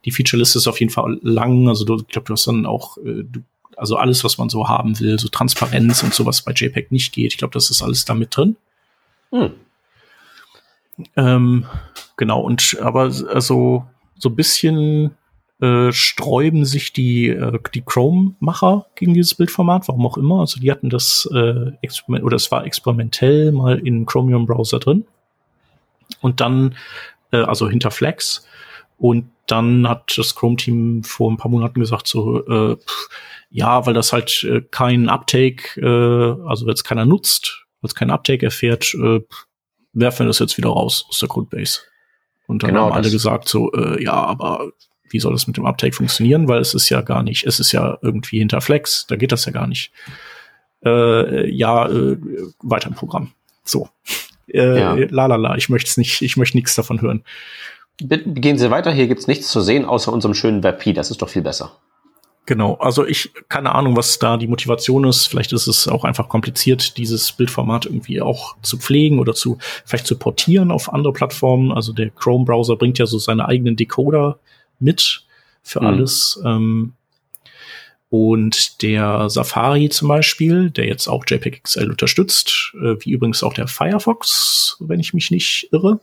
die 0.05 0.11
Featureliste 0.11 0.59
ist 0.59 0.69
auf 0.69 0.81
jeden 0.81 0.93
Fall 0.93 1.19
lang. 1.23 1.69
Also 1.69 1.85
du, 1.85 1.97
ich 1.97 2.09
glaube, 2.09 2.27
du 2.27 2.33
hast 2.33 2.47
dann 2.47 2.67
auch, 2.67 2.99
äh, 2.99 3.25
du 3.25 3.43
also 3.77 3.97
alles, 3.97 4.25
was 4.25 4.39
man 4.39 4.49
so 4.49 4.69
haben 4.69 4.99
will, 4.99 5.19
so 5.19 5.29
Transparenz 5.29 6.03
und 6.03 6.13
sowas 6.13 6.43
bei 6.43 6.53
JPEG 6.53 6.91
nicht 6.91 7.13
geht. 7.13 7.33
Ich 7.33 7.39
glaube, 7.39 7.53
das 7.53 7.71
ist 7.71 7.83
alles 7.83 8.05
da 8.05 8.15
mit 8.15 8.37
drin. 8.37 8.57
Hm. 9.31 9.53
Ähm, 11.17 11.67
genau, 12.17 12.41
und 12.41 12.77
aber 12.81 13.03
also 13.03 13.85
so 14.17 14.29
ein 14.29 14.35
bisschen 14.35 15.13
äh, 15.61 15.93
sträuben 15.93 16.65
sich 16.65 16.93
die, 16.93 17.29
äh, 17.29 17.59
die 17.75 17.83
Chrome-Macher 17.83 18.87
gegen 18.95 19.15
dieses 19.15 19.35
Bildformat, 19.35 19.89
warum 19.89 20.07
auch 20.07 20.17
immer. 20.17 20.41
Also 20.41 20.61
die 20.61 20.71
hatten 20.71 20.91
das 20.91 21.29
äh, 21.33 21.73
Experiment, 21.83 22.25
oder 22.25 22.37
es 22.37 22.51
war 22.51 22.65
experimentell 22.65 23.53
mal 23.53 23.79
in 23.79 24.07
Chromium-Browser 24.07 24.79
drin. 24.79 25.05
Und 26.21 26.41
dann, 26.41 26.75
äh, 27.33 27.39
also 27.39 27.69
hinter 27.69 27.91
Flex. 27.91 28.47
Und 28.99 29.31
dann 29.47 29.89
hat 29.89 30.17
das 30.19 30.35
Chrome-Team 30.35 31.05
vor 31.05 31.31
ein 31.31 31.39
paar 31.39 31.51
Monaten 31.51 31.81
gesagt, 31.81 32.07
so, 32.07 32.45
äh, 32.47 32.77
pff, 32.77 33.09
ja, 33.51 33.87
weil 33.87 33.95
das 33.95 34.13
halt 34.13 34.45
äh, 34.45 34.61
kein 34.61 35.09
Uptake, 35.09 35.81
äh, 35.81 36.47
also 36.47 36.67
wenn 36.67 36.75
es 36.75 36.85
keiner 36.85 37.07
nutzt, 37.07 37.65
weil 37.81 37.89
es 37.89 37.95
kein 37.95 38.11
Uptake 38.11 38.45
erfährt, 38.45 38.93
äh, 38.95 39.21
werfen 39.93 40.21
wir 40.21 40.27
das 40.27 40.39
jetzt 40.39 40.59
wieder 40.59 40.69
raus 40.69 41.07
aus 41.09 41.19
der 41.19 41.29
Codebase. 41.29 41.81
Und 42.47 42.63
dann 42.63 42.71
genau, 42.71 42.87
haben 42.87 42.93
alle 42.93 43.11
gesagt 43.11 43.49
so, 43.49 43.73
äh, 43.73 44.03
ja, 44.03 44.13
aber 44.13 44.73
wie 45.11 45.21
soll 45.21 45.33
das 45.33 45.47
mit 45.47 45.57
dem 45.57 45.67
Uptake 45.67 45.95
funktionieren? 45.95 46.49
Weil 46.49 46.61
es 46.61 46.75
ist 46.75 46.89
ja 46.89 47.01
gar 47.01 47.23
nicht, 47.23 47.47
es 47.47 47.61
ist 47.61 47.73
ja 47.73 47.99
irgendwie 48.03 48.39
hinter 48.39 48.61
Flex, 48.61 49.07
da 49.07 49.17
geht 49.17 49.33
das 49.33 49.45
ja 49.47 49.53
gar 49.53 49.67
nicht. 49.67 49.93
Äh, 50.85 51.51
ja, 51.51 51.89
äh, 51.89 52.19
weiter 52.63 52.89
im 52.89 52.95
Programm. 52.95 53.33
So. 53.65 53.89
Äh, 54.49 54.79
ja. 54.79 54.95
La 55.11 55.27
la 55.27 55.37
la, 55.37 55.57
ich 55.57 55.69
möchte 55.69 55.91
es 55.91 55.97
nicht, 55.97 56.23
ich 56.23 56.37
möchte 56.37 56.57
nichts 56.57 56.75
davon 56.75 57.01
hören. 57.01 57.25
Bitte 58.03 58.31
gehen 58.31 58.59
Sie 58.59 58.71
weiter, 58.71 58.93
hier 58.93 59.09
gibt's 59.09 59.27
nichts 59.27 59.49
zu 59.51 59.61
sehen, 59.61 59.85
außer 59.85 60.13
unserem 60.13 60.35
schönen 60.35 60.63
WebP, 60.63 60.93
das 60.93 61.11
ist 61.11 61.21
doch 61.21 61.29
viel 61.29 61.43
besser. 61.43 61.73
Genau, 62.49 62.77
also 62.77 63.07
ich 63.07 63.31
keine 63.51 63.75
Ahnung, 63.75 63.95
was 63.95 64.19
da 64.19 64.39
die 64.39 64.47
Motivation 64.47 65.05
ist. 65.05 65.27
Vielleicht 65.27 65.53
ist 65.53 65.67
es 65.67 65.87
auch 65.87 66.05
einfach 66.05 66.31
kompliziert, 66.31 66.97
dieses 66.97 67.31
Bildformat 67.33 67.85
irgendwie 67.85 68.23
auch 68.23 68.57
zu 68.63 68.79
pflegen 68.79 69.19
oder 69.19 69.35
zu 69.35 69.59
vielleicht 69.85 70.07
zu 70.07 70.17
portieren 70.17 70.71
auf 70.71 70.91
andere 70.91 71.13
Plattformen. 71.13 71.73
Also 71.73 71.93
der 71.93 72.09
Chrome-Browser 72.09 72.77
bringt 72.77 72.99
ja 72.99 73.05
so 73.05 73.19
seine 73.19 73.47
eigenen 73.47 73.77
Decoder 73.77 74.39
mit 74.81 75.25
für 75.63 75.81
mhm. 75.81 75.87
alles. 75.87 76.41
Ähm, 76.43 76.95
und 78.09 78.81
der 78.81 79.29
Safari 79.29 79.91
zum 79.91 80.09
Beispiel, 80.09 80.71
der 80.71 80.87
jetzt 80.87 81.07
auch 81.07 81.25
JPEG 81.29 81.63
XL 81.65 81.91
unterstützt, 81.91 82.73
äh, 82.77 82.97
wie 83.01 83.11
übrigens 83.11 83.43
auch 83.43 83.53
der 83.53 83.69
Firefox, 83.69 84.79
wenn 84.81 85.01
ich 85.01 85.13
mich 85.13 85.31
nicht 85.31 85.69
irre. 85.73 86.01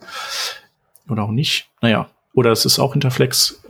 Oder 1.09 1.23
auch 1.23 1.31
nicht. 1.31 1.69
Naja, 1.81 2.09
oder 2.33 2.51
es 2.51 2.65
ist 2.65 2.79
auch 2.79 2.95
Interflex. 2.95 3.63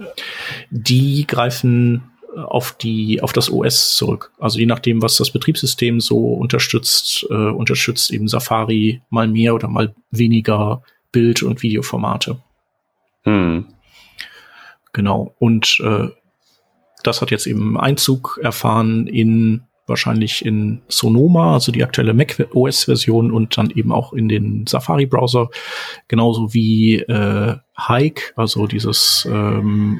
Die 0.69 1.25
greifen 1.27 2.11
auf 2.35 2.73
die 2.73 3.21
auf 3.21 3.31
das 3.31 3.49
OS 3.49 3.95
zurück. 3.95 4.31
Also 4.39 4.59
je 4.59 4.65
nachdem, 4.65 5.01
was 5.01 5.17
das 5.17 5.31
Betriebssystem 5.31 6.01
so 6.01 6.33
unterstützt, 6.33 7.25
äh, 7.29 7.33
unterstützt 7.33 8.11
eben 8.11 8.27
Safari 8.27 9.01
mal 9.09 9.27
mehr 9.27 9.55
oder 9.55 9.67
mal 9.67 9.93
weniger 10.11 10.83
Bild- 11.11 11.43
und 11.43 11.63
Videoformate. 11.63 12.37
Hm. 13.23 13.65
Genau. 14.91 15.33
Und 15.39 15.79
äh, 15.81 16.09
das 17.03 17.21
hat 17.21 17.31
jetzt 17.31 17.47
eben 17.47 17.79
Einzug 17.79 18.39
erfahren 18.41 19.07
in 19.07 19.63
wahrscheinlich 19.87 20.45
in 20.45 20.81
Sonoma, 20.87 21.53
also 21.53 21.71
die 21.71 21.83
aktuelle 21.83 22.13
Mac 22.13 22.47
OS-Version 22.53 23.31
und 23.31 23.57
dann 23.57 23.69
eben 23.69 23.91
auch 23.91 24.13
in 24.13 24.29
den 24.29 24.65
Safari-Browser, 24.67 25.49
genauso 26.07 26.53
wie 26.53 26.95
äh, 26.99 27.55
Hike, 27.77 28.33
also 28.35 28.67
dieses 28.67 29.27
ähm, 29.31 29.99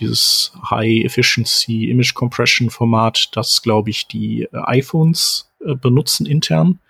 dieses 0.00 0.52
High 0.70 1.04
Efficiency 1.04 1.90
Image 1.90 2.14
Compression 2.14 2.70
Format, 2.70 3.28
das 3.32 3.62
glaube 3.62 3.90
ich 3.90 4.06
die 4.08 4.42
äh, 4.42 4.48
iPhones 4.52 5.52
äh, 5.64 5.74
benutzen 5.74 6.26
intern. 6.26 6.80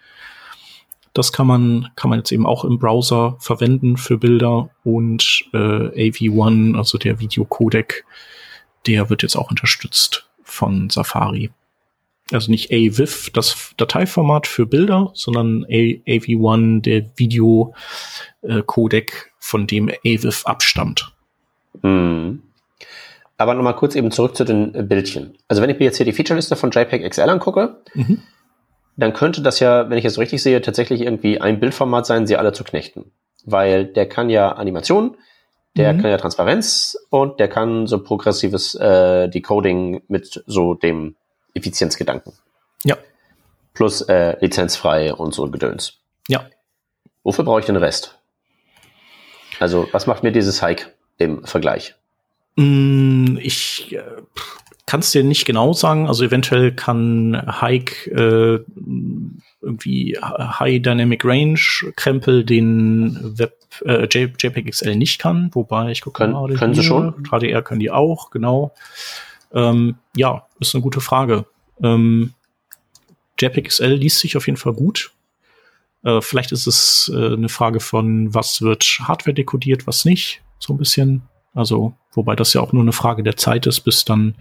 Das 1.13 1.33
kann 1.33 1.47
man, 1.47 1.89
kann 1.97 2.11
man 2.11 2.21
jetzt 2.21 2.33
eben 2.33 2.47
auch 2.47 2.65
im 2.65 2.79
Browser 2.79 3.37
verwenden 3.41 3.97
für 3.97 4.19
Bilder 4.19 4.71
und 4.85 5.45
äh, 5.53 5.57
AV1, 5.57 6.77
also 6.77 6.97
der 6.97 7.19
Videocodec, 7.19 8.05
der 8.87 9.11
wird 9.11 9.23
jetzt 9.23 9.37
auch 9.37 9.51
unterstützt 9.51 10.28
von 10.51 10.91
Safari. 10.91 11.51
Also 12.31 12.51
nicht 12.51 12.71
AVIF, 12.71 13.31
das 13.33 13.73
Dateiformat 13.79 14.47
für 14.47 14.67
Bilder, 14.67 15.11
sondern 15.15 15.65
AV1, 15.65 16.83
der 16.83 17.07
Videocodec, 17.17 17.73
von 19.39 19.67
dem 19.67 19.89
AVIF 19.89 20.45
abstammt. 20.45 21.15
Mhm. 21.83 22.43
Aber 23.39 23.55
nochmal 23.55 23.77
kurz 23.77 23.95
eben 23.95 24.11
zurück 24.11 24.37
zu 24.37 24.45
den 24.45 24.89
Bildchen. 24.89 25.39
Also 25.47 25.63
wenn 25.63 25.71
ich 25.71 25.79
mir 25.79 25.87
jetzt 25.87 25.97
hier 25.97 26.05
die 26.05 26.13
Featureliste 26.13 26.57
von 26.57 26.71
JPEG 26.71 27.09
XL 27.09 27.31
angucke, 27.31 27.81
mhm 27.95 28.21
dann 28.99 29.13
könnte 29.13 29.43
das 29.43 29.61
ja, 29.61 29.89
wenn 29.89 29.97
ich 29.97 30.05
es 30.05 30.15
so 30.15 30.21
richtig 30.21 30.43
sehe, 30.43 30.61
tatsächlich 30.61 31.03
irgendwie 31.03 31.41
ein 31.41 31.61
Bildformat 31.61 32.05
sein, 32.05 32.27
sie 32.27 32.37
alle 32.37 32.53
zu 32.53 32.65
knechten. 32.65 33.13
Weil 33.45 33.87
der 33.87 34.09
kann 34.09 34.29
ja 34.29 34.51
Animation, 34.53 35.17
der 35.79 35.95
mhm. 35.95 36.03
kann 36.03 36.11
ja 36.11 36.17
Transparenz 36.19 36.99
und 37.09 37.41
der 37.41 37.49
kann 37.49 37.87
so 37.87 38.03
progressives 38.03 38.75
äh, 38.75 39.29
Decoding 39.29 40.03
mit 40.09 40.43
so 40.47 40.75
dem 40.75 41.15
Effizienzgedanken. 41.55 42.33
Ja. 42.85 42.97
Plus 43.73 44.03
äh, 44.03 44.37
lizenzfrei 44.41 45.15
und 45.15 45.33
so 45.33 45.49
Gedöns. 45.51 45.99
Ja. 46.29 46.45
Wofür 47.23 47.45
brauche 47.45 47.61
ich 47.61 47.67
den 47.67 47.77
Rest? 47.77 48.19
Also, 49.61 49.89
was 49.93 50.07
macht 50.07 50.23
mir 50.23 50.33
dieses 50.33 50.63
Hike 50.63 50.93
im 51.17 51.45
Vergleich? 51.45 51.95
Mm, 52.57 53.39
ich 53.41 53.97
kann 54.89 55.01
es 55.01 55.11
dir 55.11 55.23
nicht 55.23 55.45
genau 55.45 55.75
sagen. 55.75 56.09
Also 56.09 56.25
eventuell 56.25 56.73
kann 56.73 57.61
Hike 57.61 58.11
äh, 58.11 58.65
irgendwie 59.61 60.19
High 60.19 60.81
Dynamic 60.81 61.27
Range 61.27 61.61
Krempel 61.95 62.43
den 62.43 63.39
Web 63.39 63.55
äh, 63.85 64.05
JPEG 64.11 64.71
XL 64.71 64.97
nicht 64.97 65.21
kann, 65.21 65.51
wobei 65.53 65.91
ich 65.91 66.01
gucke 66.01 66.23
Können, 66.23 66.33
gerade 66.33 66.55
können 66.55 66.73
hier, 66.73 66.83
sie 66.83 66.89
schon? 66.89 67.23
HDR 67.31 67.61
können 67.61 67.81
die 67.81 67.91
auch, 67.91 68.31
genau. 68.31 68.73
Ähm, 69.53 69.97
ja, 70.17 70.47
ist 70.59 70.75
eine 70.75 70.81
gute 70.81 71.03
Frage. 71.03 71.45
Ähm, 71.83 72.33
JPEG 73.39 73.69
XL 73.69 73.93
liest 73.93 74.21
sich 74.21 74.39
auf 74.39 74.47
jeden 74.47 74.57
Fall 74.57 74.73
gut. 74.73 75.13
Äh, 76.03 76.23
vielleicht 76.23 76.51
ist 76.51 76.67
es 76.67 77.13
äh, 77.15 77.35
eine 77.35 77.51
Frage 77.51 77.81
von, 77.81 78.33
was 78.33 78.63
wird 78.63 78.85
Hardware 79.03 79.35
dekodiert, 79.35 79.87
was 79.87 80.07
nicht, 80.07 80.41
so 80.59 80.73
ein 80.73 80.79
bisschen. 80.79 81.29
Also, 81.53 81.93
wobei 82.19 82.37
das 82.37 82.53
ja 82.53 82.61
auch 82.61 82.73
nur 82.73 82.83
eine 82.83 82.93
Frage 82.93 83.23
der 83.23 83.37
Zeit 83.37 83.67
ist, 83.67 83.81
bis 83.81 84.05
dann, 84.05 84.35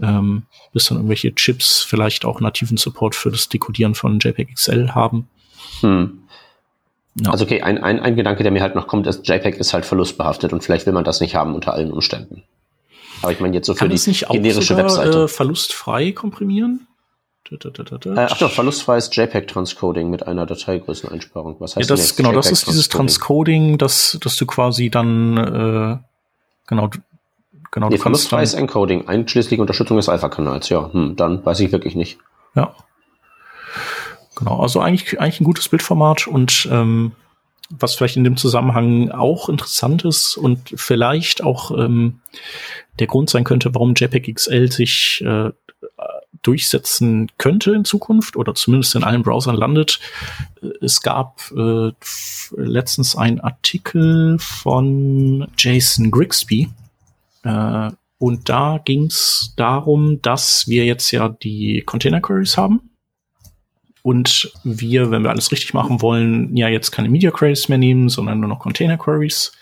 ähm, 0.00 0.44
bis 0.72 0.86
dann 0.86 0.98
irgendwelche 0.98 1.34
Chips 1.34 1.82
vielleicht 1.82 2.24
auch 2.24 2.40
nativen 2.40 2.76
Support 2.76 3.14
für 3.14 3.30
das 3.30 3.48
Dekodieren 3.48 3.94
von 3.94 4.18
JPEG 4.18 4.54
XL 4.54 4.90
haben. 4.90 5.28
Hm. 5.80 6.18
Ja. 7.20 7.30
Also 7.30 7.44
okay, 7.44 7.62
ein, 7.62 7.78
ein, 7.78 8.00
ein 8.00 8.16
Gedanke, 8.16 8.42
der 8.42 8.50
mir 8.50 8.62
halt 8.62 8.74
noch 8.74 8.86
kommt, 8.86 9.06
ist, 9.06 9.28
JPEG 9.28 9.56
ist 9.56 9.74
halt 9.74 9.84
verlustbehaftet 9.84 10.52
und 10.52 10.64
vielleicht 10.64 10.86
will 10.86 10.94
man 10.94 11.04
das 11.04 11.20
nicht 11.20 11.34
haben 11.34 11.54
unter 11.54 11.74
allen 11.74 11.92
Umständen. 11.92 12.42
Aber 13.20 13.32
ich 13.32 13.40
meine 13.40 13.54
jetzt 13.54 13.66
so 13.66 13.74
Kann 13.74 13.90
für 13.90 13.94
die 13.94 14.10
nicht 14.10 14.28
generische 14.28 14.74
sogar, 14.74 14.84
Webseite. 14.84 15.24
Äh, 15.24 15.28
verlustfrei 15.28 16.12
komprimieren? 16.12 16.88
Äh, 17.50 17.58
ach 18.16 18.38
doch, 18.38 18.50
verlustfreies 18.50 19.10
JPEG-Transcoding 19.14 20.08
mit 20.08 20.26
einer 20.26 20.46
Dateigrößeneinsparung. 20.46 21.56
Was 21.58 21.76
heißt 21.76 21.90
ja, 21.90 21.96
das, 21.96 22.16
Genau, 22.16 22.32
das 22.32 22.50
ist 22.50 22.66
dieses 22.66 22.88
Transcoding, 22.88 23.78
dass, 23.78 24.18
dass 24.22 24.36
du 24.36 24.46
quasi 24.46 24.90
dann 24.90 25.36
äh, 25.36 25.98
Genau, 26.72 26.88
genau. 27.70 27.90
Nee, 27.90 27.98
verlustfreies 27.98 28.54
Encoding, 28.54 29.08
einschließlich 29.08 29.60
Unterstützung 29.60 29.98
des 29.98 30.08
Alpha-Kanals. 30.08 30.70
Ja, 30.70 30.90
hm, 30.90 31.16
dann 31.16 31.44
weiß 31.44 31.60
ich 31.60 31.70
wirklich 31.70 31.94
nicht. 31.94 32.18
Ja. 32.54 32.74
Genau, 34.36 34.60
also 34.60 34.80
eigentlich, 34.80 35.20
eigentlich 35.20 35.42
ein 35.42 35.44
gutes 35.44 35.68
Bildformat 35.68 36.26
und 36.26 36.66
ähm, 36.72 37.12
was 37.68 37.94
vielleicht 37.94 38.16
in 38.16 38.24
dem 38.24 38.38
Zusammenhang 38.38 39.10
auch 39.10 39.50
interessant 39.50 40.06
ist 40.06 40.38
und 40.38 40.72
vielleicht 40.74 41.44
auch 41.44 41.70
ähm, 41.72 42.20
der 42.98 43.06
Grund 43.06 43.28
sein 43.28 43.44
könnte, 43.44 43.74
warum 43.74 43.92
JPEG 43.94 44.34
XL 44.34 44.72
sich 44.72 45.22
äh, 45.26 45.50
durchsetzen 46.42 47.30
könnte 47.38 47.72
in 47.72 47.84
Zukunft 47.84 48.36
oder 48.36 48.54
zumindest 48.54 48.94
in 48.94 49.04
allen 49.04 49.22
Browsern 49.22 49.56
landet. 49.56 50.00
Es 50.80 51.00
gab 51.00 51.40
äh, 51.56 51.92
letztens 52.56 53.16
einen 53.16 53.40
Artikel 53.40 54.38
von 54.38 55.46
Jason 55.56 56.10
Grigsby 56.10 56.68
äh, 57.44 57.90
und 58.18 58.48
da 58.48 58.80
ging 58.84 59.06
es 59.06 59.52
darum, 59.56 60.20
dass 60.22 60.68
wir 60.68 60.84
jetzt 60.84 61.10
ja 61.10 61.28
die 61.28 61.82
Container 61.82 62.20
Queries 62.20 62.56
haben 62.56 62.90
und 64.02 64.52
wir, 64.64 65.10
wenn 65.10 65.22
wir 65.22 65.30
alles 65.30 65.52
richtig 65.52 65.74
machen 65.74 66.02
wollen, 66.02 66.56
ja 66.56 66.68
jetzt 66.68 66.90
keine 66.90 67.08
Media 67.08 67.30
Queries 67.30 67.68
mehr 67.68 67.78
nehmen, 67.78 68.08
sondern 68.08 68.40
nur 68.40 68.48
noch 68.48 68.58
Container 68.58 68.98
Queries. 68.98 69.52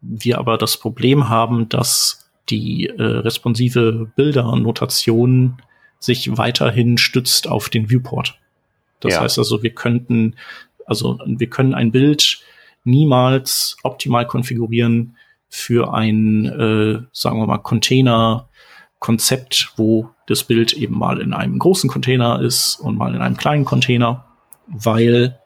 Wir 0.00 0.38
aber 0.38 0.58
das 0.58 0.76
Problem 0.76 1.28
haben, 1.28 1.68
dass 1.68 2.28
die 2.50 2.86
äh, 2.86 3.02
responsive 3.02 4.10
Bilder-Notation 4.16 5.58
sich 5.98 6.36
weiterhin 6.36 6.98
stützt 6.98 7.48
auf 7.48 7.68
den 7.68 7.90
Viewport. 7.90 8.38
Das 9.00 9.14
ja. 9.14 9.20
heißt 9.20 9.38
also, 9.38 9.62
wir 9.62 9.70
könnten, 9.70 10.34
also 10.86 11.18
wir 11.24 11.50
können 11.50 11.74
ein 11.74 11.92
Bild 11.92 12.40
niemals 12.84 13.76
optimal 13.82 14.26
konfigurieren 14.26 15.16
für 15.48 15.94
ein, 15.94 16.46
äh, 16.46 17.00
sagen 17.12 17.40
wir 17.40 17.46
mal, 17.46 17.58
Container-Konzept, 17.58 19.72
wo 19.76 20.10
das 20.26 20.44
Bild 20.44 20.72
eben 20.74 20.98
mal 20.98 21.20
in 21.20 21.32
einem 21.32 21.58
großen 21.58 21.88
Container 21.88 22.40
ist 22.40 22.76
und 22.76 22.96
mal 22.96 23.14
in 23.14 23.22
einem 23.22 23.36
kleinen 23.36 23.64
Container, 23.64 24.26
weil, 24.66 25.38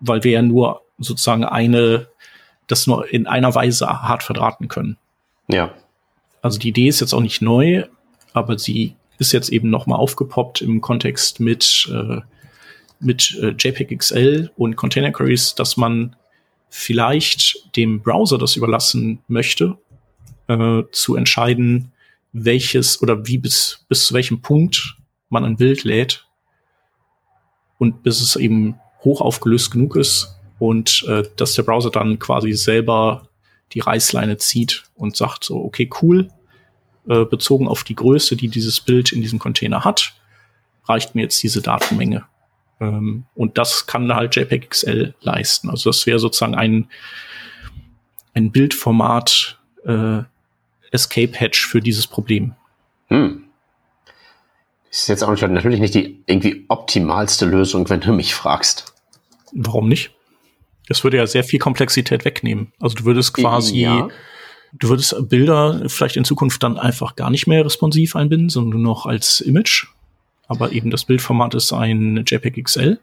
weil 0.00 0.24
wir 0.24 0.32
ja 0.32 0.42
nur 0.42 0.82
sozusagen 0.98 1.44
eine, 1.44 2.08
das 2.66 2.86
nur 2.86 3.12
in 3.12 3.26
einer 3.26 3.54
Weise 3.54 3.86
hart 3.86 4.22
verdrahten 4.22 4.68
können. 4.68 4.96
Ja. 5.48 5.74
Also 6.42 6.58
die 6.58 6.70
Idee 6.70 6.88
ist 6.88 7.00
jetzt 7.00 7.12
auch 7.12 7.20
nicht 7.20 7.42
neu, 7.42 7.84
aber 8.32 8.58
sie 8.58 8.96
ist 9.18 9.32
jetzt 9.32 9.50
eben 9.50 9.70
nochmal 9.70 9.98
aufgepoppt 9.98 10.62
im 10.62 10.80
Kontext 10.80 11.40
mit, 11.40 11.90
äh, 11.92 12.20
mit 13.00 13.38
äh, 13.40 13.54
JPEG 13.58 13.98
XL 13.98 14.50
und 14.56 14.76
Container 14.76 15.12
Queries, 15.12 15.54
dass 15.54 15.76
man 15.76 16.16
vielleicht 16.68 17.76
dem 17.76 18.02
Browser 18.02 18.38
das 18.38 18.56
überlassen 18.56 19.20
möchte, 19.28 19.78
äh, 20.48 20.82
zu 20.92 21.16
entscheiden, 21.16 21.92
welches 22.32 23.02
oder 23.02 23.26
wie 23.26 23.38
bis, 23.38 23.84
bis 23.88 24.06
zu 24.06 24.14
welchem 24.14 24.42
Punkt 24.42 24.96
man 25.28 25.44
ein 25.44 25.56
Bild 25.56 25.84
lädt 25.84 26.26
und 27.78 28.02
bis 28.02 28.20
es 28.20 28.36
eben 28.36 28.78
hoch 29.04 29.20
aufgelöst 29.20 29.70
genug 29.70 29.96
ist 29.96 30.36
und 30.58 31.04
äh, 31.08 31.22
dass 31.36 31.54
der 31.54 31.62
Browser 31.62 31.90
dann 31.90 32.18
quasi 32.18 32.52
selber 32.52 33.28
die 33.72 33.80
Reißleine 33.80 34.36
zieht 34.36 34.84
und 34.94 35.16
sagt 35.16 35.44
so, 35.44 35.56
okay, 35.64 35.90
cool, 36.02 36.28
äh, 37.08 37.24
bezogen 37.24 37.68
auf 37.68 37.84
die 37.84 37.94
Größe, 37.94 38.36
die 38.36 38.48
dieses 38.48 38.80
Bild 38.80 39.12
in 39.12 39.22
diesem 39.22 39.38
Container 39.38 39.84
hat, 39.84 40.14
reicht 40.84 41.14
mir 41.14 41.22
jetzt 41.22 41.42
diese 41.42 41.62
Datenmenge. 41.62 42.24
Ähm, 42.80 43.24
und 43.34 43.58
das 43.58 43.86
kann 43.86 44.12
halt 44.14 44.36
JPEG 44.36 44.70
XL 44.70 45.14
leisten. 45.20 45.70
Also 45.70 45.90
das 45.90 46.06
wäre 46.06 46.18
sozusagen 46.18 46.54
ein, 46.54 46.88
ein 48.34 48.50
Bildformat 48.50 49.58
äh, 49.84 50.22
Escape 50.90 51.32
Hatch 51.38 51.66
für 51.66 51.80
dieses 51.80 52.06
Problem. 52.06 52.54
Hm. 53.08 53.44
Das 54.90 55.02
ist 55.02 55.08
jetzt 55.08 55.22
auch 55.22 55.40
natürlich 55.40 55.80
nicht 55.80 55.94
die 55.94 56.22
irgendwie 56.26 56.64
optimalste 56.68 57.44
Lösung, 57.44 57.88
wenn 57.90 58.00
du 58.00 58.12
mich 58.12 58.34
fragst. 58.34 58.94
Warum 59.52 59.88
nicht? 59.88 60.12
Das 60.88 61.04
würde 61.04 61.18
ja 61.18 61.26
sehr 61.26 61.44
viel 61.44 61.58
Komplexität 61.58 62.24
wegnehmen. 62.24 62.72
Also 62.80 62.96
du 62.96 63.04
würdest 63.04 63.34
quasi 63.34 63.80
ja. 63.80 64.08
Du 64.78 64.88
würdest 64.88 65.28
Bilder 65.28 65.82
vielleicht 65.86 66.16
in 66.16 66.24
Zukunft 66.24 66.62
dann 66.62 66.78
einfach 66.78 67.16
gar 67.16 67.30
nicht 67.30 67.46
mehr 67.46 67.64
responsiv 67.64 68.16
einbinden, 68.16 68.48
sondern 68.48 68.80
nur 68.80 68.92
noch 68.94 69.06
als 69.06 69.40
Image. 69.40 69.86
Aber 70.48 70.72
eben 70.72 70.90
das 70.90 71.04
Bildformat 71.04 71.54
ist 71.54 71.72
ein 71.72 72.24
JPEG 72.26 72.62
XL. 72.64 72.98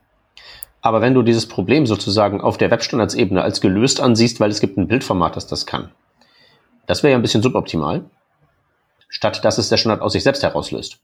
Aber 0.82 1.02
wenn 1.02 1.14
du 1.14 1.24
dieses 1.24 1.48
Problem 1.48 1.86
sozusagen 1.86 2.42
auf 2.42 2.58
der 2.58 2.70
Webstandardsebene 2.70 3.42
als 3.42 3.62
gelöst 3.62 4.02
ansiehst, 4.02 4.40
weil 4.40 4.52
es 4.52 4.60
gibt 4.60 4.78
ein 4.78 4.88
Bildformat, 4.88 5.36
das 5.36 5.48
das 5.48 5.66
kann, 5.66 5.92
das 6.86 7.04
wäre 7.04 7.12
ja 7.12 7.18
ein 7.18 7.22
bisschen 7.22 7.42
suboptimal, 7.42 8.06
statt 9.08 9.44
dass 9.46 9.58
es 9.58 9.70
der 9.70 9.78
Standard 9.78 10.02
aus 10.02 10.14
sich 10.14 10.24
selbst 10.24 10.44
herauslöst. 10.44 11.00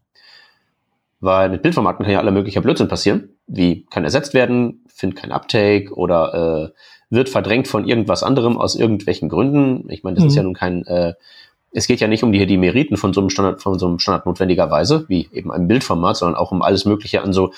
Weil 1.21 1.49
mit 1.49 1.61
Bildformaten 1.61 2.03
kann 2.03 2.13
ja 2.13 2.19
aller 2.19 2.31
möglicher 2.31 2.61
Blödsinn 2.61 2.87
passieren, 2.87 3.29
wie 3.47 3.85
kann 3.85 4.03
ersetzt 4.03 4.33
werden, 4.33 4.85
findet 4.87 5.19
kein 5.19 5.31
Uptake 5.31 5.93
oder 5.93 6.71
äh, 6.73 6.79
wird 7.09 7.29
verdrängt 7.29 7.67
von 7.67 7.87
irgendwas 7.87 8.23
anderem 8.23 8.57
aus 8.57 8.75
irgendwelchen 8.75 9.29
Gründen. 9.29 9.89
Ich 9.89 10.03
meine, 10.03 10.15
das 10.15 10.23
mhm. 10.23 10.29
ist 10.29 10.35
ja 10.35 10.43
nun 10.43 10.53
kein, 10.53 10.85
äh, 10.85 11.13
es 11.71 11.87
geht 11.87 11.99
ja 11.99 12.07
nicht 12.07 12.23
um 12.23 12.31
die, 12.31 12.45
die 12.45 12.57
Meriten 12.57 12.97
von 12.97 13.13
so 13.13 13.21
einem 13.21 13.29
Standard, 13.29 13.61
von 13.61 13.79
so 13.79 13.87
einem 13.87 13.99
Standard 13.99 14.25
notwendigerweise, 14.25 15.05
wie 15.07 15.27
eben 15.31 15.51
einem 15.51 15.67
Bildformat, 15.67 16.17
sondern 16.17 16.35
auch 16.35 16.51
um 16.51 16.61
alles 16.61 16.85
Mögliche 16.85 17.21
an 17.21 17.33
so 17.33 17.51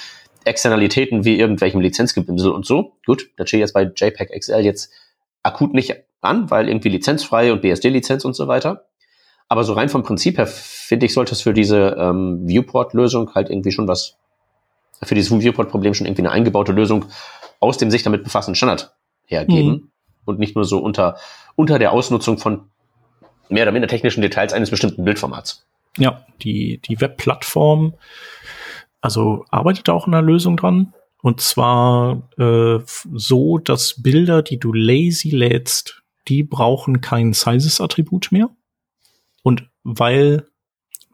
Externalitäten 0.43 1.23
wie 1.23 1.37
irgendwelchem 1.37 1.81
Lizenzgebimsel 1.81 2.51
und 2.51 2.65
so. 2.65 2.93
Gut, 3.05 3.29
da 3.37 3.45
steht 3.45 3.59
jetzt 3.59 3.73
bei 3.73 3.83
JPEG 3.83 4.31
XL 4.39 4.61
jetzt 4.61 4.91
akut 5.43 5.73
nicht 5.73 5.95
an, 6.21 6.49
weil 6.49 6.67
irgendwie 6.67 6.89
lizenzfrei 6.89 7.51
und 7.51 7.61
BSD-Lizenz 7.61 8.25
und 8.25 8.35
so 8.35 8.47
weiter. 8.47 8.85
Aber 9.47 9.63
so 9.63 9.73
rein 9.73 9.89
vom 9.89 10.03
Prinzip 10.03 10.37
her 10.37 10.47
finde 10.47 11.05
ich, 11.05 11.13
sollte 11.13 11.33
es 11.33 11.41
für 11.41 11.53
diese 11.53 11.95
ähm, 11.99 12.47
Viewport-Lösung 12.47 13.33
halt 13.35 13.49
irgendwie 13.49 13.71
schon 13.71 13.87
was, 13.87 14.17
für 15.03 15.15
dieses 15.15 15.31
Viewport-Problem 15.31 15.93
schon 15.93 16.07
irgendwie 16.07 16.21
eine 16.21 16.31
eingebaute 16.31 16.71
Lösung 16.71 17.05
aus 17.59 17.77
dem 17.77 17.91
sich 17.91 18.01
damit 18.01 18.23
befassten 18.23 18.55
Standard 18.55 18.93
hergeben 19.25 19.71
mhm. 19.71 19.91
und 20.25 20.39
nicht 20.39 20.55
nur 20.55 20.65
so 20.65 20.79
unter, 20.79 21.17
unter 21.55 21.79
der 21.79 21.91
Ausnutzung 21.91 22.37
von 22.37 22.69
mehr 23.49 23.63
oder 23.63 23.71
minder 23.71 23.87
technischen 23.87 24.21
Details 24.21 24.53
eines 24.53 24.69
bestimmten 24.69 25.03
Bildformats. 25.03 25.65
Ja, 25.97 26.25
die, 26.41 26.79
die 26.79 27.01
Webplattform, 27.01 27.93
also 29.01 29.45
arbeitet 29.49 29.89
auch 29.89 30.07
in 30.07 30.13
einer 30.13 30.25
Lösung 30.25 30.57
dran. 30.57 30.93
Und 31.21 31.41
zwar 31.41 32.29
äh, 32.37 32.79
so, 33.13 33.57
dass 33.57 34.01
Bilder, 34.01 34.41
die 34.41 34.57
du 34.57 34.73
lazy 34.73 35.29
lädst, 35.29 36.01
die 36.27 36.43
brauchen 36.43 37.01
kein 37.01 37.33
Sizes-Attribut 37.33 38.31
mehr. 38.31 38.49
Und 39.43 39.67
weil 39.83 40.47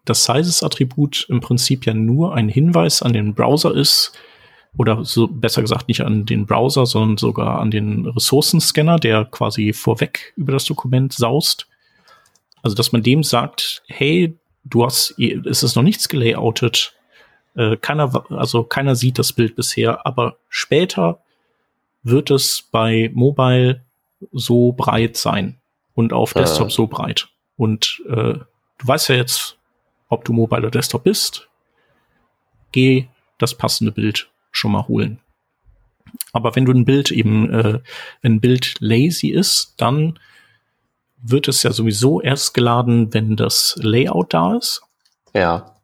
das 0.06 0.24
Sizes-Attribut 0.24 1.26
im 1.30 1.42
Prinzip 1.42 1.86
ja 1.86 1.94
nur 1.94 2.36
ein 2.36 2.50
Hinweis 2.50 3.02
an 3.02 3.14
den 3.14 3.34
Browser 3.34 3.76
ist, 3.76 4.14
oder 4.78 5.04
so 5.04 5.28
besser 5.28 5.62
gesagt 5.62 5.88
nicht 5.88 6.02
an 6.02 6.26
den 6.26 6.46
Browser, 6.46 6.86
sondern 6.86 7.18
sogar 7.18 7.60
an 7.60 7.72
den 7.72 8.06
Ressourcenscanner, 8.06 8.98
der 8.98 9.26
quasi 9.26 9.74
vorweg 9.74 10.34
über 10.38 10.54
das 10.54 10.66
Dokument 10.66 11.14
saust. 11.14 11.68
Also, 12.62 12.76
dass 12.76 12.92
man 12.92 13.04
dem 13.04 13.24
sagt, 13.24 13.84
hey, 13.88 14.38
du 14.64 14.86
hast, 14.86 15.16
es 15.18 15.64
ist 15.64 15.76
noch 15.76 15.84
nichts 15.84 16.10
gelayoutet, 16.10 16.94
äh, 17.56 17.76
keiner, 17.78 18.26
also 18.30 18.64
keiner 18.64 18.96
sieht 18.96 19.18
das 19.18 19.34
Bild 19.34 19.56
bisher, 19.56 20.06
aber 20.06 20.38
später 20.48 21.20
wird 22.04 22.30
es 22.30 22.64
bei 22.72 23.10
Mobile 23.14 23.82
so 24.32 24.72
breit 24.74 25.18
sein 25.18 25.58
und 25.96 26.14
auf 26.14 26.36
äh. 26.36 26.40
Desktop 26.40 26.72
so 26.72 26.88
breit. 26.88 27.30
Und 27.56 28.02
äh, 28.08 28.34
du 28.34 28.48
weißt 28.88 29.10
ja 29.10 29.16
jetzt, 29.16 29.58
ob 30.10 30.24
du 30.24 30.34
Mobile 30.34 30.62
oder 30.62 30.72
Desktop 30.72 31.04
bist. 31.04 31.50
Geh 32.72 33.08
das 33.40 33.56
passende 33.56 33.92
Bild 33.92 34.30
schon 34.58 34.72
mal 34.72 34.88
holen. 34.88 35.20
Aber 36.34 36.56
wenn 36.56 36.66
du 36.66 36.72
ein 36.72 36.86
Bild 36.86 37.12
eben, 37.12 37.54
äh, 37.54 37.80
wenn 38.22 38.36
ein 38.36 38.42
Bild 38.42 38.76
lazy 38.80 39.28
ist, 39.28 39.76
dann 39.78 40.20
wird 41.18 41.48
es 41.48 41.64
ja 41.64 41.72
sowieso 41.72 42.22
erst 42.22 42.54
geladen, 42.54 43.14
wenn 43.14 43.36
das 43.36 43.78
Layout 43.82 44.34
da 44.34 44.56
ist. 44.56 44.82
Ja. 45.34 45.76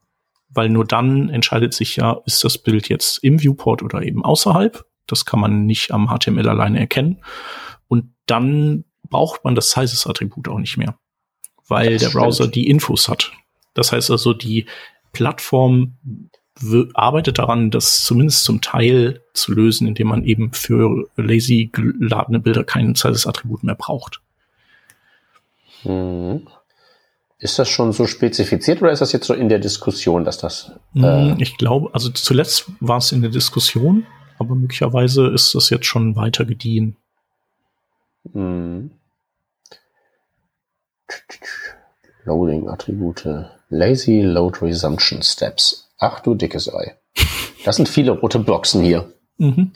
Weil 0.49 0.69
nur 0.69 0.85
dann 0.85 1.29
entscheidet 1.29 1.73
sich 1.73 1.95
ja, 1.95 2.21
ist 2.25 2.43
das 2.43 2.57
Bild 2.57 2.87
jetzt 2.89 3.23
im 3.23 3.41
Viewport 3.41 3.81
oder 3.81 4.03
eben 4.03 4.23
außerhalb. 4.23 4.85
Das 5.07 5.25
kann 5.25 5.39
man 5.39 5.65
nicht 5.65 5.91
am 5.91 6.07
HTML 6.07 6.47
alleine 6.47 6.79
erkennen. 6.79 7.23
Und 7.87 8.13
dann 8.27 8.85
braucht 9.09 9.43
man 9.43 9.55
das 9.55 9.71
Sizes-Attribut 9.71 10.47
auch 10.47 10.59
nicht 10.59 10.77
mehr 10.77 10.95
weil 11.67 11.93
das 11.93 12.03
der 12.03 12.09
Browser 12.09 12.47
die 12.47 12.69
Infos 12.69 13.07
hat. 13.07 13.31
Das 13.73 13.91
heißt 13.91 14.11
also, 14.11 14.33
die 14.33 14.65
Plattform 15.11 15.97
arbeitet 16.93 17.39
daran, 17.39 17.71
das 17.71 18.03
zumindest 18.03 18.43
zum 18.43 18.61
Teil 18.61 19.21
zu 19.33 19.53
lösen, 19.53 19.87
indem 19.87 20.07
man 20.07 20.23
eben 20.23 20.53
für 20.53 21.07
lazy 21.15 21.69
geladene 21.71 22.39
Bilder 22.39 22.63
kein 22.63 22.95
zweites 22.95 23.25
Attribut 23.27 23.63
mehr 23.63 23.75
braucht. 23.75 24.21
Hm. 25.81 26.47
Ist 27.39 27.59
das 27.59 27.67
schon 27.67 27.91
so 27.91 28.07
spezifiziert 28.07 28.81
oder 28.81 28.91
ist 28.91 29.01
das 29.01 29.11
jetzt 29.11 29.27
so 29.27 29.33
in 29.33 29.49
der 29.49 29.59
Diskussion, 29.59 30.23
dass 30.23 30.37
das? 30.37 30.71
Äh 30.95 31.35
ich 31.41 31.57
glaube, 31.57 31.89
also 31.93 32.09
zuletzt 32.09 32.71
war 32.79 32.99
es 32.99 33.11
in 33.11 33.21
der 33.21 33.31
Diskussion, 33.31 34.05
aber 34.39 34.55
möglicherweise 34.55 35.27
ist 35.27 35.53
das 35.53 35.69
jetzt 35.69 35.85
schon 35.85 36.15
weiter 36.15 36.45
gediehen. 36.45 36.95
Hm. 38.31 38.91
Loading-Attribute. 42.23 43.49
Lazy 43.69 44.21
Load 44.21 44.59
Resumption 44.61 45.21
Steps. 45.21 45.82
Ach 46.03 46.19
du 46.19 46.35
dickes 46.35 46.73
Ei. 46.73 46.97
Das 47.63 47.77
sind 47.77 47.87
viele 47.87 48.11
rote 48.11 48.39
Boxen 48.39 48.83
hier. 48.83 49.13
Mhm. 49.37 49.71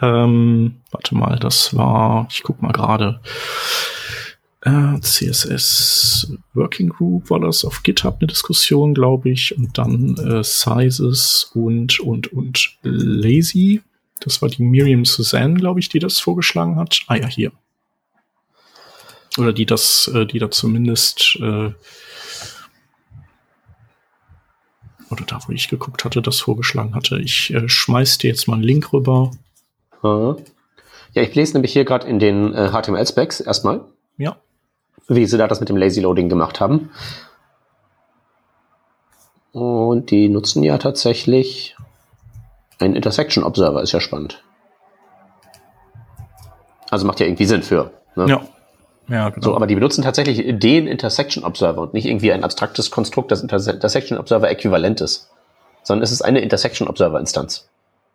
Ähm, 0.00 0.80
warte 0.90 1.14
mal, 1.14 1.38
das 1.38 1.76
war, 1.76 2.26
ich 2.30 2.42
guck 2.42 2.60
mal 2.60 2.72
gerade. 2.72 3.20
Äh, 4.62 4.98
CSS 5.00 6.32
Working 6.54 6.88
Group 6.88 7.30
war 7.30 7.38
das 7.38 7.64
auf 7.64 7.84
GitHub 7.84 8.16
eine 8.18 8.26
Diskussion, 8.26 8.92
glaube 8.92 9.30
ich, 9.30 9.56
und 9.56 9.78
dann 9.78 10.16
äh, 10.16 10.42
Sizes 10.42 11.52
und 11.54 12.00
und 12.00 12.32
und 12.32 12.76
Lazy. 12.82 13.82
Das 14.18 14.42
war 14.42 14.48
die 14.48 14.64
Miriam 14.64 15.04
Suzanne, 15.04 15.54
glaube 15.54 15.78
ich, 15.78 15.88
die 15.90 16.00
das 16.00 16.18
vorgeschlagen 16.18 16.74
hat. 16.74 17.02
Ah 17.06 17.16
ja, 17.16 17.28
hier 17.28 17.52
oder 19.38 19.52
die 19.52 19.66
das, 19.66 20.08
äh, 20.08 20.26
die 20.26 20.38
da 20.38 20.50
zumindest 20.50 21.38
äh, 21.40 21.72
oder 25.12 25.24
da, 25.24 25.40
wo 25.46 25.52
ich 25.52 25.68
geguckt 25.68 26.04
hatte, 26.04 26.22
das 26.22 26.40
vorgeschlagen 26.40 26.94
hatte. 26.94 27.18
Ich 27.20 27.52
äh, 27.52 27.68
schmeiß 27.68 28.18
dir 28.18 28.28
jetzt 28.28 28.48
mal 28.48 28.54
einen 28.54 28.62
Link 28.62 28.92
rüber. 28.92 29.30
Ja, 30.02 31.22
ich 31.22 31.34
lese 31.34 31.54
nämlich 31.54 31.72
hier 31.72 31.84
gerade 31.84 32.06
in 32.06 32.18
den 32.18 32.54
äh, 32.54 32.70
HTML-Specs 32.70 33.40
erstmal. 33.40 33.84
Ja. 34.16 34.36
Wie 35.08 35.26
sie 35.26 35.38
da 35.38 35.46
das 35.46 35.60
mit 35.60 35.68
dem 35.68 35.76
Lazy 35.76 36.00
Loading 36.00 36.28
gemacht 36.28 36.60
haben. 36.60 36.90
Und 39.52 40.10
die 40.10 40.28
nutzen 40.28 40.62
ja 40.62 40.78
tatsächlich 40.78 41.76
einen 42.78 42.96
Intersection 42.96 43.44
Observer, 43.44 43.82
ist 43.82 43.92
ja 43.92 44.00
spannend. 44.00 44.42
Also 46.90 47.06
macht 47.06 47.20
ja 47.20 47.26
irgendwie 47.26 47.44
Sinn 47.44 47.62
für. 47.62 47.92
Ne? 48.16 48.26
Ja. 48.28 48.42
Ja, 49.08 49.30
genau. 49.30 49.44
So, 49.44 49.56
aber 49.56 49.66
die 49.66 49.74
benutzen 49.74 50.02
tatsächlich 50.02 50.58
den 50.58 50.86
Intersection 50.86 51.44
Observer 51.44 51.82
und 51.82 51.94
nicht 51.94 52.06
irgendwie 52.06 52.32
ein 52.32 52.44
abstraktes 52.44 52.90
Konstrukt, 52.90 53.30
das 53.30 53.42
Intersection 53.42 54.18
Observer 54.18 54.50
äquivalent 54.50 55.00
ist, 55.00 55.30
sondern 55.82 56.04
es 56.04 56.12
ist 56.12 56.22
eine 56.22 56.40
Intersection 56.40 56.88
Observer 56.88 57.18
Instanz. 57.18 57.68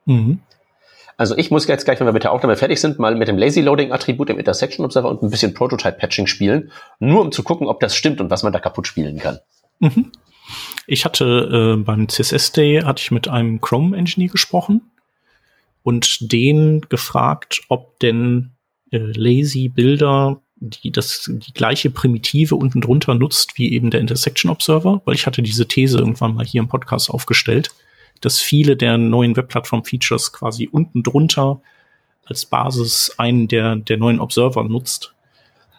Mhm. 0.05 0.39
Also 1.17 1.35
ich 1.35 1.49
muss 1.49 1.67
jetzt 1.67 1.85
gleich, 1.85 1.99
wenn 1.99 2.07
wir 2.07 2.13
mit 2.13 2.23
der 2.23 2.31
Aufnahme 2.31 2.55
fertig 2.55 2.79
sind, 2.79 2.99
mal 2.99 3.15
mit 3.15 3.27
dem 3.27 3.37
Lazy 3.37 3.61
Loading 3.61 3.91
Attribut 3.91 4.29
im 4.29 4.37
Intersection 4.37 4.85
Observer 4.85 5.09
und 5.09 5.23
ein 5.23 5.31
bisschen 5.31 5.53
Prototype 5.53 5.97
Patching 5.97 6.27
spielen, 6.27 6.71
nur 6.99 7.21
um 7.21 7.31
zu 7.31 7.43
gucken, 7.43 7.67
ob 7.67 7.79
das 7.79 7.95
stimmt 7.95 8.21
und 8.21 8.29
was 8.29 8.43
man 8.43 8.53
da 8.53 8.59
kaputt 8.59 8.87
spielen 8.87 9.17
kann. 9.17 9.39
Mhm. 9.79 10.11
Ich 10.85 11.05
hatte 11.05 11.75
äh, 11.75 11.83
beim 11.83 12.07
CSS 12.07 12.51
Day 12.53 12.81
hatte 12.81 13.01
ich 13.01 13.11
mit 13.11 13.27
einem 13.27 13.59
Chrome 13.59 13.97
Engineer 13.97 14.29
gesprochen 14.29 14.91
und 15.83 16.31
den 16.31 16.81
gefragt, 16.81 17.61
ob 17.67 17.99
denn 17.99 18.51
äh, 18.91 18.97
Lazy 18.97 19.69
Bilder 19.69 20.41
die 20.59 20.91
das 20.91 21.29
die 21.31 21.53
gleiche 21.53 21.89
Primitive 21.89 22.55
unten 22.55 22.81
drunter 22.81 23.15
nutzt 23.15 23.57
wie 23.57 23.73
eben 23.73 23.91
der 23.91 24.01
Intersection 24.01 24.49
Observer, 24.51 25.01
weil 25.05 25.15
ich 25.15 25.25
hatte 25.25 25.41
diese 25.41 25.67
These 25.67 25.99
irgendwann 25.99 26.35
mal 26.35 26.45
hier 26.45 26.61
im 26.61 26.67
Podcast 26.67 27.09
aufgestellt, 27.09 27.69
dass 28.21 28.39
viele 28.39 28.75
der 28.75 28.97
neuen 28.97 29.35
Webplattform-Features 29.35 30.33
quasi 30.33 30.67
unten 30.71 31.03
drunter 31.03 31.61
als 32.25 32.45
Basis 32.45 33.13
einen 33.17 33.47
der, 33.47 33.75
der 33.75 33.97
neuen 33.97 34.19
Observer 34.19 34.63
nutzt. 34.63 35.13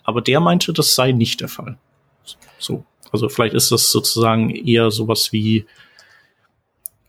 Aber 0.04 0.22
der 0.22 0.40
meinte, 0.40 0.72
das 0.72 0.94
sei 0.94 1.12
nicht 1.12 1.40
der 1.40 1.48
Fall. 1.48 1.76
So. 2.58 2.84
Also 3.10 3.28
vielleicht 3.28 3.54
ist 3.54 3.72
das 3.72 3.90
sozusagen 3.90 4.50
eher 4.50 4.90
sowas 4.90 5.32
wie, 5.32 5.66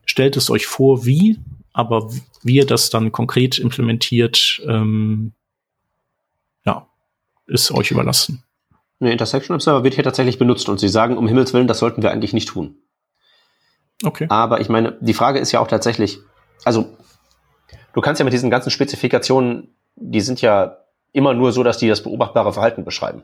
stellt 0.06 0.38
es 0.38 0.50
euch 0.50 0.66
vor, 0.66 1.06
wie, 1.06 1.38
aber 1.74 2.10
wie 2.42 2.56
ihr 2.56 2.66
das 2.66 2.90
dann 2.90 3.12
konkret 3.12 3.58
implementiert, 3.58 4.62
ähm, 4.66 5.34
ist 7.50 7.72
euch 7.72 7.92
überlassen. 7.92 8.44
Der 9.00 9.12
Intersection 9.12 9.56
Observer 9.56 9.84
wird 9.84 9.94
hier 9.94 10.04
tatsächlich 10.04 10.38
benutzt 10.38 10.68
und 10.68 10.80
sie 10.80 10.90
sagen, 10.90 11.18
um 11.18 11.28
Himmels 11.28 11.54
Willen, 11.54 11.68
das 11.68 11.80
sollten 11.80 12.02
wir 12.02 12.12
eigentlich 12.12 12.34
nicht 12.34 12.50
tun. 12.50 12.76
Okay. 14.04 14.28
Aber 14.30 14.62
ich 14.62 14.70
meine, 14.70 14.98
die 15.02 15.14
Frage 15.14 15.40
ist 15.40 15.52
ja 15.52 15.60
auch 15.60 15.68
tatsächlich, 15.68 16.20
also 16.64 16.98
du 17.94 18.02
kannst 18.02 18.20
ja 18.20 18.26
mit 18.26 18.34
diesen 18.34 18.50
ganzen 18.50 18.72
Spezifikationen, 18.72 19.76
die 19.96 20.22
sind 20.22 20.42
ja 20.42 20.78
immer 21.12 21.34
nur 21.34 21.52
so, 21.52 21.64
dass 21.64 21.78
die 21.78 21.88
das 21.88 22.04
beobachtbare 22.04 22.54
Verhalten 22.54 22.86
beschreiben. 22.86 23.24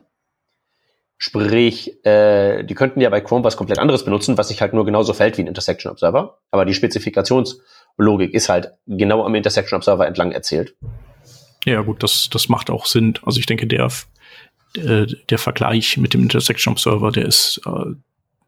Sprich, 1.18 2.04
äh, 2.04 2.62
die 2.64 2.74
könnten 2.74 3.00
ja 3.00 3.08
bei 3.08 3.22
Chrome 3.22 3.42
was 3.42 3.56
komplett 3.56 3.78
anderes 3.78 4.04
benutzen, 4.04 4.36
was 4.36 4.48
sich 4.48 4.60
halt 4.60 4.74
nur 4.74 4.84
genauso 4.84 5.14
verhält 5.14 5.38
wie 5.38 5.42
ein 5.42 5.46
Intersection 5.46 5.90
Observer. 5.90 6.38
Aber 6.50 6.66
die 6.66 6.74
Spezifikationslogik 6.74 8.34
ist 8.34 8.50
halt 8.50 8.72
genau 8.86 9.24
am 9.24 9.34
Intersection 9.34 9.78
Observer 9.78 10.06
entlang 10.06 10.32
erzählt. 10.32 10.74
Ja, 11.64 11.80
gut, 11.80 12.02
das, 12.02 12.28
das 12.30 12.50
macht 12.50 12.68
auch 12.68 12.84
Sinn. 12.84 13.14
Also 13.24 13.40
ich 13.40 13.46
denke, 13.46 13.66
der 13.66 13.88
äh, 14.76 15.06
der 15.30 15.38
Vergleich 15.38 15.96
mit 15.96 16.14
dem 16.14 16.22
Intersection 16.22 16.72
Observer, 16.72 17.10
der 17.10 17.26
ist 17.26 17.60
äh, 17.66 17.94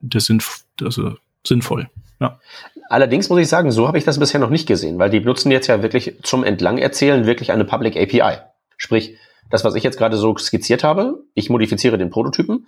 der 0.01 0.21
sinnf 0.21 0.65
also 0.81 1.17
sinnvoll. 1.47 1.89
Ja. 2.21 2.41
Allerdings 2.89 3.29
muss 3.29 3.41
ich 3.41 3.49
sagen, 3.49 3.71
so 3.71 3.87
habe 3.87 3.99
ich 3.99 4.05
das 4.05 4.19
bisher 4.19 4.41
noch 4.41 4.51
nicht 4.51 4.67
gesehen, 4.67 4.99
weil 4.99 5.11
die 5.11 5.21
benutzen 5.21 5.51
jetzt 5.51 5.67
ja 5.67 5.83
wirklich 5.83 6.17
zum 6.23 6.43
Entlangerzählen 6.43 7.27
wirklich 7.27 7.53
eine 7.53 7.65
Public 7.65 7.97
API. 7.97 8.39
Sprich, 8.77 9.17
das, 9.51 9.65
was 9.65 9.75
ich 9.75 9.83
jetzt 9.83 9.99
gerade 9.99 10.17
so 10.17 10.37
skizziert 10.37 10.85
habe, 10.85 11.23
ich 11.35 11.51
modifiziere 11.51 11.99
den 11.99 12.11
Prototypen, 12.11 12.67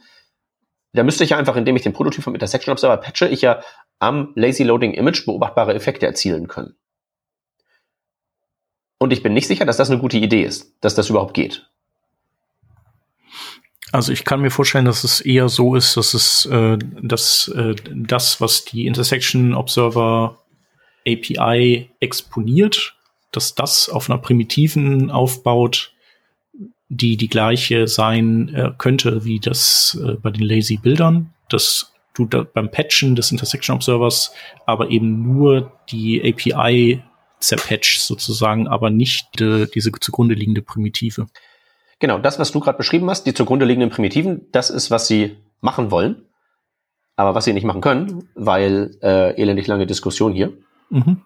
da 0.92 1.04
müsste 1.04 1.24
ich 1.24 1.30
ja 1.30 1.38
einfach, 1.38 1.56
indem 1.56 1.76
ich 1.76 1.82
den 1.82 1.92
Prototyp 1.92 2.24
vom 2.24 2.34
Intersection 2.34 2.72
Observer 2.72 2.96
patche, 2.96 3.28
ich 3.28 3.42
ja 3.42 3.62
am 3.98 4.32
Lazy 4.34 4.64
Loading 4.64 4.92
Image 4.92 5.24
beobachtbare 5.24 5.74
Effekte 5.74 6.06
erzielen 6.06 6.48
können. 6.48 6.74
Und 8.98 9.12
ich 9.12 9.22
bin 9.22 9.32
nicht 9.32 9.46
sicher, 9.46 9.64
dass 9.64 9.76
das 9.76 9.90
eine 9.90 10.00
gute 10.00 10.18
Idee 10.18 10.42
ist, 10.42 10.76
dass 10.80 10.94
das 10.94 11.08
überhaupt 11.08 11.34
geht. 11.34 11.70
Also 13.92 14.12
ich 14.12 14.24
kann 14.24 14.40
mir 14.40 14.50
vorstellen, 14.50 14.84
dass 14.84 15.04
es 15.04 15.20
eher 15.20 15.48
so 15.48 15.74
ist, 15.74 15.96
dass 15.96 16.14
es 16.14 16.46
äh, 16.46 16.78
dass, 17.02 17.48
äh, 17.48 17.74
das, 17.92 18.40
was 18.40 18.64
die 18.64 18.86
Intersection 18.86 19.54
Observer 19.54 20.38
API 21.06 21.90
exponiert, 21.98 22.94
dass 23.32 23.54
das 23.54 23.88
auf 23.88 24.08
einer 24.08 24.18
primitiven 24.18 25.10
aufbaut, 25.10 25.92
die 26.88 27.16
die 27.16 27.28
gleiche 27.28 27.88
sein 27.88 28.54
äh, 28.54 28.70
könnte 28.76 29.24
wie 29.24 29.40
das 29.40 29.98
äh, 30.04 30.14
bei 30.14 30.30
den 30.30 30.42
Lazy 30.42 30.76
Bildern, 30.76 31.32
dass 31.48 31.92
du 32.14 32.26
da 32.26 32.42
beim 32.42 32.70
Patchen 32.70 33.16
des 33.16 33.30
Intersection 33.30 33.76
Observers 33.76 34.32
aber 34.66 34.90
eben 34.90 35.22
nur 35.22 35.72
die 35.90 36.20
API 36.22 37.02
zerpatcht 37.40 38.00
sozusagen, 38.02 38.68
aber 38.68 38.90
nicht 38.90 39.40
äh, 39.40 39.66
diese 39.66 39.90
zugrunde 39.92 40.34
liegende 40.34 40.62
Primitive. 40.62 41.26
Genau, 42.00 42.18
das, 42.18 42.38
was 42.38 42.50
du 42.50 42.60
gerade 42.60 42.78
beschrieben 42.78 43.08
hast, 43.10 43.24
die 43.24 43.34
zugrunde 43.34 43.66
liegenden 43.66 43.90
Primitiven, 43.90 44.46
das 44.52 44.70
ist, 44.70 44.90
was 44.90 45.06
sie 45.06 45.36
machen 45.60 45.90
wollen, 45.90 46.26
aber 47.14 47.34
was 47.34 47.44
sie 47.44 47.52
nicht 47.52 47.64
machen 47.64 47.82
können, 47.82 48.28
weil 48.34 48.96
äh, 49.02 49.40
elendig 49.40 49.66
lange 49.66 49.86
Diskussion 49.86 50.32
hier. 50.32 50.52
Mhm. 50.88 51.22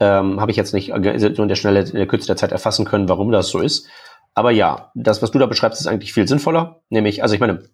Ähm, 0.00 0.40
Habe 0.40 0.50
ich 0.50 0.56
jetzt 0.56 0.72
nicht 0.72 0.88
so 0.88 1.42
in 1.42 1.48
der 1.48 1.56
Schnelle, 1.56 1.80
in 1.80 1.96
der 1.96 2.06
Kürze 2.06 2.26
der 2.26 2.36
Zeit 2.36 2.50
erfassen 2.50 2.86
können, 2.86 3.08
warum 3.08 3.30
das 3.30 3.50
so 3.50 3.60
ist. 3.60 3.88
Aber 4.34 4.50
ja, 4.50 4.90
das, 4.94 5.20
was 5.20 5.32
du 5.32 5.38
da 5.38 5.46
beschreibst, 5.46 5.80
ist 5.80 5.86
eigentlich 5.86 6.14
viel 6.14 6.26
sinnvoller. 6.26 6.80
Nämlich, 6.88 7.22
also 7.22 7.34
ich 7.34 7.40
meine, 7.40 7.64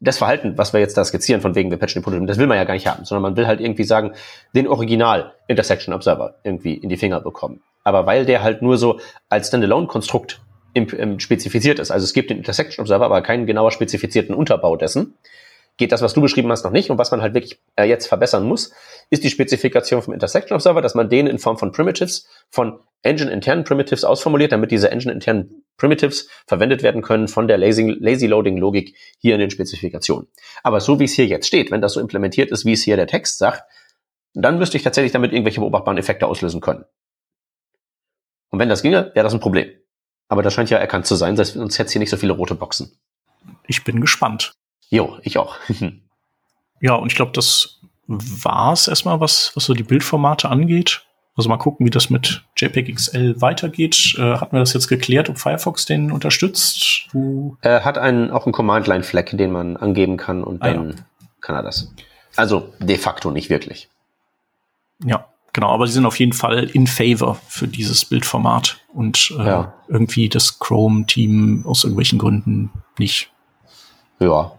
das 0.00 0.18
Verhalten, 0.18 0.56
was 0.56 0.72
wir 0.72 0.80
jetzt 0.80 0.96
da 0.96 1.04
skizzieren, 1.04 1.42
von 1.42 1.54
wegen 1.54 1.70
wir 1.70 1.78
patchen 1.78 2.00
den 2.00 2.04
Prototypen, 2.04 2.28
das 2.28 2.38
will 2.38 2.46
man 2.46 2.56
ja 2.56 2.64
gar 2.64 2.74
nicht 2.74 2.86
haben, 2.86 3.04
sondern 3.04 3.22
man 3.22 3.36
will 3.36 3.46
halt 3.46 3.60
irgendwie 3.60 3.84
sagen, 3.84 4.12
den 4.54 4.68
Original 4.68 5.34
Intersection 5.48 5.92
Observer 5.92 6.36
irgendwie 6.44 6.74
in 6.74 6.88
die 6.88 6.96
Finger 6.96 7.20
bekommen. 7.20 7.60
Aber 7.84 8.06
weil 8.06 8.24
der 8.24 8.42
halt 8.42 8.62
nur 8.62 8.78
so 8.78 9.00
als 9.28 9.48
Standalone-Konstrukt 9.48 10.40
spezifiziert 11.18 11.78
ist, 11.78 11.90
also 11.90 12.04
es 12.04 12.12
gibt 12.12 12.30
den 12.30 12.38
Intersection 12.38 12.82
Observer, 12.82 13.06
aber 13.06 13.22
keinen 13.22 13.46
genauer 13.46 13.72
spezifizierten 13.72 14.34
Unterbau 14.34 14.76
dessen, 14.76 15.14
geht 15.76 15.92
das, 15.92 16.02
was 16.02 16.14
du 16.14 16.20
beschrieben 16.22 16.50
hast, 16.50 16.64
noch 16.64 16.70
nicht. 16.70 16.90
Und 16.90 16.98
was 16.98 17.10
man 17.10 17.20
halt 17.20 17.34
wirklich 17.34 17.60
äh, 17.76 17.84
jetzt 17.84 18.06
verbessern 18.06 18.46
muss, 18.46 18.72
ist 19.10 19.24
die 19.24 19.30
Spezifikation 19.30 20.02
vom 20.02 20.14
Intersection 20.14 20.54
Observer, 20.54 20.80
dass 20.80 20.94
man 20.94 21.08
den 21.08 21.26
in 21.26 21.38
Form 21.38 21.58
von 21.58 21.72
Primitives, 21.72 22.26
von 22.50 22.80
Engine-internen 23.02 23.64
Primitives 23.64 24.04
ausformuliert, 24.04 24.52
damit 24.52 24.70
diese 24.70 24.90
Engine-internen 24.90 25.64
Primitives 25.76 26.28
verwendet 26.46 26.82
werden 26.82 27.02
können 27.02 27.28
von 27.28 27.46
der 27.46 27.58
Lazy, 27.58 27.82
Lazy 27.82 28.26
Loading 28.26 28.56
Logik 28.56 28.96
hier 29.18 29.34
in 29.34 29.40
den 29.40 29.50
Spezifikationen. 29.50 30.28
Aber 30.62 30.80
so 30.80 30.98
wie 30.98 31.04
es 31.04 31.12
hier 31.12 31.26
jetzt 31.26 31.46
steht, 31.46 31.70
wenn 31.70 31.82
das 31.82 31.92
so 31.92 32.00
implementiert 32.00 32.50
ist, 32.50 32.64
wie 32.64 32.72
es 32.72 32.82
hier 32.82 32.96
der 32.96 33.06
Text 33.06 33.38
sagt, 33.38 33.64
dann 34.32 34.58
müsste 34.58 34.76
ich 34.76 34.82
tatsächlich 34.82 35.12
damit 35.12 35.32
irgendwelche 35.32 35.60
beobachtbaren 35.60 35.98
Effekte 35.98 36.26
auslösen 36.26 36.60
können. 36.60 36.84
Und 38.50 38.58
wenn 38.58 38.68
das 38.68 38.82
ginge, 38.82 39.10
wäre 39.14 39.24
das 39.24 39.34
ein 39.34 39.40
Problem. 39.40 39.70
Aber 40.28 40.42
das 40.42 40.54
scheint 40.54 40.70
ja 40.70 40.78
erkannt 40.78 41.06
zu 41.06 41.14
sein, 41.14 41.36
sonst 41.36 41.54
hätte 41.54 41.86
es 41.86 41.92
hier 41.92 42.00
nicht 42.00 42.10
so 42.10 42.16
viele 42.16 42.32
rote 42.32 42.54
Boxen. 42.54 42.92
Ich 43.66 43.84
bin 43.84 44.00
gespannt. 44.00 44.52
Jo, 44.88 45.18
ich 45.22 45.38
auch. 45.38 45.56
ja, 46.80 46.94
und 46.94 47.10
ich 47.10 47.16
glaube, 47.16 47.32
das 47.32 47.80
war 48.06 48.72
es 48.72 48.88
erstmal, 48.88 49.20
was, 49.20 49.52
was 49.54 49.64
so 49.64 49.74
die 49.74 49.82
Bildformate 49.82 50.48
angeht. 50.48 51.06
Also 51.36 51.50
mal 51.50 51.58
gucken, 51.58 51.84
wie 51.84 51.90
das 51.90 52.08
mit 52.08 52.44
JPEG 52.56 52.94
XL 52.94 53.40
weitergeht. 53.40 54.14
Äh, 54.16 54.36
hatten 54.36 54.52
wir 54.56 54.60
das 54.60 54.72
jetzt 54.72 54.88
geklärt, 54.88 55.28
ob 55.28 55.38
Firefox 55.38 55.84
den 55.84 56.10
unterstützt? 56.10 57.08
Er 57.60 57.84
hat 57.84 57.98
einen, 57.98 58.30
auch 58.30 58.46
einen 58.46 58.52
Command-Line-Flag, 58.52 59.36
den 59.36 59.52
man 59.52 59.76
angeben 59.76 60.16
kann 60.16 60.42
und 60.42 60.62
ah, 60.62 60.72
dann 60.72 60.90
ja. 60.90 60.96
kann 61.40 61.56
er 61.56 61.62
das. 61.62 61.92
Also 62.36 62.72
de 62.78 62.96
facto 62.96 63.30
nicht 63.30 63.50
wirklich. 63.50 63.90
Ja, 65.04 65.28
genau, 65.56 65.70
aber 65.70 65.86
sie 65.86 65.94
sind 65.94 66.04
auf 66.04 66.18
jeden 66.18 66.34
Fall 66.34 66.64
in 66.64 66.86
favor 66.86 67.40
für 67.48 67.66
dieses 67.66 68.04
Bildformat 68.04 68.76
und 68.92 69.32
äh, 69.38 69.46
ja. 69.46 69.74
irgendwie 69.88 70.28
das 70.28 70.58
Chrome-Team 70.58 71.64
aus 71.66 71.82
irgendwelchen 71.82 72.18
Gründen 72.18 72.70
nicht. 72.98 73.30
Ja. 74.20 74.52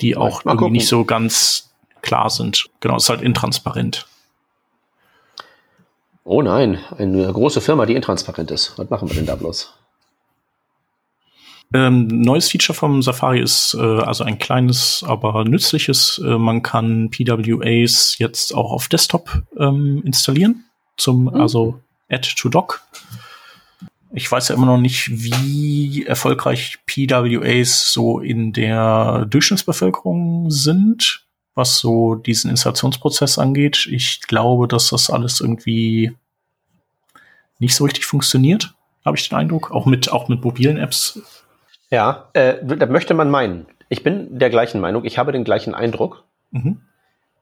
Die 0.00 0.16
auch 0.16 0.46
irgendwie 0.46 0.70
nicht 0.70 0.88
so 0.88 1.04
ganz 1.04 1.74
klar 2.00 2.30
sind. 2.30 2.70
Genau, 2.80 2.96
es 2.96 3.02
ist 3.02 3.08
halt 3.10 3.20
intransparent. 3.20 4.06
Oh 6.24 6.40
nein, 6.40 6.78
eine 6.96 7.30
große 7.30 7.60
Firma, 7.60 7.84
die 7.84 7.94
intransparent 7.94 8.50
ist. 8.50 8.78
Was 8.78 8.88
machen 8.88 9.10
wir 9.10 9.14
denn 9.14 9.26
da 9.26 9.36
bloß? 9.36 9.74
Ähm, 11.74 12.06
neues 12.06 12.50
Feature 12.50 12.74
vom 12.74 13.02
Safari 13.02 13.40
ist 13.40 13.74
äh, 13.74 13.80
also 13.80 14.24
ein 14.24 14.38
kleines, 14.38 15.04
aber 15.06 15.44
nützliches. 15.44 16.20
Äh, 16.24 16.38
man 16.38 16.62
kann 16.62 17.10
PWAs 17.10 18.18
jetzt 18.18 18.54
auch 18.54 18.72
auf 18.72 18.88
Desktop 18.88 19.42
ähm, 19.58 20.02
installieren, 20.04 20.64
zum 20.96 21.24
mhm. 21.24 21.34
also 21.34 21.80
Add 22.08 22.28
to 22.36 22.48
Dock. 22.48 22.82
Ich 24.12 24.30
weiß 24.30 24.48
ja 24.48 24.54
immer 24.54 24.66
noch 24.66 24.78
nicht, 24.78 25.10
wie 25.10 26.04
erfolgreich 26.06 26.78
PWAs 26.86 27.92
so 27.92 28.20
in 28.20 28.52
der 28.52 29.26
Durchschnittsbevölkerung 29.28 30.50
sind 30.50 31.26
was 31.56 31.78
so 31.78 32.14
diesen 32.14 32.50
Installationsprozess 32.50 33.38
angeht. 33.38 33.88
Ich 33.90 34.20
glaube, 34.20 34.68
dass 34.68 34.90
das 34.90 35.10
alles 35.10 35.40
irgendwie 35.40 36.12
nicht 37.58 37.74
so 37.74 37.84
richtig 37.84 38.04
funktioniert, 38.04 38.74
habe 39.04 39.16
ich 39.16 39.28
den 39.28 39.38
Eindruck. 39.38 39.70
Auch 39.70 39.86
mit, 39.86 40.12
auch 40.12 40.28
mit 40.28 40.44
mobilen 40.44 40.76
Apps. 40.76 41.20
Ja, 41.90 42.28
äh, 42.32 42.54
da 42.62 42.86
möchte 42.86 43.14
man 43.14 43.30
meinen. 43.30 43.66
Ich 43.88 44.02
bin 44.02 44.38
der 44.38 44.50
gleichen 44.50 44.80
Meinung. 44.80 45.04
Ich 45.04 45.18
habe 45.18 45.32
den 45.32 45.44
gleichen 45.44 45.74
Eindruck. 45.74 46.24
Mhm. 46.50 46.80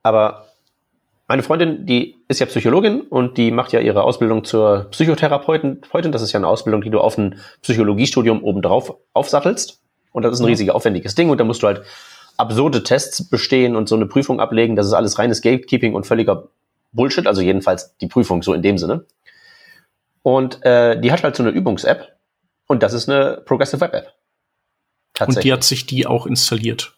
Aber 0.02 0.46
meine 1.26 1.42
Freundin, 1.42 1.86
die 1.86 2.16
ist 2.28 2.40
ja 2.40 2.46
Psychologin 2.46 3.00
und 3.00 3.38
die 3.38 3.50
macht 3.50 3.72
ja 3.72 3.80
ihre 3.80 4.02
Ausbildung 4.02 4.44
zur 4.44 4.88
Psychotherapeutin. 4.90 5.80
Das 6.12 6.20
ist 6.20 6.32
ja 6.32 6.38
eine 6.38 6.48
Ausbildung, 6.48 6.82
die 6.82 6.90
du 6.90 7.00
auf 7.00 7.16
ein 7.16 7.40
Psychologiestudium 7.62 8.42
obendrauf 8.42 8.94
aufsattelst. 9.14 9.80
Und 10.12 10.22
das 10.22 10.34
ist 10.34 10.40
ein 10.40 10.46
riesiges 10.46 10.74
aufwendiges 10.74 11.14
Ding. 11.14 11.30
Und 11.30 11.38
da 11.38 11.44
musst 11.44 11.62
du 11.62 11.66
halt 11.66 11.82
absurde 12.36 12.82
Tests 12.82 13.28
bestehen 13.28 13.74
und 13.74 13.88
so 13.88 13.94
eine 13.94 14.06
Prüfung 14.06 14.40
ablegen. 14.40 14.76
Das 14.76 14.86
ist 14.86 14.92
alles 14.92 15.18
reines 15.18 15.40
Gatekeeping 15.40 15.94
und 15.94 16.06
völliger 16.06 16.48
Bullshit. 16.92 17.26
Also 17.26 17.40
jedenfalls 17.40 17.96
die 17.96 18.06
Prüfung 18.06 18.42
so 18.42 18.52
in 18.52 18.60
dem 18.60 18.76
Sinne. 18.76 19.06
Und 20.22 20.64
äh, 20.64 21.00
die 21.00 21.12
hat 21.12 21.22
halt 21.22 21.36
so 21.36 21.42
eine 21.42 21.52
Übungs-App 21.52 22.16
und 22.66 22.82
das 22.82 22.94
ist 22.94 23.08
eine 23.08 23.42
Progressive 23.44 23.80
Web 23.80 23.92
App. 23.92 24.14
Und 25.20 25.45
die 25.45 25.53
hat 25.53 25.65
sich 25.65 25.86
die 25.86 26.07
auch 26.07 26.27
installiert. 26.27 26.95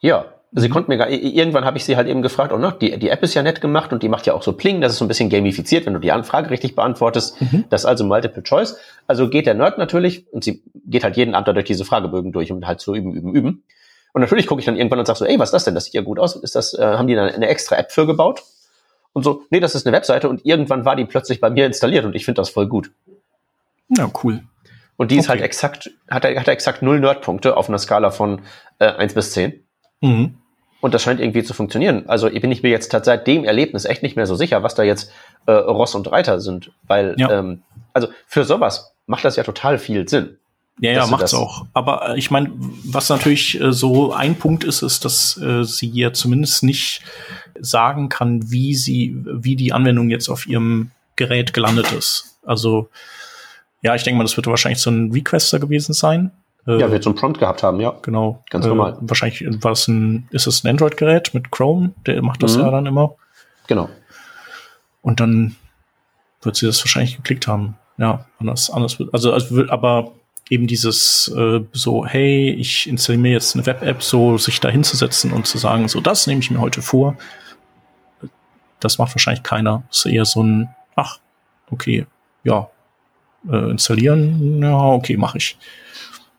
Ja, 0.00 0.26
sie 0.52 0.68
mhm. 0.68 0.72
konnte 0.72 0.90
mir 0.90 0.96
gar, 0.96 1.10
irgendwann 1.10 1.64
habe 1.64 1.76
ich 1.76 1.84
sie 1.84 1.96
halt 1.96 2.08
eben 2.08 2.22
gefragt, 2.22 2.52
oh, 2.52 2.58
ne, 2.58 2.74
die, 2.80 2.98
die 2.98 3.08
App 3.10 3.22
ist 3.22 3.34
ja 3.34 3.42
nett 3.42 3.60
gemacht 3.60 3.92
und 3.92 4.02
die 4.02 4.08
macht 4.08 4.26
ja 4.26 4.34
auch 4.34 4.42
so 4.42 4.52
Pling, 4.52 4.80
das 4.80 4.92
ist 4.92 4.98
so 4.98 5.04
ein 5.04 5.08
bisschen 5.08 5.28
gamifiziert, 5.28 5.86
wenn 5.86 5.94
du 5.94 6.00
die 6.00 6.12
Anfrage 6.12 6.50
richtig 6.50 6.74
beantwortest. 6.74 7.40
Mhm. 7.40 7.64
Das 7.70 7.82
ist 7.82 7.86
also 7.86 8.04
Multiple 8.04 8.42
Choice. 8.42 8.76
Also 9.06 9.28
geht 9.28 9.46
der 9.46 9.54
Nerd 9.54 9.78
natürlich 9.78 10.32
und 10.32 10.44
sie 10.44 10.62
geht 10.86 11.04
halt 11.04 11.16
jeden 11.16 11.34
Abend 11.34 11.54
durch 11.54 11.66
diese 11.66 11.84
Fragebögen 11.84 12.32
durch, 12.32 12.50
um 12.52 12.66
halt 12.66 12.80
zu 12.80 12.94
üben, 12.94 13.12
üben, 13.12 13.34
üben. 13.34 13.62
Und 14.12 14.20
natürlich 14.20 14.46
gucke 14.46 14.60
ich 14.60 14.66
dann 14.66 14.76
irgendwann 14.76 15.00
und 15.00 15.06
sage 15.06 15.18
so, 15.18 15.24
ey, 15.24 15.38
was 15.38 15.48
ist 15.48 15.54
das 15.54 15.64
denn? 15.64 15.74
Das 15.74 15.86
sieht 15.86 15.94
ja 15.94 16.02
gut 16.02 16.20
aus. 16.20 16.36
Ist 16.36 16.54
das, 16.54 16.72
äh, 16.74 16.82
haben 16.82 17.08
die 17.08 17.18
eine, 17.18 17.34
eine 17.34 17.48
extra 17.48 17.76
App 17.76 17.90
für 17.90 18.06
gebaut? 18.06 18.44
Und 19.12 19.24
so, 19.24 19.42
nee, 19.50 19.60
das 19.60 19.74
ist 19.74 19.86
eine 19.86 19.96
Webseite 19.96 20.28
und 20.28 20.44
irgendwann 20.46 20.84
war 20.84 20.96
die 20.96 21.04
plötzlich 21.04 21.40
bei 21.40 21.50
mir 21.50 21.66
installiert 21.66 22.04
und 22.04 22.14
ich 22.14 22.24
finde 22.24 22.40
das 22.40 22.50
voll 22.50 22.68
gut. 22.68 22.90
Ja, 23.88 24.10
cool. 24.22 24.42
Und 24.96 25.10
die 25.10 25.16
okay. 25.16 25.20
ist 25.20 25.28
halt 25.28 25.40
exakt, 25.40 25.90
hat, 26.08 26.24
hat 26.24 26.48
exakt 26.48 26.82
null 26.82 27.00
Nerdpunkte 27.00 27.56
auf 27.56 27.68
einer 27.68 27.78
Skala 27.78 28.10
von 28.10 28.42
äh, 28.78 28.86
1 28.86 29.14
bis 29.14 29.32
10. 29.32 29.60
Mhm. 30.00 30.36
Und 30.80 30.92
das 30.94 31.02
scheint 31.02 31.18
irgendwie 31.18 31.42
zu 31.42 31.54
funktionieren. 31.54 32.04
Also 32.08 32.28
bin 32.28 32.52
ich 32.52 32.62
mir 32.62 32.68
jetzt 32.68 32.92
seit 32.92 33.26
dem 33.26 33.44
Erlebnis 33.44 33.86
echt 33.86 34.02
nicht 34.02 34.16
mehr 34.16 34.26
so 34.26 34.34
sicher, 34.34 34.62
was 34.62 34.74
da 34.74 34.82
jetzt 34.82 35.10
äh, 35.46 35.52
Ross 35.52 35.94
und 35.94 36.10
Reiter 36.12 36.40
sind. 36.40 36.72
Weil, 36.86 37.14
ja. 37.16 37.38
ähm, 37.38 37.62
also 37.92 38.08
für 38.26 38.44
sowas 38.44 38.94
macht 39.06 39.24
das 39.24 39.36
ja 39.36 39.44
total 39.44 39.78
viel 39.78 40.06
Sinn. 40.08 40.36
Ja, 40.80 40.92
ja, 40.92 41.06
macht's 41.06 41.34
auch. 41.34 41.66
Aber 41.72 42.10
äh, 42.10 42.18
ich 42.18 42.30
meine, 42.30 42.50
was 42.84 43.08
natürlich 43.08 43.60
äh, 43.60 43.72
so 43.72 44.12
ein 44.12 44.36
Punkt 44.36 44.64
ist, 44.64 44.82
ist, 44.82 45.04
dass 45.04 45.36
äh, 45.40 45.64
sie 45.64 45.88
ja 45.90 46.12
zumindest 46.12 46.64
nicht 46.64 47.02
sagen 47.58 48.08
kann, 48.08 48.50
wie 48.50 48.74
sie, 48.74 49.16
wie 49.24 49.56
die 49.56 49.72
Anwendung 49.72 50.10
jetzt 50.10 50.28
auf 50.28 50.46
ihrem 50.46 50.90
Gerät 51.16 51.54
gelandet 51.54 51.92
ist. 51.92 52.38
Also, 52.44 52.88
ja, 53.84 53.94
ich 53.94 54.02
denke 54.02 54.16
mal, 54.16 54.24
das 54.24 54.36
wird 54.36 54.46
wahrscheinlich 54.46 54.80
so 54.80 54.90
ein 54.90 55.12
Requester 55.12 55.60
gewesen 55.60 55.92
sein. 55.92 56.32
Äh, 56.66 56.80
ja, 56.80 56.90
wird 56.90 57.04
so 57.04 57.10
ein 57.10 57.16
Prompt 57.16 57.38
gehabt 57.38 57.62
haben, 57.62 57.80
ja. 57.80 57.94
Genau. 58.00 58.42
Ganz 58.48 58.64
normal. 58.64 58.94
Äh, 58.94 58.96
wahrscheinlich 59.02 59.44
war 59.62 59.72
es 59.72 59.86
ein, 59.86 60.26
ist 60.30 60.46
es 60.46 60.64
ein 60.64 60.70
Android-Gerät 60.70 61.34
mit 61.34 61.50
Chrome, 61.50 61.92
der 62.06 62.22
macht 62.22 62.42
das 62.42 62.56
mhm. 62.56 62.62
ja 62.62 62.70
dann 62.70 62.86
immer. 62.86 63.14
Genau. 63.66 63.90
Und 65.02 65.20
dann 65.20 65.56
wird 66.40 66.56
sie 66.56 66.64
das 66.66 66.80
wahrscheinlich 66.80 67.16
geklickt 67.16 67.46
haben. 67.46 67.76
Ja, 67.98 68.24
anders, 68.38 68.70
anders, 68.70 68.98
also, 69.12 69.32
also 69.32 69.68
aber 69.68 70.12
eben 70.48 70.66
dieses 70.66 71.28
äh, 71.28 71.60
so, 71.72 72.06
hey, 72.06 72.50
ich 72.50 72.88
installiere 72.88 73.22
mir 73.22 73.32
jetzt 73.32 73.54
eine 73.54 73.66
Web-App, 73.66 74.02
so 74.02 74.38
sich 74.38 74.60
da 74.60 74.70
hinzusetzen 74.70 75.30
und 75.30 75.46
zu 75.46 75.58
sagen, 75.58 75.88
so, 75.88 76.00
das 76.00 76.26
nehme 76.26 76.40
ich 76.40 76.50
mir 76.50 76.60
heute 76.60 76.80
vor. 76.80 77.16
Das 78.80 78.96
macht 78.96 79.14
wahrscheinlich 79.14 79.42
keiner. 79.42 79.82
Das 79.88 79.98
ist 79.98 80.06
eher 80.06 80.24
so 80.24 80.42
ein, 80.42 80.74
ach, 80.96 81.18
okay, 81.70 82.06
ja, 82.44 82.68
äh, 83.50 83.70
installieren, 83.70 84.62
ja, 84.62 84.78
okay, 84.78 85.16
mache 85.16 85.38
ich. 85.38 85.56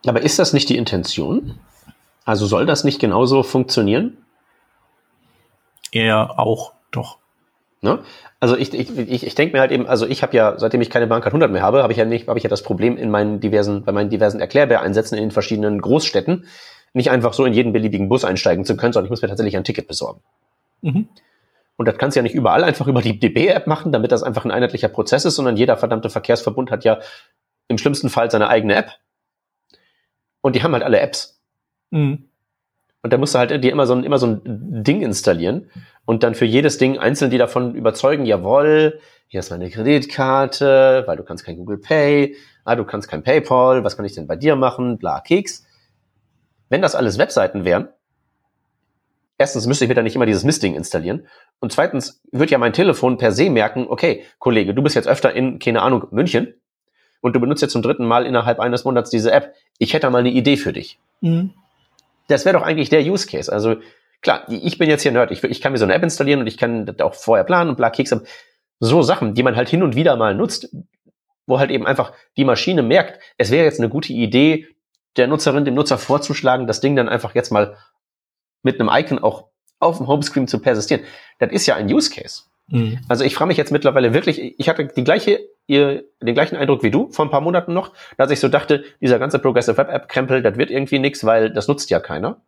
Aber 0.05 0.21
ist 0.21 0.39
das 0.39 0.53
nicht 0.53 0.69
die 0.69 0.77
Intention? 0.77 1.55
Also 2.25 2.45
soll 2.45 2.65
das 2.65 2.83
nicht 2.83 2.99
genauso 2.99 3.43
funktionieren? 3.43 4.17
Er 5.91 6.39
auch, 6.39 6.73
doch. 6.91 7.17
Ne? 7.81 7.99
Also 8.39 8.57
ich, 8.57 8.73
ich, 8.73 8.97
ich, 8.97 9.25
ich 9.25 9.35
denke 9.35 9.55
mir 9.55 9.61
halt 9.61 9.71
eben, 9.71 9.87
also 9.87 10.07
ich 10.07 10.23
habe 10.23 10.35
ja, 10.35 10.57
seitdem 10.57 10.81
ich 10.81 10.89
keine 10.89 11.07
Bahncard 11.07 11.33
100 11.33 11.51
mehr 11.51 11.61
habe, 11.61 11.83
habe 11.83 11.93
ich 11.93 11.99
ja 11.99 12.05
nicht, 12.05 12.27
habe 12.27 12.39
ich 12.39 12.43
ja 12.43 12.49
das 12.49 12.63
Problem 12.63 12.97
in 12.97 13.09
meinen 13.09 13.39
diversen, 13.39 13.83
bei 13.83 13.91
meinen 13.91 14.09
diversen 14.09 14.39
Erklärbär-Einsätzen 14.39 15.15
in 15.15 15.25
den 15.25 15.31
verschiedenen 15.31 15.81
Großstädten, 15.81 16.45
nicht 16.93 17.11
einfach 17.11 17.33
so 17.33 17.45
in 17.45 17.53
jeden 17.53 17.73
beliebigen 17.73 18.09
Bus 18.09 18.25
einsteigen 18.25 18.65
zu 18.65 18.75
können, 18.75 18.93
sondern 18.93 19.05
ich 19.05 19.11
muss 19.11 19.21
mir 19.21 19.27
tatsächlich 19.27 19.57
ein 19.57 19.63
Ticket 19.63 19.87
besorgen. 19.87 20.21
Mhm. 20.81 21.07
Und 21.77 21.87
das 21.87 21.97
kannst 21.97 22.15
du 22.15 22.19
ja 22.19 22.23
nicht 22.23 22.35
überall 22.35 22.63
einfach 22.63 22.87
über 22.87 23.01
die 23.01 23.19
DB-App 23.19 23.67
machen, 23.67 23.91
damit 23.91 24.11
das 24.11 24.23
einfach 24.23 24.45
ein 24.45 24.51
einheitlicher 24.51 24.87
Prozess 24.87 25.25
ist, 25.25 25.35
sondern 25.35 25.57
jeder 25.57 25.77
verdammte 25.77 26.09
Verkehrsverbund 26.09 26.71
hat 26.71 26.85
ja 26.85 26.99
im 27.67 27.77
schlimmsten 27.77 28.09
Fall 28.09 28.31
seine 28.31 28.47
eigene 28.47 28.75
App. 28.75 28.91
Und 30.41 30.55
die 30.55 30.63
haben 30.63 30.73
halt 30.73 30.83
alle 30.83 30.99
Apps. 30.99 31.41
Mhm. 31.89 32.29
Und 33.01 33.13
da 33.13 33.17
musst 33.17 33.35
du 33.35 33.39
halt 33.39 33.63
dir 33.63 33.71
immer 33.71 33.85
so 33.85 33.93
ein, 33.93 34.03
immer 34.03 34.17
so 34.17 34.27
ein 34.27 34.41
Ding 34.83 35.01
installieren 35.01 35.69
und 36.05 36.23
dann 36.23 36.33
für 36.33 36.45
jedes 36.45 36.77
Ding 36.77 36.97
einzeln 36.97 37.29
die 37.29 37.37
davon 37.37 37.75
überzeugen, 37.75 38.25
jawohl, 38.25 38.99
hier 39.27 39.41
ist 39.41 39.51
meine 39.51 39.69
Kreditkarte, 39.69 41.03
weil 41.05 41.17
du 41.17 41.23
kannst 41.23 41.45
kein 41.45 41.57
Google 41.57 41.77
Pay, 41.77 42.35
ah, 42.63 42.75
du 42.75 42.83
kannst 42.83 43.07
kein 43.07 43.21
PayPal, 43.21 43.83
was 43.83 43.95
kann 43.95 44.05
ich 44.05 44.13
denn 44.13 44.27
bei 44.27 44.35
dir 44.35 44.55
machen, 44.55 44.97
bla, 44.97 45.19
Keks. 45.19 45.65
Wenn 46.69 46.81
das 46.81 46.95
alles 46.95 47.17
Webseiten 47.17 47.63
wären, 47.63 47.89
erstens 49.37 49.67
müsste 49.67 49.85
ich 49.85 49.89
mir 49.89 49.95
da 49.95 50.01
nicht 50.01 50.15
immer 50.15 50.25
dieses 50.25 50.43
Mistding 50.43 50.75
installieren 50.75 51.27
und 51.59 51.71
zweitens 51.71 52.21
wird 52.31 52.51
ja 52.51 52.57
mein 52.57 52.73
Telefon 52.73 53.17
per 53.17 53.31
se 53.31 53.49
merken, 53.49 53.87
okay, 53.87 54.23
Kollege, 54.39 54.73
du 54.73 54.81
bist 54.81 54.95
jetzt 54.95 55.07
öfter 55.07 55.33
in, 55.33 55.59
keine 55.59 55.81
Ahnung, 55.81 56.07
München 56.11 56.53
und 57.21 57.35
du 57.35 57.39
benutzt 57.39 57.61
jetzt 57.61 57.71
zum 57.71 57.81
dritten 57.81 58.05
Mal 58.05 58.25
innerhalb 58.25 58.59
eines 58.59 58.83
Monats 58.83 59.09
diese 59.09 59.31
App. 59.31 59.53
Ich 59.77 59.93
hätte 59.93 60.09
mal 60.09 60.19
eine 60.19 60.31
Idee 60.31 60.57
für 60.57 60.73
dich. 60.73 60.99
Mhm 61.21 61.53
das 62.27 62.45
wäre 62.45 62.57
doch 62.57 62.65
eigentlich 62.65 62.89
der 62.89 63.01
Use 63.01 63.27
Case. 63.27 63.51
Also 63.51 63.77
klar, 64.21 64.45
ich 64.49 64.77
bin 64.77 64.89
jetzt 64.89 65.03
hier 65.03 65.11
Nerd. 65.11 65.31
Ich, 65.31 65.43
ich 65.43 65.61
kann 65.61 65.71
mir 65.71 65.77
so 65.77 65.85
eine 65.85 65.93
App 65.93 66.03
installieren 66.03 66.41
und 66.41 66.47
ich 66.47 66.57
kann 66.57 66.85
das 66.85 66.99
auch 66.99 67.13
vorher 67.13 67.43
planen 67.43 67.69
und 67.69 67.75
bla 67.75 67.89
Keks. 67.89 68.15
So 68.79 69.01
Sachen, 69.01 69.33
die 69.33 69.43
man 69.43 69.55
halt 69.55 69.69
hin 69.69 69.83
und 69.83 69.95
wieder 69.95 70.15
mal 70.15 70.35
nutzt, 70.35 70.75
wo 71.47 71.59
halt 71.59 71.71
eben 71.71 71.85
einfach 71.85 72.13
die 72.37 72.45
Maschine 72.45 72.83
merkt, 72.83 73.19
es 73.37 73.51
wäre 73.51 73.65
jetzt 73.65 73.79
eine 73.79 73.89
gute 73.89 74.13
Idee, 74.13 74.67
der 75.15 75.27
Nutzerin, 75.27 75.63
dem 75.63 75.75
Nutzer 75.75 75.97
vorzuschlagen, 75.97 76.67
das 76.67 76.81
Ding 76.81 76.95
dann 76.95 77.07
einfach 77.07 77.35
jetzt 77.35 77.51
mal 77.51 77.77
mit 78.63 78.79
einem 78.79 78.89
Icon 78.91 79.19
auch 79.19 79.49
auf 79.79 79.97
dem 79.97 80.07
Homescreen 80.07 80.47
zu 80.47 80.59
persistieren. 80.59 81.01
Das 81.39 81.51
ist 81.51 81.65
ja 81.65 81.75
ein 81.75 81.91
Use 81.91 82.09
Case. 82.09 82.43
Mhm. 82.67 82.99
Also 83.07 83.23
ich 83.23 83.35
frage 83.35 83.49
mich 83.49 83.57
jetzt 83.57 83.71
mittlerweile 83.71 84.13
wirklich, 84.13 84.59
ich 84.59 84.69
hatte 84.69 84.85
die 84.87 85.03
gleiche, 85.03 85.39
ihr, 85.67 86.03
den 86.21 86.33
gleichen 86.33 86.55
Eindruck 86.55 86.83
wie 86.83 86.91
du 86.91 87.09
vor 87.11 87.25
ein 87.25 87.31
paar 87.31 87.41
Monaten 87.41 87.73
noch, 87.73 87.93
dass 88.17 88.31
ich 88.31 88.39
so 88.39 88.47
dachte, 88.47 88.83
dieser 89.01 89.19
ganze 89.19 89.39
Progressive 89.39 89.77
Web 89.77 89.89
App 89.89 90.09
Krempel, 90.09 90.41
das 90.41 90.57
wird 90.57 90.71
irgendwie 90.71 90.99
nix, 90.99 91.25
weil 91.25 91.51
das 91.51 91.67
nutzt 91.67 91.89
ja 91.89 91.99
keiner. 91.99 92.41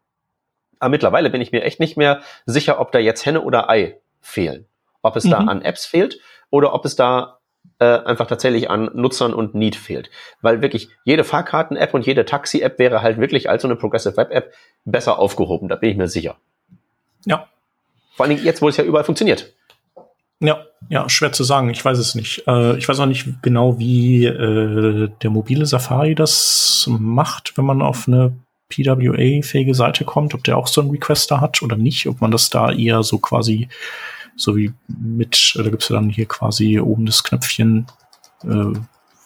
Aber 0.80 0.90
mittlerweile 0.90 1.30
bin 1.30 1.42
ich 1.42 1.52
mir 1.52 1.64
echt 1.64 1.80
nicht 1.80 1.98
mehr 1.98 2.22
sicher, 2.46 2.80
ob 2.80 2.92
da 2.92 3.00
jetzt 3.00 3.26
Henne 3.26 3.42
oder 3.42 3.70
Ei 3.70 4.00
fehlen. 4.22 4.66
Ob 5.02 5.16
es 5.16 5.24
mhm. 5.24 5.32
da 5.32 5.38
an 5.38 5.62
Apps 5.62 5.86
fehlt 5.86 6.20
oder 6.50 6.74
ob 6.74 6.86
es 6.86 6.96
da 6.96 7.40
äh, 7.80 7.86
einfach 7.86 8.28
tatsächlich 8.28 8.70
an 8.70 8.90
Nutzern 8.94 9.34
und 9.34 9.56
Need 9.56 9.76
fehlt. 9.76 10.10
Weil 10.42 10.62
wirklich 10.62 10.90
jede 11.04 11.24
Fahrkarten-App 11.24 11.94
und 11.94 12.06
jede 12.06 12.26
Taxi-App 12.26 12.80
wäre 12.80 13.02
halt 13.02 13.20
wirklich 13.20 13.50
als 13.50 13.62
so 13.62 13.68
eine 13.68 13.76
Progressive 13.76 14.18
Web 14.18 14.32
App 14.32 14.54
besser 14.86 15.20
aufgehoben, 15.20 15.68
da 15.68 15.76
bin 15.76 15.92
ich 15.92 15.98
mir 15.98 16.08
sicher. 16.08 16.38
Ja. 17.26 17.48
Vor 18.16 18.26
allen 18.26 18.36
Dingen 18.36 18.46
jetzt, 18.46 18.62
wo 18.62 18.70
es 18.70 18.78
ja 18.78 18.84
überall 18.84 19.04
funktioniert. 19.04 19.54
Ja, 20.40 20.66
ja, 20.90 21.10
schwer 21.10 21.32
zu 21.32 21.44
sagen. 21.44 21.70
Ich 21.70 21.84
weiß 21.84 21.98
es 21.98 22.16
nicht. 22.16 22.44
Äh, 22.48 22.78
ich 22.78 22.88
weiß 22.88 23.00
auch 23.00 23.06
nicht 23.08 23.42
genau, 23.42 23.80
wie 23.80 24.26
äh, 24.26 25.10
der 25.22 25.30
mobile 25.30 25.66
Safari 25.66 26.16
das 26.16 26.88
macht, 26.90 27.58
wenn 27.58 27.66
man 27.66 27.82
auf 27.82 28.08
eine 28.08 28.34
PWA-fähige 28.70 29.74
Seite 29.74 30.06
kommt, 30.06 30.34
ob 30.34 30.44
der 30.44 30.58
auch 30.58 30.68
so 30.68 30.82
einen 30.82 30.92
Requester 30.92 31.42
hat 31.42 31.62
oder 31.62 31.76
nicht, 31.76 32.08
ob 32.08 32.22
man 32.22 32.32
das 32.32 32.50
da 32.50 32.72
eher 32.72 33.02
so 33.02 33.18
quasi, 33.18 33.70
so 34.36 34.56
wie 34.56 34.74
mit, 34.88 35.54
da 35.56 35.64
gibt's 35.64 35.90
ja 35.90 35.96
dann 35.96 36.10
hier 36.10 36.28
quasi 36.28 36.80
oben 36.80 37.06
das 37.06 37.24
Knöpfchen, 37.24 37.88
äh, 38.44 38.78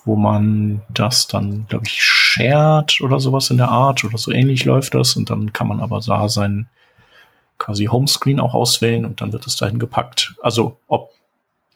wo 0.06 0.16
man 0.16 0.82
das 0.90 1.28
dann, 1.28 1.66
glaube 1.68 1.86
ich, 1.86 2.02
shared 2.02 3.02
oder 3.02 3.20
sowas 3.20 3.50
in 3.50 3.58
der 3.58 3.70
Art 3.70 4.04
oder 4.04 4.18
so 4.18 4.32
ähnlich 4.32 4.66
läuft 4.66 4.94
das 4.94 5.16
und 5.16 5.30
dann 5.30 5.54
kann 5.54 5.68
man 5.68 5.80
aber 5.80 6.00
da 6.00 6.30
sein 6.30 6.70
quasi 7.62 7.86
Homescreen 7.86 8.40
auch 8.40 8.54
auswählen 8.54 9.06
und 9.06 9.22
dann 9.22 9.32
wird 9.32 9.46
es 9.46 9.56
dahin 9.56 9.80
gepackt. 9.80 10.34
Also 10.42 10.78
ob 10.88 11.14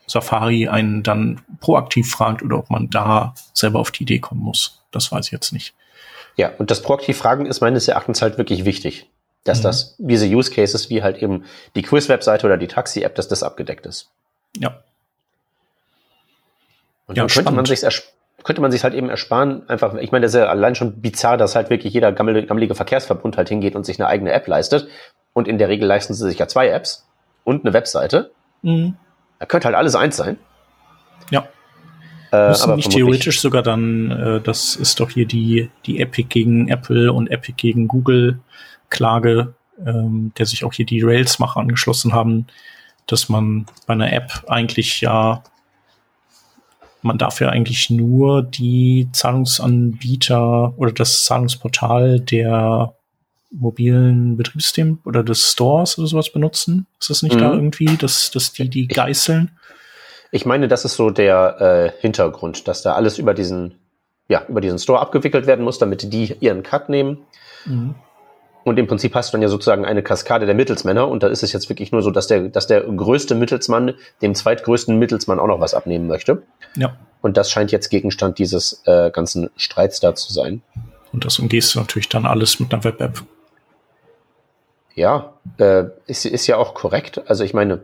Safari 0.07 0.67
einen 0.67 1.03
dann 1.03 1.41
proaktiv 1.61 2.09
fragt 2.09 2.41
oder 2.41 2.57
ob 2.57 2.69
man 2.69 2.89
da 2.89 3.35
selber 3.53 3.79
auf 3.79 3.91
die 3.91 4.03
Idee 4.03 4.19
kommen 4.19 4.41
muss. 4.41 4.81
Das 4.91 5.11
weiß 5.11 5.27
ich 5.27 5.31
jetzt 5.31 5.53
nicht. 5.53 5.73
Ja, 6.35 6.51
und 6.57 6.71
das 6.71 6.81
proaktiv 6.81 7.17
Fragen 7.17 7.45
ist 7.45 7.61
meines 7.61 7.87
Erachtens 7.87 8.21
halt 8.21 8.37
wirklich 8.37 8.65
wichtig, 8.65 9.07
dass 9.43 9.59
mhm. 9.59 9.63
das 9.63 9.95
diese 9.97 10.25
Use 10.25 10.51
Cases 10.51 10.89
wie 10.89 11.03
halt 11.03 11.17
eben 11.17 11.45
die 11.75 11.83
Quiz-Webseite 11.83 12.45
oder 12.45 12.57
die 12.57 12.67
Taxi-App, 12.67 13.15
dass 13.15 13.27
das 13.27 13.43
abgedeckt 13.43 13.85
ist. 13.85 14.09
Ja. 14.57 14.81
Und 17.07 17.15
ja, 17.17 17.23
dann 17.23 17.27
könnte 17.27 17.51
man 17.51 17.65
sich 17.65 17.83
könnte 18.45 18.61
man 18.61 18.71
sich 18.71 18.83
halt 18.83 18.93
eben 18.93 19.09
ersparen, 19.09 19.67
einfach, 19.67 19.95
ich 19.95 20.11
meine, 20.11 20.23
das 20.23 20.35
ist 20.35 20.39
ja 20.39 20.45
allein 20.45 20.75
schon 20.75 21.01
bizarr, 21.01 21.35
dass 21.35 21.55
halt 21.55 21.71
wirklich 21.71 21.93
jeder 21.95 22.11
gammelige 22.11 22.75
Verkehrsverbund 22.75 23.37
halt 23.37 23.49
hingeht 23.49 23.75
und 23.75 23.87
sich 23.87 23.99
eine 23.99 24.07
eigene 24.07 24.31
App 24.31 24.47
leistet. 24.47 24.87
Und 25.33 25.47
in 25.47 25.57
der 25.57 25.67
Regel 25.67 25.87
leisten 25.87 26.13
sie 26.13 26.23
sich 26.25 26.37
ja 26.37 26.47
zwei 26.47 26.69
Apps 26.69 27.07
und 27.43 27.65
eine 27.65 27.73
Webseite. 27.73 28.31
Mhm. 28.61 28.95
Da 29.39 29.47
könnte 29.47 29.65
halt 29.65 29.75
alles 29.75 29.95
eins 29.95 30.15
sein. 30.15 30.37
Ja. 31.31 31.47
Äh, 32.31 32.49
Müssen 32.49 32.63
aber 32.65 32.75
nicht 32.75 32.91
theoretisch 32.91 33.41
sogar 33.41 33.63
dann, 33.63 34.11
äh, 34.11 34.41
das 34.41 34.75
ist 34.75 34.99
doch 34.99 35.09
hier 35.09 35.25
die, 35.25 35.71
die 35.87 35.99
Epic 35.99 36.27
gegen 36.29 36.67
Apple 36.67 37.11
und 37.11 37.31
Epic 37.31 37.55
gegen 37.57 37.87
Google 37.87 38.39
Klage, 38.91 39.55
ähm, 39.83 40.33
der 40.37 40.45
sich 40.45 40.63
auch 40.63 40.73
hier 40.73 40.85
die 40.85 41.01
Rails-Macher 41.01 41.59
angeschlossen 41.59 42.13
haben, 42.13 42.45
dass 43.07 43.27
man 43.27 43.65
bei 43.87 43.95
einer 43.95 44.13
App 44.13 44.43
eigentlich 44.47 45.01
ja, 45.01 45.41
man 47.05 47.17
darf 47.17 47.39
ja 47.39 47.49
eigentlich 47.49 47.89
nur 47.89 48.41
die 48.41 49.07
Zahlungsanbieter 49.13 50.73
oder 50.77 50.91
das 50.91 51.23
Zahlungsportal 51.25 52.19
der 52.19 52.93
mobilen 53.51 54.35
Betriebssystem 54.35 54.99
oder 55.05 55.23
des 55.23 55.51
Stores 55.51 55.97
oder 55.97 56.07
sowas 56.07 56.31
benutzen? 56.31 56.87
Ist 56.99 57.09
das 57.09 57.23
nicht 57.23 57.35
mhm. 57.35 57.39
da 57.39 57.53
irgendwie, 57.53 57.97
dass, 57.97 58.31
dass 58.31 58.51
die 58.53 58.69
die 58.69 58.87
geißeln? 58.87 59.51
Ich, 60.31 60.41
ich 60.41 60.45
meine, 60.45 60.67
das 60.67 60.83
ist 60.83 60.95
so 60.95 61.11
der 61.11 61.93
äh, 61.95 62.01
Hintergrund, 62.01 62.67
dass 62.67 62.81
da 62.81 62.95
alles 62.95 63.19
über 63.19 63.33
diesen, 63.33 63.75
ja, 64.27 64.43
über 64.47 64.59
diesen 64.59 64.79
Store 64.79 64.99
abgewickelt 64.99 65.47
werden 65.47 65.63
muss, 65.63 65.77
damit 65.77 66.11
die 66.11 66.35
ihren 66.39 66.63
Cut 66.63 66.89
nehmen. 66.89 67.19
Mhm. 67.65 67.95
Und 68.65 68.79
im 68.79 68.87
Prinzip 68.87 69.13
hast 69.13 69.29
du 69.29 69.33
dann 69.33 69.43
ja 69.43 69.47
sozusagen 69.47 69.85
eine 69.85 70.01
Kaskade 70.01 70.47
der 70.47 70.55
Mittelsmänner 70.55 71.07
und 71.07 71.21
da 71.21 71.27
ist 71.27 71.43
es 71.43 71.53
jetzt 71.53 71.69
wirklich 71.69 71.91
nur 71.91 72.01
so, 72.01 72.09
dass 72.09 72.25
der, 72.25 72.49
dass 72.49 72.65
der 72.65 72.81
größte 72.81 73.35
Mittelsmann 73.35 73.93
dem 74.23 74.33
zweitgrößten 74.33 74.97
Mittelsmann 74.97 75.39
auch 75.39 75.45
noch 75.45 75.59
was 75.59 75.75
abnehmen 75.75 76.07
möchte. 76.07 76.41
Ja. 76.75 76.97
Und 77.21 77.37
das 77.37 77.51
scheint 77.51 77.71
jetzt 77.71 77.89
Gegenstand 77.89 78.39
dieses 78.39 78.81
äh, 78.87 79.11
ganzen 79.11 79.51
Streits 79.55 79.99
da 79.99 80.15
zu 80.15 80.33
sein. 80.33 80.63
Und 81.13 81.25
das 81.25 81.37
umgehst 81.37 81.75
du 81.75 81.79
natürlich 81.79 82.09
dann 82.09 82.25
alles 82.25 82.59
mit 82.59 82.73
einer 82.73 82.83
Web-App. 82.83 83.21
Ja, 84.95 85.33
äh, 85.59 85.83
ist, 86.07 86.25
ist 86.25 86.47
ja 86.47 86.57
auch 86.57 86.73
korrekt. 86.73 87.21
Also 87.27 87.43
ich 87.43 87.53
meine, 87.53 87.81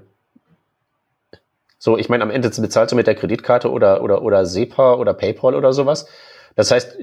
so, 1.78 1.96
ich 1.96 2.10
meine, 2.10 2.24
am 2.24 2.32
Ende 2.32 2.50
bezahlst 2.50 2.92
du 2.92 2.96
mit 2.96 3.06
der 3.06 3.14
Kreditkarte 3.14 3.70
oder, 3.70 4.02
oder, 4.02 4.24
oder 4.24 4.48
SEPA 4.48 4.96
oder 4.96 5.14
PayPal 5.14 5.54
oder 5.54 5.74
sowas. 5.74 6.08
Das 6.56 6.72
heißt, 6.72 6.98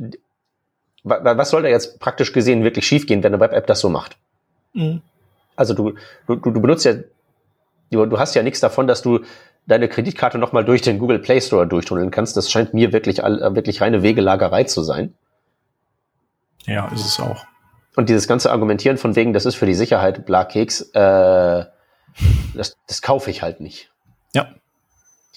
was 1.05 1.51
soll 1.51 1.63
da 1.63 1.69
jetzt 1.69 2.01
praktisch 2.01 2.33
gesehen 2.33 2.65
wirklich 2.65 2.87
schiefgehen, 2.87 3.23
wenn 3.23 3.33
eine 3.33 3.41
Web-App 3.41 3.67
das 3.67 3.81
so 3.81 3.89
macht? 3.89 4.17
Mhm. 4.75 5.03
Also 5.57 5.75
du, 5.75 5.95
du, 6.27 6.37
du 6.37 6.61
benutzt 6.61 6.85
ja, 6.85 6.95
du, 7.91 8.07
du 8.07 8.19
hast 8.19 8.35
ja 8.35 8.43
nichts 8.43 8.61
davon, 8.61 8.87
dass 8.87 9.03
du 9.03 9.21
deine 9.67 9.89
Kreditkarte 9.89 10.39
nochmal 10.39 10.65
durch 10.65 10.83
den 10.83 10.99
Google 10.99 11.19
Play 11.19 11.41
Store 11.41 11.67
durchtunneln 11.67 12.11
kannst. 12.11 12.37
Das 12.37 12.51
scheint 12.51 12.75
mir 12.75 12.93
wirklich, 12.93 13.19
wirklich 13.19 13.81
reine 13.81 14.03
Wegelagerei 14.03 14.65
zu 14.65 14.83
sein. 14.83 15.15
Ja, 16.65 16.89
ist 16.89 17.05
es 17.05 17.21
auch. 17.21 17.45
Und 17.97 18.09
dieses 18.09 18.29
ganze 18.29 18.51
Argumentieren 18.51 18.97
von 18.97 19.17
wegen, 19.17 19.33
das 19.33 19.45
ist 19.45 19.57
für 19.57 19.67
die 19.67 19.75
Sicherheit 19.75 20.25
bla 20.25 20.45
Keks, 20.45 20.83
äh, 20.93 21.65
das, 22.55 22.77
das 22.87 23.03
kaufe 23.03 23.31
ich 23.31 23.43
halt 23.43 23.61
nicht. 23.61 23.91
Ja. 24.35 24.55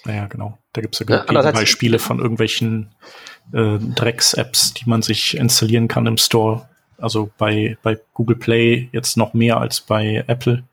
Naja, 0.06 0.28
genau. 0.28 0.58
Da 0.74 0.82
gibt 0.82 0.96
es 0.96 1.08
ja, 1.08 1.26
ja 1.30 1.52
Beispiele 1.52 2.00
von 2.00 2.20
irgendwelchen 2.20 2.94
äh, 3.53 3.78
Drecks-Apps, 3.80 4.73
die 4.73 4.90
man 4.90 5.02
sich 5.02 5.38
installieren 5.38 5.88
kann 5.88 6.06
im 6.06 6.18
Store. 6.18 6.68
Also 6.98 7.30
bei, 7.38 7.78
bei 7.82 7.99
Google 8.14 8.36
Play 8.36 8.90
jetzt 8.91 9.18
noch 9.18 9.34
mehr 9.34 9.57
als 9.57 9.82
bei 9.82 10.23
Apple. 10.28 10.64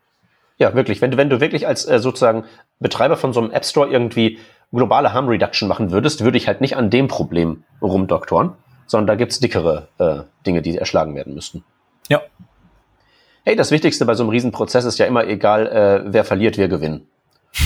Ja, 0.57 0.75
wirklich. 0.75 1.01
Wenn 1.01 1.11
du, 1.11 1.17
wenn 1.17 1.29
du 1.29 1.39
wirklich 1.39 1.67
als 1.67 1.85
äh, 1.85 1.99
sozusagen 1.99 2.43
Betreiber 2.79 3.17
von 3.17 3.33
so 3.33 3.41
einem 3.41 3.51
App 3.51 3.65
Store 3.65 3.89
irgendwie 3.89 4.39
globale 4.71 5.13
Harm 5.13 5.27
Reduction 5.27 5.67
machen 5.67 5.91
würdest, 5.91 6.23
würde 6.23 6.37
ich 6.37 6.47
halt 6.47 6.61
nicht 6.61 6.75
an 6.75 6.89
dem 6.89 7.07
Problem 7.07 7.63
rumdoktoren, 7.81 8.51
sondern 8.85 9.07
da 9.07 9.15
gibt's 9.15 9.39
dickere 9.39 9.87
äh, 9.97 10.21
Dinge, 10.45 10.61
die 10.61 10.77
erschlagen 10.77 11.15
werden 11.15 11.33
müssten. 11.33 11.63
Ja. 12.07 12.21
Hey, 13.45 13.55
das 13.55 13.71
Wichtigste 13.71 14.05
bei 14.05 14.13
so 14.13 14.23
einem 14.23 14.29
Riesenprozess 14.29 14.85
ist 14.85 14.99
ja 14.99 15.05
immer 15.05 15.25
egal, 15.25 15.67
äh, 15.67 16.13
wer 16.13 16.23
verliert, 16.23 16.57
wir 16.57 16.67
gewinnen. 16.67 17.07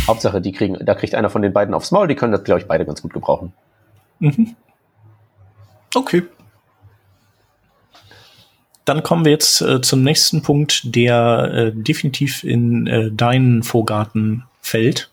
Hauptsache, 0.07 0.39
die 0.39 0.53
kriegen, 0.53 0.77
da 0.85 0.95
kriegt 0.95 1.13
einer 1.15 1.29
von 1.29 1.41
den 1.41 1.51
beiden 1.51 1.73
aufs 1.73 1.91
Maul, 1.91 2.07
die 2.07 2.15
können 2.15 2.31
das, 2.31 2.43
glaube 2.43 2.61
ich, 2.61 2.67
beide 2.67 2.85
ganz 2.85 3.01
gut 3.01 3.13
gebrauchen. 3.13 3.53
Mhm. 4.19 4.55
Okay. 5.95 6.23
dann 8.85 9.03
kommen 9.03 9.25
wir 9.25 9.31
jetzt 9.31 9.61
äh, 9.61 9.81
zum 9.81 10.03
nächsten 10.03 10.41
Punkt, 10.41 10.95
der 10.95 11.51
äh, 11.53 11.71
definitiv 11.73 12.43
in 12.43 12.87
äh, 12.87 13.11
deinen 13.11 13.63
Vorgarten 13.63 14.43
fällt. 14.61 15.09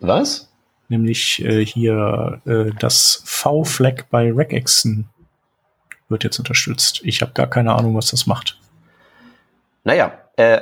Was? 0.00 0.48
Nämlich 0.88 1.44
äh, 1.44 1.64
hier 1.64 2.40
äh, 2.46 2.70
das 2.78 3.22
V-Flag 3.24 4.04
bei 4.10 4.32
Regexen 4.32 5.08
wird 6.08 6.24
jetzt 6.24 6.38
unterstützt. 6.38 7.00
Ich 7.04 7.22
habe 7.22 7.32
gar 7.32 7.48
keine 7.48 7.74
Ahnung, 7.74 7.96
was 7.96 8.10
das 8.10 8.26
macht. 8.26 8.58
Naja, 9.84 10.12
äh, 10.36 10.60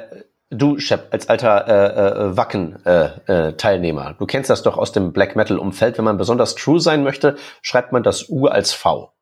du, 0.51 0.78
Shep, 0.78 1.09
als 1.12 1.28
alter 1.28 1.66
äh, 1.66 2.31
äh, 2.31 2.36
Wacken-Teilnehmer, 2.36 4.10
äh, 4.10 4.14
du 4.18 4.26
kennst 4.26 4.51
das 4.51 4.62
doch 4.62 4.76
aus 4.76 4.93
dem 4.93 5.12
Black 5.12 5.35
Metal-Umfeld. 5.36 5.97
Wenn 5.97 6.05
man 6.05 6.18
besonders 6.18 6.55
true 6.55 6.81
sein 6.81 7.02
möchte, 7.02 7.36
schreibt 7.62 7.93
man 7.93 8.02
das 8.02 8.28
U 8.28 8.47
als 8.47 8.74
V. 8.74 9.14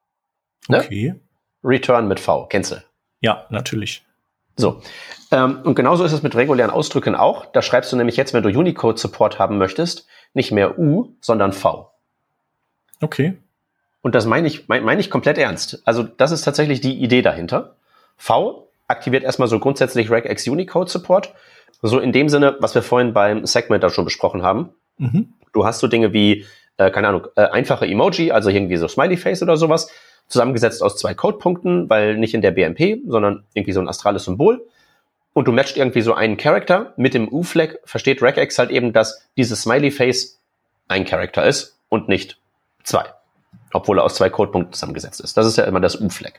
Ne? 0.68 0.78
Okay. 0.78 1.14
Return 1.64 2.08
mit 2.08 2.20
V, 2.20 2.46
kennst 2.46 2.72
du? 2.72 2.82
Ja, 3.20 3.46
natürlich. 3.50 4.04
So. 4.56 4.82
Ähm, 5.30 5.60
und 5.62 5.74
genauso 5.74 6.04
ist 6.04 6.12
es 6.12 6.22
mit 6.22 6.34
regulären 6.34 6.70
Ausdrücken 6.70 7.14
auch. 7.14 7.46
Da 7.46 7.62
schreibst 7.62 7.92
du 7.92 7.96
nämlich 7.96 8.16
jetzt, 8.16 8.34
wenn 8.34 8.42
du 8.42 8.48
Unicode-Support 8.48 9.38
haben 9.38 9.58
möchtest, 9.58 10.06
nicht 10.34 10.52
mehr 10.52 10.78
U, 10.78 11.14
sondern 11.20 11.52
V. 11.52 11.90
Okay. 13.00 13.38
Und 14.02 14.14
das 14.14 14.26
meine 14.26 14.48
ich, 14.48 14.68
meine 14.68 14.84
mein 14.84 14.98
ich 14.98 15.10
komplett 15.10 15.38
ernst. 15.38 15.82
Also 15.84 16.02
das 16.02 16.32
ist 16.32 16.42
tatsächlich 16.42 16.80
die 16.80 17.00
Idee 17.00 17.22
dahinter. 17.22 17.76
V 18.16 18.68
aktiviert 18.88 19.24
erstmal 19.24 19.48
so 19.48 19.58
grundsätzlich 19.58 20.10
regex 20.10 20.46
Unicode 20.46 20.90
Support. 20.90 21.32
So 21.82 21.98
in 21.98 22.12
dem 22.12 22.28
Sinne, 22.28 22.56
was 22.60 22.74
wir 22.74 22.82
vorhin 22.82 23.12
beim 23.12 23.46
Segment 23.46 23.82
da 23.82 23.90
schon 23.90 24.04
besprochen 24.04 24.42
haben. 24.42 24.70
Mhm. 24.98 25.32
Du 25.52 25.64
hast 25.64 25.80
so 25.80 25.86
Dinge 25.86 26.12
wie, 26.12 26.46
äh, 26.76 26.90
keine 26.90 27.08
Ahnung, 27.08 27.26
äh, 27.36 27.42
einfache 27.42 27.86
Emoji, 27.86 28.32
also 28.32 28.50
irgendwie 28.50 28.76
so 28.76 28.88
Smiley 28.88 29.16
Face 29.16 29.42
oder 29.42 29.56
sowas 29.56 29.90
zusammengesetzt 30.28 30.82
aus 30.82 30.96
zwei 30.96 31.14
Codepunkten, 31.14 31.90
weil 31.90 32.16
nicht 32.16 32.34
in 32.34 32.42
der 32.42 32.50
BMP, 32.52 33.00
sondern 33.06 33.44
irgendwie 33.54 33.72
so 33.72 33.80
ein 33.80 33.88
astrales 33.88 34.24
Symbol. 34.24 34.66
Und 35.34 35.48
du 35.48 35.52
matcht 35.52 35.76
irgendwie 35.76 36.02
so 36.02 36.14
einen 36.14 36.36
Charakter 36.36 36.92
mit 36.96 37.14
dem 37.14 37.28
U-Flag, 37.28 37.76
versteht 37.84 38.22
Regex 38.22 38.58
halt 38.58 38.70
eben, 38.70 38.92
dass 38.92 39.26
dieses 39.36 39.62
Smiley 39.62 39.90
Face 39.90 40.38
ein 40.88 41.04
Charakter 41.04 41.46
ist 41.46 41.78
und 41.88 42.08
nicht 42.08 42.38
zwei. 42.82 43.04
Obwohl 43.72 43.98
er 43.98 44.04
aus 44.04 44.14
zwei 44.14 44.28
Codepunkten 44.28 44.74
zusammengesetzt 44.74 45.20
ist. 45.20 45.36
Das 45.36 45.46
ist 45.46 45.56
ja 45.56 45.64
immer 45.64 45.80
das 45.80 46.00
U-Flag. 46.00 46.32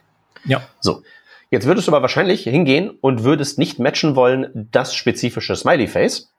Ja. 0.44 0.62
So. 0.80 1.02
Jetzt 1.50 1.66
würdest 1.66 1.86
du 1.86 1.92
aber 1.92 2.02
wahrscheinlich 2.02 2.44
hingehen 2.44 2.90
und 3.00 3.22
würdest 3.22 3.58
nicht 3.58 3.78
matchen 3.78 4.16
wollen 4.16 4.68
das 4.72 4.94
spezifische 4.94 5.54
Smiley 5.54 5.86
Face, 5.86 6.32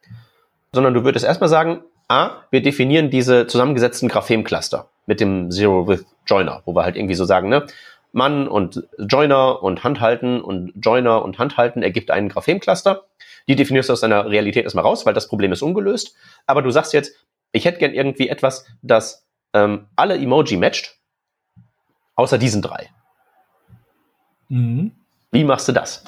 sondern 0.74 0.94
du 0.94 1.04
würdest 1.04 1.26
erstmal 1.26 1.50
sagen, 1.50 1.84
A, 2.08 2.44
wir 2.52 2.62
definieren 2.62 3.10
diese 3.10 3.48
zusammengesetzten 3.48 4.10
Graphem-Cluster 4.10 4.90
mit 5.06 5.20
dem 5.20 5.52
Zero 5.52 5.88
with 5.88 6.06
Joiner, 6.26 6.62
wo 6.66 6.74
wir 6.76 6.84
halt 6.84 6.96
irgendwie 6.96 7.16
so 7.16 7.26
sagen, 7.26 7.50
ne, 7.50 7.66
Mann 8.12 8.48
und 8.48 8.88
Joiner 8.98 9.62
und 9.62 9.84
Handhalten 9.84 10.42
und 10.42 10.72
Joiner 10.76 11.24
und 11.24 11.38
Handhalten 11.38 11.84
ergibt 11.84 12.12
einen 12.12 12.30
Graphem-Cluster. 12.30 13.04
Die 13.48 13.56
definierst 13.56 13.90
du 13.90 13.94
aus 13.94 14.00
deiner 14.00 14.30
Realität 14.30 14.64
erstmal 14.64 14.86
raus, 14.86 15.06
weil 15.06 15.14
das 15.14 15.28
Problem 15.28 15.52
ist 15.52 15.62
ungelöst. 15.62 16.16
Aber 16.48 16.62
du 16.62 16.72
sagst 16.72 16.94
jetzt, 16.94 17.14
ich 17.52 17.66
hätte 17.66 17.80
gern 17.80 17.94
irgendwie 17.94 18.30
etwas, 18.30 18.66
das 18.82 19.28
ähm, 19.54 19.88
alle 19.96 20.16
Emoji 20.16 20.58
matcht, 20.58 20.98
außer 22.16 22.38
diesen 22.38 22.62
drei. 22.62 22.90
Mhm. 24.50 24.92
Wie 25.32 25.44
machst 25.44 25.68
du 25.68 25.74
das? 25.74 26.06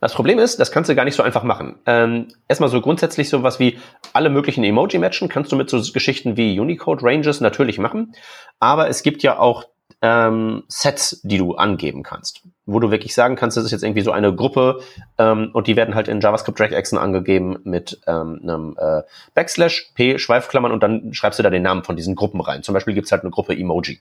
Das 0.00 0.14
Problem 0.14 0.38
ist, 0.38 0.58
das 0.58 0.72
kannst 0.72 0.88
du 0.88 0.94
gar 0.94 1.04
nicht 1.04 1.14
so 1.14 1.22
einfach 1.22 1.42
machen. 1.42 1.78
Ähm, 1.86 2.28
erstmal 2.48 2.70
so 2.70 2.80
grundsätzlich 2.80 3.28
sowas 3.28 3.60
wie 3.60 3.78
alle 4.12 4.30
möglichen 4.30 4.64
Emoji 4.64 4.98
matchen 4.98 5.28
kannst 5.28 5.52
du 5.52 5.56
mit 5.56 5.68
so 5.68 5.80
Geschichten 5.92 6.36
wie 6.36 6.58
Unicode 6.58 7.02
Ranges 7.02 7.40
natürlich 7.40 7.78
machen. 7.78 8.14
Aber 8.58 8.88
es 8.88 9.02
gibt 9.02 9.22
ja 9.22 9.38
auch 9.38 9.64
ähm, 10.02 10.62
Sets, 10.68 11.20
die 11.22 11.36
du 11.36 11.54
angeben 11.56 12.02
kannst, 12.02 12.42
wo 12.64 12.80
du 12.80 12.90
wirklich 12.90 13.14
sagen 13.14 13.36
kannst, 13.36 13.56
das 13.56 13.64
ist 13.64 13.72
jetzt 13.72 13.82
irgendwie 13.82 14.00
so 14.00 14.12
eine 14.12 14.34
Gruppe 14.34 14.80
ähm, 15.18 15.50
und 15.52 15.66
die 15.66 15.76
werden 15.76 15.94
halt 15.94 16.08
in 16.08 16.20
JavaScript 16.20 16.58
Regexen 16.58 16.96
angegeben 16.96 17.58
mit 17.64 18.00
ähm, 18.06 18.40
einem 18.42 18.76
äh, 18.78 19.02
Backslash, 19.34 19.92
P, 19.94 20.18
Schweifklammern 20.18 20.72
und 20.72 20.82
dann 20.82 21.12
schreibst 21.12 21.38
du 21.38 21.42
da 21.42 21.50
den 21.50 21.62
Namen 21.62 21.84
von 21.84 21.96
diesen 21.96 22.14
Gruppen 22.14 22.40
rein. 22.40 22.62
Zum 22.62 22.72
Beispiel 22.72 22.94
gibt's 22.94 23.12
halt 23.12 23.22
eine 23.22 23.30
Gruppe 23.30 23.54
Emoji. 23.54 24.00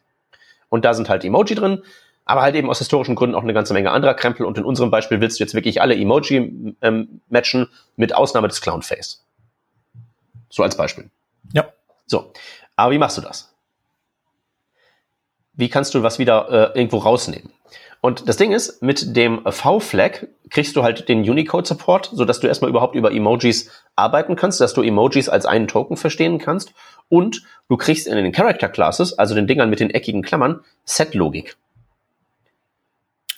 Und 0.70 0.86
da 0.86 0.94
sind 0.94 1.10
halt 1.10 1.26
Emoji 1.26 1.56
drin 1.56 1.82
aber 2.30 2.44
halt 2.44 2.54
eben 2.54 2.70
aus 2.70 2.78
historischen 2.78 3.16
Gründen 3.16 3.36
auch 3.36 3.42
eine 3.42 3.56
ganze 3.56 3.74
Menge 3.74 3.90
anderer 3.90 4.14
Krempel. 4.14 4.46
Und 4.46 4.56
in 4.60 4.64
unserem 4.64 4.92
Beispiel 4.92 5.20
willst 5.20 5.40
du 5.40 5.44
jetzt 5.44 5.56
wirklich 5.56 5.82
alle 5.82 5.96
Emoji 5.96 6.76
ähm, 6.80 7.22
matchen, 7.28 7.70
mit 7.96 8.14
Ausnahme 8.14 8.48
des 8.48 8.62
Clownface. 8.62 9.26
So 10.48 10.62
als 10.62 10.78
Beispiel. 10.78 11.10
Ja. 11.54 11.70
So. 12.06 12.32
Aber 12.76 12.92
wie 12.92 13.00
machst 13.00 13.18
du 13.18 13.22
das? 13.22 13.52
Wie 15.54 15.70
kannst 15.70 15.96
du 15.96 16.04
was 16.04 16.20
wieder 16.20 16.74
äh, 16.76 16.78
irgendwo 16.78 16.98
rausnehmen? 16.98 17.52
Und 18.00 18.30
das 18.30 18.38
Ding 18.38 18.52
ist, 18.52 18.84
mit 18.84 19.16
dem 19.16 19.42
V-Flag 19.52 20.28
kriegst 20.52 20.76
du 20.76 20.84
halt 20.84 21.10
den 21.10 21.28
Unicode-Support, 21.28 22.12
sodass 22.14 22.40
du 22.40 22.46
erstmal 22.46 22.70
überhaupt 22.70 22.94
über 22.94 23.12
Emojis 23.12 23.72
arbeiten 23.96 24.36
kannst, 24.36 24.62
dass 24.62 24.76
du 24.76 24.84
Emojis 24.84 25.30
als 25.30 25.48
einen 25.48 25.68
Token 25.68 25.98
verstehen 25.98 26.38
kannst. 26.38 26.74
Und 27.10 27.42
du 27.70 27.76
kriegst 27.76 28.06
in 28.06 28.16
den 28.16 28.32
Character 28.32 28.70
Classes, 28.70 29.18
also 29.18 29.34
den 29.34 29.48
Dingern 29.48 29.72
mit 29.72 29.80
den 29.80 29.90
eckigen 29.90 30.22
Klammern, 30.22 30.62
Set-Logik. 30.86 31.58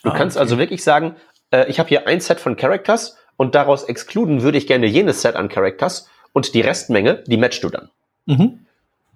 Du 0.02 0.10
ah, 0.10 0.14
kannst 0.14 0.36
okay. 0.36 0.42
also 0.42 0.58
wirklich 0.58 0.82
sagen, 0.82 1.16
äh, 1.50 1.68
ich 1.68 1.78
habe 1.78 1.88
hier 1.88 2.06
ein 2.06 2.20
Set 2.20 2.40
von 2.40 2.56
Characters 2.56 3.16
und 3.36 3.54
daraus 3.54 3.84
exkluden 3.84 4.42
würde 4.42 4.58
ich 4.58 4.66
gerne 4.66 4.86
jenes 4.86 5.22
Set 5.22 5.36
an 5.36 5.48
Characters 5.48 6.08
und 6.32 6.54
die 6.54 6.60
Restmenge, 6.60 7.22
die 7.26 7.36
matchst 7.36 7.62
du 7.62 7.68
dann. 7.68 7.90
Mhm. 8.26 8.66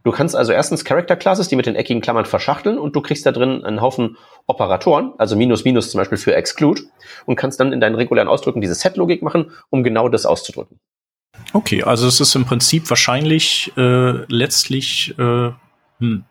Du 0.05 0.13
kannst 0.13 0.37
also 0.37 0.53
erstens 0.53 0.85
Character 0.85 1.17
Classes, 1.17 1.49
die 1.49 1.57
mit 1.57 1.67
den 1.67 1.75
eckigen 1.75 2.01
Klammern 2.01 2.27
verschachteln 2.27 2.79
und 2.79 2.95
du 2.95 3.01
kriegst 3.01 3.27
da 3.27 3.33
drin 3.33 3.65
einen 3.65 3.81
Haufen 3.81 4.17
Operatoren, 4.47 5.15
also 5.19 5.35
Minus 5.35 5.65
Minus 5.65 5.91
zum 5.91 5.99
Beispiel 5.99 6.17
für 6.17 6.33
Exclude 6.37 6.83
und 7.25 7.35
kannst 7.35 7.59
dann 7.59 7.73
in 7.73 7.81
deinen 7.81 7.97
regulären 7.97 8.29
Ausdrücken 8.29 8.61
diese 8.61 8.77
Set-Logik 8.77 9.23
machen, 9.23 9.51
um 9.69 9.83
genau 9.83 10.09
das 10.09 10.25
auszudrücken. 10.25 10.79
Okay, 11.53 11.83
also 11.83 12.07
es 12.07 12.21
ist 12.21 12.37
im 12.37 12.45
Prinzip 12.45 12.89
wahrscheinlich 12.89 13.73
äh, 13.77 14.25
letztlich 14.29 15.13
äh, 15.19 15.51
hm, 15.99 16.25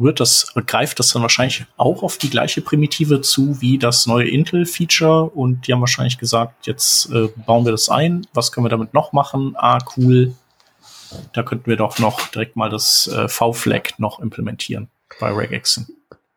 rührt 0.00 0.20
das, 0.20 0.52
greift 0.66 0.98
das 0.98 1.12
dann 1.12 1.22
wahrscheinlich 1.22 1.66
auch 1.76 2.02
auf 2.02 2.16
die 2.16 2.30
gleiche 2.30 2.62
Primitive 2.62 3.20
zu 3.20 3.60
wie 3.60 3.78
das 3.78 4.06
neue 4.06 4.28
Intel-Feature 4.28 5.24
und 5.24 5.66
die 5.66 5.72
haben 5.72 5.80
wahrscheinlich 5.80 6.18
gesagt, 6.18 6.66
jetzt 6.66 7.10
äh, 7.12 7.28
bauen 7.46 7.64
wir 7.64 7.72
das 7.72 7.88
ein, 7.88 8.26
was 8.32 8.52
können 8.52 8.64
wir 8.64 8.70
damit 8.70 8.94
noch 8.94 9.12
machen? 9.12 9.54
Ah, 9.56 9.78
cool. 9.96 10.34
Da 11.32 11.42
könnten 11.42 11.66
wir 11.66 11.76
doch 11.76 11.98
noch 11.98 12.28
direkt 12.28 12.56
mal 12.56 12.70
das 12.70 13.08
äh, 13.08 13.28
V-Flag 13.28 13.98
noch 13.98 14.20
implementieren 14.20 14.88
bei 15.18 15.32
Regexen. 15.32 15.88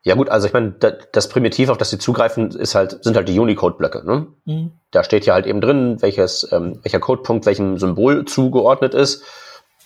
Ja 0.02 0.16
gut, 0.16 0.28
also 0.28 0.46
ich 0.46 0.52
meine, 0.52 0.72
das 1.12 1.30
Primitiv, 1.30 1.70
auf 1.70 1.78
das 1.78 1.88
sie 1.88 1.98
zugreifen, 1.98 2.50
ist 2.50 2.74
halt, 2.74 3.02
sind 3.02 3.16
halt 3.16 3.26
die 3.26 3.38
Unicode-Blöcke. 3.38 4.04
Ne? 4.04 4.26
Mhm. 4.44 4.72
Da 4.90 5.02
steht 5.02 5.24
ja 5.24 5.32
halt 5.32 5.46
eben 5.46 5.62
drin, 5.62 6.02
welches, 6.02 6.46
ähm, 6.52 6.78
welcher 6.82 7.00
Codepunkt 7.00 7.46
welchem 7.46 7.78
Symbol 7.78 8.26
zugeordnet 8.26 8.92
ist. 8.92 9.22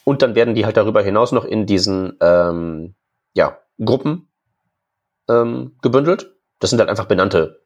Und 0.02 0.22
dann 0.22 0.34
werden 0.34 0.56
die 0.56 0.64
halt 0.64 0.76
darüber 0.76 1.02
hinaus 1.02 1.30
noch 1.30 1.44
in 1.44 1.66
diesen 1.66 2.16
ähm, 2.20 2.94
Gruppen 3.84 4.28
ähm, 5.28 5.76
gebündelt. 5.82 6.34
Das 6.58 6.70
sind 6.70 6.78
halt 6.78 6.90
einfach 6.90 7.06
benannte, 7.06 7.62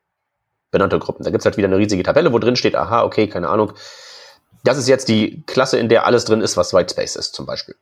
benannte 0.70 0.98
Gruppen. 0.98 1.24
Da 1.24 1.30
gibt's 1.30 1.44
halt 1.44 1.56
wieder 1.56 1.68
eine 1.68 1.78
riesige 1.78 2.02
Tabelle, 2.02 2.32
wo 2.32 2.39
drin 2.39 2.56
steht, 2.56 2.76
aha, 2.76 3.05
okay, 3.05 3.28
keine 3.28 3.48
Ahnung. 3.48 3.72
Das 4.64 4.78
ist 4.78 4.89
jetzt 4.89 5.09
die 5.09 5.43
Klasse, 5.47 5.78
in 5.78 5.89
der 5.89 6.06
alles 6.06 6.24
drin 6.24 6.40
ist, 6.40 6.56
was 6.56 6.72
Whitespace 6.72 7.16
ist, 7.16 7.34
zum 7.34 7.47
Beispiel. 7.47 7.74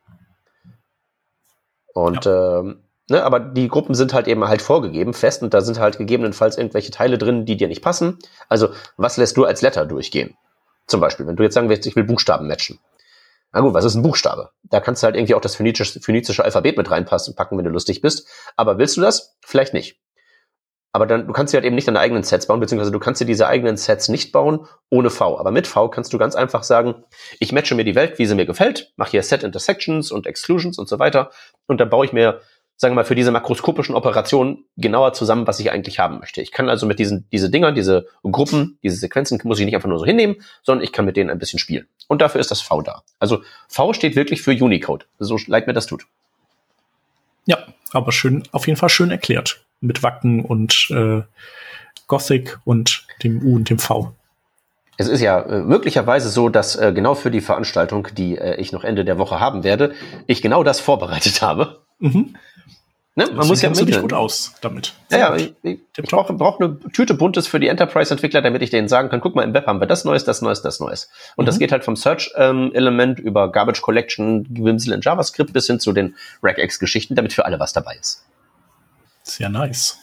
Und 1.93 2.25
ja. 2.25 2.59
ähm, 2.59 2.83
ne, 3.09 3.23
aber 3.23 3.39
die 3.39 3.67
Gruppen 3.67 3.93
sind 3.93 4.13
halt 4.13 4.27
eben 4.27 4.47
halt 4.47 4.61
vorgegeben, 4.61 5.13
fest, 5.13 5.43
und 5.43 5.53
da 5.53 5.61
sind 5.61 5.79
halt 5.79 5.97
gegebenenfalls 5.97 6.57
irgendwelche 6.57 6.91
Teile 6.91 7.17
drin, 7.17 7.45
die 7.45 7.57
dir 7.57 7.67
nicht 7.67 7.83
passen. 7.83 8.17
Also, 8.49 8.69
was 8.97 9.17
lässt 9.17 9.37
du 9.37 9.45
als 9.45 9.61
Letter 9.61 9.85
durchgehen? 9.85 10.35
Zum 10.87 11.01
Beispiel, 11.01 11.27
wenn 11.27 11.35
du 11.35 11.43
jetzt 11.43 11.53
sagen 11.53 11.69
willst, 11.69 11.85
ich 11.85 11.95
will 11.95 12.03
Buchstaben 12.03 12.47
matchen. 12.47 12.79
Na 13.53 13.59
gut, 13.59 13.73
was 13.73 13.85
ist 13.85 13.95
ein 13.95 14.03
Buchstabe? 14.03 14.51
Da 14.63 14.79
kannst 14.79 15.03
du 15.03 15.05
halt 15.05 15.15
irgendwie 15.15 15.35
auch 15.35 15.41
das 15.41 15.55
phönizische, 15.55 15.99
phönizische 15.99 16.43
Alphabet 16.43 16.77
mit 16.77 16.89
reinpassen, 16.89 17.35
packen, 17.35 17.57
wenn 17.57 17.65
du 17.65 17.71
lustig 17.71 18.01
bist. 18.01 18.27
Aber 18.55 18.77
willst 18.77 18.97
du 18.97 19.01
das? 19.01 19.37
Vielleicht 19.41 19.73
nicht. 19.73 19.99
Aber 20.93 21.05
dann, 21.05 21.27
du 21.27 21.33
kannst 21.33 21.53
dir 21.53 21.57
halt 21.57 21.65
eben 21.65 21.75
nicht 21.75 21.87
deine 21.87 21.99
eigenen 21.99 22.23
Sets 22.23 22.47
bauen, 22.47 22.59
beziehungsweise 22.59 22.91
du 22.91 22.99
kannst 22.99 23.21
dir 23.21 23.25
diese 23.25 23.47
eigenen 23.47 23.77
Sets 23.77 24.09
nicht 24.09 24.33
bauen 24.33 24.67
ohne 24.89 25.09
V. 25.09 25.39
Aber 25.39 25.51
mit 25.51 25.67
V 25.67 25.87
kannst 25.89 26.11
du 26.11 26.17
ganz 26.17 26.35
einfach 26.35 26.63
sagen, 26.63 27.05
ich 27.39 27.53
matche 27.53 27.75
mir 27.75 27.85
die 27.85 27.95
Welt, 27.95 28.19
wie 28.19 28.25
sie 28.25 28.35
mir 28.35 28.45
gefällt, 28.45 28.91
mache 28.97 29.11
hier 29.11 29.23
Set 29.23 29.43
Intersections 29.43 30.11
und 30.11 30.27
Exclusions 30.27 30.77
und 30.77 30.89
so 30.89 30.99
weiter. 30.99 31.31
Und 31.65 31.79
dann 31.79 31.89
baue 31.89 32.05
ich 32.05 32.11
mir 32.11 32.41
sagen 32.81 32.93
wir 32.93 33.01
mal, 33.01 33.05
für 33.05 33.13
diese 33.13 33.29
makroskopischen 33.29 33.93
Operationen 33.93 34.65
genauer 34.75 35.13
zusammen, 35.13 35.45
was 35.45 35.59
ich 35.59 35.71
eigentlich 35.71 35.99
haben 35.99 36.17
möchte. 36.17 36.41
Ich 36.41 36.51
kann 36.51 36.67
also 36.67 36.87
mit 36.87 36.97
diesen 36.97 37.27
diese 37.31 37.51
Dinger, 37.51 37.73
diese 37.73 38.07
Gruppen, 38.23 38.79
diese 38.81 38.95
Sequenzen 38.95 39.39
muss 39.43 39.59
ich 39.59 39.65
nicht 39.65 39.75
einfach 39.75 39.87
nur 39.87 39.99
so 39.99 40.05
hinnehmen, 40.05 40.37
sondern 40.63 40.83
ich 40.83 40.91
kann 40.91 41.05
mit 41.05 41.15
denen 41.15 41.29
ein 41.29 41.37
bisschen 41.37 41.59
spielen. 41.59 41.85
Und 42.07 42.23
dafür 42.23 42.41
ist 42.41 42.49
das 42.49 42.59
V 42.59 42.81
da. 42.81 43.03
Also 43.19 43.43
V 43.67 43.93
steht 43.93 44.15
wirklich 44.15 44.41
für 44.41 44.49
Unicode, 44.49 45.05
so 45.19 45.37
leid 45.45 45.67
mir 45.67 45.73
das 45.73 45.85
tut. 45.85 46.07
Ja, 47.45 47.59
aber 47.91 48.11
schön, 48.11 48.45
auf 48.51 48.65
jeden 48.65 48.77
Fall 48.77 48.89
schön 48.89 49.11
erklärt. 49.11 49.63
Mit 49.79 50.01
Wacken 50.01 50.43
und 50.43 50.87
äh, 50.89 51.21
Gothic 52.07 52.57
und 52.65 53.05
dem 53.21 53.43
U 53.45 53.57
und 53.57 53.69
dem 53.69 53.77
V. 53.77 54.11
Es 54.97 55.07
ist 55.07 55.21
ja 55.21 55.39
äh, 55.39 55.59
möglicherweise 55.59 56.29
so, 56.29 56.49
dass 56.49 56.75
äh, 56.77 56.91
genau 56.93 57.13
für 57.13 57.29
die 57.29 57.41
Veranstaltung, 57.41 58.07
die 58.17 58.39
äh, 58.39 58.55
ich 58.55 58.71
noch 58.71 58.83
Ende 58.83 59.05
der 59.05 59.19
Woche 59.19 59.39
haben 59.39 59.63
werde, 59.63 59.93
ich 60.25 60.41
genau 60.41 60.63
das 60.63 60.79
vorbereitet 60.79 61.41
habe. 61.43 61.81
Mhm. 61.99 62.35
Ne? 63.15 63.29
Man 63.33 63.45
muss 63.45 63.61
ja 63.61 63.69
dich 63.69 63.99
gut 63.99 64.13
aus 64.13 64.53
damit. 64.61 64.93
Ja, 65.11 65.17
ja 65.17 65.35
ich, 65.35 65.53
ich, 65.63 65.79
brauche 66.03 66.31
brauch 66.33 66.61
eine 66.61 66.79
Tüte 66.93 67.13
Buntes 67.13 67.45
für 67.45 67.59
die 67.59 67.67
Enterprise-Entwickler, 67.67 68.41
damit 68.41 68.61
ich 68.61 68.69
denen 68.69 68.87
sagen 68.87 69.09
kann, 69.09 69.19
guck 69.19 69.35
mal, 69.35 69.43
im 69.43 69.53
Web 69.53 69.67
haben 69.67 69.81
wir 69.81 69.87
das 69.87 70.05
Neues, 70.05 70.23
das 70.23 70.41
Neues, 70.41 70.61
das 70.61 70.79
Neues. 70.79 71.09
Und 71.35 71.43
mhm. 71.43 71.47
das 71.47 71.59
geht 71.59 71.73
halt 71.73 71.83
vom 71.83 71.97
Search-Element 71.97 73.19
ähm, 73.19 73.25
über 73.25 73.51
Garbage 73.51 73.81
Collection, 73.81 74.45
Gewimsel 74.53 74.93
in 74.93 75.01
JavaScript 75.01 75.51
bis 75.51 75.67
hin 75.67 75.81
zu 75.81 75.91
den 75.91 76.15
Regex-Geschichten, 76.41 77.15
damit 77.15 77.33
für 77.33 77.45
alle 77.45 77.59
was 77.59 77.73
dabei 77.73 77.97
ist. 77.99 78.23
Sehr 79.23 79.49
nice. 79.49 79.97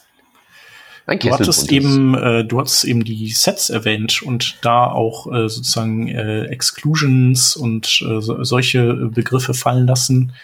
Du 1.06 1.30
hattest 1.30 1.72
eben, 1.72 2.14
äh, 2.14 2.44
du 2.44 2.60
hattest 2.60 2.84
eben 2.84 3.02
die 3.02 3.30
Sets 3.30 3.70
erwähnt 3.70 4.20
und 4.22 4.58
da 4.60 4.90
auch 4.90 5.26
äh, 5.32 5.48
sozusagen 5.48 6.08
äh, 6.08 6.44
Exclusions 6.44 7.56
und 7.56 8.02
äh, 8.02 8.20
so, 8.20 8.44
solche 8.44 8.92
Begriffe 8.92 9.54
fallen 9.54 9.86
lassen. 9.86 10.34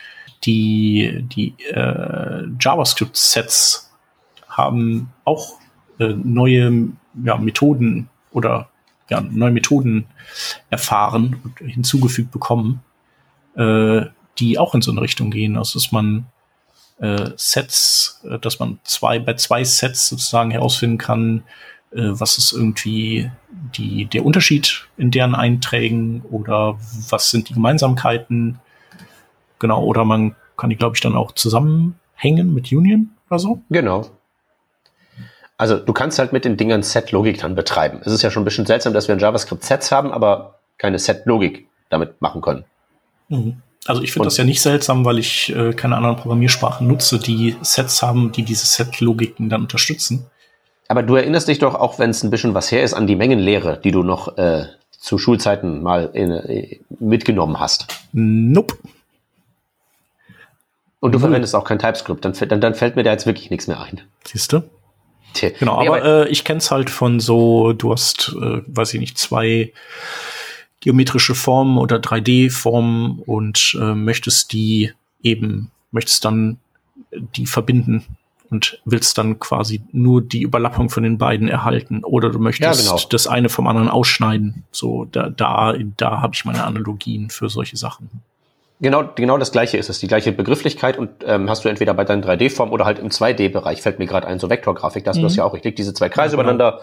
Die, 0.44 1.24
die 1.24 1.54
äh, 1.70 2.44
JavaScript-Sets 2.60 3.92
haben 4.48 5.12
auch 5.24 5.58
äh, 5.98 6.08
neue 6.08 6.88
ja, 7.22 7.36
Methoden 7.36 8.08
oder 8.32 8.68
ja, 9.08 9.20
neue 9.20 9.50
Methoden 9.50 10.06
erfahren 10.70 11.40
und 11.44 11.58
hinzugefügt 11.58 12.30
bekommen, 12.30 12.82
äh, 13.56 14.06
die 14.38 14.58
auch 14.58 14.74
in 14.74 14.82
so 14.82 14.90
eine 14.90 15.00
Richtung 15.00 15.30
gehen. 15.30 15.56
Also 15.56 15.78
dass 15.78 15.92
man 15.92 16.26
äh, 16.98 17.30
Sets, 17.36 18.22
äh, 18.28 18.38
dass 18.38 18.58
man 18.58 18.78
zwei 18.84 19.18
bei 19.18 19.34
zwei 19.34 19.64
Sets 19.64 20.08
sozusagen 20.08 20.50
herausfinden 20.50 20.98
kann, 20.98 21.44
äh, 21.92 22.10
was 22.12 22.38
ist 22.38 22.52
irgendwie 22.52 23.30
die, 23.76 24.06
der 24.06 24.24
Unterschied 24.24 24.86
in 24.96 25.10
deren 25.10 25.34
Einträgen 25.34 26.22
oder 26.30 26.78
was 27.08 27.30
sind 27.30 27.48
die 27.48 27.54
Gemeinsamkeiten. 27.54 28.60
Genau, 29.65 29.82
oder 29.82 30.05
man 30.05 30.36
kann 30.59 30.69
die, 30.69 30.77
glaube 30.77 30.95
ich, 30.95 31.01
dann 31.01 31.16
auch 31.16 31.32
zusammenhängen 31.32 32.53
mit 32.53 32.70
Union 32.70 33.12
oder 33.31 33.39
so. 33.39 33.62
Genau. 33.70 34.05
Also 35.57 35.78
du 35.78 35.95
kannst 35.95 36.19
halt 36.19 36.35
mit 36.35 36.45
den 36.45 36.59
Dingern 36.59 36.82
Set-Logik 36.82 37.39
dann 37.39 37.55
betreiben. 37.55 38.03
Es 38.05 38.12
ist 38.12 38.20
ja 38.20 38.31
schon 38.31 38.43
ein 38.43 38.45
bisschen 38.45 38.66
seltsam, 38.66 38.93
dass 38.93 39.09
wir 39.09 39.15
in 39.15 39.20
JavaScript 39.20 39.65
Sets 39.65 39.91
haben, 39.91 40.12
aber 40.12 40.59
keine 40.77 40.99
Set-Logik 40.99 41.66
damit 41.89 42.20
machen 42.20 42.43
können. 42.43 42.66
Mhm. 43.31 43.62
Also 43.86 44.03
ich 44.03 44.12
finde 44.12 44.27
das 44.27 44.36
ja 44.36 44.45
nicht 44.45 44.61
seltsam, 44.61 45.07
weil 45.07 45.19
ich 45.19 45.49
äh, 45.57 45.73
keine 45.73 45.97
anderen 45.97 46.16
Programmiersprachen 46.16 46.86
nutze, 46.86 47.19
die 47.19 47.57
Sets 47.62 48.03
haben, 48.03 48.32
die 48.32 48.43
diese 48.43 48.66
Set-Logiken 48.66 49.49
dann 49.49 49.62
unterstützen. 49.62 50.27
Aber 50.89 51.03
du 51.03 51.15
erinnerst 51.15 51.49
dich 51.49 51.59
doch, 51.59 51.74
auch 51.74 51.99
wenn 51.99 52.11
es 52.11 52.23
ein 52.23 52.28
bisschen 52.28 52.53
was 52.53 52.70
her 52.70 52.82
ist, 52.82 52.93
an 52.93 53.07
die 53.07 53.16
Mengenlehre, 53.16 53.81
die 53.82 53.93
du 53.93 54.03
noch 54.03 54.36
äh, 54.36 54.66
zu 54.91 55.16
Schulzeiten 55.16 55.82
mal 55.82 56.11
in, 56.12 56.32
äh, 56.32 56.81
mitgenommen 56.99 57.59
hast. 57.61 57.86
Nope. 58.12 58.74
Und 61.05 61.12
du 61.12 61.18
mhm. 61.18 61.24
verwendest 61.24 61.55
auch 61.55 61.64
kein 61.64 61.78
TypeScript, 61.78 62.24
dann, 62.24 62.32
dann, 62.48 62.62
dann 62.62 62.74
fällt 62.74 62.97
mir 62.97 63.02
da 63.02 63.12
jetzt 63.12 63.26
wirklich 63.26 63.51
nichts 63.51 63.66
mehr 63.66 63.78
ein. 63.78 64.01
Siehst 64.24 64.55
du? 64.55 64.62
Genau, 65.59 65.82
nee, 65.82 65.89
aber, 65.89 65.98
aber 65.98 66.26
äh, 66.26 66.28
ich 66.31 66.44
kenn's 66.44 66.70
halt 66.70 66.89
von 66.89 67.20
so, 67.20 67.74
du 67.74 67.93
hast, 67.93 68.35
äh, 68.40 68.62
weiß 68.66 68.94
ich 68.94 69.01
nicht, 69.01 69.18
zwei 69.18 69.74
geometrische 70.81 71.35
Formen 71.35 71.76
oder 71.76 71.97
3D-Formen 71.97 73.18
und 73.18 73.76
äh, 73.78 73.94
möchtest 73.94 74.55
die 74.55 74.93
eben, 75.22 75.70
möchtest 75.90 76.24
dann 76.24 76.56
die 77.12 77.44
verbinden 77.44 78.06
und 78.48 78.81
willst 78.86 79.18
dann 79.18 79.39
quasi 79.39 79.82
nur 79.93 80.22
die 80.22 80.40
Überlappung 80.40 80.89
von 80.89 81.02
den 81.02 81.18
beiden 81.18 81.48
erhalten 81.48 82.02
oder 82.02 82.31
du 82.31 82.39
möchtest 82.39 82.86
ja, 82.86 82.94
genau. 82.97 83.06
das 83.10 83.26
eine 83.26 83.51
vom 83.51 83.66
anderen 83.66 83.90
ausschneiden. 83.90 84.64
So 84.72 85.05
da 85.05 85.28
da 85.28 85.74
da 85.98 86.22
habe 86.22 86.35
ich 86.35 86.47
meine 86.47 86.64
Analogien 86.64 87.28
für 87.28 87.51
solche 87.51 87.76
Sachen. 87.76 88.22
Genau, 88.80 89.05
genau 89.14 89.38
das 89.38 89.52
gleiche 89.52 89.78
ist 89.78 89.88
es, 89.88 89.98
die 90.01 90.09
gleiche 90.09 90.32
Begrifflichkeit 90.32 90.98
und 90.98 91.24
ähm, 91.26 91.48
hast 91.48 91.64
du 91.64 91.68
entweder 91.68 91.94
bei 91.94 92.05
deinen 92.05 92.24
3D-Formen 92.24 92.72
oder 92.72 92.84
halt 92.84 92.98
im 92.98 93.09
2D-Bereich, 93.09 93.80
fällt 93.80 93.98
mir 93.98 94.06
gerade 94.06 94.26
ein, 94.26 94.38
so 94.38 94.51
Vektorgrafik, 94.51 95.05
da 95.05 95.10
hast 95.10 95.16
mhm. 95.16 95.22
du 95.22 95.26
das 95.28 95.36
ja 95.36 95.44
auch. 95.44 95.55
Ich 95.55 95.62
leg 95.62 95.76
diese 95.76 95.94
zwei 95.94 96.09
Kreise 96.09 96.36
ja, 96.36 96.42
genau. 96.42 96.55
übereinander. 96.55 96.80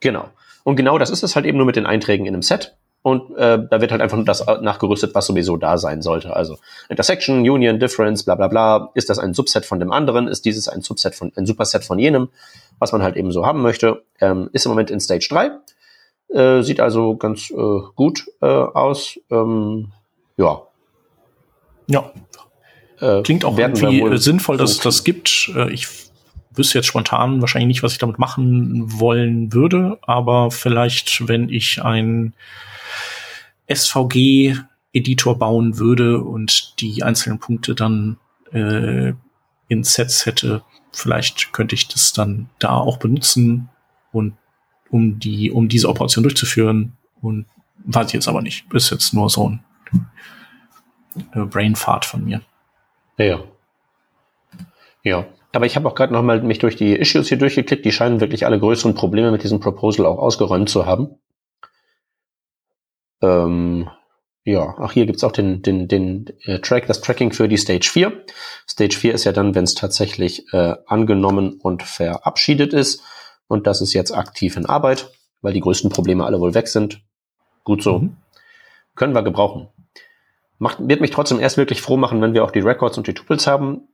Genau. 0.00 0.28
Und 0.64 0.76
genau 0.76 0.98
das 0.98 1.10
ist 1.10 1.22
es 1.22 1.34
halt 1.34 1.46
eben 1.46 1.56
nur 1.56 1.66
mit 1.66 1.76
den 1.76 1.86
Einträgen 1.86 2.26
in 2.26 2.34
einem 2.34 2.42
Set. 2.42 2.76
Und 3.02 3.36
äh, 3.36 3.64
da 3.70 3.80
wird 3.80 3.92
halt 3.92 4.02
einfach 4.02 4.16
nur 4.16 4.26
das 4.26 4.44
nachgerüstet, 4.44 5.14
was 5.14 5.26
sowieso 5.26 5.56
da 5.56 5.78
sein 5.78 6.02
sollte. 6.02 6.34
Also 6.34 6.58
Intersection, 6.88 7.48
Union, 7.48 7.78
Difference, 7.78 8.24
bla 8.24 8.34
bla 8.34 8.48
bla. 8.48 8.90
Ist 8.94 9.08
das 9.08 9.20
ein 9.20 9.32
Subset 9.32 9.64
von 9.64 9.78
dem 9.78 9.92
anderen? 9.92 10.26
Ist 10.26 10.44
dieses 10.44 10.68
ein 10.68 10.82
Subset 10.82 11.14
von, 11.14 11.32
ein 11.36 11.46
Superset 11.46 11.84
von 11.84 12.00
jenem, 12.00 12.30
was 12.80 12.90
man 12.90 13.04
halt 13.04 13.16
eben 13.16 13.30
so 13.30 13.46
haben 13.46 13.62
möchte? 13.62 14.02
Ähm, 14.20 14.50
ist 14.52 14.66
im 14.66 14.70
Moment 14.70 14.90
in 14.90 14.98
Stage 14.98 15.28
3. 15.30 15.52
Äh, 16.36 16.62
sieht 16.62 16.80
also 16.80 17.16
ganz 17.16 17.48
äh, 17.50 17.54
gut 17.94 18.26
äh, 18.42 18.46
aus. 18.46 19.20
Ähm, 19.30 19.92
ja. 20.36 20.62
Ja. 21.86 22.12
Äh, 23.00 23.22
Klingt 23.22 23.44
auch 23.44 23.58
irgendwie 23.58 24.16
sinnvoll, 24.18 24.56
dass 24.56 24.72
es 24.72 24.78
das 24.78 25.04
gibt. 25.04 25.50
Äh, 25.54 25.70
ich 25.72 25.88
wüsste 26.54 26.78
jetzt 26.78 26.86
spontan 26.86 27.40
wahrscheinlich 27.40 27.68
nicht, 27.68 27.82
was 27.82 27.92
ich 27.92 27.98
damit 27.98 28.18
machen 28.18 28.98
wollen 28.98 29.52
würde, 29.52 29.98
aber 30.02 30.50
vielleicht, 30.50 31.28
wenn 31.28 31.48
ich 31.48 31.82
ein 31.82 32.32
SVG-Editor 33.72 35.38
bauen 35.38 35.78
würde 35.78 36.22
und 36.22 36.80
die 36.80 37.02
einzelnen 37.02 37.38
Punkte 37.38 37.74
dann 37.74 38.16
äh, 38.52 39.12
in 39.68 39.84
Sets 39.84 40.26
hätte, 40.26 40.62
vielleicht 40.92 41.52
könnte 41.52 41.74
ich 41.74 41.88
das 41.88 42.12
dann 42.12 42.48
da 42.58 42.76
auch 42.76 42.96
benutzen 42.96 43.68
und 44.12 44.34
um 44.90 45.18
die, 45.18 45.50
um 45.50 45.68
diese 45.68 45.88
Operation 45.88 46.22
durchzuführen. 46.22 46.92
Und 47.20 47.46
weiß 47.84 48.08
ich 48.08 48.12
jetzt 48.14 48.28
aber 48.28 48.40
nicht. 48.40 48.64
Ist 48.72 48.90
jetzt 48.90 49.12
nur 49.12 49.28
so 49.28 49.50
ein 49.50 49.60
Brainfart 51.34 52.04
von 52.04 52.24
mir. 52.24 52.40
Ja. 53.18 53.40
Ja. 55.02 55.26
Aber 55.52 55.66
ich 55.66 55.76
habe 55.76 55.88
auch 55.88 55.94
gerade 55.94 56.12
noch 56.12 56.22
mal 56.22 56.42
mich 56.42 56.58
durch 56.58 56.76
die 56.76 56.94
Issues 56.94 57.28
hier 57.28 57.38
durchgeklickt. 57.38 57.84
Die 57.84 57.92
scheinen 57.92 58.20
wirklich 58.20 58.44
alle 58.44 58.58
größeren 58.58 58.94
Probleme 58.94 59.30
mit 59.30 59.42
diesem 59.42 59.60
Proposal 59.60 60.04
auch 60.04 60.18
ausgeräumt 60.18 60.68
zu 60.68 60.84
haben. 60.84 61.18
Ähm, 63.22 63.88
ja, 64.44 64.76
ach, 64.78 64.92
hier 64.92 65.06
gibt's 65.06 65.24
auch 65.24 65.32
den, 65.32 65.62
den, 65.62 65.88
den 65.88 66.26
äh, 66.44 66.60
Track, 66.60 66.86
das 66.86 67.00
Tracking 67.00 67.32
für 67.32 67.48
die 67.48 67.56
Stage 67.56 67.88
4. 67.90 68.24
Stage 68.68 68.96
4 68.96 69.14
ist 69.14 69.24
ja 69.24 69.32
dann, 69.32 69.54
wenn 69.54 69.64
es 69.64 69.74
tatsächlich 69.74 70.52
äh, 70.52 70.76
angenommen 70.86 71.58
und 71.60 71.82
verabschiedet 71.82 72.72
ist. 72.72 73.02
Und 73.48 73.66
das 73.66 73.80
ist 73.80 73.92
jetzt 73.92 74.12
aktiv 74.12 74.56
in 74.56 74.66
Arbeit, 74.66 75.10
weil 75.40 75.52
die 75.52 75.60
größten 75.60 75.90
Probleme 75.90 76.24
alle 76.24 76.40
wohl 76.40 76.54
weg 76.54 76.68
sind. 76.68 77.00
Gut 77.64 77.82
so. 77.82 78.00
Mhm. 78.00 78.16
Können 78.94 79.14
wir 79.14 79.22
gebrauchen. 79.22 79.68
Macht, 80.58 80.78
wird 80.80 81.00
mich 81.00 81.10
trotzdem 81.10 81.40
erst 81.40 81.56
wirklich 81.56 81.82
froh 81.82 81.96
machen, 81.96 82.20
wenn 82.22 82.34
wir 82.34 82.44
auch 82.44 82.50
die 82.50 82.60
Records 82.60 82.96
und 82.96 83.06
die 83.06 83.14
Tuples 83.14 83.46
haben, 83.46 83.88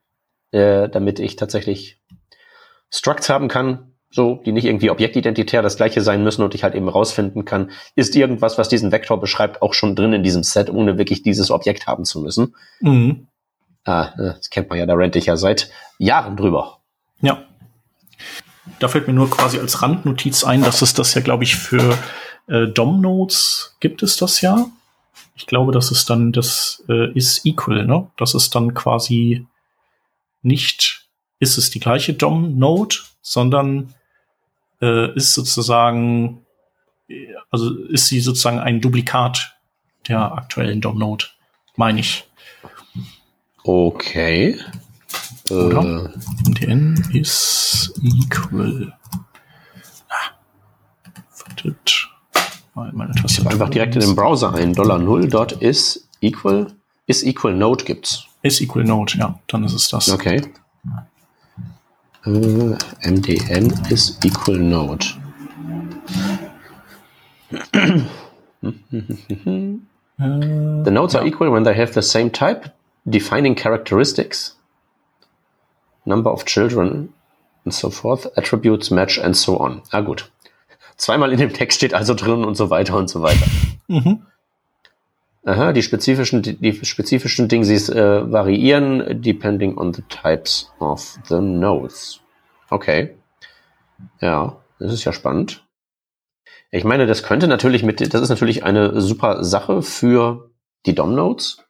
äh, 0.52 0.88
damit 0.88 1.18
ich 1.18 1.36
tatsächlich 1.36 2.00
Structs 2.90 3.28
haben 3.28 3.48
kann, 3.48 3.92
so, 4.10 4.42
die 4.44 4.52
nicht 4.52 4.66
irgendwie 4.66 4.90
objektidentitär 4.90 5.62
das 5.62 5.76
gleiche 5.76 6.02
sein 6.02 6.22
müssen 6.22 6.42
und 6.42 6.54
ich 6.54 6.64
halt 6.64 6.74
eben 6.74 6.88
rausfinden 6.88 7.44
kann, 7.44 7.70
ist 7.96 8.14
irgendwas, 8.14 8.58
was 8.58 8.68
diesen 8.68 8.92
Vektor 8.92 9.18
beschreibt, 9.18 9.62
auch 9.62 9.72
schon 9.72 9.96
drin 9.96 10.12
in 10.12 10.22
diesem 10.22 10.42
Set, 10.42 10.68
ohne 10.68 10.98
wirklich 10.98 11.22
dieses 11.22 11.50
Objekt 11.50 11.86
haben 11.86 12.04
zu 12.04 12.20
müssen. 12.20 12.54
Mhm. 12.80 13.26
Ah, 13.84 14.12
äh, 14.18 14.34
das 14.36 14.50
kennt 14.50 14.68
man 14.68 14.78
ja, 14.78 14.86
da 14.86 14.94
rente 14.94 15.18
ich 15.18 15.26
ja 15.26 15.36
seit 15.36 15.70
Jahren 15.98 16.36
drüber. 16.36 16.78
Ja. 17.22 17.42
Da 18.78 18.88
fällt 18.88 19.06
mir 19.06 19.14
nur 19.14 19.30
quasi 19.30 19.58
als 19.58 19.82
Randnotiz 19.82 20.44
ein, 20.44 20.62
dass 20.62 20.82
es 20.82 20.94
das 20.94 21.14
ja, 21.14 21.22
glaube 21.22 21.44
ich, 21.44 21.56
für 21.56 21.98
äh, 22.48 22.66
DOM-Nodes 22.68 23.76
gibt 23.80 24.02
es 24.02 24.16
das 24.16 24.40
ja. 24.42 24.66
Ich 25.34 25.46
glaube, 25.46 25.72
das 25.72 25.90
ist 25.90 26.10
dann, 26.10 26.32
das 26.32 26.84
äh, 26.88 27.12
ist 27.12 27.46
equal, 27.46 27.86
ne? 27.86 28.10
Das 28.16 28.34
ist 28.34 28.54
dann 28.54 28.74
quasi 28.74 29.46
nicht, 30.42 31.08
ist 31.38 31.58
es 31.58 31.70
die 31.70 31.80
gleiche 31.80 32.14
DOM-Node, 32.14 32.96
sondern 33.22 33.94
äh, 34.80 35.14
ist 35.14 35.34
sozusagen, 35.34 36.44
also 37.50 37.74
ist 37.86 38.06
sie 38.06 38.20
sozusagen 38.20 38.58
ein 38.58 38.80
Duplikat 38.80 39.56
der 40.08 40.32
aktuellen 40.32 40.80
DOM-Node, 40.80 41.26
meine 41.76 42.00
ich. 42.00 42.24
Okay. 43.64 44.58
Oder? 45.50 46.12
Äh. 46.14 46.50
MDN 46.50 47.08
ist 47.12 47.92
equal. 48.02 48.92
Ah. 50.08 50.30
Wartet. 51.46 52.08
Meine 52.74 53.12
ich 53.26 53.38
habe 53.38 53.50
einfach 53.50 53.68
direkt 53.68 53.94
in 53.96 54.00
den 54.00 54.16
Browser 54.16 54.54
ein 54.54 54.72
Dollar 54.72 54.98
null 54.98 55.28
dort 55.28 55.52
ist 55.52 56.08
equal, 56.20 56.68
ist 57.06 57.22
equal 57.22 57.54
node 57.54 57.84
gibt's. 57.84 58.24
Ist 58.42 58.60
equal 58.60 58.84
node, 58.84 59.18
ja, 59.18 59.38
dann 59.46 59.64
ist 59.64 59.74
es 59.74 59.88
das. 59.88 60.10
Okay. 60.10 60.42
Uh, 62.24 62.76
MDN 63.02 63.72
is 63.90 64.18
equal 64.24 64.56
node. 64.56 65.04
the 70.84 70.90
nodes 70.90 71.14
are 71.14 71.26
equal 71.26 71.50
when 71.50 71.64
they 71.64 71.74
have 71.74 71.92
the 71.92 72.02
same 72.02 72.30
type, 72.30 72.70
defining 73.06 73.54
characteristics, 73.54 74.56
number 76.06 76.30
of 76.30 76.46
children 76.46 77.12
and 77.64 77.74
so 77.74 77.90
forth, 77.90 78.26
attributes 78.36 78.90
match 78.90 79.18
and 79.18 79.36
so 79.36 79.58
on. 79.58 79.82
Ah 79.92 80.00
gut. 80.00 80.31
Zweimal 81.02 81.32
in 81.32 81.38
dem 81.38 81.52
Text 81.52 81.78
steht 81.78 81.94
also 81.94 82.14
drin 82.14 82.44
und 82.44 82.54
so 82.54 82.70
weiter 82.70 82.96
und 82.96 83.10
so 83.10 83.22
weiter. 83.22 83.44
Mhm. 83.88 84.24
Aha, 85.44 85.72
die 85.72 85.82
spezifischen, 85.82 86.42
die, 86.42 86.54
die 86.54 86.84
spezifischen 86.84 87.48
Dingsies 87.48 87.88
äh, 87.88 88.30
variieren 88.30 89.20
depending 89.20 89.76
on 89.76 89.92
the 89.92 90.02
types 90.02 90.72
of 90.78 91.18
the 91.28 91.40
nodes. 91.40 92.20
Okay. 92.70 93.16
Ja, 94.20 94.58
das 94.78 94.92
ist 94.92 95.02
ja 95.02 95.12
spannend. 95.12 95.66
Ich 96.70 96.84
meine, 96.84 97.08
das 97.08 97.24
könnte 97.24 97.48
natürlich 97.48 97.82
mit, 97.82 98.14
das 98.14 98.22
ist 98.22 98.28
natürlich 98.28 98.62
eine 98.62 99.00
super 99.00 99.42
Sache 99.42 99.82
für 99.82 100.50
die 100.86 100.94
DOM-Nodes. 100.94 101.64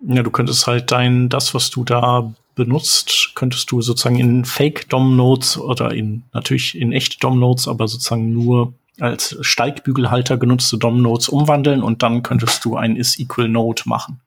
Ja, 0.00 0.22
du 0.22 0.30
könntest 0.30 0.66
halt 0.66 0.92
dein, 0.92 1.30
das, 1.30 1.54
was 1.54 1.70
du 1.70 1.84
da 1.84 2.34
benutzt, 2.58 3.30
könntest 3.34 3.70
du 3.70 3.80
sozusagen 3.80 4.18
in 4.18 4.44
Fake-DOM-Nodes 4.44 5.58
oder 5.58 5.92
in, 5.92 6.24
natürlich 6.34 6.76
in 6.76 6.92
echte 6.92 7.18
DOM-Nodes, 7.18 7.68
aber 7.68 7.88
sozusagen 7.88 8.32
nur 8.32 8.74
als 9.00 9.38
Steigbügelhalter 9.40 10.36
genutzte 10.36 10.76
DOM-Nodes 10.76 11.28
umwandeln 11.28 11.82
und 11.82 12.02
dann 12.02 12.22
könntest 12.22 12.64
du 12.64 12.76
ein 12.76 12.96
is-equal-Node 12.96 13.82
machen. 13.86 14.20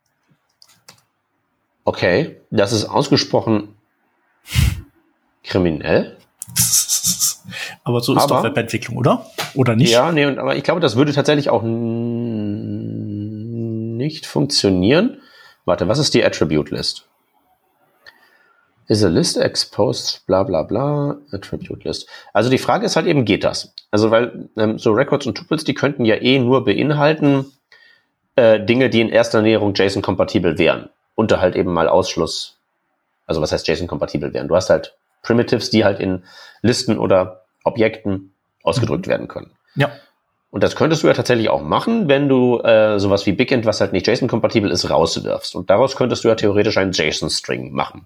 Okay, 1.84 2.38
das 2.50 2.72
ist 2.72 2.86
ausgesprochen 2.86 3.76
kriminell. 5.44 6.18
aber 7.84 8.00
so 8.02 8.16
ist 8.16 8.24
aber, 8.24 8.36
doch 8.36 8.44
Webentwicklung, 8.44 8.98
oder? 8.98 9.26
Oder 9.56 9.76
nicht? 9.76 9.92
Ja, 9.92 10.12
nee, 10.14 10.26
und, 10.26 10.40
aber 10.40 10.56
ich 10.56 10.64
glaube, 10.64 10.80
das 10.80 10.96
würde 10.96 11.12
tatsächlich 11.12 11.50
auch 11.50 11.64
nicht 14.02 14.26
funktionieren. 14.26 15.18
Warte, 15.66 15.90
was 15.90 16.00
ist 16.00 16.14
die 16.14 16.24
Attribute 16.24 16.72
List? 16.72 17.11
Is 18.92 19.06
a 19.06 19.08
list 19.08 19.38
exposed, 19.38 20.28
bla 20.28 20.44
bla 20.44 20.64
bla, 20.64 21.16
attribute 21.32 21.86
list. 21.86 22.10
Also 22.34 22.50
die 22.50 22.58
Frage 22.58 22.86
ist 22.86 22.98
halt 22.98 23.08
eben, 23.08 23.24
geht 23.24 23.46
das? 23.46 23.74
Also 23.90 24.12
weil 24.12 24.50
ähm, 24.58 24.80
so 24.80 24.92
Records 24.92 25.26
und 25.26 25.38
Tuples, 25.38 25.64
die 25.64 25.74
könnten 25.74 26.04
ja 26.04 26.16
eh 26.16 26.40
nur 26.40 26.66
beinhalten 26.66 27.46
äh, 28.36 28.60
Dinge, 28.60 28.90
die 28.90 29.00
in 29.00 29.08
erster 29.08 29.42
Näherung 29.42 29.74
JSON-kompatibel 29.76 30.58
wären. 30.58 30.90
Unter 31.16 31.40
halt 31.40 31.56
eben 31.56 31.72
mal 31.72 31.88
Ausschluss. 31.88 32.58
Also 33.28 33.40
was 33.42 33.54
heißt 33.54 33.66
JSON-kompatibel 33.66 34.34
wären? 34.34 34.50
Du 34.50 34.58
hast 34.58 34.70
halt 34.70 34.94
Primitives, 35.22 35.70
die 35.70 35.86
halt 35.86 36.02
in 36.02 36.26
Listen 36.62 36.98
oder 36.98 37.46
Objekten 37.64 38.34
ausgedrückt 38.62 39.08
mhm. 39.08 39.12
werden 39.12 39.28
können. 39.30 39.52
Ja. 39.76 39.90
Und 40.50 40.64
das 40.64 40.76
könntest 40.76 41.02
du 41.04 41.08
ja 41.08 41.14
tatsächlich 41.14 41.48
auch 41.48 41.62
machen, 41.62 42.10
wenn 42.10 42.28
du 42.28 42.60
äh, 42.60 43.00
sowas 43.00 43.26
wie 43.26 43.32
Bigend, 43.32 43.66
was 43.66 43.80
halt 43.80 43.94
nicht 43.94 44.06
JSON-kompatibel 44.06 44.70
ist, 44.70 44.90
rauswirfst. 44.90 45.56
Und 45.56 45.70
daraus 45.70 45.96
könntest 45.96 46.26
du 46.26 46.28
ja 46.28 46.36
theoretisch 46.36 46.78
einen 46.78 46.92
JSON-String 46.92 47.72
machen. 47.72 48.06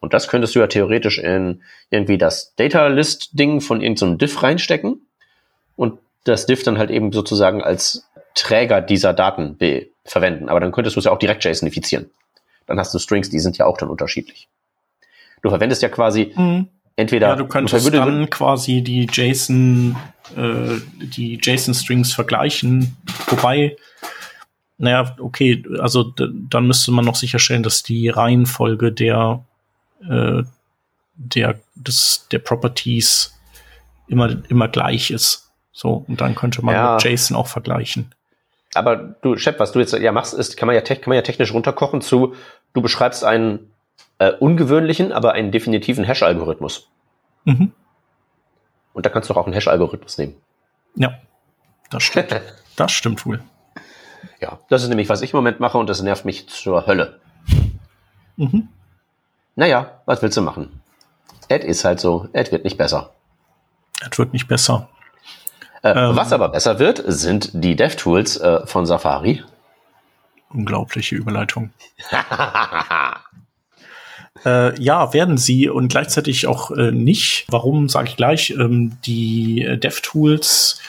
Und 0.00 0.14
das 0.14 0.28
könntest 0.28 0.54
du 0.54 0.60
ja 0.60 0.66
theoretisch 0.66 1.18
in 1.18 1.62
irgendwie 1.90 2.18
das 2.18 2.54
Data 2.56 2.86
List 2.88 3.30
Ding 3.32 3.60
von 3.60 3.80
irgendeinem 3.80 4.12
so 4.12 4.16
Diff 4.16 4.42
reinstecken 4.42 5.06
und 5.74 5.98
das 6.24 6.46
Diff 6.46 6.62
dann 6.62 6.78
halt 6.78 6.90
eben 6.90 7.12
sozusagen 7.12 7.62
als 7.62 8.06
Träger 8.34 8.80
dieser 8.80 9.14
Daten 9.14 9.56
verwenden. 10.04 10.48
Aber 10.48 10.60
dann 10.60 10.72
könntest 10.72 10.96
du 10.96 11.00
es 11.00 11.06
ja 11.06 11.12
auch 11.12 11.18
direkt 11.18 11.44
JSONifizieren. 11.44 12.10
Dann 12.66 12.78
hast 12.78 12.92
du 12.92 12.98
Strings, 12.98 13.30
die 13.30 13.38
sind 13.38 13.58
ja 13.58 13.66
auch 13.66 13.78
dann 13.78 13.88
unterschiedlich. 13.88 14.48
Du 15.42 15.48
verwendest 15.48 15.82
ja 15.82 15.88
quasi 15.88 16.32
mhm. 16.36 16.68
entweder. 16.96 17.28
Ja, 17.28 17.36
du 17.36 17.46
könntest 17.46 17.94
dann 17.94 18.28
quasi 18.28 18.82
die 18.82 19.06
JSON, 19.10 19.96
äh, 20.36 20.80
die 21.00 21.38
JSON-Strings 21.40 22.12
vergleichen. 22.12 22.96
Wobei, 23.28 23.76
naja, 24.78 25.14
okay, 25.20 25.64
also 25.78 26.12
dann 26.16 26.66
müsste 26.66 26.90
man 26.90 27.04
noch 27.04 27.14
sicherstellen, 27.14 27.62
dass 27.62 27.82
die 27.82 28.08
Reihenfolge 28.08 28.92
der 28.92 29.45
äh, 30.08 30.42
der, 31.14 31.60
des, 31.74 32.26
der 32.30 32.38
Properties 32.38 33.34
immer, 34.06 34.36
immer 34.48 34.68
gleich 34.68 35.10
ist. 35.10 35.50
So, 35.72 36.04
und 36.08 36.20
dann 36.20 36.34
könnte 36.34 36.64
man 36.64 36.74
ja. 36.74 36.94
mit 36.94 37.04
JSON 37.04 37.36
auch 37.36 37.46
vergleichen. 37.46 38.14
Aber 38.74 38.96
du, 38.96 39.36
Chef, 39.36 39.58
was 39.58 39.72
du 39.72 39.80
jetzt 39.80 39.92
ja 39.92 40.12
machst, 40.12 40.34
ist, 40.34 40.56
kann 40.56 40.66
man 40.66 40.74
ja, 40.74 40.82
kann 40.82 41.00
man 41.06 41.16
ja 41.16 41.22
technisch 41.22 41.52
runterkochen 41.52 42.00
zu, 42.00 42.34
du 42.74 42.82
beschreibst 42.82 43.24
einen 43.24 43.70
äh, 44.18 44.32
ungewöhnlichen, 44.32 45.12
aber 45.12 45.32
einen 45.32 45.50
definitiven 45.50 46.04
Hash-Algorithmus. 46.04 46.88
Mhm. 47.44 47.72
Und 48.92 49.06
da 49.06 49.10
kannst 49.10 49.30
du 49.30 49.34
auch 49.34 49.46
einen 49.46 49.54
Hash-Algorithmus 49.54 50.18
nehmen. 50.18 50.34
Ja, 50.94 51.14
das 51.90 52.02
stimmt. 52.02 52.40
das 52.76 52.92
stimmt 52.92 53.24
wohl. 53.26 53.42
Ja, 54.40 54.58
das 54.68 54.82
ist 54.82 54.88
nämlich, 54.88 55.08
was 55.08 55.22
ich 55.22 55.32
im 55.32 55.38
Moment 55.38 55.60
mache 55.60 55.78
und 55.78 55.88
das 55.88 56.02
nervt 56.02 56.24
mich 56.24 56.48
zur 56.48 56.86
Hölle. 56.86 57.20
Mhm. 58.36 58.68
Naja, 59.56 60.02
was 60.04 60.22
willst 60.22 60.36
du 60.36 60.42
machen? 60.42 60.82
Ed 61.48 61.64
ist 61.64 61.84
halt 61.84 61.98
so, 61.98 62.28
Ed 62.32 62.52
wird 62.52 62.64
nicht 62.64 62.76
besser. 62.76 63.14
Ed 64.04 64.18
wird 64.18 64.34
nicht 64.34 64.48
besser. 64.48 64.88
Äh, 65.82 65.90
ähm, 65.90 66.16
was 66.16 66.32
aber 66.32 66.50
besser 66.50 66.78
wird, 66.78 67.02
sind 67.06 67.50
die 67.54 67.74
DevTools 67.74 68.36
äh, 68.36 68.66
von 68.66 68.84
Safari. 68.84 69.42
Unglaubliche 70.50 71.16
Überleitung. 71.16 71.70
äh, 74.44 74.80
ja, 74.80 75.14
werden 75.14 75.38
sie 75.38 75.70
und 75.70 75.88
gleichzeitig 75.88 76.46
auch 76.46 76.70
äh, 76.72 76.92
nicht. 76.92 77.46
Warum, 77.48 77.88
sage 77.88 78.10
ich 78.10 78.16
gleich. 78.16 78.50
Ähm, 78.50 78.98
die 79.06 79.62
äh, 79.62 79.78
DevTools 79.78 80.80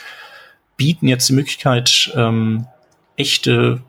bieten 0.75 1.07
jetzt 1.07 1.29
die 1.29 1.33
Möglichkeit, 1.33 2.11
ähm, 2.15 2.67
echte 3.15 3.81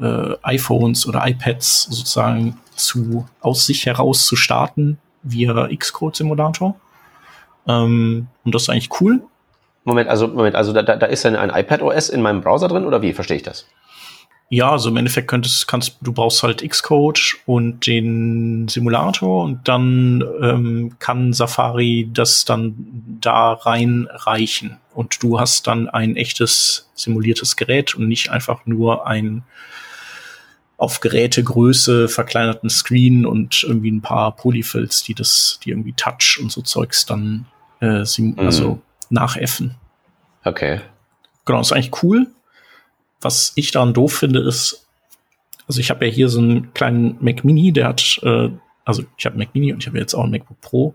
äh, 0.00 0.36
iPhones 0.42 1.06
oder 1.06 1.26
iPads 1.26 1.84
sozusagen 1.84 2.58
zu, 2.76 3.26
aus 3.40 3.66
sich 3.66 3.86
heraus 3.86 4.26
zu 4.26 4.36
starten 4.36 4.98
via 5.22 5.68
Xcode 5.74 6.16
Simulator. 6.16 6.74
Ähm, 7.66 8.26
und 8.44 8.54
das 8.54 8.62
ist 8.62 8.68
eigentlich 8.70 9.00
cool. 9.00 9.22
Moment, 9.84 10.08
also, 10.08 10.28
Moment, 10.28 10.56
also 10.56 10.72
da, 10.72 10.82
da 10.82 11.06
ist 11.06 11.24
dann 11.24 11.36
ein 11.36 11.50
iPad 11.50 11.82
OS 11.82 12.08
in 12.08 12.22
meinem 12.22 12.40
Browser 12.40 12.68
drin 12.68 12.84
oder 12.84 13.02
wie 13.02 13.12
verstehe 13.12 13.36
ich 13.36 13.42
das? 13.42 13.66
Ja, 14.50 14.70
also 14.70 14.90
im 14.90 14.96
Endeffekt 14.96 15.26
könntest, 15.28 15.66
kannst, 15.66 15.96
du 16.02 16.12
brauchst 16.12 16.42
halt 16.42 16.68
Xcode 16.68 17.36
und 17.46 17.86
den 17.86 18.68
Simulator 18.68 19.42
und 19.42 19.66
dann 19.66 20.22
ähm, 20.42 20.96
kann 20.98 21.32
Safari 21.32 22.08
das 22.12 22.44
dann 22.44 23.18
da 23.20 23.54
reinreichen 23.54 24.76
und 24.94 25.22
du 25.22 25.40
hast 25.40 25.66
dann 25.66 25.88
ein 25.88 26.16
echtes 26.16 26.90
simuliertes 26.94 27.56
Gerät 27.56 27.94
und 27.94 28.06
nicht 28.06 28.30
einfach 28.30 28.66
nur 28.66 29.06
ein 29.06 29.42
auf 30.76 31.00
Gerätegröße 31.00 32.08
verkleinerten 32.08 32.68
Screen 32.68 33.26
und 33.26 33.62
irgendwie 33.62 33.90
ein 33.90 34.02
paar 34.02 34.34
Polyfills, 34.34 35.02
die 35.04 35.14
das, 35.14 35.60
die 35.64 35.70
irgendwie 35.70 35.92
Touch 35.92 36.38
und 36.40 36.50
so 36.50 36.62
Zeugs 36.62 37.06
dann 37.06 37.46
äh, 37.80 38.04
mhm. 38.18 38.34
also 38.38 38.80
nachäffen. 39.10 39.76
Okay. 40.44 40.80
Genau, 41.44 41.60
ist 41.60 41.72
eigentlich 41.72 42.02
cool. 42.02 42.26
Was 43.20 43.52
ich 43.54 43.70
daran 43.70 43.94
doof 43.94 44.14
finde, 44.14 44.40
ist, 44.40 44.86
also 45.66 45.80
ich 45.80 45.90
habe 45.90 46.06
ja 46.06 46.12
hier 46.12 46.28
so 46.28 46.40
einen 46.40 46.74
kleinen 46.74 47.16
Mac 47.20 47.44
Mini, 47.44 47.72
der 47.72 47.88
hat, 47.88 48.18
äh, 48.22 48.50
also 48.84 49.04
ich 49.16 49.26
habe 49.26 49.38
Mac 49.38 49.54
Mini 49.54 49.72
und 49.72 49.82
ich 49.82 49.86
habe 49.86 49.98
jetzt 49.98 50.14
auch 50.14 50.24
ein 50.24 50.30
MacBook 50.30 50.60
Pro. 50.60 50.94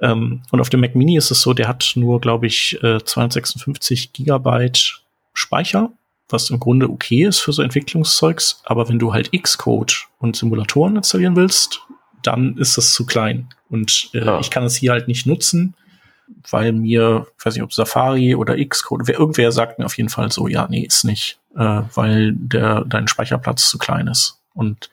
Ähm, 0.00 0.42
und 0.50 0.60
auf 0.60 0.70
dem 0.70 0.80
Mac 0.80 0.94
Mini 0.94 1.16
ist 1.16 1.30
es 1.30 1.42
so, 1.42 1.52
der 1.52 1.68
hat 1.68 1.92
nur, 1.96 2.20
glaube 2.20 2.46
ich, 2.46 2.82
äh, 2.82 3.02
256 3.02 4.12
Gigabyte 4.12 5.02
Speicher 5.34 5.90
was 6.32 6.50
im 6.50 6.60
Grunde 6.60 6.88
okay 6.88 7.24
ist 7.24 7.40
für 7.40 7.52
so 7.52 7.62
Entwicklungszeugs. 7.62 8.62
Aber 8.64 8.88
wenn 8.88 8.98
du 8.98 9.12
halt 9.12 9.30
Xcode 9.32 10.06
und 10.18 10.36
Simulatoren 10.36 10.96
installieren 10.96 11.36
willst, 11.36 11.80
dann 12.22 12.56
ist 12.56 12.78
das 12.78 12.92
zu 12.92 13.06
klein. 13.06 13.48
Und 13.68 14.10
äh, 14.14 14.24
ja. 14.24 14.40
ich 14.40 14.50
kann 14.50 14.64
es 14.64 14.76
hier 14.76 14.92
halt 14.92 15.08
nicht 15.08 15.26
nutzen, 15.26 15.74
weil 16.50 16.72
mir, 16.72 17.26
ich 17.38 17.46
weiß 17.46 17.54
nicht, 17.54 17.62
ob 17.62 17.72
Safari 17.72 18.34
oder 18.34 18.56
Xcode, 18.64 19.02
wer, 19.06 19.18
irgendwer 19.18 19.52
sagt 19.52 19.78
mir 19.78 19.86
auf 19.86 19.96
jeden 19.96 20.08
Fall 20.08 20.30
so, 20.30 20.48
ja, 20.48 20.66
nee, 20.68 20.82
ist 20.82 21.04
nicht, 21.04 21.38
äh, 21.56 21.82
weil 21.94 22.32
der, 22.34 22.84
dein 22.84 23.08
Speicherplatz 23.08 23.68
zu 23.68 23.78
klein 23.78 24.06
ist. 24.06 24.40
Und 24.54 24.90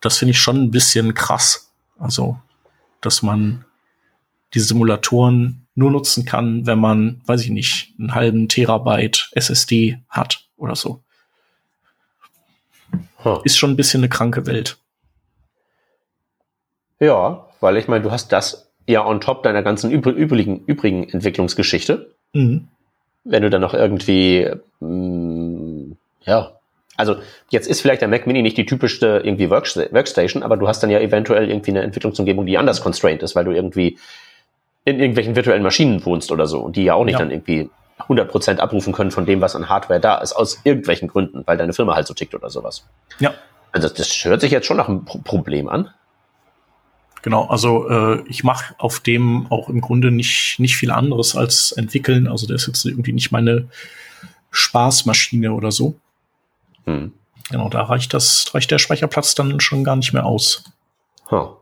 das 0.00 0.18
finde 0.18 0.30
ich 0.32 0.40
schon 0.40 0.64
ein 0.64 0.70
bisschen 0.70 1.14
krass. 1.14 1.72
Also, 1.98 2.38
dass 3.00 3.22
man 3.22 3.64
die 4.54 4.60
Simulatoren 4.60 5.66
nur 5.74 5.90
nutzen 5.90 6.24
kann, 6.24 6.66
wenn 6.66 6.78
man, 6.78 7.20
weiß 7.26 7.42
ich 7.42 7.50
nicht, 7.50 7.94
einen 7.98 8.14
halben 8.14 8.48
Terabyte 8.48 9.30
SSD 9.32 9.98
hat 10.08 10.47
oder 10.58 10.76
so. 10.76 11.00
Huh. 13.24 13.40
Ist 13.44 13.58
schon 13.58 13.70
ein 13.70 13.76
bisschen 13.76 14.00
eine 14.00 14.08
kranke 14.08 14.46
Welt. 14.46 14.78
Ja, 17.00 17.46
weil 17.60 17.76
ich 17.76 17.88
meine, 17.88 18.02
du 18.02 18.10
hast 18.10 18.32
das 18.32 18.70
ja 18.86 19.04
on 19.04 19.20
top 19.20 19.42
deiner 19.42 19.62
ganzen 19.62 19.90
übrigen, 19.90 20.64
übrigen 20.64 21.08
Entwicklungsgeschichte. 21.08 22.14
Mhm. 22.32 22.68
Wenn 23.24 23.42
du 23.42 23.50
dann 23.50 23.60
noch 23.60 23.74
irgendwie, 23.74 24.50
mh, 24.80 24.88
mm, 24.88 25.96
ja, 26.22 26.52
also 26.96 27.16
jetzt 27.50 27.68
ist 27.68 27.80
vielleicht 27.80 28.00
der 28.00 28.08
Mac 28.08 28.26
Mini 28.26 28.42
nicht 28.42 28.56
die 28.56 28.66
typischste 28.66 29.20
irgendwie 29.22 29.50
Workstation, 29.50 30.42
aber 30.42 30.56
du 30.56 30.66
hast 30.66 30.82
dann 30.82 30.90
ja 30.90 30.98
eventuell 30.98 31.48
irgendwie 31.48 31.70
eine 31.70 31.82
Entwicklungsumgebung, 31.82 32.44
die 32.44 32.58
anders 32.58 32.80
constrained 32.80 33.22
ist, 33.22 33.36
weil 33.36 33.44
du 33.44 33.52
irgendwie 33.52 33.98
in 34.84 34.98
irgendwelchen 34.98 35.36
virtuellen 35.36 35.62
Maschinen 35.62 36.04
wohnst 36.04 36.32
oder 36.32 36.46
so 36.46 36.60
und 36.60 36.74
die 36.74 36.84
ja 36.84 36.94
auch 36.94 37.04
nicht 37.04 37.12
ja. 37.12 37.18
dann 37.20 37.30
irgendwie 37.30 37.70
100% 37.98 38.58
abrufen 38.58 38.92
können 38.92 39.10
von 39.10 39.26
dem, 39.26 39.40
was 39.40 39.56
an 39.56 39.68
Hardware 39.68 40.00
da 40.00 40.18
ist, 40.18 40.32
aus 40.32 40.60
irgendwelchen 40.64 41.08
Gründen, 41.08 41.42
weil 41.46 41.56
deine 41.56 41.72
Firma 41.72 41.94
halt 41.94 42.06
so 42.06 42.14
tickt 42.14 42.34
oder 42.34 42.50
sowas. 42.50 42.84
Ja. 43.18 43.34
Also 43.72 43.88
das 43.88 44.24
hört 44.24 44.40
sich 44.40 44.50
jetzt 44.50 44.66
schon 44.66 44.76
nach 44.76 44.88
einem 44.88 45.04
Pro 45.04 45.18
Problem 45.18 45.68
an. 45.68 45.90
Genau, 47.22 47.46
also 47.46 47.88
äh, 47.88 48.22
ich 48.28 48.44
mache 48.44 48.74
auf 48.78 49.00
dem 49.00 49.46
auch 49.50 49.68
im 49.68 49.80
Grunde 49.80 50.10
nicht, 50.10 50.58
nicht 50.58 50.76
viel 50.76 50.90
anderes 50.90 51.36
als 51.36 51.72
entwickeln. 51.72 52.28
Also 52.28 52.46
der 52.46 52.56
ist 52.56 52.66
jetzt 52.66 52.84
irgendwie 52.84 53.12
nicht 53.12 53.32
meine 53.32 53.68
Spaßmaschine 54.50 55.52
oder 55.52 55.72
so. 55.72 55.96
Hm. 56.84 57.12
Genau, 57.50 57.68
da 57.68 57.82
reicht 57.82 58.14
das, 58.14 58.54
reicht 58.54 58.70
der 58.70 58.78
Speicherplatz 58.78 59.34
dann 59.34 59.60
schon 59.60 59.84
gar 59.84 59.96
nicht 59.96 60.12
mehr 60.12 60.26
aus. 60.26 60.64
Huh. 61.30 61.56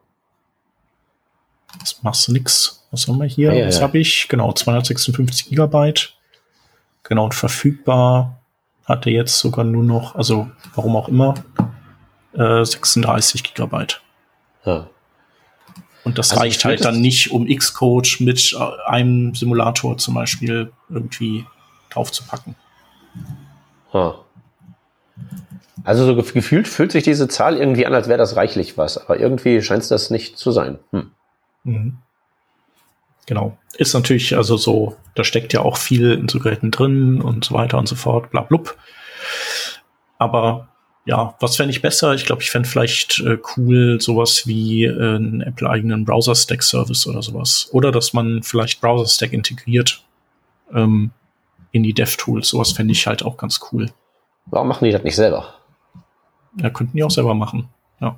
Das 1.79 2.03
machst 2.03 2.29
du 2.29 2.33
nix. 2.33 2.87
Was 2.91 3.09
haben 3.09 3.19
wir 3.19 3.27
hier? 3.27 3.53
Ja, 3.53 3.67
Was 3.67 3.77
ja. 3.77 3.83
habe 3.83 3.99
ich? 3.99 4.29
Genau, 4.29 4.53
256 4.53 5.49
Gigabyte. 5.49 6.16
Genau, 7.09 7.25
und 7.25 7.35
verfügbar 7.35 8.41
hat 8.85 9.07
er 9.07 9.13
jetzt 9.13 9.39
sogar 9.39 9.65
nur 9.65 9.83
noch, 9.83 10.15
also 10.15 10.51
warum 10.75 10.97
auch 10.97 11.09
immer, 11.09 11.35
äh, 12.33 12.65
36 12.65 13.43
Gigabyte. 13.43 14.01
Ja. 14.65 14.89
Und 16.05 16.19
das 16.19 16.31
also 16.31 16.41
reicht 16.41 16.65
halt 16.65 16.85
dann 16.85 17.01
nicht, 17.01 17.33
um 17.33 17.47
Xcode 17.47 18.21
mit 18.21 18.53
äh, 18.53 18.89
einem 18.91 19.35
Simulator 19.35 19.99
zum 19.99 20.15
Beispiel 20.15 20.73
irgendwie 20.89 21.47
draufzupacken. 21.91 22.55
Huh. 23.93 24.15
Also 25.85 26.05
so 26.05 26.17
gefühlt 26.17 26.69
fühlt 26.69 26.93
sich 26.93 27.05
diese 27.05 27.29
Zahl 27.29 27.57
irgendwie 27.57 27.87
an, 27.87 27.95
als 27.95 28.09
wäre 28.09 28.19
das 28.19 28.37
reichlich 28.37 28.77
was, 28.77 28.99
aber 28.99 29.19
irgendwie 29.19 29.63
scheint 29.63 29.83
es 29.83 29.89
das 29.89 30.11
nicht 30.11 30.39
zu 30.39 30.51
sein. 30.51 30.79
Hm. 30.91 31.11
Mhm. 31.65 31.99
Genau. 33.27 33.59
Ist 33.77 33.93
natürlich, 33.93 34.37
also 34.37 34.57
so, 34.57 34.97
da 35.15 35.25
steckt 35.25 35.53
ja 35.53 35.61
auch 35.61 35.77
viel 35.77 36.13
in 36.13 36.29
so 36.29 36.39
Geräten 36.39 36.71
drin 36.71 37.21
und 37.21 37.45
so 37.45 37.55
weiter 37.55 37.79
und 37.79 37.89
so 37.89 37.97
fort, 37.97 38.31
bla 38.31 38.43
blub. 38.43 38.77
Aber 40.19 40.69
ja, 41.05 41.35
was 41.41 41.57
fände 41.57 41.71
ich 41.71 41.83
besser? 41.83 42.15
Ich 42.15 42.25
glaube, 42.25 42.43
ich 42.43 42.51
fände 42.51 42.69
vielleicht 42.69 43.21
äh, 43.21 43.39
cool 43.57 44.01
sowas 44.01 44.47
wie 44.47 44.85
äh, 44.85 45.17
einen 45.17 45.41
Apple-eigenen 45.41 46.05
Browser-Stack-Service 46.05 47.07
oder 47.07 47.23
sowas. 47.23 47.69
Oder 47.73 47.93
dass 47.93 48.13
man 48.13 48.43
vielleicht 48.43 48.81
Browser-Stack 48.81 49.33
integriert 49.33 50.03
ähm, 50.75 51.11
in 51.71 51.83
die 51.83 51.93
DevTools. 51.93 52.49
Sowas 52.49 52.73
fände 52.73 52.93
ich 52.93 53.07
halt 53.07 53.25
auch 53.25 53.37
ganz 53.37 53.61
cool. 53.71 53.91
Warum 54.47 54.69
machen 54.69 54.85
die 54.85 54.93
das 54.93 55.05
nicht 55.05 55.17
selber? 55.17 55.55
Ja, 56.61 56.71
könnten 56.71 56.97
die 56.97 57.05
auch 57.05 57.11
selber 57.11 57.35
machen. 57.35 57.69
Ja. 58.01 58.17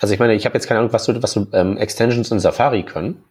Also 0.00 0.12
ich 0.12 0.20
meine, 0.20 0.34
ich 0.34 0.44
habe 0.44 0.54
jetzt 0.54 0.66
keine 0.66 0.80
Ahnung, 0.80 0.92
was 0.92 1.06
du, 1.06 1.22
was 1.22 1.34
du 1.34 1.46
ähm, 1.52 1.76
Extensions 1.76 2.30
in 2.30 2.40
Safari 2.40 2.82
können. 2.82 3.22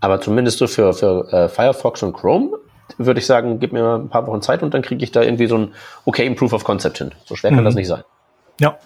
Aber 0.00 0.20
zumindest 0.20 0.58
so 0.58 0.66
für, 0.66 0.92
für 0.92 1.32
äh, 1.32 1.48
Firefox 1.48 2.02
und 2.02 2.12
Chrome 2.12 2.50
würde 2.98 3.20
ich 3.20 3.26
sagen, 3.26 3.58
gib 3.58 3.72
mir 3.72 3.96
ein 3.96 4.08
paar 4.08 4.26
Wochen 4.26 4.42
Zeit 4.42 4.62
und 4.62 4.72
dann 4.72 4.82
kriege 4.82 5.02
ich 5.02 5.10
da 5.10 5.22
irgendwie 5.22 5.46
so 5.46 5.58
ein 5.58 5.74
okay 6.04 6.28
Proof 6.30 6.52
of 6.52 6.64
Concept 6.64 6.98
hin. 6.98 7.12
So 7.24 7.34
schwer 7.34 7.50
kann 7.50 7.60
mhm. 7.60 7.64
das 7.64 7.74
nicht 7.74 7.88
sein. 7.88 8.02
Ja. 8.60 8.78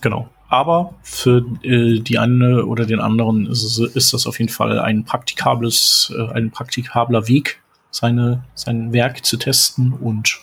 Genau. 0.00 0.28
Aber 0.48 0.94
für 1.02 1.44
äh, 1.62 2.00
die 2.00 2.18
eine 2.18 2.64
oder 2.64 2.86
den 2.86 3.00
anderen 3.00 3.46
ist, 3.46 3.78
ist 3.78 4.14
das 4.14 4.26
auf 4.26 4.38
jeden 4.38 4.50
Fall 4.50 4.78
ein 4.78 5.04
praktikables, 5.04 6.12
äh, 6.16 6.32
ein 6.32 6.50
praktikabler 6.50 7.28
Weg, 7.28 7.60
seine, 7.90 8.44
sein 8.54 8.92
Werk 8.92 9.24
zu 9.24 9.36
testen 9.36 9.92
und 9.92 10.38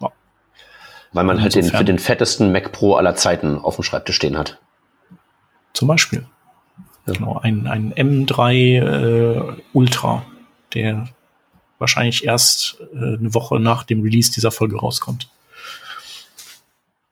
ja. 0.00 0.10
Weil 1.12 1.24
man 1.24 1.40
halt 1.40 1.54
den, 1.54 1.64
für 1.64 1.84
den 1.84 1.98
fettesten 1.98 2.52
Mac 2.52 2.72
Pro 2.72 2.96
aller 2.96 3.14
Zeiten 3.14 3.58
auf 3.58 3.76
dem 3.76 3.84
Schreibtisch 3.84 4.16
stehen 4.16 4.36
hat. 4.36 4.58
Zum 5.72 5.88
Beispiel. 5.88 6.26
Ja. 7.06 7.12
Genau, 7.12 7.38
ein, 7.40 7.66
ein 7.66 7.94
M3 7.94 8.52
äh, 8.52 9.62
Ultra, 9.72 10.24
der 10.74 11.08
wahrscheinlich 11.78 12.24
erst 12.24 12.78
äh, 12.94 13.18
eine 13.18 13.34
Woche 13.34 13.60
nach 13.60 13.84
dem 13.84 14.02
Release 14.02 14.32
dieser 14.32 14.50
Folge 14.50 14.78
rauskommt. 14.78 15.28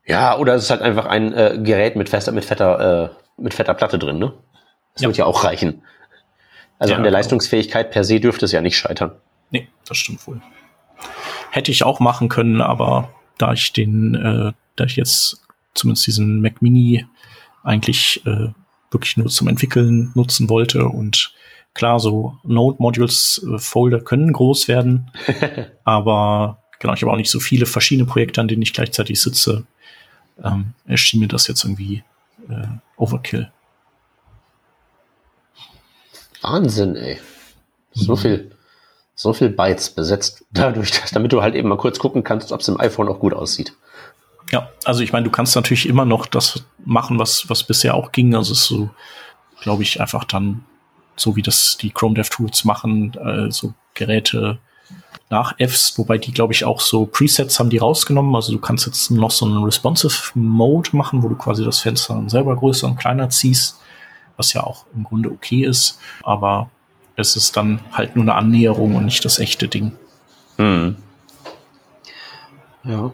Ja, 0.06 0.36
oder 0.36 0.54
es 0.54 0.64
ist 0.64 0.70
halt 0.70 0.82
einfach 0.82 1.06
ein 1.06 1.32
äh, 1.32 1.58
Gerät 1.62 1.96
mit 1.96 2.08
fester, 2.08 2.32
mit 2.32 2.44
fetter, 2.44 3.04
äh, 3.04 3.42
mit 3.42 3.54
fetter 3.54 3.74
Platte 3.74 3.98
drin, 3.98 4.18
ne? 4.18 4.32
Das 4.94 5.02
ja. 5.02 5.08
wird 5.08 5.16
ja 5.16 5.24
auch 5.24 5.44
reichen. 5.44 5.82
Also 6.78 6.92
ja, 6.92 6.96
an 6.96 7.02
der 7.02 7.10
genau. 7.10 7.18
Leistungsfähigkeit 7.18 7.90
per 7.90 8.04
se 8.04 8.20
dürfte 8.20 8.44
es 8.44 8.52
ja 8.52 8.60
nicht 8.60 8.76
scheitern. 8.76 9.12
Nee, 9.50 9.68
das 9.86 9.96
stimmt 9.96 10.26
wohl. 10.26 10.40
Hätte 11.50 11.70
ich 11.70 11.84
auch 11.84 12.00
machen 12.00 12.28
können, 12.28 12.60
aber 12.60 13.10
da 13.38 13.52
ich 13.52 13.72
den, 13.72 14.14
äh, 14.14 14.52
da 14.76 14.84
ich 14.84 14.96
jetzt 14.96 15.42
zumindest 15.74 16.06
diesen 16.06 16.40
Mac 16.40 16.60
Mini 16.62 17.06
eigentlich 17.62 18.24
äh, 18.26 18.48
wirklich 18.94 19.16
nur 19.16 19.26
zum 19.26 19.48
Entwickeln 19.48 20.12
nutzen 20.14 20.48
wollte 20.48 20.86
und 20.86 21.34
klar, 21.74 22.00
so 22.00 22.38
Node-Modules-Folder 22.44 23.98
äh, 23.98 24.02
können 24.02 24.32
groß 24.32 24.68
werden, 24.68 25.10
aber 25.84 26.62
genau, 26.78 26.94
ich 26.94 27.02
habe 27.02 27.12
auch 27.12 27.16
nicht 27.16 27.30
so 27.30 27.40
viele 27.40 27.66
verschiedene 27.66 28.06
Projekte, 28.06 28.40
an 28.40 28.48
denen 28.48 28.62
ich 28.62 28.72
gleichzeitig 28.72 29.20
sitze. 29.20 29.64
Ähm, 30.42 30.72
erschien 30.86 31.20
mir 31.20 31.28
das 31.28 31.46
jetzt 31.46 31.64
irgendwie 31.64 32.02
äh, 32.48 32.66
Overkill. 32.96 33.50
Wahnsinn, 36.42 36.96
ey. 36.96 37.18
So 37.92 38.12
mhm. 38.12 38.18
viel, 38.18 38.50
so 39.14 39.32
viel 39.32 39.48
Bytes 39.48 39.90
besetzt 39.90 40.44
dadurch, 40.52 40.90
dass, 41.00 41.10
damit 41.10 41.32
du 41.32 41.42
halt 41.42 41.54
eben 41.54 41.68
mal 41.68 41.78
kurz 41.78 41.98
gucken 41.98 42.24
kannst, 42.24 42.52
ob 42.52 42.60
es 42.60 42.68
im 42.68 42.80
iPhone 42.80 43.08
auch 43.08 43.18
gut 43.18 43.34
aussieht. 43.34 43.74
Ja, 44.50 44.68
also 44.84 45.02
ich 45.02 45.12
meine, 45.12 45.24
du 45.24 45.30
kannst 45.30 45.56
natürlich 45.56 45.88
immer 45.88 46.04
noch 46.04 46.26
das 46.26 46.64
machen, 46.84 47.18
was, 47.18 47.48
was 47.48 47.64
bisher 47.64 47.94
auch 47.94 48.12
ging. 48.12 48.34
Also 48.34 48.52
es 48.52 48.60
ist 48.60 48.66
so, 48.66 48.90
glaube 49.62 49.82
ich, 49.82 50.00
einfach 50.00 50.24
dann, 50.24 50.64
so 51.16 51.36
wie 51.36 51.42
das 51.42 51.76
die 51.76 51.90
Chrome 51.90 52.14
Dev 52.14 52.28
Tools 52.28 52.64
machen, 52.64 53.14
äh, 53.14 53.50
so 53.50 53.74
Geräte 53.94 54.58
nach 55.30 55.56
Fs, 55.58 55.98
wobei 55.98 56.18
die, 56.18 56.32
glaube 56.32 56.52
ich, 56.52 56.64
auch 56.64 56.80
so 56.80 57.06
Presets 57.06 57.58
haben 57.58 57.70
die 57.70 57.78
rausgenommen. 57.78 58.34
Also 58.34 58.52
du 58.52 58.58
kannst 58.58 58.86
jetzt 58.86 59.10
noch 59.10 59.30
so 59.30 59.46
einen 59.46 59.64
Responsive 59.64 60.32
Mode 60.34 60.90
machen, 60.92 61.22
wo 61.22 61.28
du 61.28 61.34
quasi 61.34 61.64
das 61.64 61.80
Fenster 61.80 62.14
dann 62.14 62.28
selber 62.28 62.54
größer 62.56 62.86
und 62.86 62.96
kleiner 62.96 63.30
ziehst, 63.30 63.80
was 64.36 64.52
ja 64.52 64.62
auch 64.62 64.84
im 64.94 65.04
Grunde 65.04 65.30
okay 65.30 65.64
ist. 65.64 65.98
Aber 66.22 66.70
es 67.16 67.36
ist 67.36 67.56
dann 67.56 67.80
halt 67.92 68.16
nur 68.16 68.24
eine 68.24 68.34
Annäherung 68.34 68.94
und 68.96 69.06
nicht 69.06 69.24
das 69.24 69.38
echte 69.38 69.68
Ding. 69.68 69.92
Hm. 70.56 70.96
Ja. 72.84 73.12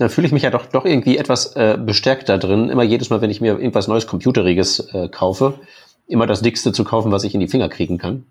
Da 0.00 0.08
fühle 0.08 0.26
ich 0.26 0.32
mich 0.32 0.42
ja 0.42 0.50
doch, 0.50 0.66
doch 0.66 0.84
irgendwie 0.84 1.18
etwas 1.18 1.54
äh, 1.56 1.78
bestärkt 1.78 2.28
da 2.28 2.38
drin, 2.38 2.70
immer 2.70 2.82
jedes 2.82 3.10
Mal, 3.10 3.20
wenn 3.20 3.30
ich 3.30 3.40
mir 3.40 3.52
irgendwas 3.52 3.86
Neues 3.86 4.06
Computeriges 4.06 4.80
äh, 4.94 5.08
kaufe, 5.08 5.60
immer 6.06 6.26
das 6.26 6.42
Dickste 6.42 6.72
zu 6.72 6.84
kaufen, 6.84 7.12
was 7.12 7.24
ich 7.24 7.34
in 7.34 7.40
die 7.40 7.48
Finger 7.48 7.68
kriegen 7.68 7.98
kann. 7.98 8.24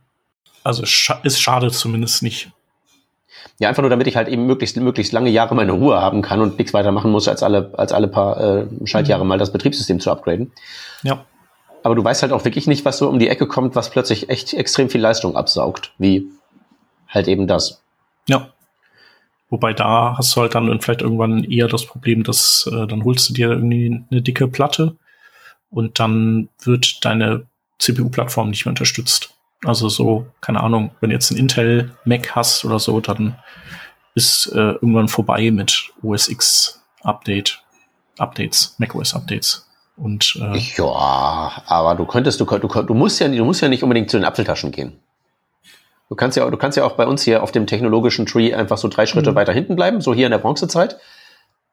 Also 0.63 0.85
scha 0.85 1.19
ist 1.23 1.39
schade 1.39 1.69
zumindest 1.71 2.23
nicht. 2.23 2.49
Ja, 3.59 3.69
einfach 3.69 3.83
nur, 3.83 3.89
damit 3.89 4.07
ich 4.07 4.15
halt 4.15 4.27
eben 4.29 4.45
möglichst, 4.45 4.77
möglichst 4.77 5.13
lange 5.13 5.29
Jahre 5.29 5.53
meine 5.53 5.73
Ruhe 5.73 6.01
haben 6.01 6.21
kann 6.21 6.41
und 6.41 6.57
nichts 6.57 6.73
weitermachen 6.73 7.11
muss, 7.11 7.27
als 7.27 7.43
alle, 7.43 7.71
als 7.77 7.91
alle 7.91 8.07
paar 8.07 8.39
äh, 8.41 8.65
Schaltjahre 8.85 9.23
mhm. 9.23 9.29
mal 9.29 9.37
das 9.37 9.51
Betriebssystem 9.51 9.99
zu 9.99 10.11
upgraden. 10.11 10.51
Ja 11.03 11.25
aber 11.83 11.95
du 11.95 12.03
weißt 12.03 12.21
halt 12.21 12.31
auch 12.31 12.45
wirklich 12.45 12.67
nicht, 12.67 12.85
was 12.85 12.97
so 12.97 13.09
um 13.09 13.19
die 13.19 13.29
Ecke 13.29 13.47
kommt, 13.47 13.75
was 13.75 13.89
plötzlich 13.89 14.29
echt 14.29 14.53
extrem 14.53 14.89
viel 14.89 15.01
Leistung 15.01 15.35
absaugt, 15.35 15.93
wie 15.97 16.27
halt 17.07 17.27
eben 17.27 17.47
das. 17.47 17.81
Ja. 18.27 18.49
Wobei 19.49 19.73
da 19.73 20.15
hast 20.17 20.35
du 20.35 20.41
halt 20.41 20.53
dann 20.55 20.79
vielleicht 20.79 21.01
irgendwann 21.01 21.43
eher 21.43 21.67
das 21.67 21.85
Problem, 21.85 22.23
dass 22.23 22.69
äh, 22.71 22.85
dann 22.85 23.03
holst 23.03 23.29
du 23.29 23.33
dir 23.33 23.49
irgendwie 23.49 24.03
eine 24.11 24.21
dicke 24.21 24.47
Platte 24.47 24.95
und 25.71 25.99
dann 25.99 26.49
wird 26.63 27.03
deine 27.03 27.47
CPU-Plattform 27.79 28.49
nicht 28.49 28.65
mehr 28.65 28.71
unterstützt. 28.71 29.33
Also 29.65 29.89
so, 29.89 30.27
keine 30.41 30.61
Ahnung, 30.61 30.91
wenn 30.99 31.09
du 31.09 31.15
jetzt 31.15 31.31
ein 31.31 31.37
Intel 31.37 31.95
Mac 32.05 32.35
hast 32.35 32.63
oder 32.63 32.79
so, 32.79 32.99
dann 33.01 33.37
ist 34.15 34.47
äh, 34.53 34.73
irgendwann 34.73 35.07
vorbei 35.07 35.51
mit 35.51 35.91
OS 36.01 36.29
X 36.29 36.81
Update, 37.01 37.61
Updates, 38.17 38.75
macOS 38.77 39.13
Updates. 39.13 39.67
Und, 39.95 40.37
äh, 40.39 40.57
ja, 40.57 41.63
aber 41.65 41.95
du 41.95 42.05
könntest, 42.05 42.39
du, 42.39 42.45
du, 42.45 42.67
du 42.67 42.93
musst 42.93 43.19
ja, 43.19 43.27
du 43.27 43.45
musst 43.45 43.61
ja 43.61 43.67
nicht 43.67 43.83
unbedingt 43.83 44.09
zu 44.09 44.17
den 44.17 44.25
Apfeltaschen 44.25 44.71
gehen. 44.71 44.99
Du 46.09 46.15
kannst 46.15 46.35
ja, 46.35 46.49
du 46.49 46.57
kannst 46.57 46.75
ja 46.75 46.83
auch 46.85 46.93
bei 46.93 47.05
uns 47.05 47.23
hier 47.23 47.43
auf 47.43 47.51
dem 47.51 47.67
technologischen 47.67 48.25
Tree 48.25 48.53
einfach 48.53 48.77
so 48.77 48.87
drei 48.87 49.05
Schritte 49.05 49.31
mhm. 49.31 49.35
weiter 49.35 49.53
hinten 49.53 49.75
bleiben, 49.75 50.01
so 50.01 50.13
hier 50.13 50.25
in 50.25 50.31
der 50.31 50.39
Bronzezeit. 50.39 50.97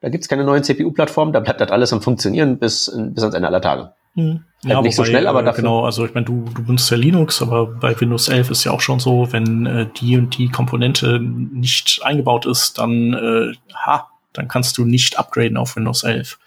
Da 0.00 0.10
gibt's 0.10 0.28
keine 0.28 0.44
neuen 0.44 0.62
CPU-Plattformen, 0.62 1.32
da 1.32 1.40
bleibt 1.40 1.60
das 1.60 1.70
alles 1.70 1.92
am 1.92 2.02
Funktionieren 2.02 2.58
bis, 2.58 2.92
bis 2.94 3.22
ans 3.22 3.34
Ende 3.34 3.48
aller 3.48 3.62
Tage. 3.62 3.92
Mhm. 4.14 4.44
Halt 4.62 4.72
ja, 4.72 4.82
nicht 4.82 4.96
wobei, 4.98 5.04
so 5.04 5.04
schnell, 5.04 5.26
aber 5.26 5.40
äh, 5.40 5.44
dafür. 5.44 5.62
Genau, 5.62 5.84
also 5.84 6.04
ich 6.04 6.12
meine, 6.12 6.26
du, 6.26 6.44
du 6.54 6.64
benutzt 6.64 6.90
ja 6.90 6.98
Linux, 6.98 7.40
aber 7.40 7.66
bei 7.66 7.98
Windows 7.98 8.28
11 8.28 8.50
ist 8.50 8.64
ja 8.64 8.72
auch 8.72 8.80
schon 8.80 9.00
so, 9.00 9.32
wenn 9.32 9.64
äh, 9.64 9.86
die 9.96 10.18
und 10.18 10.36
die 10.36 10.48
Komponente 10.50 11.18
nicht 11.18 12.00
eingebaut 12.02 12.44
ist, 12.44 12.78
dann, 12.78 13.14
äh, 13.14 13.74
ha, 13.74 14.10
dann 14.34 14.48
kannst 14.48 14.76
du 14.76 14.84
nicht 14.84 15.18
upgraden 15.18 15.56
auf 15.56 15.76
Windows 15.76 16.02
11. 16.04 16.38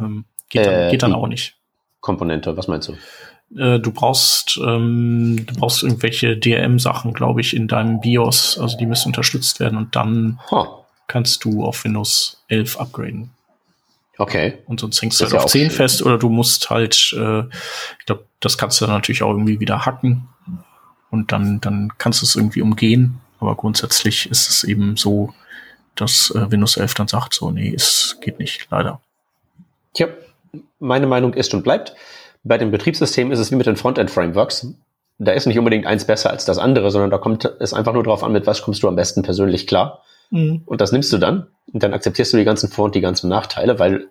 Ähm, 0.00 0.24
Geht, 0.48 0.66
dann, 0.66 0.74
äh, 0.74 0.90
geht 0.90 1.02
dann 1.02 1.14
auch 1.14 1.26
nicht. 1.26 1.56
Komponente, 2.00 2.56
was 2.56 2.68
meinst 2.68 2.88
du? 2.88 2.94
Äh, 3.56 3.78
du 3.78 3.92
brauchst, 3.92 4.58
ähm, 4.62 5.44
du 5.46 5.54
brauchst 5.54 5.82
irgendwelche 5.82 6.36
DRM-Sachen, 6.36 7.14
glaube 7.14 7.40
ich, 7.40 7.54
in 7.54 7.68
deinem 7.68 8.00
BIOS. 8.00 8.58
Also 8.58 8.76
die 8.76 8.86
müssen 8.86 9.08
unterstützt 9.08 9.60
werden 9.60 9.78
und 9.78 9.96
dann 9.96 10.40
huh. 10.50 10.66
kannst 11.06 11.44
du 11.44 11.64
auf 11.64 11.84
Windows 11.84 12.42
11 12.48 12.78
upgraden. 12.78 13.30
Okay. 14.18 14.58
Und 14.66 14.80
sonst 14.80 15.00
hängst 15.00 15.20
du 15.20 15.24
halt 15.24 15.34
auf 15.34 15.46
10 15.46 15.70
fest 15.70 16.02
oder 16.02 16.18
du 16.18 16.28
musst 16.28 16.70
halt, 16.70 17.14
äh, 17.16 17.40
ich 17.98 18.06
glaube, 18.06 18.24
das 18.40 18.58
kannst 18.58 18.80
du 18.80 18.86
dann 18.86 18.94
natürlich 18.94 19.22
auch 19.22 19.30
irgendwie 19.30 19.60
wieder 19.60 19.86
hacken 19.86 20.28
und 21.10 21.32
dann, 21.32 21.60
dann 21.60 21.92
kannst 21.98 22.20
du 22.20 22.26
es 22.26 22.36
irgendwie 22.36 22.62
umgehen. 22.62 23.20
Aber 23.40 23.54
grundsätzlich 23.54 24.28
ist 24.28 24.48
es 24.50 24.64
eben 24.64 24.96
so, 24.96 25.32
dass 25.94 26.32
äh, 26.34 26.50
Windows 26.50 26.76
11 26.76 26.94
dann 26.94 27.08
sagt, 27.08 27.34
so, 27.34 27.50
nee, 27.50 27.72
es 27.74 28.18
geht 28.20 28.40
nicht, 28.40 28.66
leider. 28.70 29.00
Tja, 29.94 30.08
meine 30.80 31.06
Meinung 31.06 31.34
ist 31.34 31.54
und 31.54 31.62
bleibt, 31.62 31.94
bei 32.44 32.58
dem 32.58 32.70
Betriebssystem 32.70 33.32
ist 33.32 33.38
es 33.38 33.50
wie 33.50 33.56
mit 33.56 33.66
den 33.66 33.76
Frontend-Frameworks. 33.76 34.74
Da 35.18 35.32
ist 35.32 35.46
nicht 35.46 35.58
unbedingt 35.58 35.86
eins 35.86 36.04
besser 36.04 36.30
als 36.30 36.44
das 36.44 36.58
andere, 36.58 36.90
sondern 36.90 37.10
da 37.10 37.18
kommt 37.18 37.44
es 37.44 37.72
einfach 37.72 37.92
nur 37.92 38.04
darauf 38.04 38.22
an, 38.22 38.32
mit 38.32 38.46
was 38.46 38.62
kommst 38.62 38.82
du 38.82 38.88
am 38.88 38.96
besten 38.96 39.22
persönlich 39.22 39.66
klar. 39.66 40.02
Mhm. 40.30 40.62
Und 40.64 40.80
das 40.80 40.92
nimmst 40.92 41.12
du 41.12 41.18
dann 41.18 41.48
und 41.72 41.82
dann 41.82 41.92
akzeptierst 41.92 42.32
du 42.32 42.36
die 42.36 42.44
ganzen 42.44 42.68
Vor- 42.70 42.86
und 42.86 42.94
die 42.94 43.00
ganzen 43.00 43.28
Nachteile, 43.28 43.78
weil 43.78 44.08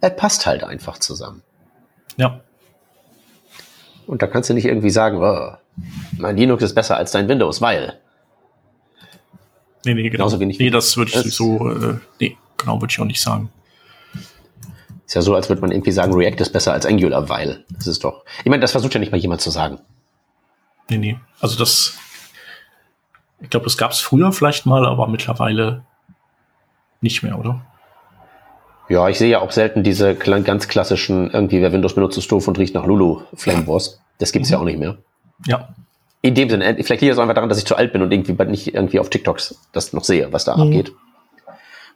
er 0.00 0.10
passt 0.10 0.46
halt 0.46 0.64
einfach 0.64 0.98
zusammen. 0.98 1.42
Ja. 2.16 2.40
Und 4.06 4.22
da 4.22 4.26
kannst 4.26 4.50
du 4.50 4.54
nicht 4.54 4.64
irgendwie 4.64 4.90
sagen, 4.90 5.18
oh, 5.22 5.56
mein 6.18 6.36
Linux 6.36 6.62
ist 6.62 6.74
besser 6.74 6.96
als 6.96 7.12
dein 7.12 7.28
Windows, 7.28 7.60
weil. 7.60 8.00
Nee, 9.84 9.94
nee, 9.94 10.02
genau. 10.02 10.12
Genauso 10.12 10.40
wenig. 10.40 10.58
Nee, 10.58 10.70
das 10.70 10.96
würde 10.96 11.12
ich 11.12 11.34
so, 11.34 11.70
äh, 11.70 11.94
nee, 12.20 12.36
genau, 12.56 12.80
würde 12.80 12.90
ich 12.90 13.00
auch 13.00 13.04
nicht 13.04 13.20
sagen. 13.20 13.50
Ist 15.10 15.14
ja 15.14 15.22
so, 15.22 15.34
als 15.34 15.48
würde 15.48 15.60
man 15.60 15.72
irgendwie 15.72 15.90
sagen, 15.90 16.14
React 16.14 16.36
ist 16.40 16.52
besser 16.52 16.72
als 16.72 16.86
Angular, 16.86 17.28
weil. 17.28 17.64
Das 17.70 17.88
ist 17.88 18.04
doch. 18.04 18.22
Ich 18.44 18.46
meine, 18.48 18.60
das 18.60 18.70
versucht 18.70 18.94
ja 18.94 19.00
nicht 19.00 19.10
mal 19.10 19.18
jemand 19.18 19.40
zu 19.40 19.50
sagen. 19.50 19.80
Nee, 20.88 20.98
nee. 20.98 21.18
Also 21.40 21.58
das, 21.58 21.98
ich 23.40 23.50
glaube, 23.50 23.64
das 23.64 23.76
gab 23.76 23.90
es 23.90 23.98
früher 23.98 24.30
vielleicht 24.30 24.66
mal, 24.66 24.86
aber 24.86 25.08
mittlerweile 25.08 25.82
nicht 27.00 27.24
mehr, 27.24 27.36
oder? 27.36 27.60
Ja, 28.88 29.08
ich 29.08 29.18
sehe 29.18 29.28
ja 29.28 29.40
auch 29.40 29.50
selten 29.50 29.82
diese 29.82 30.14
ganz 30.14 30.68
klassischen, 30.68 31.28
irgendwie, 31.32 31.60
wer 31.60 31.72
Windows 31.72 31.96
benutzt, 31.96 32.16
ist 32.16 32.30
doof 32.30 32.46
und 32.46 32.56
riecht 32.60 32.76
nach 32.76 32.86
Lulu 32.86 33.22
Flame 33.34 33.66
Wars. 33.66 34.00
Das 34.18 34.30
gibt's 34.30 34.48
mhm. 34.50 34.52
ja 34.52 34.58
auch 34.60 34.64
nicht 34.64 34.78
mehr. 34.78 34.98
Ja. 35.44 35.70
In 36.22 36.36
dem 36.36 36.48
Sinne, 36.48 36.76
vielleicht 36.84 37.02
liegt 37.02 37.14
es 37.14 37.18
einfach 37.18 37.34
daran, 37.34 37.48
dass 37.48 37.58
ich 37.58 37.66
zu 37.66 37.74
alt 37.74 37.92
bin 37.92 38.02
und 38.02 38.12
irgendwie 38.12 38.44
nicht 38.44 38.74
irgendwie 38.76 39.00
auf 39.00 39.10
TikToks 39.10 39.58
das 39.72 39.92
noch 39.92 40.04
sehe, 40.04 40.32
was 40.32 40.44
da 40.44 40.54
mhm. 40.54 40.62
abgeht. 40.62 40.92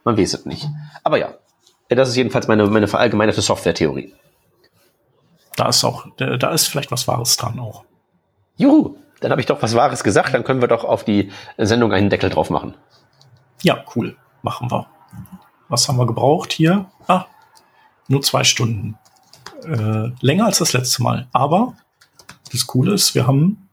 Man 0.03 0.17
weiß 0.17 0.33
es 0.33 0.45
nicht. 0.45 0.67
Aber 1.01 1.17
ja, 1.17 1.35
das 1.89 2.09
ist 2.09 2.15
jedenfalls 2.15 2.47
meine, 2.47 2.65
meine 2.67 2.87
verallgemeinerte 2.87 3.41
Software-Theorie. 3.41 4.13
Da 5.55 5.69
ist 5.69 5.83
auch, 5.83 6.07
da 6.17 6.51
ist 6.51 6.67
vielleicht 6.67 6.91
was 6.91 7.07
Wahres 7.07 7.37
dran 7.37 7.59
auch. 7.59 7.85
Juhu, 8.57 8.97
dann 9.21 9.31
habe 9.31 9.41
ich 9.41 9.47
doch 9.47 9.61
was 9.61 9.75
Wahres 9.75 10.03
gesagt, 10.03 10.33
dann 10.33 10.43
können 10.43 10.61
wir 10.61 10.67
doch 10.67 10.83
auf 10.83 11.03
die 11.03 11.31
Sendung 11.57 11.93
einen 11.93 12.09
Deckel 12.09 12.29
drauf 12.29 12.49
machen. 12.49 12.75
Ja, 13.61 13.83
cool. 13.95 14.17
Machen 14.41 14.69
wir. 14.69 14.87
Was 15.69 15.87
haben 15.87 15.97
wir 15.97 16.05
gebraucht 16.05 16.53
hier? 16.53 16.85
Ah, 17.07 17.25
nur 18.07 18.21
zwei 18.21 18.43
Stunden. 18.43 18.97
Äh, 19.63 20.11
länger 20.21 20.45
als 20.45 20.59
das 20.59 20.73
letzte 20.73 21.01
Mal. 21.01 21.27
Aber 21.31 21.75
das 22.51 22.67
Coole 22.67 22.93
ist, 22.93 23.15
wir 23.15 23.25
haben, 23.25 23.69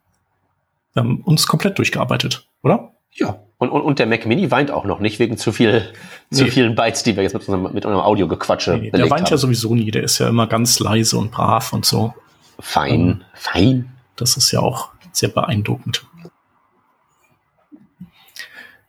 wir 0.95 1.03
haben 1.03 1.21
uns 1.23 1.47
komplett 1.47 1.79
durchgearbeitet, 1.79 2.49
oder? 2.63 2.93
Ja. 3.13 3.41
Und, 3.63 3.71
und, 3.71 3.83
und 3.83 4.01
der 4.01 4.09
Mac 4.09 4.27
Mini 4.27 4.51
weint 4.51 4.73
auch 4.73 4.85
noch 4.85 4.99
nicht 4.99 5.21
wegen 5.21 5.37
zu 5.37 5.53
viel, 5.53 5.89
nee. 6.31 6.37
zu 6.37 6.47
vielen 6.49 6.75
Bytes, 6.75 7.05
die 7.05 7.15
wir 7.15 7.23
jetzt 7.23 7.33
mit 7.33 7.47
unserem, 7.47 7.73
mit 7.73 7.87
unserem 7.87 8.05
Audiogequatsche 8.05 8.77
nee, 8.77 8.91
Der 8.91 9.09
weint 9.09 9.27
haben. 9.27 9.31
ja 9.31 9.37
sowieso 9.37 9.73
nie. 9.77 9.93
Der 9.93 10.03
ist 10.03 10.19
ja 10.19 10.29
immer 10.29 10.49
ganz 10.49 10.81
leise 10.81 11.17
und 11.17 11.31
brav 11.31 11.73
und 11.73 11.85
so. 11.85 12.13
Fein, 12.59 13.01
ähm, 13.01 13.21
fein. 13.35 13.93
Das 14.17 14.37
ist 14.37 14.51
ja 14.51 14.59
auch 14.59 14.89
sehr 15.13 15.29
beeindruckend. 15.29 16.05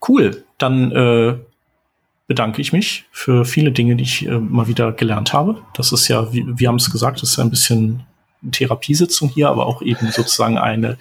Cool. 0.07 0.43
Dann 0.57 0.91
äh, 0.91 1.35
bedanke 2.25 2.59
ich 2.59 2.73
mich 2.73 3.05
für 3.11 3.45
viele 3.45 3.71
Dinge, 3.71 3.95
die 3.95 4.05
ich 4.05 4.25
äh, 4.25 4.39
mal 4.39 4.67
wieder 4.67 4.91
gelernt 4.91 5.33
habe. 5.33 5.61
Das 5.75 5.91
ist 5.91 6.07
ja, 6.07 6.33
wie, 6.33 6.45
wir 6.47 6.67
haben 6.67 6.77
es 6.77 6.89
gesagt, 6.89 7.21
das 7.21 7.29
ist 7.29 7.37
ein 7.37 7.51
bisschen 7.51 8.07
Therapiesitzung 8.51 9.29
hier, 9.29 9.49
aber 9.49 9.65
auch 9.65 9.81
eben 9.81 10.11
sozusagen 10.11 10.57
eine, 10.57 10.97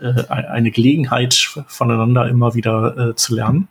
äh, 0.00 0.26
eine 0.28 0.70
Gelegenheit 0.70 1.34
voneinander 1.66 2.28
immer 2.28 2.54
wieder 2.54 3.10
äh, 3.10 3.14
zu 3.14 3.34
lernen. 3.34 3.68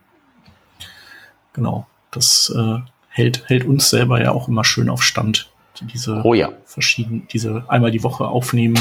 Genau, 1.54 1.88
das 2.12 2.54
äh, 2.56 2.80
hält, 3.10 3.44
hält 3.48 3.66
uns 3.66 3.90
selber 3.90 4.22
ja 4.22 4.32
auch 4.32 4.48
immer 4.48 4.64
schön 4.64 4.90
auf 4.90 5.04
Stand. 5.04 5.50
Diese 5.82 6.22
oh 6.24 6.34
ja. 6.34 6.50
verschiedenen, 6.66 7.28
diese 7.32 7.64
einmal 7.68 7.92
die 7.92 8.04
Woche 8.04 8.28
aufnehmen 8.28 8.78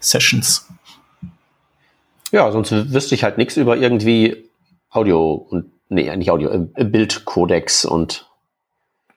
Sessions. 0.00 0.68
Ja, 2.30 2.50
sonst 2.52 2.70
wüsste 2.92 3.14
ich 3.14 3.24
halt 3.24 3.38
nichts 3.38 3.56
über 3.56 3.76
irgendwie 3.76 4.48
Audio 4.90 5.32
und 5.32 5.72
nee, 5.88 6.14
nicht 6.16 6.30
Audio, 6.30 6.68
äh, 6.74 6.84
Bildkodex 6.84 7.84
und 7.84 8.28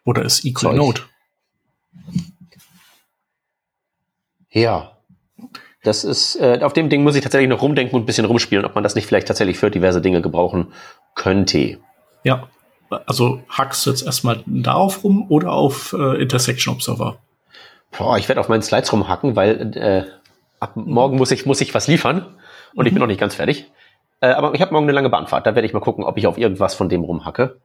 oder 0.04 0.24
ist 0.24 0.46
Equal 0.46 0.76
Note. 0.76 1.04
Ja. 4.52 4.92
Das 5.84 6.04
ist, 6.04 6.36
äh, 6.36 6.60
auf 6.62 6.74
dem 6.74 6.90
Ding 6.90 7.04
muss 7.04 7.16
ich 7.16 7.24
tatsächlich 7.24 7.50
noch 7.50 7.62
rumdenken 7.62 7.96
und 7.96 8.04
ein 8.04 8.06
bisschen 8.06 8.26
rumspielen, 8.26 8.66
ob 8.66 8.76
man 8.76 8.84
das 8.84 8.94
nicht 8.94 9.08
vielleicht 9.08 9.28
tatsächlich 9.28 9.58
für 9.58 9.72
diverse 9.72 10.02
Dinge 10.02 10.22
gebrauchen 10.22 10.74
könnte. 11.16 11.80
Ja. 12.24 12.48
Also 13.06 13.42
hackst 13.50 13.86
du 13.86 13.90
jetzt 13.90 14.06
erstmal 14.06 14.44
darauf 14.46 15.04
rum 15.04 15.26
oder 15.30 15.54
auf 15.54 15.94
äh, 15.98 16.22
Intersection 16.22 16.74
Observer? 16.74 17.18
Boah, 17.98 18.18
ich 18.18 18.28
werde 18.28 18.42
auf 18.42 18.50
meinen 18.50 18.62
Slides 18.62 18.92
rumhacken, 18.92 19.36
weil 19.36 19.76
äh, 19.78 20.04
ab 20.60 20.76
morgen 20.76 21.18
muss 21.18 21.32
ich, 21.32 21.46
muss 21.46 21.62
ich 21.62 21.74
was 21.74 21.88
liefern 21.88 22.36
und 22.76 22.84
mhm. 22.84 22.88
ich 22.88 22.94
bin 22.94 22.96
mhm. 22.96 23.00
noch 23.00 23.08
nicht 23.08 23.20
ganz 23.20 23.36
fertig. 23.36 23.72
Äh, 24.20 24.28
aber 24.28 24.54
ich 24.54 24.62
habe 24.62 24.74
morgen 24.74 24.86
eine 24.86 24.92
lange 24.92 25.10
Bahnfahrt. 25.10 25.48
Da 25.48 25.56
werde 25.56 25.66
ich 25.66 25.74
mal 25.74 25.80
gucken, 25.80 26.04
ob 26.04 26.18
ich 26.18 26.28
auf 26.28 26.38
irgendwas 26.38 26.76
von 26.76 26.90
dem 26.90 27.04
rumhacke. 27.04 27.60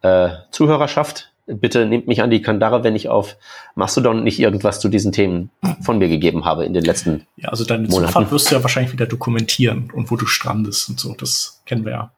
Äh, 0.00 0.30
Zuhörerschaft, 0.50 1.31
bitte 1.46 1.86
nehmt 1.86 2.06
mich 2.06 2.22
an 2.22 2.30
die 2.30 2.42
Kandare, 2.42 2.84
wenn 2.84 2.94
ich 2.94 3.08
auf 3.08 3.36
Mastodon 3.74 4.22
nicht 4.22 4.38
irgendwas 4.38 4.80
zu 4.80 4.88
diesen 4.88 5.12
Themen 5.12 5.50
von 5.80 5.98
mir 5.98 6.08
gegeben 6.08 6.44
habe 6.44 6.64
in 6.64 6.74
den 6.74 6.84
letzten 6.84 7.26
Ja, 7.36 7.48
also 7.48 7.64
deine 7.64 7.88
Monaten. 7.88 8.12
Zufahrt 8.12 8.32
wirst 8.32 8.50
du 8.50 8.54
ja 8.54 8.62
wahrscheinlich 8.62 8.92
wieder 8.92 9.06
dokumentieren 9.06 9.90
und 9.92 10.10
wo 10.10 10.16
du 10.16 10.26
strandest 10.26 10.88
und 10.88 11.00
so. 11.00 11.14
Das 11.18 11.62
kennen 11.66 11.84
wir 11.84 11.92
ja. 11.92 12.12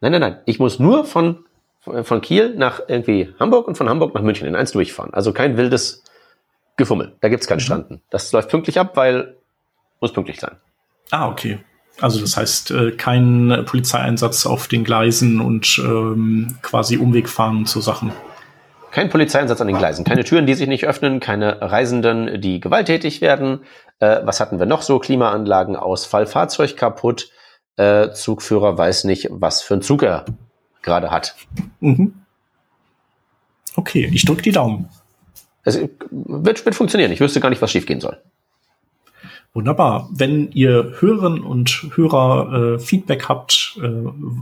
Nein, 0.00 0.12
nein, 0.12 0.20
nein. 0.20 0.38
Ich 0.46 0.58
muss 0.58 0.78
nur 0.78 1.04
von, 1.04 1.44
von 1.80 2.20
Kiel 2.20 2.54
nach 2.56 2.80
irgendwie 2.88 3.32
Hamburg 3.38 3.68
und 3.68 3.76
von 3.76 3.88
Hamburg 3.88 4.14
nach 4.14 4.22
München 4.22 4.46
in 4.46 4.54
eins 4.54 4.72
durchfahren. 4.72 5.14
Also 5.14 5.32
kein 5.32 5.56
wildes 5.56 6.04
Gefummel. 6.76 7.16
Da 7.20 7.28
gibt's 7.28 7.46
keinen 7.46 7.58
mhm. 7.58 7.62
Stranden. 7.62 8.02
Das 8.10 8.32
läuft 8.32 8.50
pünktlich 8.50 8.78
ab, 8.78 8.96
weil 8.96 9.36
muss 10.00 10.12
pünktlich 10.12 10.40
sein. 10.40 10.56
Ah, 11.10 11.28
okay. 11.28 11.58
Also 12.00 12.20
das 12.20 12.36
heißt, 12.36 12.70
äh, 12.70 12.92
kein 12.92 13.64
Polizeieinsatz 13.66 14.46
auf 14.46 14.68
den 14.68 14.84
Gleisen 14.84 15.40
und 15.40 15.78
ähm, 15.84 16.56
quasi 16.62 16.96
Umweg 16.96 17.28
fahren 17.28 17.66
zu 17.66 17.80
Sachen. 17.80 18.12
Kein 18.90 19.08
Polizeieinsatz 19.08 19.60
an 19.60 19.68
den 19.68 19.78
Gleisen, 19.78 20.04
keine 20.04 20.24
Türen, 20.24 20.46
die 20.46 20.54
sich 20.54 20.68
nicht 20.68 20.86
öffnen, 20.86 21.20
keine 21.20 21.60
Reisenden, 21.60 22.40
die 22.40 22.60
gewalttätig 22.60 23.20
werden. 23.20 23.60
Äh, 24.00 24.20
was 24.24 24.40
hatten 24.40 24.58
wir 24.58 24.66
noch 24.66 24.82
so? 24.82 24.98
Klimaanlagen, 24.98 25.76
Ausfall, 25.76 26.26
Fahrzeug 26.26 26.76
kaputt, 26.76 27.30
äh, 27.76 28.10
Zugführer 28.10 28.76
weiß 28.76 29.04
nicht, 29.04 29.28
was 29.30 29.62
für 29.62 29.74
ein 29.74 29.82
Zug 29.82 30.02
er 30.02 30.24
gerade 30.82 31.10
hat. 31.10 31.36
Mhm. 31.80 32.14
Okay, 33.76 34.10
ich 34.12 34.24
drücke 34.24 34.42
die 34.42 34.52
Daumen. 34.52 34.88
Es 35.62 35.78
wird, 36.10 36.64
wird 36.64 36.74
funktionieren. 36.74 37.12
Ich 37.12 37.20
wüsste 37.20 37.40
gar 37.40 37.50
nicht, 37.50 37.62
was 37.62 37.70
schiefgehen 37.70 38.00
soll. 38.00 38.20
Wunderbar. 39.52 40.08
Wenn 40.12 40.52
ihr 40.52 40.94
Hörerinnen 41.00 41.42
und 41.42 41.86
Hörer 41.96 42.74
äh, 42.74 42.78
Feedback 42.78 43.28
habt, 43.28 43.78
äh, 43.82 43.88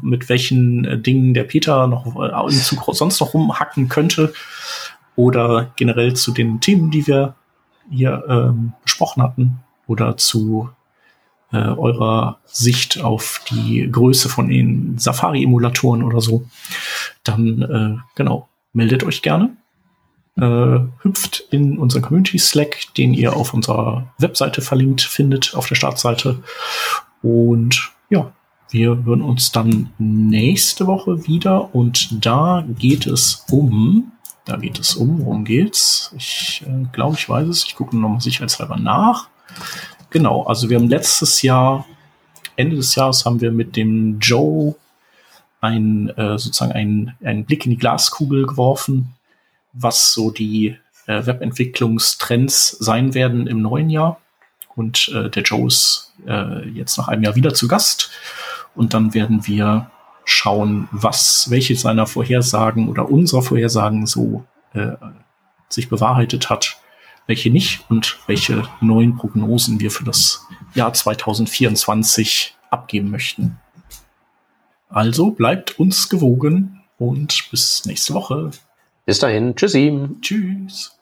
mit 0.03 0.29
welchen 0.29 0.85
äh, 0.85 0.99
Dingen 0.99 1.33
der 1.33 1.45
Peter 1.45 1.87
noch 1.87 2.07
äh, 2.21 2.93
sonst 2.93 3.21
noch 3.21 3.33
rumhacken 3.33 3.89
könnte 3.89 4.35
oder 5.17 5.73
generell 5.77 6.15
zu 6.15 6.33
den 6.33 6.61
Themen, 6.61 6.91
die 6.91 7.07
wir 7.07 7.35
hier 7.91 8.23
ähm, 8.29 8.75
besprochen 8.85 9.23
hatten 9.23 9.61
oder 9.87 10.19
zu 10.19 10.69
äh, 11.53 11.57
eurer 11.57 12.39
Sicht 12.45 13.03
auf 13.03 13.41
die 13.51 13.91
Größe 13.91 14.29
von 14.29 14.49
den 14.49 14.99
Safari-Emulatoren 14.99 16.03
oder 16.03 16.21
so, 16.21 16.45
dann 17.25 17.63
äh, 17.63 18.03
genau, 18.15 18.49
meldet 18.75 19.05
euch 19.05 19.23
gerne 19.23 19.57
äh, 20.39 20.81
hüpft 21.03 21.45
in 21.51 21.79
unseren 21.79 22.03
Community 22.03 22.39
Slack, 22.39 22.95
den 22.97 23.13
ihr 23.15 23.35
auf 23.35 23.55
unserer 23.55 24.13
Webseite 24.19 24.63
verlinkt 24.63 25.03
findet, 25.03 25.55
auf 25.55 25.67
der 25.67 25.75
Startseite. 25.75 26.43
Und 27.23 27.91
ja, 28.09 28.33
wir 28.71 29.03
hören 29.05 29.23
uns 29.23 29.51
dann 29.51 29.91
nächste 29.99 30.87
Woche 30.87 31.27
wieder 31.27 31.75
und 31.75 32.25
da 32.25 32.65
geht 32.79 33.07
es 33.07 33.45
um, 33.51 34.13
da 34.45 34.57
geht 34.57 34.79
es 34.79 34.95
um, 34.95 35.25
worum 35.25 35.45
geht's? 35.45 36.13
Ich 36.17 36.63
äh, 36.67 36.87
glaube, 36.93 37.17
ich 37.19 37.29
weiß 37.29 37.49
es. 37.49 37.65
Ich 37.65 37.75
gucke 37.75 37.97
nochmal 37.97 38.21
sicherheitshalber 38.21 38.77
nach. 38.77 39.29
Genau, 40.11 40.45
also 40.45 40.71
wir 40.71 40.79
haben 40.79 40.89
letztes 40.89 41.43
Jahr, 41.43 41.85
Ende 42.57 42.77
des 42.77 42.95
Jahres 42.95 43.25
haben 43.25 43.41
wir 43.41 43.53
mit 43.53 43.77
dem 43.77 44.19
Joe 44.21 44.75
ein, 45.61 46.09
äh, 46.11 46.39
sozusagen 46.39 46.73
einen, 46.73 47.15
einen 47.23 47.45
Blick 47.45 47.67
in 47.67 47.71
die 47.71 47.79
Glaskugel 47.79 48.47
geworfen 48.47 49.15
was 49.73 50.13
so 50.13 50.31
die 50.31 50.77
äh, 51.07 51.27
Webentwicklungstrends 51.27 52.71
sein 52.71 53.15
werden 53.15 53.47
im 53.47 53.63
neuen 53.63 53.91
Jahr. 53.91 54.21
Und 54.77 55.09
äh, 55.09 55.29
der 55.31 55.43
Joe 55.43 55.67
ist 55.67 56.13
äh, 56.27 56.69
jetzt 56.69 56.99
nach 56.99 57.09
einem 57.09 57.25
Jahr 57.25 57.35
wieder 57.35 57.55
zu 57.55 57.67
Gast. 57.69 58.11
Und 58.75 58.95
dann 58.95 59.15
werden 59.15 59.47
wir 59.47 59.91
schauen, 60.25 60.89
was, 60.93 61.51
welche 61.51 61.75
seiner 61.75 62.07
Vorhersagen 62.07 62.89
oder 62.89 63.11
unserer 63.11 63.43
Vorhersagen 63.43 64.07
so 64.07 64.45
äh, 64.75 64.93
sich 65.69 65.89
bewahrheitet 65.89 66.51
hat, 66.51 66.77
welche 67.27 67.51
nicht 67.51 67.85
und 67.91 68.19
welche 68.27 68.69
neuen 68.81 69.17
Prognosen 69.17 69.81
wir 69.81 69.91
für 69.91 70.05
das 70.05 70.47
Jahr 70.75 70.93
2024 70.93 72.57
abgeben 72.71 73.11
möchten. 73.11 73.59
Also 74.89 75.31
bleibt 75.31 75.79
uns 75.79 76.09
gewogen 76.09 76.83
und 76.99 77.51
bis 77.51 77.85
nächste 77.85 78.15
Woche. 78.15 78.51
Bis 79.09 79.21
dahin. 79.21 79.57
Tschüssi. 79.57 79.91
Tschüss. 80.21 80.98